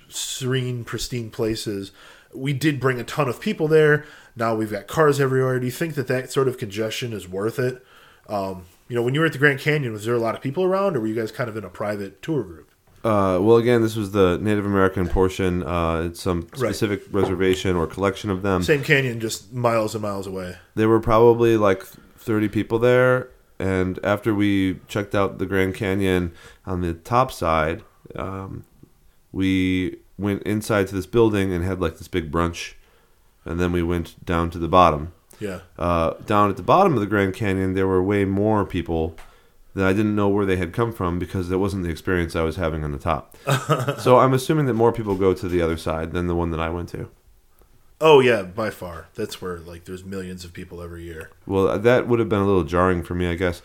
serene, 0.09 0.83
pristine 0.83 1.31
places? 1.31 1.91
We 2.33 2.51
did 2.51 2.81
bring 2.81 2.99
a 2.99 3.05
ton 3.05 3.29
of 3.29 3.39
people 3.39 3.69
there. 3.69 4.05
Now 4.35 4.53
we've 4.53 4.69
got 4.69 4.87
cars 4.87 5.21
everywhere. 5.21 5.59
Do 5.59 5.65
you 5.65 5.71
think 5.71 5.95
that 5.95 6.07
that 6.07 6.31
sort 6.31 6.49
of 6.49 6.57
congestion 6.57 7.13
is 7.13 7.27
worth 7.27 7.57
it? 7.57 7.83
Um, 8.27 8.65
you 8.87 8.95
know, 8.95 9.01
when 9.01 9.13
you 9.13 9.19
were 9.19 9.25
at 9.25 9.33
the 9.33 9.39
Grand 9.39 9.59
Canyon, 9.59 9.93
was 9.93 10.05
there 10.05 10.15
a 10.15 10.19
lot 10.19 10.35
of 10.35 10.41
people 10.41 10.63
around, 10.63 10.95
or 10.95 11.01
were 11.01 11.07
you 11.07 11.15
guys 11.15 11.31
kind 11.31 11.49
of 11.49 11.57
in 11.57 11.63
a 11.63 11.69
private 11.69 12.21
tour 12.21 12.43
group? 12.43 12.71
Uh, 13.03 13.39
well, 13.39 13.57
again, 13.57 13.81
this 13.81 13.95
was 13.95 14.11
the 14.11 14.37
Native 14.41 14.65
American 14.65 15.07
portion. 15.07 15.63
Uh, 15.63 16.01
it's 16.01 16.21
some 16.21 16.47
specific 16.53 17.03
reservation 17.11 17.75
or 17.75 17.87
collection 17.87 18.29
of 18.29 18.41
them. 18.41 18.63
Same 18.63 18.83
canyon, 18.83 19.19
just 19.19 19.53
miles 19.53 19.95
and 19.95 20.01
miles 20.01 20.27
away. 20.27 20.57
There 20.75 20.89
were 20.89 20.99
probably 20.99 21.57
like 21.57 21.83
30 21.83 22.49
people 22.49 22.79
there. 22.79 23.29
And 23.59 23.99
after 24.03 24.35
we 24.35 24.79
checked 24.87 25.15
out 25.15 25.39
the 25.39 25.45
Grand 25.45 25.73
Canyon 25.73 26.33
on 26.65 26.81
the 26.81 26.93
top 26.93 27.31
side, 27.31 27.83
um, 28.15 28.65
we 29.31 29.97
went 30.17 30.43
inside 30.43 30.87
to 30.87 30.95
this 30.95 31.05
building 31.05 31.53
and 31.53 31.63
had 31.63 31.79
like 31.79 31.97
this 31.97 32.07
big 32.07 32.31
brunch. 32.31 32.73
And 33.45 33.59
then 33.59 33.71
we 33.71 33.81
went 33.81 34.23
down 34.25 34.49
to 34.51 34.59
the 34.59 34.67
bottom. 34.67 35.13
Yeah, 35.39 35.59
Uh, 35.77 36.13
down 36.25 36.49
at 36.49 36.57
the 36.57 36.63
bottom 36.63 36.93
of 36.93 36.99
the 36.99 37.05
Grand 37.05 37.33
Canyon, 37.33 37.73
there 37.73 37.87
were 37.87 38.01
way 38.01 38.25
more 38.25 38.65
people 38.65 39.15
that 39.75 39.85
I 39.85 39.93
didn't 39.93 40.15
know 40.15 40.27
where 40.27 40.45
they 40.45 40.55
had 40.55 40.73
come 40.73 40.91
from 40.91 41.19
because 41.19 41.49
that 41.49 41.59
wasn't 41.59 41.83
the 41.83 41.89
experience 41.89 42.35
I 42.35 42.41
was 42.41 42.55
having 42.55 42.83
on 42.83 42.91
the 42.91 42.97
top. 42.97 43.37
so 43.99 44.17
I'm 44.17 44.33
assuming 44.33 44.65
that 44.65 44.73
more 44.73 44.91
people 44.91 45.13
go 45.15 45.35
to 45.35 45.47
the 45.47 45.61
other 45.61 45.77
side 45.77 46.13
than 46.13 46.25
the 46.25 46.35
one 46.35 46.49
that 46.49 46.59
I 46.59 46.69
went 46.69 46.89
to. 46.89 47.09
Oh 47.99 48.19
yeah, 48.19 48.43
by 48.43 48.69
far. 48.69 49.07
That's 49.15 49.41
where 49.41 49.59
like 49.59 49.85
there's 49.85 50.03
millions 50.03 50.43
of 50.43 50.53
people 50.53 50.81
every 50.81 51.03
year. 51.03 51.29
Well, 51.45 51.77
that 51.79 52.07
would 52.07 52.19
have 52.19 52.29
been 52.29 52.41
a 52.41 52.45
little 52.45 52.63
jarring 52.63 53.03
for 53.03 53.15
me, 53.15 53.27
I 53.27 53.35
guess. 53.35 53.61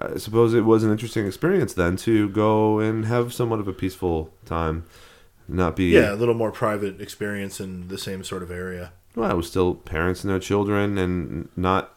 I 0.00 0.18
suppose 0.18 0.52
it 0.54 0.62
was 0.62 0.84
an 0.84 0.90
interesting 0.90 1.26
experience 1.26 1.72
then 1.72 1.96
to 1.98 2.28
go 2.28 2.78
and 2.78 3.06
have 3.06 3.32
somewhat 3.32 3.60
of 3.60 3.68
a 3.68 3.72
peaceful 3.72 4.32
time, 4.44 4.84
not 5.48 5.76
be. 5.76 5.86
Yeah, 5.86 6.12
a 6.12 6.16
little 6.16 6.34
more 6.34 6.52
private 6.52 7.00
experience 7.00 7.60
in 7.60 7.88
the 7.88 7.98
same 7.98 8.22
sort 8.24 8.42
of 8.42 8.50
area. 8.50 8.92
Well, 9.16 9.34
was 9.34 9.48
still 9.48 9.74
parents 9.74 10.22
and 10.22 10.30
their 10.30 10.38
children, 10.38 10.98
and 10.98 11.48
not 11.56 11.96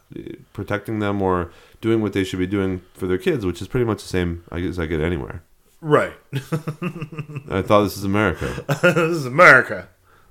protecting 0.54 0.98
them 0.98 1.20
or 1.20 1.52
doing 1.80 2.00
what 2.00 2.14
they 2.14 2.24
should 2.24 2.38
be 2.38 2.46
doing 2.46 2.80
for 2.94 3.06
their 3.06 3.18
kids, 3.18 3.44
which 3.44 3.60
is 3.60 3.68
pretty 3.68 3.84
much 3.84 4.02
the 4.02 4.08
same 4.08 4.42
I 4.50 4.60
guess 4.60 4.78
I 4.78 4.86
get 4.86 5.00
anywhere. 5.00 5.42
Right. 5.82 6.14
I 6.32 7.62
thought 7.62 7.84
this 7.84 7.96
is 7.96 8.04
America. 8.04 8.64
this 8.82 8.96
is 8.96 9.26
America. 9.26 9.88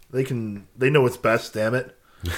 They 0.09 0.23
can 0.23 0.67
they 0.75 0.89
know 0.89 1.01
what's 1.01 1.17
best, 1.17 1.53
damn 1.53 1.75
it. 1.75 1.95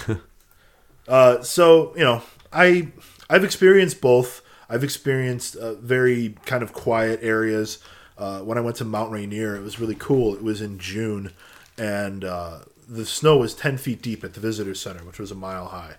uh, 1.08 1.42
so, 1.42 1.96
you 1.96 2.04
know, 2.04 2.22
I 2.52 2.92
I've 3.30 3.46
experienced 3.46 4.02
both. 4.02 4.42
I've 4.70 4.84
experienced 4.84 5.56
uh, 5.56 5.76
very 5.76 6.36
kind 6.46 6.62
of 6.62 6.74
quiet 6.74 7.20
areas. 7.24 7.80
Uh, 8.18 8.40
when 8.42 8.58
I 8.58 8.62
went 8.62 8.76
to 8.78 8.86
Mount 8.86 9.12
Rainier, 9.12 9.56
it 9.56 9.62
was 9.62 9.80
really 9.80 9.96
cool. 9.96 10.36
It 10.36 10.44
was 10.44 10.62
in 10.62 10.78
June, 10.78 11.32
and 11.78 12.24
uh, 12.24 12.60
the 12.92 13.06
snow 13.06 13.38
was 13.38 13.54
ten 13.54 13.78
feet 13.78 14.02
deep 14.02 14.24
at 14.24 14.34
the 14.34 14.40
visitor 14.40 14.76
center, 14.76 15.04
which 15.04 15.20
was 15.20 15.32
a 15.32 15.36
mile 15.36 15.68
high, 15.68 15.96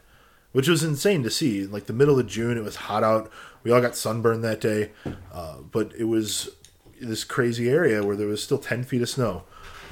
which 0.53 0.69
was 0.69 0.83
insane 0.83 1.23
to 1.23 1.31
see. 1.31 1.67
Like 1.67 1.87
the 1.87 1.93
middle 1.93 2.19
of 2.19 2.27
June, 2.27 2.59
it 2.59 2.65
was 2.65 2.77
hot 2.77 3.03
out. 3.03 3.31
We 3.63 3.71
all 3.73 3.81
got 3.81 3.97
sunburned 3.97 4.45
that 4.45 4.61
day, 4.61 4.91
uh, 5.33 5.57
but 5.71 5.93
it 5.99 6.05
was 6.05 6.51
this 7.01 7.25
crazy 7.25 7.69
area 7.69 8.05
where 8.05 8.17
there 8.17 8.27
was 8.27 8.43
still 8.43 8.59
ten 8.59 8.85
feet 8.85 9.03
of 9.03 9.09
snow. 9.09 9.45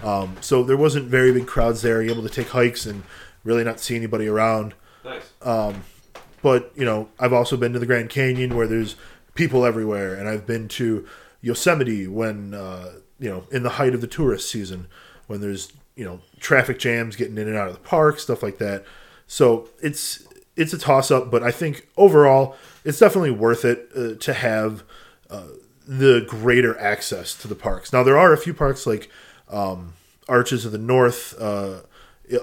Um, 0.02 0.36
so 0.40 0.62
there 0.62 0.76
wasn't 0.76 1.06
very 1.06 1.32
big 1.32 1.46
crowds 1.46 1.82
there, 1.82 2.02
able 2.02 2.22
to 2.22 2.28
take 2.28 2.48
hikes 2.48 2.86
and 2.86 3.02
really 3.44 3.64
not 3.64 3.80
see 3.80 3.96
anybody 3.96 4.28
around. 4.28 4.74
Nice. 5.04 5.32
But 6.42 6.72
you 6.74 6.84
know, 6.84 7.08
I've 7.18 7.32
also 7.32 7.56
been 7.56 7.72
to 7.72 7.78
the 7.78 7.86
Grand 7.86 8.10
Canyon 8.10 8.56
where 8.56 8.66
there's 8.66 8.96
people 9.34 9.64
everywhere, 9.64 10.14
and 10.14 10.28
I've 10.28 10.46
been 10.46 10.68
to 10.68 11.06
Yosemite 11.42 12.06
when 12.06 12.54
uh, 12.54 12.92
you 13.18 13.30
know 13.30 13.44
in 13.50 13.62
the 13.62 13.70
height 13.70 13.94
of 13.94 14.00
the 14.00 14.06
tourist 14.06 14.50
season 14.50 14.86
when 15.26 15.40
there's 15.40 15.72
you 16.00 16.06
know 16.06 16.18
traffic 16.40 16.78
jams 16.78 17.14
getting 17.14 17.36
in 17.36 17.46
and 17.46 17.58
out 17.58 17.68
of 17.68 17.74
the 17.74 17.80
park, 17.80 18.18
stuff 18.18 18.42
like 18.42 18.56
that. 18.56 18.84
So 19.26 19.68
it's 19.82 20.26
it's 20.56 20.72
a 20.72 20.78
toss 20.78 21.10
up, 21.10 21.30
but 21.30 21.42
I 21.42 21.50
think 21.50 21.86
overall 21.94 22.56
it's 22.86 22.98
definitely 22.98 23.32
worth 23.32 23.66
it 23.66 23.90
uh, 23.94 24.14
to 24.14 24.32
have 24.32 24.82
uh, 25.28 25.48
the 25.86 26.24
greater 26.26 26.76
access 26.78 27.34
to 27.42 27.48
the 27.48 27.54
parks. 27.54 27.92
Now 27.92 28.02
there 28.02 28.18
are 28.18 28.32
a 28.32 28.38
few 28.38 28.54
parks 28.54 28.86
like 28.86 29.10
um, 29.50 29.92
Arches 30.26 30.64
of 30.64 30.72
the 30.72 30.78
North, 30.78 31.38
uh, 31.38 31.80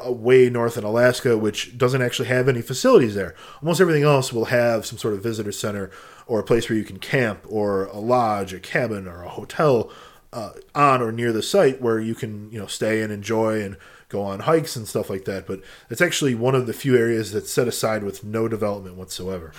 uh, 0.06 0.12
way 0.12 0.52
north 0.52 0.78
in 0.78 0.84
Alaska, 0.84 1.36
which 1.36 1.80
doesn't 1.80 2.04
actually 2.04 2.28
have 2.28 2.48
any 2.48 2.62
facilities 2.62 3.16
there. 3.16 3.34
Almost 3.64 3.82
everything 3.82 4.04
else 4.04 4.32
will 4.32 4.46
have 4.46 4.86
some 4.86 5.00
sort 5.00 5.16
of 5.16 5.24
visitor 5.24 5.52
center 5.52 5.90
or 6.28 6.40
a 6.40 6.44
place 6.44 6.70
where 6.70 6.78
you 6.78 6.84
can 6.84 7.00
camp 7.00 7.44
or 7.50 7.86
a 7.86 7.98
lodge, 7.98 8.54
a 8.54 8.60
cabin, 8.60 9.08
or 9.08 9.24
a 9.24 9.30
hotel 9.30 9.90
uh, 10.38 10.52
on 10.76 11.02
or 11.02 11.12
near 11.12 11.34
the 11.34 11.42
site 11.42 11.82
where 11.82 12.00
you 12.00 12.14
can 12.14 12.52
you 12.52 12.60
know 12.60 12.68
stay 12.68 13.02
and 13.02 13.12
enjoy 13.12 13.60
and 13.60 13.76
go 14.08 14.22
on 14.22 14.42
hikes 14.42 14.76
and 14.76 14.88
stuff 14.88 15.10
like 15.10 15.26
that. 15.26 15.48
But 15.48 15.62
it's 15.90 16.00
actually 16.00 16.36
one 16.36 16.54
of 16.54 16.68
the 16.68 16.74
few 16.74 16.96
areas 16.96 17.32
that's 17.32 17.52
set 17.52 17.68
aside 17.68 18.04
with 18.04 18.24
no 18.24 18.48
development 18.48 18.98
whatsoever. 18.98 19.52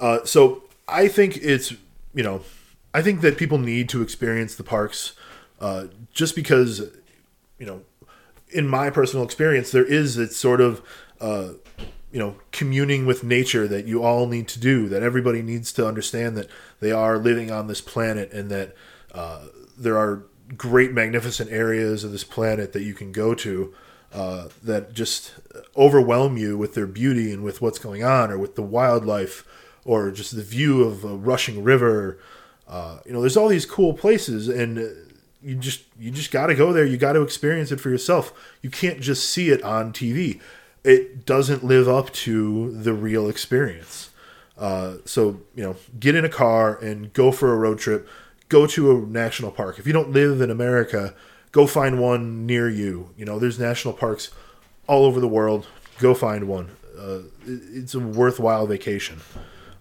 Uh, 0.00 0.24
so 0.24 0.62
I 0.88 1.06
think 1.06 1.36
it's 1.36 1.72
you 2.14 2.22
know 2.22 2.40
I 2.94 3.02
think 3.02 3.20
that 3.20 3.36
people 3.36 3.58
need 3.58 3.90
to 3.90 4.00
experience 4.00 4.54
the 4.54 4.64
parks 4.64 5.12
uh, 5.60 5.88
just 6.14 6.34
because 6.34 6.80
you 7.58 7.66
know 7.66 7.82
in 8.48 8.66
my 8.66 8.88
personal 8.88 9.22
experience 9.22 9.70
there 9.70 9.84
is 9.84 10.16
this 10.16 10.34
sort 10.34 10.62
of 10.62 10.80
uh, 11.20 11.50
you 12.10 12.18
know 12.18 12.36
communing 12.52 13.04
with 13.04 13.22
nature 13.22 13.68
that 13.68 13.84
you 13.84 14.02
all 14.02 14.26
need 14.26 14.48
to 14.48 14.58
do 14.58 14.88
that 14.88 15.02
everybody 15.02 15.42
needs 15.42 15.74
to 15.74 15.86
understand 15.86 16.38
that 16.38 16.48
they 16.80 16.90
are 16.90 17.18
living 17.18 17.50
on 17.50 17.66
this 17.66 17.82
planet 17.82 18.32
and 18.32 18.50
that 18.50 18.74
uh, 19.14 19.46
there 19.78 19.96
are 19.96 20.24
great 20.56 20.92
magnificent 20.92 21.50
areas 21.50 22.04
of 22.04 22.12
this 22.12 22.24
planet 22.24 22.72
that 22.72 22.82
you 22.82 22.94
can 22.94 23.12
go 23.12 23.34
to 23.34 23.72
uh, 24.12 24.48
that 24.62 24.92
just 24.92 25.34
overwhelm 25.76 26.36
you 26.36 26.58
with 26.58 26.74
their 26.74 26.86
beauty 26.86 27.32
and 27.32 27.44
with 27.44 27.62
what's 27.62 27.78
going 27.78 28.02
on, 28.02 28.30
or 28.30 28.38
with 28.38 28.56
the 28.56 28.62
wildlife, 28.62 29.46
or 29.84 30.10
just 30.10 30.34
the 30.34 30.42
view 30.42 30.82
of 30.82 31.04
a 31.04 31.16
rushing 31.16 31.62
river. 31.62 32.18
Uh, 32.68 32.98
you 33.06 33.12
know, 33.12 33.20
there's 33.20 33.36
all 33.36 33.48
these 33.48 33.66
cool 33.66 33.94
places, 33.94 34.48
and 34.48 34.78
you 35.42 35.54
just 35.54 35.84
you 35.98 36.10
just 36.10 36.30
got 36.30 36.48
to 36.48 36.54
go 36.54 36.72
there. 36.72 36.84
You 36.84 36.96
got 36.96 37.12
to 37.12 37.22
experience 37.22 37.70
it 37.70 37.80
for 37.80 37.90
yourself. 37.90 38.32
You 38.62 38.70
can't 38.70 39.00
just 39.00 39.30
see 39.30 39.50
it 39.50 39.62
on 39.62 39.92
TV. 39.92 40.40
It 40.82 41.24
doesn't 41.24 41.62
live 41.62 41.88
up 41.88 42.10
to 42.10 42.72
the 42.72 42.92
real 42.92 43.28
experience. 43.28 44.10
Uh, 44.58 44.96
so 45.04 45.40
you 45.54 45.62
know, 45.62 45.76
get 45.98 46.14
in 46.14 46.24
a 46.24 46.28
car 46.28 46.76
and 46.76 47.12
go 47.12 47.30
for 47.30 47.52
a 47.52 47.56
road 47.56 47.78
trip. 47.78 48.08
Go 48.50 48.66
to 48.66 48.90
a 48.90 49.06
national 49.06 49.52
park. 49.52 49.78
If 49.78 49.86
you 49.86 49.94
don't 49.94 50.10
live 50.10 50.42
in 50.42 50.50
America, 50.50 51.14
go 51.52 51.66
find 51.66 52.00
one 52.00 52.46
near 52.46 52.68
you. 52.68 53.10
You 53.16 53.24
know, 53.24 53.38
there's 53.38 53.58
national 53.58 53.94
parks 53.94 54.30
all 54.86 55.04
over 55.04 55.20
the 55.20 55.28
world. 55.28 55.66
Go 55.98 56.14
find 56.14 56.48
one. 56.48 56.70
Uh, 56.98 57.20
it's 57.46 57.94
a 57.94 58.00
worthwhile 58.00 58.66
vacation, 58.66 59.20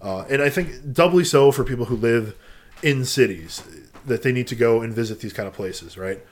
uh, 0.02 0.22
and 0.30 0.42
I 0.42 0.50
think 0.50 0.94
doubly 0.94 1.26
so 1.26 1.52
for 1.52 1.64
people 1.66 1.86
who 1.86 1.98
live 1.98 2.36
in 2.82 3.04
cities 3.04 3.62
that 4.06 4.22
they 4.22 4.32
need 4.32 4.48
to 4.48 4.56
go 4.56 4.82
and 4.82 4.94
visit 4.94 5.20
these 5.20 5.34
kind 5.34 5.48
of 5.48 5.54
places. 5.54 5.98
Right? 5.98 6.26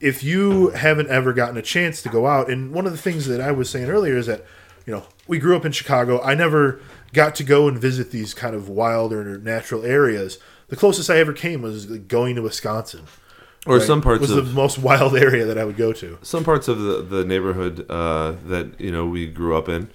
If 0.00 0.22
you 0.22 0.68
haven't 0.70 1.08
ever 1.08 1.32
gotten 1.32 1.56
a 1.56 1.62
chance 1.62 2.00
to 2.02 2.08
go 2.08 2.26
out, 2.26 2.48
and 2.48 2.72
one 2.72 2.86
of 2.86 2.92
the 2.92 2.98
things 2.98 3.26
that 3.26 3.40
I 3.40 3.50
was 3.50 3.68
saying 3.68 3.90
earlier 3.90 4.16
is 4.16 4.26
that 4.26 4.44
you 4.86 4.94
know 4.94 5.06
we 5.26 5.38
grew 5.38 5.56
up 5.56 5.64
in 5.66 5.72
Chicago. 5.72 6.22
I 6.22 6.34
never 6.34 6.80
got 7.12 7.34
to 7.34 7.44
go 7.44 7.66
and 7.66 7.78
visit 7.78 8.12
these 8.12 8.32
kind 8.32 8.54
of 8.54 8.68
wild 8.68 9.12
or 9.12 9.38
natural 9.38 9.84
areas. 9.84 10.38
The 10.68 10.76
closest 10.76 11.10
I 11.10 11.18
ever 11.18 11.32
came 11.32 11.62
was 11.62 11.86
going 11.86 12.34
to 12.36 12.42
Wisconsin. 12.42 13.04
Or 13.66 13.78
right? 13.78 13.86
some 13.86 14.00
parts 14.00 14.20
was 14.20 14.30
of 14.30 14.48
the 14.48 14.54
most 14.54 14.78
wild 14.78 15.16
area 15.16 15.44
that 15.44 15.58
I 15.58 15.64
would 15.64 15.76
go 15.76 15.92
to. 15.92 16.18
some 16.22 16.44
parts 16.44 16.68
of 16.68 16.78
the, 16.78 17.02
the 17.02 17.24
neighborhood 17.24 17.84
uh, 17.90 18.36
that 18.46 18.80
you 18.80 18.92
know 18.92 19.06
we 19.06 19.26
grew 19.26 19.56
up 19.56 19.68
in 19.68 19.90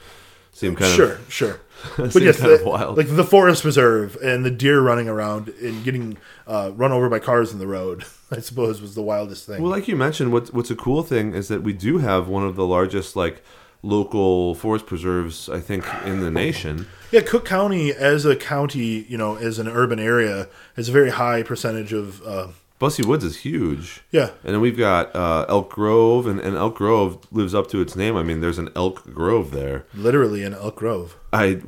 seem 0.51 0.75
kind 0.75 0.93
sure, 0.93 1.13
of 1.13 1.33
sure. 1.33 1.53
sure. 1.53 1.59
But 1.97 2.21
yes, 2.21 2.39
kind 2.39 2.51
of 2.53 2.63
wild. 2.63 2.97
like 2.97 3.07
the 3.07 3.23
forest 3.23 3.63
preserve 3.63 4.15
and 4.17 4.45
the 4.45 4.51
deer 4.51 4.81
running 4.81 5.09
around 5.09 5.49
and 5.49 5.83
getting 5.83 6.17
uh, 6.45 6.71
run 6.75 6.91
over 6.91 7.09
by 7.09 7.19
cars 7.19 7.51
in 7.51 7.59
the 7.59 7.65
road. 7.65 8.05
I 8.31 8.39
suppose 8.39 8.81
was 8.81 8.93
the 8.93 9.01
wildest 9.01 9.45
thing. 9.45 9.61
Well, 9.61 9.71
like 9.71 9.87
you 9.87 9.95
mentioned, 9.95 10.31
what's 10.31 10.53
what's 10.53 10.69
a 10.69 10.75
cool 10.75 11.01
thing 11.01 11.33
is 11.33 11.47
that 11.47 11.63
we 11.63 11.73
do 11.73 11.97
have 11.97 12.27
one 12.27 12.45
of 12.45 12.55
the 12.55 12.65
largest 12.65 13.15
like 13.15 13.43
local 13.83 14.55
forest 14.55 14.85
preserves, 14.85 15.49
I 15.49 15.59
think, 15.59 15.85
in 16.05 16.19
the 16.21 16.31
nation. 16.31 16.87
yeah, 17.11 17.21
Cook 17.21 17.45
County 17.45 17.91
as 17.93 18.25
a 18.25 18.35
county, 18.35 19.05
you 19.09 19.17
know, 19.17 19.35
as 19.35 19.59
an 19.59 19.67
urban 19.67 19.99
area, 19.99 20.47
has 20.75 20.89
a 20.89 20.91
very 20.91 21.09
high 21.11 21.43
percentage 21.43 21.93
of. 21.93 22.21
Uh, 22.25 22.47
Busse 22.79 23.05
Woods 23.05 23.23
is 23.23 23.37
huge. 23.37 24.01
yeah, 24.09 24.31
And 24.43 24.55
then 24.55 24.59
we've 24.61 24.75
got 24.77 25.15
uh, 25.15 25.45
Elk 25.47 25.69
Grove, 25.71 26.25
and, 26.25 26.39
and 26.39 26.55
Elk 26.55 26.75
Grove 26.75 27.19
lives 27.31 27.53
up 27.53 27.67
to 27.69 27.79
its 27.79 27.95
name. 27.95 28.15
I 28.17 28.23
mean, 28.23 28.41
there's 28.41 28.57
an 28.57 28.69
Elk 28.75 29.03
Grove 29.13 29.51
there. 29.51 29.85
literally 29.93 30.41
in 30.43 30.55
Elk 30.55 30.77
Grove. 30.77 31.15
I 31.31 31.61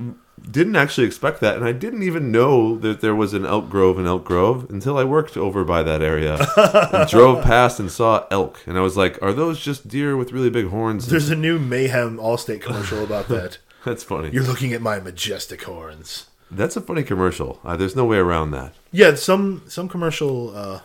didn't 0.49 0.75
actually 0.75 1.07
expect 1.07 1.39
that, 1.41 1.55
and 1.55 1.65
I 1.65 1.71
didn't 1.71 2.03
even 2.03 2.31
know 2.31 2.77
that 2.79 3.01
there 3.01 3.15
was 3.15 3.33
an 3.33 3.45
Elk 3.45 3.69
Grove 3.69 3.97
in 3.97 4.05
Elk 4.05 4.23
Grove 4.25 4.69
until 4.69 4.97
I 4.97 5.03
worked 5.03 5.37
over 5.37 5.63
by 5.63 5.83
that 5.83 6.01
area 6.01 6.37
and 6.57 7.09
drove 7.09 7.43
past 7.43 7.79
and 7.79 7.89
saw 7.91 8.25
elk, 8.29 8.61
and 8.67 8.77
I 8.77 8.81
was 8.81 8.97
like, 8.97 9.21
"Are 9.21 9.33
those 9.33 9.59
just 9.59 9.87
deer 9.87 10.15
with 10.17 10.31
really 10.31 10.49
big 10.49 10.67
horns?" 10.67 11.07
There's 11.07 11.29
a 11.29 11.35
new 11.35 11.59
Mayhem 11.59 12.17
Allstate 12.17 12.61
commercial 12.61 13.03
about 13.03 13.27
that. 13.29 13.57
That's 13.85 14.03
funny. 14.03 14.29
You're 14.31 14.43
looking 14.43 14.73
at 14.73 14.81
my 14.81 14.99
majestic 14.99 15.63
horns. 15.63 16.27
That's 16.51 16.75
a 16.75 16.81
funny 16.81 17.03
commercial. 17.03 17.59
Uh, 17.65 17.75
there's 17.75 17.95
no 17.95 18.05
way 18.05 18.17
around 18.17 18.51
that. 18.51 18.73
Yeah, 18.91 19.15
some 19.15 19.63
some 19.67 19.89
commercial, 19.89 20.55
uh, 20.55 20.79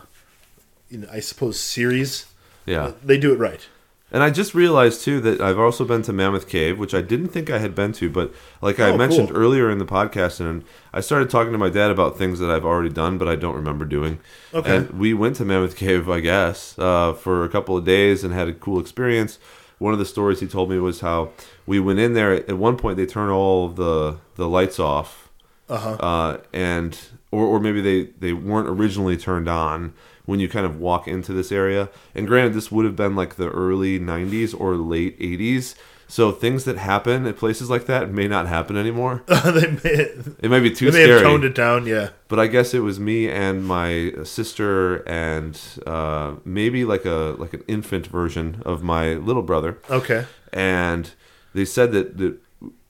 you 0.89 0.99
know, 0.99 1.07
I 1.11 1.19
suppose 1.19 1.59
series 1.59 2.25
Yeah. 2.65 2.93
they 3.03 3.17
do 3.17 3.31
it 3.33 3.37
right. 3.39 3.67
And 4.11 4.23
I 4.23 4.31
just 4.31 4.55
realized 4.55 5.01
too 5.01 5.21
that 5.21 5.39
I've 5.39 5.59
also 5.59 5.85
been 5.85 6.01
to 6.03 6.13
Mammoth 6.13 6.47
Cave, 6.49 6.79
which 6.79 6.95
I 6.95 7.01
didn't 7.01 7.27
think 7.27 7.49
I 7.51 7.59
had 7.59 7.75
been 7.75 7.91
to, 7.93 8.09
but 8.09 8.33
like 8.61 8.79
I 8.79 8.89
Oh, 8.89 8.97
mentioned 8.97 9.29
cool. 9.29 9.37
earlier 9.37 9.69
in 9.69 9.77
the 9.77 9.85
podcast, 9.85 10.39
and 10.39 10.63
I 10.91 10.99
started 10.99 11.29
talking 11.29 11.51
to 11.51 11.59
my 11.59 11.69
dad 11.69 11.91
about 11.91 12.17
things 12.17 12.39
that 12.39 12.49
I've 12.49 12.65
already 12.65 12.89
done, 12.89 13.19
but 13.19 13.27
I 13.27 13.35
don't 13.35 13.55
remember 13.55 13.85
doing. 13.85 14.17
Okay. 14.53 14.77
And 14.77 14.89
we 14.91 15.13
went 15.13 15.35
to 15.35 15.45
Mammoth 15.45 15.75
Cave, 15.75 16.09
I 16.09 16.21
guess, 16.21 16.73
uh, 16.79 17.13
for 17.13 17.43
a 17.43 17.49
couple 17.49 17.77
of 17.77 17.85
days 17.85 18.23
and 18.23 18.33
had 18.33 18.47
a 18.47 18.53
cool 18.53 18.79
experience. 18.79 19.37
One 19.77 19.93
of 19.93 19.99
the 19.99 20.05
stories 20.05 20.39
he 20.39 20.47
told 20.47 20.69
me 20.71 20.79
was 20.79 21.01
how 21.01 21.29
we 21.67 21.79
went 21.79 21.99
in 21.99 22.13
there. 22.13 22.33
At 22.33 22.57
one 22.57 22.77
point, 22.77 22.97
they 22.97 23.05
turn 23.05 23.29
all 23.29 23.65
of 23.67 23.75
the 23.75 24.17
the 24.37 24.49
lights 24.49 24.79
off, 24.79 25.29
Uh-huh. 25.69 25.91
uh, 25.99 26.37
and 26.51 26.97
or 27.31 27.45
or 27.45 27.59
maybe 27.59 27.79
they 27.79 28.09
they 28.19 28.33
weren't 28.33 28.67
originally 28.67 29.15
turned 29.17 29.47
on 29.47 29.93
when 30.29 30.39
you 30.39 30.47
kind 30.47 30.65
of 30.65 30.79
walk 30.79 31.07
into 31.07 31.33
this 31.33 31.51
area. 31.51 31.89
And 32.13 32.27
granted, 32.27 32.53
this 32.53 32.71
would 32.71 32.85
have 32.85 32.95
been 32.95 33.15
like 33.15 33.35
the 33.35 33.49
early 33.49 33.99
'90s 33.99 34.53
or 34.57 34.75
late 34.75 35.19
'80s, 35.19 35.75
so 36.07 36.31
things 36.31 36.63
that 36.65 36.77
happen 36.77 37.25
at 37.25 37.37
places 37.37 37.69
like 37.69 37.85
that 37.87 38.11
may 38.11 38.27
not 38.27 38.47
happen 38.47 38.77
anymore. 38.77 39.23
they 39.27 39.71
may, 39.83 40.07
It 40.43 40.49
might 40.49 40.61
be 40.61 40.71
too 40.71 40.91
they 40.91 41.05
may 41.05 41.09
have 41.09 41.19
scary. 41.19 41.31
toned 41.31 41.43
it 41.43 41.55
down. 41.55 41.85
Yeah, 41.85 42.09
But 42.27 42.39
I 42.39 42.47
guess 42.47 42.73
it 42.73 42.79
was 42.79 42.99
me 42.99 43.29
and 43.29 43.65
my 43.65 44.13
sister 44.23 44.97
and 45.07 45.59
uh, 45.85 46.35
maybe 46.45 46.85
like 46.85 47.05
a 47.05 47.35
like 47.37 47.53
an 47.53 47.63
infant 47.67 48.07
version 48.07 48.61
of 48.65 48.83
my 48.83 49.13
little 49.15 49.43
brother 49.43 49.79
okay. 49.89 50.25
and 50.53 51.11
they 51.53 51.65
said 51.65 51.91
that 51.91 52.17
that, 52.17 52.37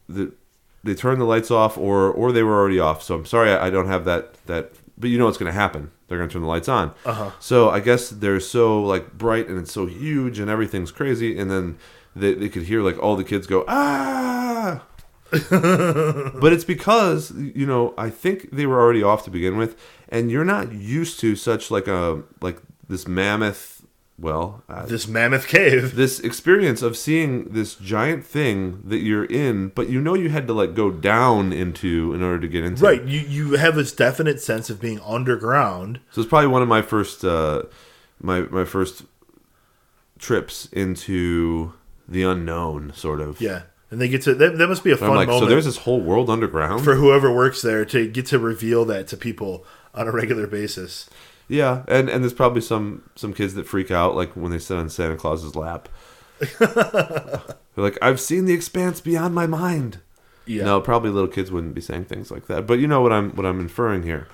that 0.09 0.31
they 0.83 0.93
turned 0.95 1.19
the 1.21 1.25
lights 1.25 1.51
off 1.51 1.77
or 1.77 2.09
or 2.11 2.31
they 2.31 2.43
were 2.43 2.57
already 2.59 2.79
off. 2.79 3.01
So 3.03 3.15
I'm 3.15 3.25
sorry 3.25 3.51
I, 3.51 3.67
I 3.67 3.69
don't 3.69 3.87
have 3.87 4.03
that 4.05 4.23
that. 4.47 4.71
But 4.97 5.09
you 5.09 5.17
know 5.17 5.25
what's 5.25 5.37
going 5.37 5.51
to 5.53 5.57
happen. 5.57 5.91
They're 6.09 6.17
going 6.17 6.29
to 6.29 6.33
turn 6.33 6.41
the 6.41 6.47
lights 6.47 6.67
on. 6.67 6.93
Uh-huh. 7.05 7.31
So 7.39 7.69
I 7.69 7.79
guess 7.79 8.09
they're 8.09 8.39
so 8.39 8.81
like 8.81 9.13
bright 9.13 9.47
and 9.47 9.57
it's 9.57 9.71
so 9.71 9.85
huge 9.85 10.39
and 10.39 10.49
everything's 10.49 10.91
crazy. 10.91 11.39
And 11.39 11.49
then 11.49 11.77
they, 12.15 12.33
they 12.33 12.49
could 12.49 12.63
hear 12.63 12.81
like 12.81 13.01
all 13.01 13.15
the 13.15 13.23
kids 13.23 13.47
go 13.47 13.63
ah. 13.67 14.83
but 15.31 16.53
it's 16.53 16.63
because 16.63 17.31
you 17.31 17.67
know 17.67 17.93
I 17.99 18.09
think 18.09 18.49
they 18.49 18.65
were 18.65 18.79
already 18.79 19.03
off 19.03 19.23
to 19.25 19.29
begin 19.29 19.57
with, 19.57 19.79
and 20.09 20.31
you're 20.31 20.43
not 20.43 20.71
used 20.71 21.19
to 21.19 21.35
such 21.35 21.69
like 21.69 21.87
a 21.87 22.23
like 22.41 22.57
this 22.87 23.07
mammoth. 23.07 23.78
Well, 24.19 24.63
uh, 24.67 24.85
This 24.85 25.07
mammoth 25.07 25.47
cave. 25.47 25.95
this 25.95 26.19
experience 26.19 26.81
of 26.81 26.97
seeing 26.97 27.45
this 27.45 27.75
giant 27.75 28.25
thing 28.25 28.81
that 28.85 28.97
you're 28.97 29.25
in, 29.25 29.69
but 29.69 29.89
you 29.89 30.01
know 30.01 30.13
you 30.13 30.29
had 30.29 30.47
to 30.47 30.53
like 30.53 30.73
go 30.73 30.91
down 30.91 31.53
into 31.53 32.13
in 32.13 32.21
order 32.21 32.39
to 32.39 32.47
get 32.47 32.63
into. 32.65 32.83
Right, 32.83 33.03
you 33.03 33.21
you 33.21 33.53
have 33.53 33.75
this 33.75 33.93
definite 33.93 34.41
sense 34.41 34.69
of 34.69 34.81
being 34.81 34.99
underground. 35.01 35.99
So 36.11 36.21
it's 36.21 36.29
probably 36.29 36.47
one 36.47 36.61
of 36.61 36.67
my 36.67 36.81
first 36.81 37.23
uh, 37.23 37.63
my 38.21 38.41
my 38.41 38.65
first 38.65 39.03
trips 40.17 40.67
into 40.71 41.73
the 42.07 42.23
unknown, 42.23 42.91
sort 42.93 43.21
of. 43.21 43.39
Yeah, 43.39 43.63
and 43.89 44.01
they 44.01 44.09
get 44.09 44.23
to 44.23 44.35
that. 44.35 44.57
That 44.57 44.67
must 44.67 44.83
be 44.83 44.91
a 44.91 44.97
fun 44.97 45.15
like, 45.15 45.27
so 45.27 45.33
moment 45.33 45.49
there's 45.49 45.65
this 45.65 45.77
whole 45.77 46.01
world 46.01 46.29
underground. 46.29 46.83
for 46.83 46.95
whoever 46.95 47.33
works 47.33 47.61
there 47.61 47.85
to 47.85 48.07
get 48.07 48.25
to 48.27 48.39
reveal 48.39 48.83
that 48.85 49.07
to 49.07 49.17
people 49.17 49.65
on 49.93 50.07
a 50.07 50.11
regular 50.11 50.45
basis. 50.45 51.09
Yeah, 51.49 51.83
and 51.87 52.07
and 52.09 52.23
there's 52.23 52.33
probably 52.33 52.61
some 52.61 53.09
some 53.15 53.33
kids 53.33 53.55
that 53.55 53.67
freak 53.67 53.91
out 53.91 54.15
like 54.15 54.31
when 54.35 54.51
they 54.51 54.59
sit 54.59 54.77
on 54.77 54.89
Santa 54.89 55.17
Claus's 55.17 55.55
lap. 55.55 55.89
They're 56.59 57.43
like, 57.75 57.97
I've 58.01 58.19
seen 58.21 58.45
the 58.45 58.53
expanse 58.53 59.01
beyond 59.01 59.35
my 59.35 59.47
mind. 59.47 59.99
Yeah, 60.45 60.63
No, 60.63 60.81
probably 60.81 61.09
little 61.11 61.29
kids 61.29 61.51
wouldn't 61.51 61.75
be 61.75 61.81
saying 61.81 62.05
things 62.05 62.31
like 62.31 62.47
that. 62.47 62.65
But 62.65 62.79
you 62.79 62.87
know 62.87 63.01
what 63.01 63.11
I'm 63.11 63.31
what 63.35 63.45
I'm 63.45 63.59
inferring 63.59 64.03
here. 64.03 64.27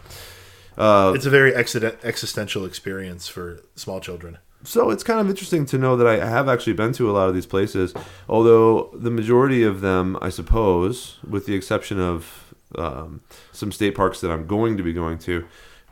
Uh, 0.77 1.13
it's 1.15 1.25
a 1.25 1.29
very 1.29 1.51
exiden- 1.51 1.97
existential 2.03 2.65
experience 2.65 3.27
for 3.27 3.61
small 3.75 3.99
children. 4.01 4.37
so 4.63 4.89
it's 4.89 5.03
kind 5.03 5.19
of 5.21 5.29
interesting 5.29 5.65
to 5.67 5.77
know 5.77 5.95
that 5.95 6.05
I 6.07 6.25
have 6.25 6.49
actually 6.49 6.73
been 6.73 6.91
to 6.93 7.09
a 7.09 7.13
lot 7.13 7.29
of 7.29 7.33
these 7.35 7.45
places, 7.45 7.93
although 8.27 8.91
the 8.93 9.09
majority 9.11 9.63
of 9.63 9.79
them, 9.81 10.17
I 10.21 10.29
suppose, 10.29 11.17
with 11.27 11.45
the 11.45 11.53
exception 11.55 11.99
of 11.99 12.53
um, 12.77 13.21
some 13.53 13.71
state 13.71 13.95
parks 13.95 14.19
that 14.21 14.31
I'm 14.31 14.47
going 14.47 14.75
to 14.77 14.83
be 14.83 14.91
going 14.91 15.17
to, 15.19 15.45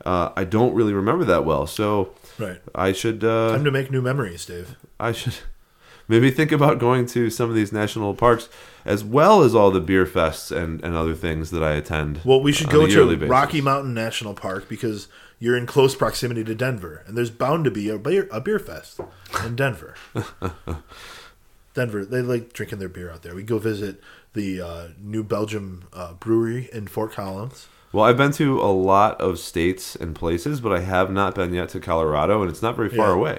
uh, 0.04 0.30
I 0.36 0.44
don't 0.44 0.74
really 0.74 0.92
remember 0.92 1.24
that 1.24 1.44
well. 1.44 1.66
So 1.66 2.14
Right, 2.38 2.60
I 2.74 2.92
should 2.92 3.22
uh, 3.22 3.52
time 3.52 3.64
to 3.64 3.70
make 3.70 3.90
new 3.90 4.02
memories, 4.02 4.44
Dave. 4.44 4.76
I 4.98 5.12
should 5.12 5.34
maybe 6.08 6.30
think 6.30 6.52
about 6.52 6.78
going 6.78 7.06
to 7.06 7.30
some 7.30 7.48
of 7.48 7.54
these 7.54 7.72
national 7.72 8.14
parks 8.14 8.48
as 8.84 9.02
well 9.02 9.42
as 9.42 9.54
all 9.54 9.70
the 9.70 9.80
beer 9.80 10.04
fests 10.04 10.54
and, 10.54 10.82
and 10.84 10.94
other 10.94 11.14
things 11.14 11.50
that 11.50 11.62
I 11.62 11.72
attend. 11.72 12.20
Well, 12.24 12.42
we 12.42 12.52
should 12.52 12.68
go 12.68 12.86
to 12.86 13.06
basis. 13.16 13.28
Rocky 13.28 13.60
Mountain 13.60 13.94
National 13.94 14.34
Park 14.34 14.68
because 14.68 15.08
you're 15.38 15.56
in 15.56 15.66
close 15.66 15.94
proximity 15.94 16.44
to 16.44 16.54
Denver, 16.54 17.02
and 17.06 17.16
there's 17.16 17.30
bound 17.30 17.64
to 17.64 17.70
be 17.70 17.88
a 17.88 17.98
beer, 17.98 18.28
a 18.30 18.40
beer 18.40 18.58
fest 18.58 19.00
in 19.44 19.56
Denver. 19.56 19.94
Denver, 21.74 22.04
they 22.04 22.22
like 22.22 22.52
drinking 22.52 22.78
their 22.78 22.88
beer 22.88 23.10
out 23.10 23.22
there. 23.22 23.34
We 23.34 23.42
go 23.42 23.58
visit 23.58 24.00
the 24.32 24.60
uh, 24.60 24.88
New 25.00 25.24
Belgium 25.24 25.84
uh, 25.92 26.14
Brewery 26.14 26.68
in 26.72 26.86
Fort 26.86 27.12
Collins. 27.12 27.68
Well, 27.94 28.04
I've 28.04 28.16
been 28.16 28.32
to 28.32 28.60
a 28.60 28.72
lot 28.72 29.20
of 29.20 29.38
states 29.38 29.94
and 29.94 30.16
places, 30.16 30.60
but 30.60 30.72
I 30.72 30.80
have 30.80 31.12
not 31.12 31.34
been 31.36 31.54
yet 31.54 31.68
to 31.70 31.80
Colorado, 31.80 32.42
and 32.42 32.50
it's 32.50 32.60
not 32.60 32.74
very 32.74 32.88
far 32.88 33.10
Yeah. 33.10 33.14
away. 33.14 33.38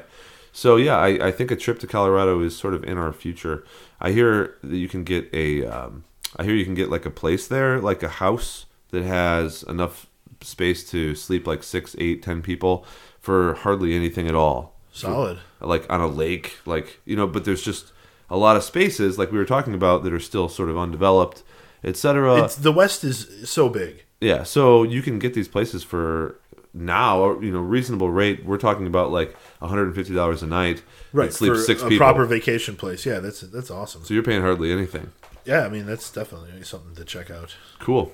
So 0.54 0.78
yeah, 0.78 0.96
I, 0.98 1.28
I 1.28 1.32
think 1.32 1.52
a 1.52 1.58
trip 1.58 1.78
to 1.80 1.88
Colorado 1.88 2.40
is 2.42 2.56
sort 2.58 2.74
of 2.74 2.82
in 2.86 2.98
our 2.98 3.12
future. 3.12 3.66
I 4.00 4.12
hear 4.12 4.56
that 4.64 4.78
you 4.78 4.88
can 4.88 5.04
get 5.04 5.30
a, 5.34 5.66
um, 5.66 6.06
I 6.38 6.44
hear 6.46 6.56
you 6.56 6.64
can 6.64 6.74
get 6.74 6.90
like 6.90 7.06
a 7.06 7.10
place 7.12 7.46
there, 7.48 7.82
like 7.82 8.02
a 8.02 8.08
house 8.08 8.66
that 8.92 9.04
has 9.04 9.62
enough 9.64 10.08
space 10.40 10.90
to 10.92 11.16
sleep 11.16 11.46
like 11.46 11.62
six, 11.62 11.94
eight, 12.00 12.24
ten 12.24 12.42
people 12.42 12.86
for 13.20 13.56
hardly 13.56 13.94
anything 13.94 14.28
at 14.30 14.36
all. 14.36 14.74
Solid. 14.94 15.40
like 15.60 15.86
on 15.92 16.00
a 16.00 16.08
lake, 16.08 16.60
like 16.66 17.02
you 17.04 17.18
know. 17.18 17.28
But 17.28 17.44
there's 17.44 17.62
just 17.62 17.92
a 18.30 18.38
lot 18.38 18.56
of 18.56 18.64
spaces, 18.64 19.20
like 19.20 19.30
we 19.34 19.38
were 19.38 19.44
talking 19.44 19.74
about, 19.74 20.04
that 20.06 20.14
are 20.14 20.20
still 20.22 20.48
sort 20.48 20.70
of 20.70 20.78
undeveloped, 20.78 21.44
etc. 21.84 22.46
It's 22.46 22.56
the 22.56 22.72
West 22.72 23.04
is 23.04 23.50
so 23.50 23.68
big. 23.68 24.05
Yeah, 24.22 24.44
so 24.44 24.84
you 24.84 25.02
can 25.02 25.20
get 25.20 25.34
these 25.34 25.48
places 25.48 25.84
for 25.84 26.40
now, 26.74 27.40
you 27.40 27.52
know, 27.52 27.60
reasonable 27.60 28.10
rate. 28.10 28.46
We're 28.46 28.58
talking 28.58 28.88
about 28.88 29.12
like 29.12 29.36
one 29.60 29.70
hundred 29.70 29.88
and 29.88 29.96
fifty 29.96 30.14
dollars 30.14 30.44
a 30.44 30.48
night. 30.48 30.84
Right. 31.14 31.32
sleep 31.32 31.56
six 31.58 31.82
a 31.82 31.88
people. 31.88 32.06
proper 32.06 32.26
vacation 32.26 32.76
place. 32.76 33.06
Yeah, 33.06 33.20
that's 33.20 33.42
that's 33.42 33.72
awesome. 33.72 34.04
So 34.04 34.14
you're 34.14 34.24
paying 34.24 34.42
hardly 34.42 34.72
anything. 34.72 35.12
Yeah, 35.46 35.66
I 35.66 35.70
mean 35.70 35.86
that's 35.86 36.12
definitely 36.12 36.64
something 36.64 36.96
to 36.96 37.06
check 37.06 37.30
out. 37.30 37.56
Cool. 37.80 38.12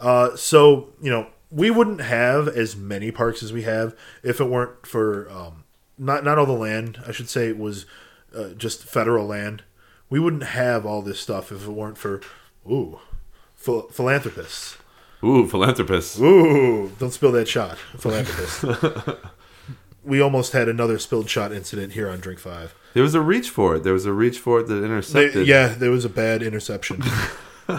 Uh, 0.00 0.36
so 0.36 0.90
you 1.00 1.10
know, 1.10 1.28
we 1.50 1.70
wouldn't 1.70 2.00
have 2.00 2.46
as 2.48 2.76
many 2.76 3.10
parks 3.10 3.42
as 3.42 3.52
we 3.52 3.62
have 3.62 3.96
if 4.22 4.40
it 4.40 4.44
weren't 4.44 4.86
for 4.86 5.30
um, 5.30 5.64
not 5.96 6.24
not 6.24 6.38
all 6.38 6.46
the 6.46 6.52
land. 6.52 7.02
I 7.06 7.12
should 7.12 7.28
say 7.28 7.48
it 7.48 7.58
was 7.58 7.86
uh, 8.36 8.50
just 8.50 8.84
federal 8.84 9.26
land. 9.26 9.62
We 10.10 10.20
wouldn't 10.20 10.44
have 10.44 10.86
all 10.86 11.02
this 11.02 11.20
stuff 11.20 11.50
if 11.52 11.66
it 11.66 11.70
weren't 11.70 11.98
for 11.98 12.20
ooh 12.70 13.00
phil- 13.54 13.88
philanthropists. 13.88 14.78
Ooh, 15.24 15.46
philanthropists. 15.48 16.18
Ooh, 16.20 16.92
don't 16.98 17.10
spill 17.12 17.32
that 17.32 17.48
shot, 17.48 17.76
philanthropists. 17.98 18.64
we 20.04 20.20
almost 20.20 20.52
had 20.52 20.68
another 20.68 20.98
spilled 20.98 21.28
shot 21.28 21.52
incident 21.52 21.92
here 21.94 22.08
on 22.08 22.20
Drink 22.20 22.38
Five. 22.40 22.74
There 22.94 23.02
was 23.02 23.14
a 23.14 23.20
reach 23.20 23.50
for 23.50 23.76
it. 23.76 23.82
There 23.84 23.92
was 23.92 24.06
a 24.06 24.12
reach 24.12 24.38
for 24.38 24.60
it 24.60 24.66
that 24.68 24.74
They- 24.76 24.84
intercepted. 24.86 25.46
yeah, 25.46 25.68
there 25.68 25.90
was 25.90 26.04
a 26.04 26.08
bad 26.08 26.42
interception. 26.42 27.02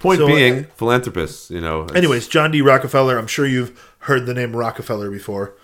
Point 0.00 0.18
So, 0.18 0.26
being, 0.26 0.64
philanthropists. 0.76 1.50
You 1.50 1.60
know. 1.60 1.82
it's- 1.84 1.96
Anyways, 1.96 2.26
John 2.28 2.50
D. 2.50 2.60
Rockefeller. 2.60 3.16
I'm 3.18 3.26
sure 3.28 3.46
you've 3.46 3.94
heard 4.00 4.26
the 4.26 4.34
name 4.34 4.54
Rockefeller 4.56 5.10
before. 5.10 5.54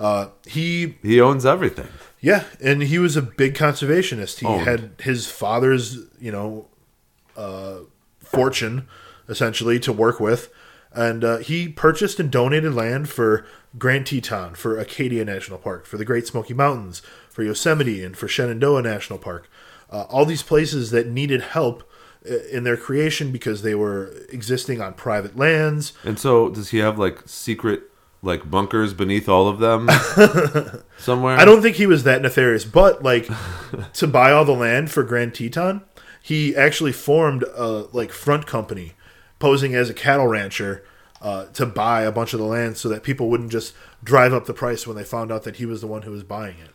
Uh, 0.00 0.28
he 0.46 0.96
he 1.02 1.20
owns 1.20 1.46
everything. 1.46 1.86
Yeah, 2.20 2.44
and 2.60 2.82
he 2.82 2.98
was 2.98 3.16
a 3.16 3.22
big 3.22 3.54
conservationist. 3.54 4.40
He 4.40 4.46
Owned. 4.46 4.62
had 4.64 4.90
his 5.00 5.30
father's, 5.30 5.98
you 6.18 6.32
know, 6.32 6.66
uh, 7.36 7.76
fortune 8.18 8.88
essentially 9.28 9.78
to 9.80 9.92
work 9.92 10.20
with, 10.20 10.50
and 10.92 11.24
uh, 11.24 11.38
he 11.38 11.68
purchased 11.68 12.20
and 12.20 12.30
donated 12.30 12.74
land 12.74 13.08
for 13.08 13.44
Grand 13.78 14.06
Teton, 14.06 14.54
for 14.54 14.78
Acadia 14.78 15.24
National 15.24 15.58
Park, 15.58 15.86
for 15.86 15.96
the 15.96 16.04
Great 16.04 16.26
Smoky 16.26 16.54
Mountains, 16.54 17.02
for 17.28 17.42
Yosemite, 17.42 18.04
and 18.04 18.16
for 18.16 18.28
Shenandoah 18.28 18.82
National 18.82 19.18
Park. 19.18 19.50
Uh, 19.90 20.02
all 20.08 20.24
these 20.24 20.42
places 20.42 20.90
that 20.92 21.08
needed 21.08 21.40
help 21.40 21.82
uh, 22.28 22.38
in 22.50 22.64
their 22.64 22.76
creation 22.76 23.32
because 23.32 23.62
they 23.62 23.74
were 23.74 24.12
existing 24.30 24.80
on 24.80 24.94
private 24.94 25.36
lands. 25.36 25.92
And 26.04 26.18
so, 26.18 26.48
does 26.48 26.70
he 26.70 26.78
have 26.78 26.98
like 26.98 27.28
secret 27.28 27.82
like 28.22 28.50
bunkers 28.50 28.94
beneath 28.94 29.28
all 29.28 29.48
of 29.48 29.58
them 29.58 29.88
somewhere? 30.98 31.36
I 31.36 31.44
don't 31.44 31.60
think 31.60 31.76
he 31.76 31.86
was 31.86 32.04
that 32.04 32.22
nefarious, 32.22 32.64
but 32.64 33.02
like 33.02 33.28
to 33.94 34.06
buy 34.06 34.32
all 34.32 34.44
the 34.44 34.52
land 34.52 34.90
for 34.90 35.02
Grand 35.02 35.34
Teton, 35.34 35.82
he 36.22 36.56
actually 36.56 36.92
formed 36.92 37.42
a 37.54 37.86
like 37.92 38.12
front 38.12 38.46
company, 38.46 38.94
posing 39.38 39.74
as 39.74 39.90
a 39.90 39.94
cattle 39.94 40.26
rancher, 40.26 40.84
uh, 41.20 41.46
to 41.54 41.64
buy 41.66 42.02
a 42.02 42.12
bunch 42.12 42.34
of 42.34 42.38
the 42.40 42.46
land 42.46 42.76
so 42.76 42.88
that 42.88 43.02
people 43.02 43.30
wouldn't 43.30 43.50
just 43.50 43.74
drive 44.02 44.32
up 44.32 44.44
the 44.46 44.54
price 44.54 44.86
when 44.86 44.96
they 44.96 45.04
found 45.04 45.32
out 45.32 45.42
that 45.44 45.56
he 45.56 45.66
was 45.66 45.80
the 45.80 45.86
one 45.86 46.02
who 46.02 46.10
was 46.10 46.22
buying 46.22 46.56
it. 46.58 46.70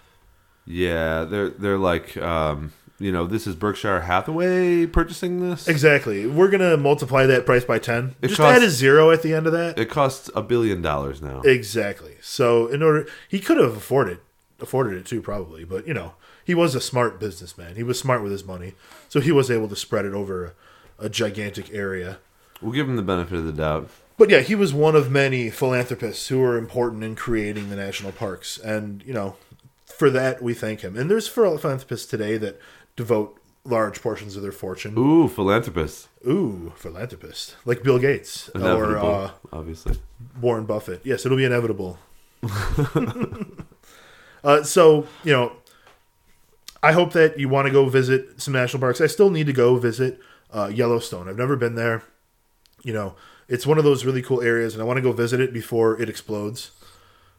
Yeah, 0.66 1.24
they're 1.24 1.50
they're 1.50 1.78
like, 1.78 2.16
um, 2.18 2.74
you 3.00 3.12
know, 3.12 3.26
this 3.26 3.48
is 3.48 3.56
Berkshire 3.56 4.02
Hathaway 4.02 4.86
purchasing 4.86 5.40
this. 5.50 5.68
Exactly. 5.68 6.28
We're 6.28 6.50
gonna 6.50 6.78
multiply 6.78 7.26
that 7.28 7.46
price 7.46 7.64
by 7.66 7.80
ten. 7.80 8.16
It 8.22 8.28
just 8.30 8.40
costs- 8.40 8.58
add 8.58 8.64
a 8.68 8.70
zero 8.70 9.12
at 9.12 9.22
the 9.24 9.34
end 9.34 9.48
of 9.48 9.54
that. 9.54 9.80
It 9.80 9.90
costs 9.90 10.30
a 10.36 10.42
billion 10.42 10.82
dollars 10.82 11.22
now. 11.22 11.42
Exactly. 11.42 12.18
So 12.22 12.68
in 12.68 12.84
order, 12.84 13.08
he 13.28 13.40
could 13.40 13.58
have 13.58 13.76
afforded 13.78 14.20
afforded 14.60 14.98
it 14.98 15.06
too, 15.06 15.22
probably. 15.22 15.64
But 15.64 15.88
you 15.88 15.94
know, 15.94 16.14
he 16.44 16.54
was 16.54 16.76
a 16.76 16.82
smart 16.82 17.20
businessman. 17.20 17.76
He 17.76 17.84
was 17.84 18.00
smart 18.00 18.22
with 18.22 18.32
his 18.32 18.44
money, 18.44 18.74
so 19.08 19.20
he 19.20 19.32
was 19.32 19.50
able 19.50 19.70
to 19.70 19.76
spread 19.76 20.06
it 20.06 20.14
over 20.14 20.54
a, 21.00 21.06
a 21.06 21.10
gigantic 21.10 21.74
area. 21.74 22.20
We'll 22.62 22.74
give 22.74 22.90
him 22.90 22.96
the 22.96 23.02
benefit 23.02 23.38
of 23.38 23.46
the 23.46 23.54
doubt. 23.54 23.90
But 24.18 24.30
yeah, 24.30 24.42
he 24.42 24.54
was 24.54 24.74
one 24.74 24.96
of 24.96 25.10
many 25.10 25.50
philanthropists 25.50 26.28
who 26.28 26.40
were 26.40 26.58
important 26.58 27.04
in 27.04 27.16
creating 27.16 27.70
the 27.70 27.78
national 27.78 28.12
parks, 28.12 28.58
and 28.58 29.02
you 29.06 29.14
know, 29.14 29.38
for 29.86 30.10
that 30.10 30.42
we 30.42 30.54
thank 30.54 30.82
him. 30.82 30.98
And 30.98 31.10
there's 31.10 31.28
philanthropists 31.28 32.06
today 32.06 32.38
that 32.38 32.60
devote 32.98 33.40
large 33.64 34.02
portions 34.02 34.36
of 34.36 34.42
their 34.42 34.52
fortune. 34.52 34.98
Ooh, 34.98 35.30
philanthropist. 35.30 36.10
Ooh, 36.28 36.74
philanthropist 36.76 37.56
like 37.64 37.82
Bill 37.82 37.98
Gates 38.00 38.50
or 38.56 38.98
uh, 38.98 39.32
obviously. 39.54 39.98
Warren 40.42 40.66
Buffett. 40.66 41.02
Yes, 41.06 41.26
it'll 41.26 41.38
be 41.38 41.46
inevitable. 41.46 41.98
uh, 44.44 44.64
so 44.64 45.08
you 45.24 45.32
know, 45.32 45.54
I 46.84 46.92
hope 46.92 47.14
that 47.14 47.40
you 47.40 47.48
want 47.48 47.68
to 47.68 47.72
go 47.72 47.88
visit 47.88 48.42
some 48.42 48.54
national 48.54 48.82
parks. 48.82 49.00
I 49.00 49.08
still 49.08 49.30
need 49.30 49.48
to 49.48 49.54
go 49.54 49.78
visit 49.78 50.20
uh, 50.52 50.70
Yellowstone. 50.74 51.30
I've 51.30 51.38
never 51.38 51.56
been 51.56 51.76
there. 51.76 52.04
You 52.84 52.94
know, 52.94 53.16
it's 53.48 53.68
one 53.68 53.78
of 53.78 53.84
those 53.84 54.06
really 54.06 54.22
cool 54.22 54.42
areas, 54.42 54.74
and 54.74 54.82
I 54.82 54.86
want 54.86 54.98
to 54.98 55.02
go 55.02 55.12
visit 55.12 55.40
it 55.40 55.54
before 55.54 56.02
it 56.02 56.10
explodes, 56.10 56.72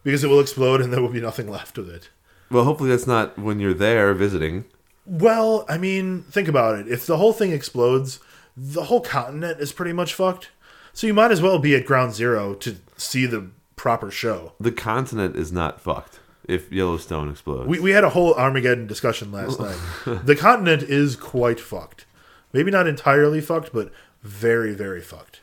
because 0.02 0.24
it 0.24 0.28
will 0.28 0.40
explode 0.40 0.80
and 0.80 0.92
there 0.92 1.00
will 1.00 1.08
be 1.08 1.20
nothing 1.20 1.50
left 1.50 1.78
of 1.78 1.88
it. 1.88 2.10
Well, 2.50 2.64
hopefully 2.64 2.90
that's 2.90 3.06
not 3.06 3.38
when 3.38 3.60
you're 3.60 3.74
there 3.74 4.12
visiting. 4.12 4.64
Well, 5.06 5.64
I 5.68 5.78
mean, 5.78 6.22
think 6.22 6.48
about 6.48 6.78
it. 6.78 6.88
If 6.88 7.06
the 7.06 7.16
whole 7.16 7.32
thing 7.32 7.52
explodes, 7.52 8.20
the 8.56 8.84
whole 8.84 9.00
continent 9.00 9.60
is 9.60 9.72
pretty 9.72 9.92
much 9.92 10.14
fucked. 10.14 10.50
So 10.92 11.06
you 11.06 11.14
might 11.14 11.30
as 11.30 11.40
well 11.40 11.58
be 11.58 11.74
at 11.76 11.86
ground 11.86 12.14
zero 12.14 12.54
to 12.54 12.76
see 12.96 13.26
the 13.26 13.50
proper 13.76 14.10
show. 14.10 14.52
The 14.60 14.72
continent 14.72 15.36
is 15.36 15.52
not 15.52 15.80
fucked 15.80 16.18
if 16.46 16.70
Yellowstone 16.72 17.30
explodes. 17.30 17.68
We, 17.68 17.78
we 17.78 17.90
had 17.92 18.04
a 18.04 18.10
whole 18.10 18.34
Armageddon 18.34 18.86
discussion 18.86 19.30
last 19.30 19.60
night. 20.06 20.26
The 20.26 20.36
continent 20.36 20.82
is 20.82 21.16
quite 21.16 21.60
fucked. 21.60 22.06
Maybe 22.52 22.70
not 22.70 22.88
entirely 22.88 23.40
fucked, 23.40 23.72
but 23.72 23.92
very, 24.22 24.74
very 24.74 25.00
fucked. 25.00 25.40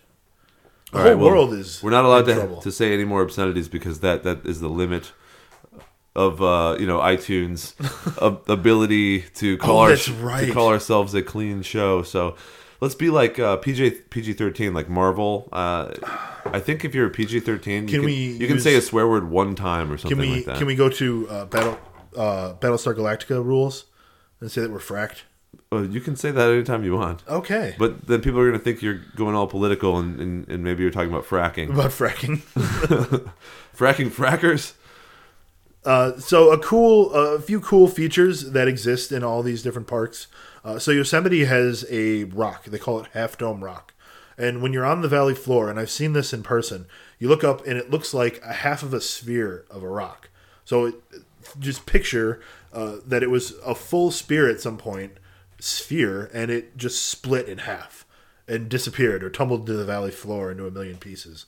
The 0.92 0.98
All 0.98 1.02
whole 1.04 1.12
right, 1.12 1.18
well, 1.20 1.30
world 1.32 1.54
is. 1.54 1.84
We're 1.84 1.92
not 1.92 2.06
allowed 2.06 2.26
to, 2.26 2.34
trouble. 2.36 2.62
to 2.62 2.72
say 2.72 2.94
any 2.94 3.04
more 3.04 3.22
obscenities 3.22 3.68
because 3.68 4.00
that 4.00 4.24
that 4.24 4.46
is 4.46 4.60
the 4.62 4.70
limit 4.70 5.12
of 6.16 6.42
uh, 6.42 6.78
you 6.80 6.88
know 6.88 7.00
iTunes 7.00 7.74
ability 8.50 9.22
to 9.36 9.58
call 9.58 9.78
Oh, 9.78 9.80
our 9.82 9.96
right. 10.22 10.46
to 10.48 10.54
call 10.54 10.70
ourselves 10.70 11.14
a 11.14 11.22
clean 11.22 11.62
show. 11.62 12.04
So 12.04 12.36
let's 12.82 12.96
be 12.96 13.10
like 13.10 13.38
uh, 13.38 13.58
PJ 13.58 14.10
PG 14.10 14.34
thirteen, 14.34 14.74
like 14.74 14.90
Marvel. 14.90 15.50
Uh, 15.52 15.94
I 16.46 16.60
think 16.60 16.86
if 16.86 16.96
you're 16.96 17.08
a 17.08 17.12
PG 17.12 17.42
thirteen, 17.42 17.84
you 17.84 17.90
Can 17.90 18.00
can, 18.00 18.06
we 18.06 18.14
you 18.14 18.48
can 18.48 18.56
use- 18.56 18.64
say 18.64 18.76
a 18.76 18.82
swear 18.82 19.08
word 19.08 19.30
one 19.30 19.56
time 19.56 19.92
or 19.92 19.98
something 19.98 20.18
Can 20.18 20.30
we 20.30 20.36
like 20.38 20.46
that. 20.46 20.58
can 20.58 20.68
we 20.68 20.76
go 20.76 20.90
to 20.90 21.28
uh, 21.30 21.46
Battle 21.46 21.78
uh, 22.16 22.54
Battlestar 22.54 22.96
Galactica 22.96 23.44
rules 23.44 23.86
and 24.40 24.50
say 24.50 24.62
that 24.62 24.72
we're 24.72 24.80
fracked? 24.80 25.24
Oh, 25.72 25.84
you 25.84 26.00
can 26.00 26.16
say 26.16 26.32
that 26.32 26.50
anytime 26.50 26.84
you 26.84 26.96
want. 26.96 27.24
Okay. 27.28 27.76
But 27.78 28.08
then 28.08 28.22
people 28.22 28.40
are 28.40 28.48
going 28.48 28.58
to 28.58 28.64
think 28.64 28.82
you're 28.82 29.02
going 29.16 29.36
all 29.36 29.48
political 29.48 29.98
and, 29.98 30.20
and, 30.20 30.48
and 30.48 30.64
maybe 30.64 30.82
you're 30.82 30.92
talking 30.92 31.10
about 31.10 31.26
fracking. 31.26 31.70
about 31.70 31.92
fracking. 31.92 32.38
fracking 33.76 34.10
frackers? 34.10 34.74
Uh, 35.84 36.18
so 36.20 36.52
a 36.52 36.58
cool, 36.58 37.12
a 37.12 37.40
few 37.40 37.60
cool 37.60 37.88
features 37.88 38.52
that 38.52 38.68
exist 38.68 39.12
in 39.12 39.24
all 39.24 39.44
these 39.44 39.62
different 39.62 39.88
parks. 39.88 40.28
Uh, 40.64 40.80
so 40.80 40.92
Yosemite 40.92 41.46
has 41.46 41.86
a 41.90 42.26
rock. 42.26 42.66
They 42.66 42.80
call 42.80 43.00
it 43.00 43.08
Half 43.14 43.38
Dome 43.38 43.64
Rock. 43.64 43.94
And 44.38 44.62
when 44.62 44.72
you're 44.72 44.86
on 44.86 45.02
the 45.02 45.08
valley 45.08 45.34
floor, 45.34 45.70
and 45.70 45.80
I've 45.80 45.90
seen 45.90 46.14
this 46.14 46.32
in 46.32 46.44
person, 46.44 46.86
you 47.20 47.28
look 47.28 47.44
up 47.44 47.66
and 47.66 47.78
it 47.78 47.90
looks 47.90 48.14
like 48.14 48.42
a 48.44 48.54
half 48.54 48.84
of 48.84 48.94
a 48.94 49.02
sphere 49.02 49.66
of 49.70 49.84
a 49.84 49.90
rock. 49.90 50.30
So 50.64 50.86
it, 50.86 50.96
just 51.60 51.86
picture 51.86 52.42
uh, 52.74 52.98
that 53.06 53.24
it 53.24 53.30
was 53.30 53.54
a 53.66 53.74
full 53.74 54.12
sphere 54.12 54.50
at 54.50 54.62
some 54.62 54.78
point, 54.78 55.14
sphere, 55.60 56.30
and 56.34 56.52
it 56.52 56.78
just 56.78 57.06
split 57.06 57.48
in 57.48 57.60
half 57.60 58.06
and 58.48 58.70
disappeared 58.70 59.24
or 59.24 59.30
tumbled 59.30 59.66
to 59.68 59.74
the 59.74 59.86
valley 59.86 60.12
floor 60.12 60.52
into 60.52 60.66
a 60.68 60.72
million 60.72 60.98
pieces. 60.98 61.46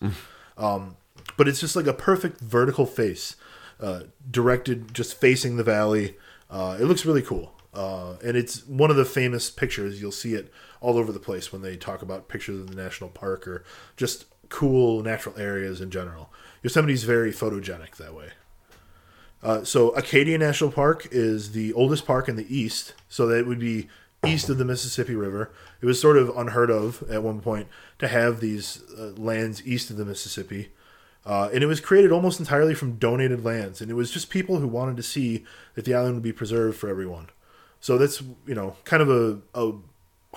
um, 0.57 0.98
but 1.38 1.48
it's 1.48 1.60
just 1.60 1.76
like 1.76 1.88
a 1.88 1.94
perfect 1.94 2.40
vertical 2.41 2.86
face, 2.86 3.36
uh, 3.80 4.02
directed 4.30 4.94
just 4.94 5.19
facing 5.19 5.57
the 5.57 5.64
valley. 5.64 6.18
Uh, 6.49 6.77
it 6.80 6.86
looks 6.86 7.06
really 7.06 7.22
cool. 7.22 7.53
Uh, 7.73 8.15
and 8.23 8.36
it's 8.36 8.65
one 8.65 8.90
of 8.90 8.95
the 8.98 9.06
famous 9.06 9.49
pictures. 9.52 10.02
You'll 10.02 10.11
see 10.11 10.34
it 10.34 10.52
all 10.81 10.98
over 10.98 11.11
the 11.11 11.19
place 11.19 11.53
when 11.53 11.61
they 11.61 11.77
talk 11.77 12.02
about 12.02 12.27
pictures 12.27 12.60
of 12.60 12.69
the 12.69 12.81
national 12.81 13.11
park 13.11 13.48
or 13.48 13.64
just 13.95 14.26
cool 14.49 15.03
natural 15.03 15.38
areas 15.38 15.80
in 15.80 15.91
general. 15.91 16.34
Yosemite's 16.64 17.03
very 17.03 17.31
photogenic 17.31 17.95
that 17.98 18.14
way. 18.14 18.31
Uh, 19.41 19.64
so 19.64 19.90
Acadia 19.91 20.38
National 20.38 20.72
Park 20.72 21.07
is 21.11 21.53
the 21.53 21.72
oldest 21.73 22.06
park 22.06 22.27
in 22.27 22.36
the 22.36 22.53
east, 22.53 22.94
so 23.07 23.26
that 23.27 23.45
would 23.48 23.60
be 23.60 23.88
east 24.26 24.50
of 24.50 24.58
the 24.58 24.66
Mississippi 24.66 25.16
River. 25.16 25.52
It 25.82 25.86
was 25.86 26.00
sort 26.00 26.18
of 26.18 26.36
unheard 26.38 26.70
of 26.70 27.04
at 27.10 27.24
one 27.24 27.40
point 27.40 27.68
to 28.00 28.08
have 28.08 28.40
these 28.40 28.84
uh, 28.98 29.12
lands 29.16 29.66
east 29.66 29.90
of 29.90 29.98
the 29.98 30.06
Mississippi. 30.06 30.72
Uh, 31.26 31.50
and 31.54 31.64
it 31.64 31.68
was 31.68 31.80
created 31.80 32.12
almost 32.12 32.40
entirely 32.40 32.74
from 32.74 32.96
donated 32.96 33.44
lands, 33.44 33.82
and 33.82 33.91
it 33.91 33.94
was 33.94 34.10
just 34.10 34.30
people 34.30 34.60
who 34.60 34.68
wanted 34.68 34.98
to 34.98 35.04
see 35.04 35.44
that 35.76 35.86
the 35.86 35.94
island 35.94 36.16
would 36.16 36.24
be 36.24 36.32
preserved 36.32 36.78
for 36.78 36.90
everyone. 36.90 37.28
So 37.80 37.98
that's 37.98 38.22
you 38.48 38.56
know 38.56 38.76
kind 38.84 39.02
of 39.02 39.10
a, 39.10 39.40
a 39.54 39.74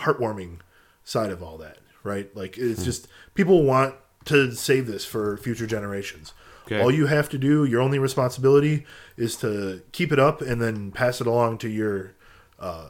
heartwarming 0.00 0.58
side 1.04 1.30
of 1.30 1.42
all 1.42 1.56
that, 1.58 1.78
right? 2.02 2.34
Like 2.36 2.58
it's 2.58 2.84
just 2.84 3.08
people 3.34 3.62
want 3.62 3.94
to 4.26 4.52
save 4.52 4.86
this 4.86 5.04
for 5.04 5.36
future 5.36 5.66
generations. 5.66 6.34
Okay. 6.66 6.80
All 6.80 6.92
you 6.92 7.06
have 7.06 7.28
to 7.30 7.38
do, 7.38 7.64
your 7.64 7.80
only 7.80 7.98
responsibility, 7.98 8.86
is 9.16 9.36
to 9.36 9.82
keep 9.92 10.12
it 10.12 10.18
up 10.18 10.40
and 10.40 10.60
then 10.60 10.92
pass 10.92 11.20
it 11.20 11.26
along 11.26 11.58
to 11.58 11.68
your 11.68 12.14
uh, 12.60 12.88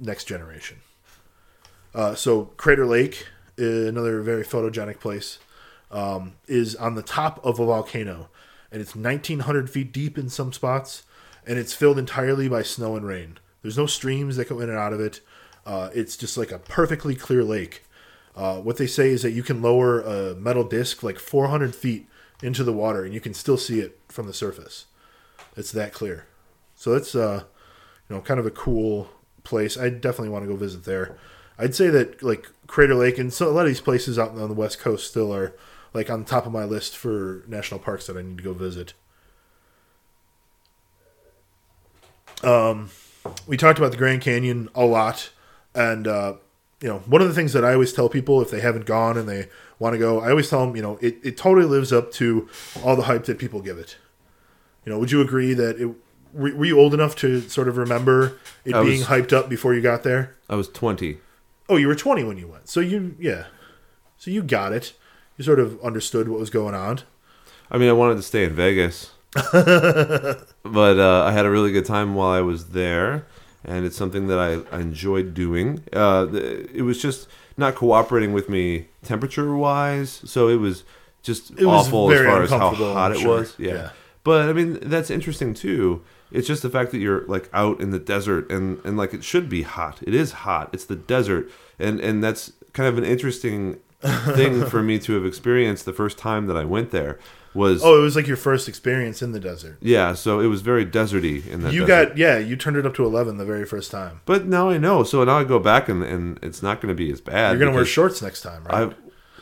next 0.00 0.24
generation. 0.24 0.78
Uh, 1.94 2.14
so 2.14 2.46
Crater 2.56 2.86
Lake, 2.86 3.26
another 3.56 4.20
very 4.22 4.44
photogenic 4.44 5.00
place, 5.00 5.38
um, 5.90 6.34
is 6.46 6.76
on 6.76 6.94
the 6.94 7.02
top 7.02 7.44
of 7.44 7.58
a 7.58 7.66
volcano, 7.66 8.28
and 8.70 8.80
it's 8.82 8.94
1,900 8.94 9.70
feet 9.70 9.92
deep 9.92 10.18
in 10.18 10.28
some 10.28 10.52
spots, 10.52 11.04
and 11.46 11.58
it's 11.58 11.72
filled 11.72 11.98
entirely 11.98 12.48
by 12.48 12.62
snow 12.62 12.96
and 12.96 13.06
rain. 13.06 13.38
There's 13.62 13.78
no 13.78 13.86
streams 13.86 14.36
that 14.36 14.48
go 14.48 14.60
in 14.60 14.68
and 14.68 14.78
out 14.78 14.92
of 14.92 15.00
it. 15.00 15.20
Uh, 15.66 15.90
it's 15.94 16.16
just 16.16 16.36
like 16.36 16.52
a 16.52 16.58
perfectly 16.58 17.14
clear 17.14 17.42
lake. 17.42 17.84
Uh, 18.36 18.56
what 18.60 18.76
they 18.76 18.86
say 18.86 19.08
is 19.10 19.22
that 19.22 19.32
you 19.32 19.42
can 19.42 19.60
lower 19.60 20.00
a 20.00 20.34
metal 20.34 20.64
disc 20.64 21.02
like 21.02 21.18
400 21.18 21.74
feet 21.74 22.08
into 22.42 22.62
the 22.62 22.72
water, 22.72 23.04
and 23.04 23.12
you 23.12 23.20
can 23.20 23.34
still 23.34 23.56
see 23.56 23.80
it 23.80 23.98
from 24.08 24.26
the 24.26 24.32
surface. 24.32 24.86
It's 25.56 25.72
that 25.72 25.92
clear. 25.92 26.26
So 26.76 26.92
that's 26.92 27.14
uh, 27.14 27.44
you 28.08 28.16
know 28.16 28.22
kind 28.22 28.38
of 28.38 28.46
a 28.46 28.50
cool 28.50 29.10
place. 29.48 29.76
I 29.76 29.88
definitely 29.88 30.28
want 30.28 30.44
to 30.44 30.48
go 30.48 30.56
visit 30.56 30.84
there. 30.84 31.16
I'd 31.58 31.74
say 31.74 31.88
that 31.88 32.22
like 32.22 32.48
Crater 32.66 32.94
Lake 32.94 33.18
and 33.18 33.32
so 33.32 33.48
a 33.48 33.50
lot 33.50 33.62
of 33.62 33.68
these 33.68 33.80
places 33.80 34.18
out 34.18 34.30
on 34.30 34.48
the 34.48 34.54
west 34.54 34.78
coast 34.78 35.08
still 35.08 35.34
are 35.34 35.54
like 35.92 36.10
on 36.10 36.24
top 36.24 36.46
of 36.46 36.52
my 36.52 36.64
list 36.64 36.96
for 36.96 37.42
national 37.48 37.80
parks 37.80 38.06
that 38.06 38.16
I 38.16 38.22
need 38.22 38.36
to 38.38 38.44
go 38.44 38.52
visit. 38.52 38.92
Um, 42.42 42.90
we 43.46 43.56
talked 43.56 43.78
about 43.78 43.90
the 43.90 43.96
Grand 43.96 44.22
Canyon 44.22 44.68
a 44.74 44.84
lot, 44.84 45.30
and 45.74 46.06
uh, 46.06 46.34
you 46.80 46.88
know 46.88 46.98
one 47.00 47.20
of 47.20 47.28
the 47.28 47.34
things 47.34 47.52
that 47.52 47.64
I 47.64 47.72
always 47.72 47.92
tell 47.92 48.08
people 48.08 48.40
if 48.40 48.50
they 48.50 48.60
haven't 48.60 48.86
gone 48.86 49.18
and 49.18 49.28
they 49.28 49.48
want 49.78 49.94
to 49.94 49.98
go, 49.98 50.20
I 50.20 50.30
always 50.30 50.48
tell 50.48 50.64
them 50.64 50.76
you 50.76 50.82
know 50.82 50.98
it, 51.00 51.18
it 51.24 51.36
totally 51.36 51.66
lives 51.66 51.92
up 51.92 52.12
to 52.12 52.48
all 52.84 52.94
the 52.94 53.02
hype 53.02 53.24
that 53.24 53.38
people 53.38 53.60
give 53.60 53.78
it. 53.78 53.96
You 54.84 54.92
know, 54.92 54.98
would 54.98 55.10
you 55.10 55.20
agree 55.20 55.54
that 55.54 55.80
it? 55.80 55.90
Were 56.32 56.54
were 56.54 56.64
you 56.64 56.78
old 56.78 56.94
enough 56.94 57.16
to 57.16 57.40
sort 57.48 57.68
of 57.68 57.76
remember 57.76 58.38
it 58.64 58.74
I 58.74 58.82
being 58.82 58.98
was- 59.00 59.08
hyped 59.08 59.32
up 59.32 59.48
before 59.48 59.74
you 59.74 59.80
got 59.80 60.02
there? 60.02 60.34
I 60.48 60.54
was 60.56 60.68
20. 60.68 61.18
Oh, 61.68 61.76
you 61.76 61.86
were 61.88 61.94
20 61.94 62.24
when 62.24 62.38
you 62.38 62.46
went. 62.48 62.68
So 62.68 62.80
you, 62.80 63.14
yeah. 63.18 63.44
So 64.16 64.30
you 64.30 64.42
got 64.42 64.72
it. 64.72 64.94
You 65.36 65.44
sort 65.44 65.60
of 65.60 65.78
understood 65.82 66.28
what 66.28 66.40
was 66.40 66.50
going 66.50 66.74
on. 66.74 67.00
I 67.70 67.76
mean, 67.78 67.88
I 67.88 67.92
wanted 67.92 68.16
to 68.16 68.22
stay 68.22 68.44
in 68.44 68.54
Vegas, 68.54 69.10
but 69.34 70.98
uh, 70.98 71.24
I 71.26 71.32
had 71.32 71.46
a 71.46 71.50
really 71.50 71.72
good 71.72 71.84
time 71.86 72.14
while 72.14 72.30
I 72.30 72.40
was 72.40 72.68
there, 72.70 73.26
and 73.64 73.84
it's 73.84 73.96
something 73.96 74.26
that 74.28 74.38
I, 74.38 74.76
I 74.76 74.80
enjoyed 74.80 75.34
doing. 75.34 75.84
Uh, 75.92 76.24
the, 76.24 76.70
it 76.74 76.82
was 76.82 77.00
just 77.00 77.28
not 77.56 77.74
cooperating 77.74 78.32
with 78.32 78.48
me 78.48 78.88
temperature 79.02 79.54
wise, 79.54 80.22
so 80.24 80.48
it 80.48 80.56
was 80.56 80.84
just 81.22 81.50
It 81.58 81.66
was 81.66 81.86
awful 81.86 82.10
as 82.10 82.18
very 82.18 82.30
far 82.30 82.42
as 82.42 82.50
how 82.50 82.56
uncomfortable, 82.56 82.94
hot 82.94 83.10
I'm 83.12 83.16
it 83.18 83.20
sure. 83.20 83.38
was. 83.40 83.54
Yeah. 83.58 83.72
Yeah. 83.74 83.90
but 84.24 84.48
I 84.48 84.52
mean 84.52 84.78
that's 84.82 85.10
interesting 85.10 85.54
too. 85.54 86.02
It's 86.30 86.46
just 86.46 86.62
the 86.62 86.70
fact 86.70 86.90
that 86.92 86.98
you're 86.98 87.24
like 87.26 87.48
out 87.52 87.80
in 87.80 87.90
the 87.90 87.98
desert 87.98 88.50
and 88.50 88.80
and 88.84 88.96
like 88.96 89.14
it 89.14 89.24
should 89.24 89.48
be 89.48 89.62
hot. 89.62 89.98
It 90.02 90.14
is 90.14 90.32
hot. 90.32 90.70
It's 90.72 90.84
the 90.84 90.96
desert, 90.96 91.50
and 91.78 92.00
and 92.00 92.22
that's 92.22 92.52
kind 92.72 92.88
of 92.88 92.98
an 92.98 93.04
interesting 93.04 93.78
thing 94.00 94.64
for 94.66 94.82
me 94.82 94.98
to 95.00 95.14
have 95.14 95.24
experienced 95.24 95.84
the 95.84 95.92
first 95.92 96.18
time 96.18 96.46
that 96.46 96.56
I 96.56 96.64
went 96.64 96.90
there 96.90 97.18
was 97.54 97.82
Oh, 97.82 97.98
it 97.98 98.02
was 98.02 98.14
like 98.14 98.26
your 98.28 98.36
first 98.36 98.68
experience 98.68 99.22
in 99.22 99.32
the 99.32 99.40
desert. 99.40 99.78
yeah, 99.80 100.12
so 100.12 100.38
it 100.38 100.46
was 100.46 100.60
very 100.60 100.84
deserty 100.86 101.44
in 101.48 101.62
that. 101.62 101.72
You 101.72 101.86
desert. 101.86 102.08
got, 102.10 102.18
yeah, 102.18 102.38
you 102.38 102.54
turned 102.56 102.76
it 102.76 102.84
up 102.86 102.94
to 102.96 103.04
11 103.04 103.38
the 103.38 103.44
very 103.46 103.64
first 103.64 103.90
time. 103.90 104.20
but 104.26 104.44
now 104.46 104.68
I 104.68 104.76
know. 104.78 105.02
So 105.02 105.24
now 105.24 105.38
I 105.38 105.44
go 105.44 105.58
back 105.58 105.88
and, 105.88 106.04
and 106.04 106.38
it's 106.42 106.62
not 106.62 106.80
going 106.80 106.94
to 106.94 106.94
be 106.94 107.10
as 107.10 107.20
bad. 107.22 107.50
You're 107.52 107.58
going 107.60 107.72
to 107.72 107.74
wear 107.76 107.86
shorts 107.86 108.20
next 108.22 108.42
time, 108.42 108.62
right? 108.64 108.92
I, 108.92 108.94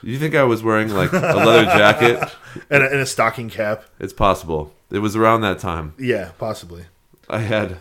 you 0.03 0.19
think 0.19 0.35
I 0.35 0.45
was 0.45 0.63
wearing 0.63 0.89
like 0.91 1.13
a 1.13 1.17
leather 1.19 1.65
jacket? 1.65 2.31
and, 2.71 2.83
a, 2.83 2.87
and 2.91 3.01
a 3.01 3.07
stocking 3.07 3.49
cap. 3.51 3.85
It's 3.99 4.13
possible. 4.13 4.73
It 4.91 4.99
was 5.01 5.17
around 5.17 5.41
that 5.43 5.59
time. 5.59 5.95
Yeah, 5.99 6.31
possibly. 6.39 6.85
I 7.29 7.39
had 7.41 7.79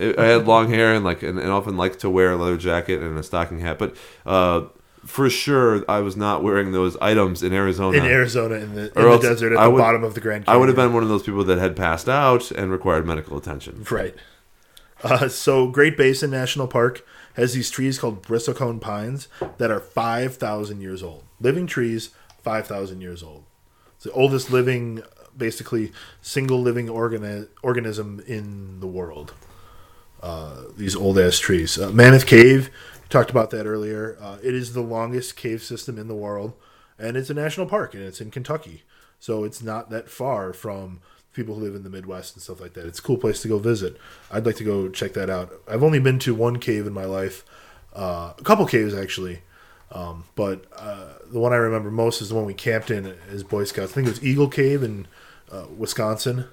I 0.00 0.24
had 0.24 0.46
long 0.46 0.68
hair 0.70 0.94
and 0.94 1.04
like 1.04 1.22
and, 1.22 1.38
and 1.38 1.50
often 1.50 1.76
liked 1.76 2.00
to 2.00 2.10
wear 2.10 2.32
a 2.32 2.36
leather 2.36 2.56
jacket 2.56 3.02
and 3.02 3.18
a 3.18 3.22
stocking 3.22 3.58
hat, 3.60 3.78
but 3.78 3.96
uh, 4.24 4.62
for 5.04 5.28
sure 5.28 5.84
I 5.88 6.00
was 6.00 6.16
not 6.16 6.42
wearing 6.42 6.72
those 6.72 6.96
items 6.98 7.42
in 7.42 7.52
Arizona. 7.52 7.98
In 7.98 8.04
Arizona, 8.04 8.54
in 8.56 8.74
the, 8.74 8.82
in 8.98 9.10
the 9.10 9.18
desert, 9.18 9.52
at 9.52 9.58
I 9.58 9.64
the 9.64 9.70
would- 9.70 9.78
bottom 9.78 10.04
of 10.04 10.14
the 10.14 10.20
Grand 10.20 10.44
I 10.46 10.56
would 10.56 10.68
have 10.68 10.76
been 10.76 10.92
one 10.94 11.02
of 11.02 11.08
those 11.08 11.22
people 11.24 11.42
that 11.44 11.58
had 11.58 11.74
passed 11.76 12.08
out 12.08 12.50
and 12.52 12.70
required 12.70 13.06
medical 13.06 13.36
attention. 13.36 13.84
Right. 13.90 14.14
Uh, 15.02 15.28
so 15.28 15.66
Great 15.66 15.96
Basin 15.96 16.30
National 16.30 16.66
Park 16.68 17.04
has 17.34 17.54
these 17.54 17.70
trees 17.70 17.98
called 17.98 18.22
bristlecone 18.22 18.80
pines 18.80 19.28
that 19.58 19.70
are 19.70 19.80
5,000 19.80 20.80
years 20.80 21.02
old. 21.02 21.24
Living 21.40 21.66
trees, 21.66 22.10
5,000 22.42 23.00
years 23.00 23.22
old. 23.22 23.39
It's 24.00 24.06
the 24.06 24.12
oldest 24.12 24.50
living, 24.50 25.02
basically, 25.36 25.92
single 26.22 26.58
living 26.62 26.86
organi- 26.86 27.48
organism 27.62 28.22
in 28.26 28.80
the 28.80 28.86
world. 28.86 29.34
Uh, 30.22 30.62
these 30.74 30.96
old 30.96 31.18
ass 31.18 31.38
trees. 31.38 31.78
Uh, 31.78 31.90
Mammoth 31.90 32.24
Cave, 32.24 32.70
talked 33.10 33.28
about 33.28 33.50
that 33.50 33.66
earlier. 33.66 34.16
Uh, 34.18 34.38
it 34.42 34.54
is 34.54 34.72
the 34.72 34.80
longest 34.80 35.36
cave 35.36 35.62
system 35.62 35.98
in 35.98 36.08
the 36.08 36.14
world, 36.14 36.54
and 36.98 37.14
it's 37.14 37.28
a 37.28 37.34
national 37.34 37.66
park, 37.66 37.92
and 37.92 38.02
it's 38.02 38.22
in 38.22 38.30
Kentucky. 38.30 38.84
So 39.18 39.44
it's 39.44 39.62
not 39.62 39.90
that 39.90 40.08
far 40.08 40.54
from 40.54 41.00
people 41.34 41.56
who 41.56 41.60
live 41.60 41.74
in 41.74 41.82
the 41.82 41.90
Midwest 41.90 42.34
and 42.34 42.42
stuff 42.42 42.58
like 42.58 42.72
that. 42.72 42.86
It's 42.86 43.00
a 43.00 43.02
cool 43.02 43.18
place 43.18 43.42
to 43.42 43.48
go 43.48 43.58
visit. 43.58 43.98
I'd 44.30 44.46
like 44.46 44.56
to 44.56 44.64
go 44.64 44.88
check 44.88 45.12
that 45.12 45.28
out. 45.28 45.52
I've 45.68 45.82
only 45.82 46.00
been 46.00 46.18
to 46.20 46.34
one 46.34 46.58
cave 46.58 46.86
in 46.86 46.94
my 46.94 47.04
life, 47.04 47.44
uh, 47.94 48.32
a 48.38 48.42
couple 48.44 48.64
caves 48.64 48.94
actually, 48.94 49.42
um, 49.92 50.24
but 50.36 50.64
uh, 50.74 51.18
the 51.30 51.40
one 51.40 51.52
I 51.52 51.56
remember 51.56 51.90
most 51.90 52.20
is 52.20 52.28
the 52.28 52.34
one 52.34 52.44
we 52.44 52.54
camped 52.54 52.90
in 52.90 53.14
as 53.30 53.42
Boy 53.42 53.64
Scouts. 53.64 53.92
I 53.92 53.94
think 53.94 54.06
it 54.06 54.10
was 54.10 54.24
Eagle 54.24 54.48
Cave 54.48 54.82
in 54.82 55.06
uh, 55.50 55.66
Wisconsin. 55.76 56.46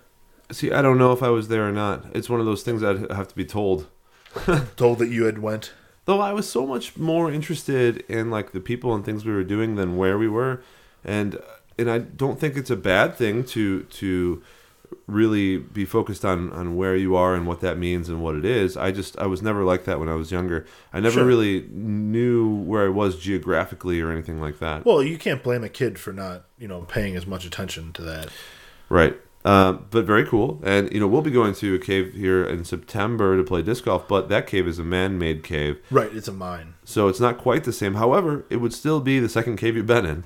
See, 0.52 0.72
I 0.72 0.82
don't 0.82 0.98
know 0.98 1.12
if 1.12 1.22
I 1.22 1.30
was 1.30 1.48
there 1.48 1.68
or 1.68 1.72
not. 1.72 2.06
It's 2.14 2.30
one 2.30 2.40
of 2.40 2.46
those 2.46 2.64
things 2.64 2.84
I'd 2.84 3.12
have 3.12 3.28
to 3.28 3.36
be 3.36 3.46
told. 3.46 3.88
Told 4.76 5.00
that 5.00 5.08
you 5.08 5.24
had 5.24 5.40
went. 5.40 5.74
Though 6.06 6.22
I 6.22 6.32
was 6.32 6.50
so 6.50 6.68
much 6.68 6.96
more 6.96 7.32
interested 7.32 8.04
in 8.08 8.30
like 8.30 8.52
the 8.52 8.60
people 8.60 8.94
and 8.94 9.04
things 9.04 9.26
we 9.26 9.34
were 9.34 9.44
doing 9.44 9.76
than 9.76 9.98
where 9.98 10.18
we 10.18 10.28
were, 10.28 10.62
and 11.04 11.40
and 11.80 11.90
I 11.90 12.00
don't 12.00 12.40
think 12.40 12.56
it's 12.56 12.70
a 12.70 12.76
bad 12.76 13.16
thing 13.16 13.44
to 13.46 13.84
to 13.84 14.44
really 15.08 15.58
be 15.58 15.86
focused 15.86 16.24
on 16.26 16.52
on 16.52 16.76
where 16.76 16.96
you 16.96 17.16
are 17.16 17.34
and 17.36 17.48
what 17.48 17.62
that 17.62 17.78
means 17.78 18.10
and 18.10 18.22
what 18.22 18.36
it 18.36 18.46
is. 18.46 18.76
I 18.78 18.92
just 18.92 19.18
I 19.20 19.26
was 19.26 19.42
never 19.42 19.64
like 19.64 19.86
that 19.86 20.00
when 20.00 20.10
I 20.10 20.16
was 20.16 20.32
younger. 20.32 20.66
I 20.94 21.00
never 21.00 21.16
Sure. 21.16 21.26
really 21.26 21.68
knew 21.72 22.48
where 22.64 22.86
I 22.86 22.90
was 22.90 23.18
geographically 23.20 24.02
or 24.02 24.12
anything 24.12 24.40
like 24.42 24.60
that. 24.60 24.86
Well, 24.86 25.02
you 25.04 25.18
can't 25.18 25.44
blame 25.44 25.64
a 25.64 25.70
kid 25.70 25.98
for 26.00 26.12
not, 26.14 26.46
you 26.58 26.68
know, 26.68 26.82
paying 26.82 27.16
as 27.16 27.26
much 27.26 27.46
attention 27.46 27.94
to 27.94 28.02
that. 28.04 28.30
Right. 28.90 29.18
Um, 29.46 29.86
but 29.92 30.04
very 30.04 30.26
cool. 30.26 30.60
And, 30.66 30.92
you 30.92 31.00
know, 31.00 31.08
we'll 31.08 31.22
be 31.22 31.32
going 31.32 31.54
to 31.56 31.76
a 31.76 31.80
cave 31.80 32.14
here 32.14 32.44
in 32.44 32.66
September 32.66 33.38
to 33.38 33.44
play 33.44 33.62
disc 33.62 33.86
golf, 33.86 34.06
but 34.06 34.28
that 34.28 34.46
cave 34.46 34.68
is 34.68 34.78
a 34.78 34.84
man 34.84 35.18
made 35.18 35.42
cave. 35.42 35.80
Right, 35.90 36.14
it's 36.14 36.28
a 36.28 36.34
mine. 36.34 36.74
So 36.84 37.08
it's 37.08 37.22
not 37.22 37.38
quite 37.38 37.64
the 37.64 37.72
same. 37.72 37.94
However, 37.94 38.44
it 38.50 38.58
would 38.58 38.74
still 38.74 39.00
be 39.00 39.20
the 39.20 39.30
second 39.30 39.56
cave 39.56 39.78
you've 39.78 39.86
been 39.86 40.06
in. 40.06 40.26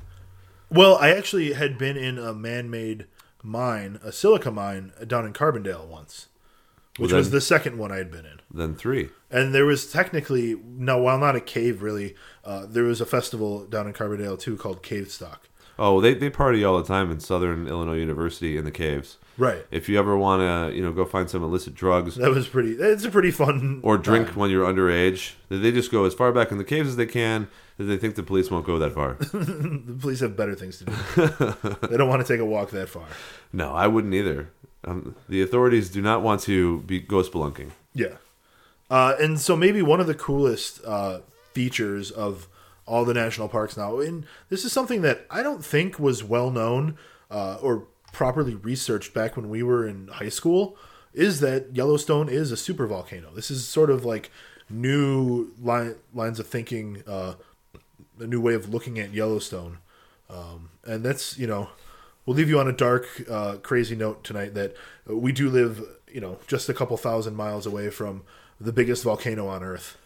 Well, 0.72 0.98
I 0.98 1.12
actually 1.12 1.54
had 1.54 1.78
been 1.78 1.98
in 1.98 2.18
a 2.18 2.34
man-made 2.34 3.06
mine, 3.44 4.00
a 4.04 4.12
silica 4.12 4.52
mine 4.52 4.94
down 5.08 5.26
in 5.26 5.34
Carbondale 5.34 5.88
once, 5.88 6.28
which 6.98 7.12
Well, 7.12 7.20
was 7.20 7.32
the 7.32 7.42
second 7.42 7.78
one 7.78 7.92
I 7.92 7.98
had 7.98 8.12
been 8.12 8.26
in. 8.26 8.40
Then 8.54 8.76
three. 8.76 9.10
And 9.30 9.54
there 9.56 9.66
was 9.66 9.92
technically 9.92 10.56
no, 10.64 10.98
while 10.98 11.18
not 11.18 11.36
a 11.36 11.42
cave 11.42 11.82
really, 11.82 12.16
uh, 12.44 12.66
there 12.68 12.84
was 12.84 13.02
a 13.02 13.06
festival 13.06 13.66
down 13.66 13.88
in 13.88 13.94
Carbondale 13.94 14.40
too 14.40 14.58
called 14.58 14.84
Cave 14.84 15.10
Stock. 15.10 15.48
Oh, 15.80 16.02
they, 16.02 16.14
they 16.14 16.30
party 16.30 16.64
all 16.64 16.78
the 16.78 16.88
time 16.88 17.10
in 17.10 17.20
Southern 17.20 17.68
Illinois 17.68 17.98
University 17.98 18.58
in 18.58 18.66
the 18.66 18.72
caves. 18.72 19.18
Right. 19.42 19.66
If 19.72 19.90
you 19.90 19.98
ever 19.98 20.16
want 20.16 20.42
to, 20.42 20.76
you 20.78 20.84
know, 20.84 20.92
go 20.92 21.04
find 21.04 21.28
some 21.28 21.44
illicit 21.44 21.74
drugs 21.74 22.14
That 22.16 22.30
was 22.30 22.48
pretty. 22.48 22.74
It's 22.74 23.04
a 23.06 23.10
pretty 23.10 23.32
fun. 23.32 23.80
or 23.84 23.98
drink 23.98 24.28
time. 24.28 24.36
when 24.36 24.52
you're 24.52 24.68
underage, 24.68 25.34
they 25.50 25.72
just 25.72 25.92
go 25.92 26.06
as 26.06 26.14
far 26.14 26.32
back 26.32 26.52
in 26.52 26.60
the 26.60 26.64
caves 26.64 26.90
as 26.90 26.96
they 26.96 27.08
can. 27.08 27.48
That 27.78 27.86
they 27.86 27.98
think 27.98 28.14
the 28.14 28.22
police 28.22 28.52
won't 28.52 28.68
go 28.68 28.78
that 28.78 28.92
far. 28.94 29.16
The 29.32 29.98
police 30.00 30.20
have 30.20 30.38
better 30.38 30.54
things 30.54 30.78
to 30.80 30.86
do. 30.86 31.78
they 31.88 31.98
don't 31.98 32.08
want 32.08 32.26
to 32.26 32.32
take 32.32 32.40
a 32.40 32.46
walk 32.46 32.70
that 32.72 32.88
far. 32.88 33.08
no, 33.52 33.74
I 33.74 33.88
wouldn't 33.88 34.14
either. 34.14 34.52
Um, 34.84 35.16
the 35.28 35.42
authorities 35.42 35.90
do 35.90 36.02
not 36.02 36.22
want 36.22 36.42
to 36.42 36.82
be 36.82 37.00
go 37.00 37.24
spelunking. 37.24 37.72
Yeah. 37.96 38.18
Uh, 38.92 39.16
and 39.20 39.40
so 39.40 39.56
maybe 39.56 39.82
one 39.82 40.00
of 40.00 40.06
the 40.08 40.14
coolest 40.14 40.82
uh, 40.86 41.22
features 41.54 42.12
of 42.12 42.48
all 42.86 43.06
the 43.06 43.14
national 43.16 43.48
parks 43.48 43.76
now, 43.78 44.00
and 44.00 44.26
this 44.50 44.66
is 44.66 44.72
something 44.72 45.02
that 45.02 45.26
I 45.32 45.42
don't 45.42 45.64
think 45.66 45.98
was 45.98 46.24
well 46.24 46.52
known 46.52 46.98
uh, 47.32 47.58
or 47.62 47.88
properly 48.12 48.56
researched 48.56 49.14
back 49.14 49.36
when 49.36 49.50
we 49.50 49.64
were 49.64 49.88
in 49.88 50.08
high 50.08 50.30
school, 50.30 50.78
is 51.14 51.40
that 51.40 51.76
Yellowstone 51.76 52.30
is 52.30 52.52
a 52.52 52.58
super 52.58 52.88
volcano. 52.88 53.32
This 53.34 53.52
is 53.52 53.68
sort 53.68 53.90
of 53.90 54.06
like 54.06 54.32
new 54.70 55.52
line, 55.62 55.96
lines 56.14 56.40
of 56.40 56.48
thinking, 56.48 57.04
uh, 57.08 57.34
a 58.20 58.28
new 58.28 58.40
way 58.40 58.54
of 58.54 58.70
looking 58.70 59.00
at 59.00 59.14
Yellowstone. 59.14 59.80
Um, 60.30 60.70
and 60.86 61.04
that's, 61.04 61.38
you 61.38 61.48
know, 61.48 61.70
we'll 62.26 62.38
leave 62.38 62.50
you 62.50 62.60
on 62.60 62.68
a 62.68 62.72
dark, 62.72 63.08
uh, 63.30 63.58
crazy 63.58 63.96
note 63.96 64.24
tonight 64.24 64.54
that 64.54 64.76
we 65.06 65.32
do 65.32 65.50
live, 65.50 65.84
you 66.08 66.22
know, 66.22 66.40
just 66.48 66.70
a 66.70 66.74
couple 66.74 66.96
thousand 66.98 67.36
miles 67.36 67.66
away 67.66 67.90
from 67.90 68.24
the 68.60 68.72
biggest 68.72 69.04
volcano 69.04 69.48
on 69.48 69.64
Earth. 69.64 69.98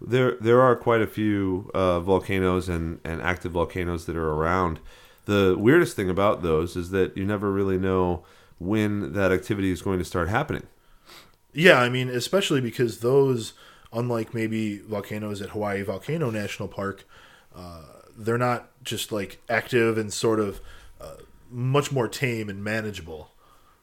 There, 0.00 0.36
there 0.40 0.60
are 0.60 0.76
quite 0.76 1.02
a 1.02 1.06
few 1.06 1.70
uh, 1.74 2.00
volcanoes 2.00 2.68
and, 2.68 3.00
and 3.04 3.20
active 3.20 3.52
volcanoes 3.52 4.06
that 4.06 4.16
are 4.16 4.30
around. 4.30 4.78
The 5.24 5.56
weirdest 5.58 5.96
thing 5.96 6.10
about 6.10 6.42
those 6.42 6.76
is 6.76 6.90
that 6.90 7.16
you 7.16 7.24
never 7.24 7.50
really 7.50 7.78
know 7.78 8.24
when 8.58 9.12
that 9.14 9.32
activity 9.32 9.70
is 9.70 9.82
going 9.82 9.98
to 9.98 10.04
start 10.04 10.28
happening. 10.28 10.64
Yeah, 11.52 11.80
I 11.80 11.88
mean, 11.88 12.08
especially 12.08 12.60
because 12.60 13.00
those, 13.00 13.54
unlike 13.92 14.34
maybe 14.34 14.78
volcanoes 14.78 15.42
at 15.42 15.50
Hawaii 15.50 15.82
Volcano 15.82 16.30
National 16.30 16.68
Park, 16.68 17.04
uh, 17.54 17.82
they're 18.16 18.38
not 18.38 18.70
just 18.84 19.10
like 19.10 19.40
active 19.48 19.98
and 19.98 20.12
sort 20.12 20.40
of 20.40 20.60
uh, 21.00 21.16
much 21.50 21.90
more 21.90 22.06
tame 22.06 22.48
and 22.48 22.62
manageable. 22.62 23.30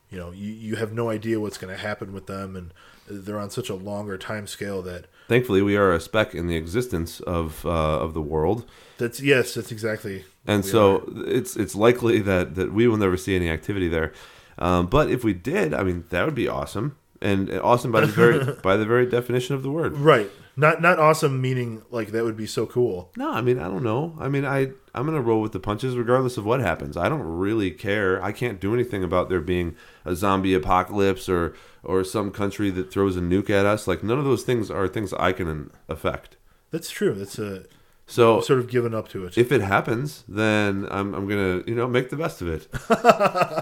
You 0.10 0.18
know, 0.20 0.32
you, 0.32 0.52
you 0.54 0.76
have 0.78 0.94
no 0.94 1.10
idea 1.10 1.40
what's 1.40 1.58
going 1.58 1.76
to 1.76 1.82
happen 1.82 2.14
with 2.14 2.28
them, 2.28 2.56
and 2.56 2.74
they're 3.10 3.40
on 3.40 3.50
such 3.50 3.70
a 3.70 3.76
longer 3.76 4.18
time 4.18 4.48
scale 4.48 4.82
that 4.84 5.08
Thankfully, 5.28 5.62
we 5.62 5.76
are 5.76 5.92
a 5.92 6.00
speck 6.00 6.34
in 6.34 6.48
the 6.48 6.56
existence 6.56 7.20
of 7.20 7.66
uh, 7.66 8.00
of 8.00 8.14
the 8.14 8.22
world, 8.22 8.66
that's 8.98 9.22
yes, 9.22 9.54
that's 9.54 9.72
exactly. 9.72 10.26
And 10.48 10.64
we 10.64 10.70
so 10.70 10.98
are. 10.98 11.30
it's 11.30 11.56
it's 11.56 11.76
likely 11.76 12.20
that 12.22 12.56
that 12.56 12.74
we 12.74 12.88
will 12.88 12.98
never 12.98 13.18
see 13.18 13.36
any 13.36 13.50
activity 13.50 13.88
there. 13.88 14.14
Um, 14.58 14.88
but 14.88 15.12
if 15.12 15.24
we 15.24 15.34
did, 15.34 15.74
I 15.74 15.84
mean, 15.84 16.06
that 16.10 16.26
would 16.26 16.34
be 16.34 16.48
awesome, 16.48 16.98
and 17.22 17.52
awesome 17.60 17.92
by 17.92 18.02
the 18.02 18.08
very 18.08 18.56
by 18.64 18.78
the 18.78 18.86
very 18.86 19.06
definition 19.06 19.54
of 19.54 19.62
the 19.62 19.70
word. 19.70 19.94
right, 19.94 20.32
not 20.56 20.82
not 20.82 20.98
awesome 20.98 21.40
meaning 21.40 21.84
like 21.92 22.08
that 22.12 22.24
would 22.24 22.38
be 22.38 22.48
so 22.48 22.66
cool. 22.66 23.12
No, 23.16 23.32
I 23.32 23.42
mean, 23.42 23.60
I 23.60 23.66
don't 23.66 23.84
know. 23.84 24.16
I 24.20 24.30
mean, 24.30 24.46
I 24.46 24.72
I'm 24.96 25.06
gonna 25.06 25.22
roll 25.22 25.42
with 25.42 25.52
the 25.52 25.60
punches 25.60 25.96
regardless 25.96 26.38
of 26.38 26.46
what 26.46 26.60
happens. 26.60 26.98
I 26.98 27.08
don't 27.08 27.22
really 27.22 27.70
care. 27.70 28.24
I 28.24 28.32
can't 28.32 28.60
do 28.60 28.74
anything 28.74 29.04
about 29.04 29.30
there 29.30 29.42
being 29.42 29.76
a 30.06 30.16
zombie 30.16 30.56
apocalypse 30.56 31.30
or 31.30 31.54
or 31.84 32.04
some 32.04 32.32
country 32.32 32.72
that 32.72 32.92
throws 32.92 33.16
a 33.16 33.22
nuke 33.22 33.52
at 33.52 33.66
us. 33.68 33.88
Like 33.88 34.04
none 34.04 34.18
of 34.18 34.26
those 34.26 34.44
things 34.44 34.72
are 34.72 34.88
things 34.88 35.14
I 35.14 35.34
can 35.34 35.70
affect. 35.88 36.38
That's 36.72 36.90
true. 36.90 37.14
That's 37.14 37.38
a 37.38 37.66
So 38.10 38.40
sort 38.40 38.60
of 38.60 38.68
given 38.70 38.94
up 38.96 39.10
to 39.10 39.26
it. 39.26 39.38
if 39.38 39.52
it 39.52 39.60
happens, 39.62 40.24
then 40.30 40.88
I'm 40.90 41.14
I'm 41.14 41.28
gonna 41.28 41.62
you 41.68 41.76
know 41.76 41.88
make 41.88 42.10
the 42.10 42.16
best 42.16 42.42
of 42.42 42.48
it. 42.48 42.68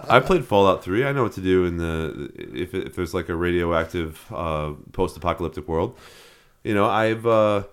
I 0.07 0.19
played 0.19 0.45
Fallout 0.45 0.83
Three. 0.83 1.03
I 1.03 1.11
know 1.11 1.23
what 1.23 1.33
to 1.33 1.41
do 1.41 1.65
in 1.65 1.77
the 1.77 2.31
if 2.35 2.73
if 2.75 2.95
there's 2.95 3.13
like 3.13 3.27
a 3.27 3.35
radioactive 3.35 4.23
uh, 4.31 4.73
post-apocalyptic 4.93 5.67
world. 5.67 5.97
You 6.63 6.75
know, 6.75 6.85
I've 6.85 7.25
uh, 7.25 7.63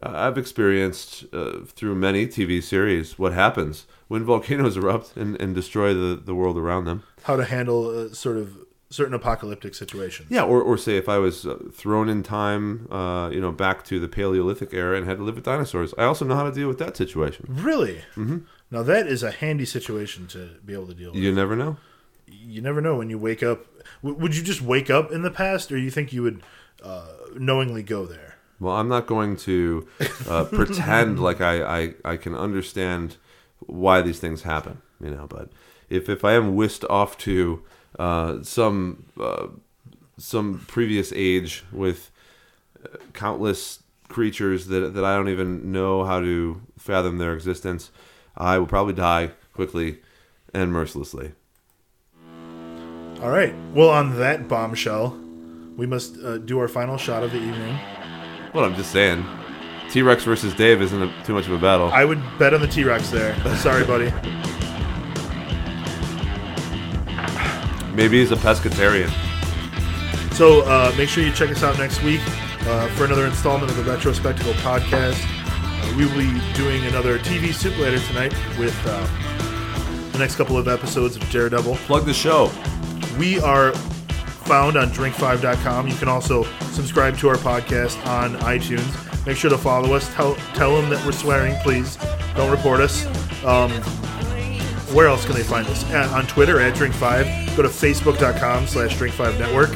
I've 0.00 0.38
experienced 0.38 1.24
uh, 1.32 1.64
through 1.66 1.96
many 1.96 2.26
TV 2.26 2.62
series 2.62 3.18
what 3.18 3.32
happens 3.32 3.86
when 4.08 4.24
volcanoes 4.24 4.76
erupt 4.80 5.16
and, 5.16 5.40
and 5.40 5.54
destroy 5.54 5.92
the, 5.92 6.16
the 6.16 6.34
world 6.34 6.56
around 6.56 6.84
them. 6.84 7.02
How 7.24 7.36
to 7.36 7.44
handle 7.44 7.90
a 7.90 8.14
sort 8.14 8.36
of 8.36 8.58
certain 8.92 9.14
apocalyptic 9.14 9.74
situations. 9.74 10.28
Yeah, 10.30 10.42
or, 10.42 10.60
or 10.60 10.76
say 10.76 10.96
if 10.96 11.08
I 11.08 11.18
was 11.18 11.46
uh, 11.46 11.58
thrown 11.72 12.08
in 12.08 12.22
time, 12.22 12.86
uh, 12.92 13.30
you 13.30 13.40
know, 13.40 13.50
back 13.50 13.84
to 13.86 13.98
the 13.98 14.08
Paleolithic 14.08 14.72
era 14.74 14.96
and 14.96 15.06
had 15.06 15.16
to 15.16 15.24
live 15.24 15.36
with 15.36 15.44
dinosaurs. 15.44 15.94
I 15.96 16.04
also 16.04 16.24
know 16.24 16.34
how 16.34 16.44
to 16.44 16.52
deal 16.52 16.68
with 16.68 16.78
that 16.78 16.96
situation. 16.96 17.46
Really? 17.48 18.02
Mm-hmm. 18.14 18.38
Now 18.70 18.82
that 18.82 19.06
is 19.06 19.22
a 19.22 19.30
handy 19.30 19.64
situation 19.64 20.26
to 20.28 20.56
be 20.64 20.74
able 20.74 20.86
to 20.88 20.94
deal 20.94 21.12
with. 21.12 21.20
You 21.20 21.32
never 21.32 21.56
know. 21.56 21.78
You 22.26 22.60
never 22.60 22.80
know 22.80 22.96
when 22.96 23.10
you 23.10 23.18
wake 23.18 23.42
up. 23.42 23.66
W- 24.02 24.20
would 24.20 24.36
you 24.36 24.42
just 24.42 24.62
wake 24.62 24.90
up 24.90 25.10
in 25.10 25.22
the 25.22 25.30
past, 25.30 25.72
or 25.72 25.78
you 25.78 25.90
think 25.90 26.12
you 26.12 26.22
would 26.22 26.42
uh, 26.82 27.08
knowingly 27.34 27.82
go 27.82 28.06
there? 28.06 28.36
Well, 28.60 28.76
I'm 28.76 28.88
not 28.88 29.06
going 29.06 29.36
to 29.38 29.88
uh, 30.28 30.44
pretend 30.52 31.20
like 31.20 31.40
I, 31.40 31.80
I, 31.80 31.94
I 32.04 32.16
can 32.16 32.34
understand 32.34 33.16
why 33.60 34.02
these 34.02 34.20
things 34.20 34.42
happen, 34.42 34.82
you 35.00 35.10
know. 35.10 35.26
But 35.26 35.50
if, 35.88 36.08
if 36.08 36.24
I 36.24 36.34
am 36.34 36.54
whisked 36.54 36.84
off 36.88 37.18
to 37.18 37.62
uh, 37.98 38.42
some 38.42 39.04
uh, 39.20 39.48
some 40.18 40.64
previous 40.68 41.12
age 41.14 41.64
with 41.72 42.10
uh, 42.84 42.96
countless 43.12 43.82
creatures 44.08 44.66
that 44.66 44.94
that 44.94 45.04
I 45.04 45.16
don't 45.16 45.28
even 45.28 45.72
know 45.72 46.04
how 46.04 46.20
to 46.20 46.60
fathom 46.78 47.18
their 47.18 47.34
existence, 47.34 47.90
I 48.36 48.58
will 48.58 48.66
probably 48.66 48.94
die 48.94 49.30
quickly 49.52 49.98
and 50.54 50.72
mercilessly. 50.72 51.32
All 53.22 53.30
right. 53.30 53.54
Well, 53.72 53.90
on 53.90 54.18
that 54.18 54.48
bombshell, 54.48 55.16
we 55.76 55.86
must 55.86 56.18
uh, 56.18 56.38
do 56.38 56.58
our 56.58 56.68
final 56.68 56.96
shot 56.96 57.22
of 57.22 57.30
the 57.30 57.38
evening. 57.38 57.78
Well, 58.52 58.64
I'm 58.64 58.74
just 58.74 58.90
saying, 58.90 59.24
T 59.90 60.02
Rex 60.02 60.24
versus 60.24 60.54
Dave 60.54 60.82
isn't 60.82 61.02
a, 61.02 61.24
too 61.24 61.32
much 61.32 61.46
of 61.46 61.52
a 61.52 61.58
battle. 61.58 61.90
I 61.92 62.04
would 62.04 62.20
bet 62.38 62.52
on 62.52 62.60
the 62.60 62.66
T 62.66 62.82
Rex 62.84 63.10
there. 63.10 63.36
Sorry, 63.56 63.84
buddy. 63.84 64.12
Maybe 67.94 68.20
he's 68.20 68.32
a 68.32 68.36
pescatarian. 68.36 69.10
So 70.34 70.62
uh, 70.62 70.94
make 70.96 71.08
sure 71.08 71.22
you 71.22 71.32
check 71.32 71.50
us 71.50 71.62
out 71.62 71.78
next 71.78 72.02
week 72.02 72.20
uh, 72.62 72.88
for 72.96 73.04
another 73.04 73.26
installment 73.26 73.70
of 73.70 73.76
the 73.76 73.82
Retrospectical 73.82 74.54
podcast. 74.62 75.20
Uh, 75.24 75.96
we 75.96 76.06
will 76.06 76.16
be 76.16 76.54
doing 76.54 76.84
another 76.86 77.18
TV 77.18 77.52
soup 77.52 77.76
later 77.78 77.98
tonight 78.06 78.32
with 78.58 78.76
uh, 78.86 80.10
the 80.12 80.18
next 80.18 80.36
couple 80.36 80.56
of 80.56 80.68
episodes 80.68 81.16
of 81.16 81.30
Daredevil. 81.30 81.76
Plug 81.86 82.06
the 82.06 82.14
show. 82.14 82.50
We 83.18 83.40
are 83.40 83.72
found 83.72 84.76
on 84.76 84.90
drink5.com. 84.90 85.88
You 85.88 85.96
can 85.96 86.08
also 86.08 86.44
subscribe 86.72 87.18
to 87.18 87.28
our 87.28 87.36
podcast 87.36 88.04
on 88.06 88.36
iTunes. 88.38 89.26
Make 89.26 89.36
sure 89.36 89.50
to 89.50 89.58
follow 89.58 89.94
us. 89.94 90.12
Tell 90.14 90.34
tell 90.54 90.74
them 90.80 90.90
that 90.90 91.04
we're 91.06 91.12
swearing, 91.12 91.54
please. 91.62 91.96
Don't 92.34 92.50
report 92.50 92.80
us. 92.80 93.06
Um, 93.44 93.70
where 94.92 95.08
else 95.08 95.24
can 95.24 95.34
they 95.34 95.42
find 95.42 95.66
us? 95.68 95.84
At, 95.90 96.10
on 96.10 96.26
Twitter 96.26 96.60
at 96.60 96.74
drink5. 96.74 97.56
Go 97.56 97.62
to 97.62 97.68
facebook.com 97.68 98.66
slash 98.66 98.96
drink5network. 98.96 99.74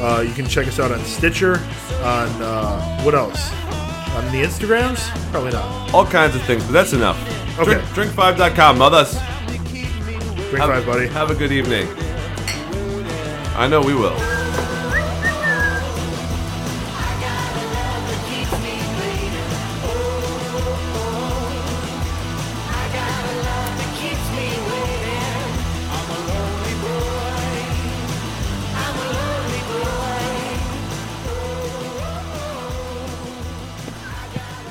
Uh, 0.00 0.20
you 0.22 0.32
can 0.32 0.46
check 0.46 0.66
us 0.68 0.78
out 0.78 0.92
on 0.92 1.00
Stitcher. 1.04 1.54
On 2.02 2.28
uh, 2.42 3.02
what 3.02 3.14
else? 3.14 3.52
On 4.14 4.24
the 4.32 4.42
Instagrams? 4.42 5.08
Probably 5.30 5.52
not. 5.52 5.94
All 5.94 6.06
kinds 6.06 6.34
of 6.34 6.42
things, 6.42 6.64
but 6.64 6.72
that's 6.72 6.92
enough. 6.92 7.18
Okay. 7.58 7.82
Drink, 7.94 8.12
drink5.com, 8.12 8.78
mothers. 8.78 9.14
Drink5, 10.50 10.86
buddy. 10.86 11.06
have 11.08 11.30
a 11.30 11.34
good 11.34 11.52
evening. 11.52 11.88
I 13.56 13.66
know 13.68 13.80
we 13.82 13.94
will. 13.94 14.37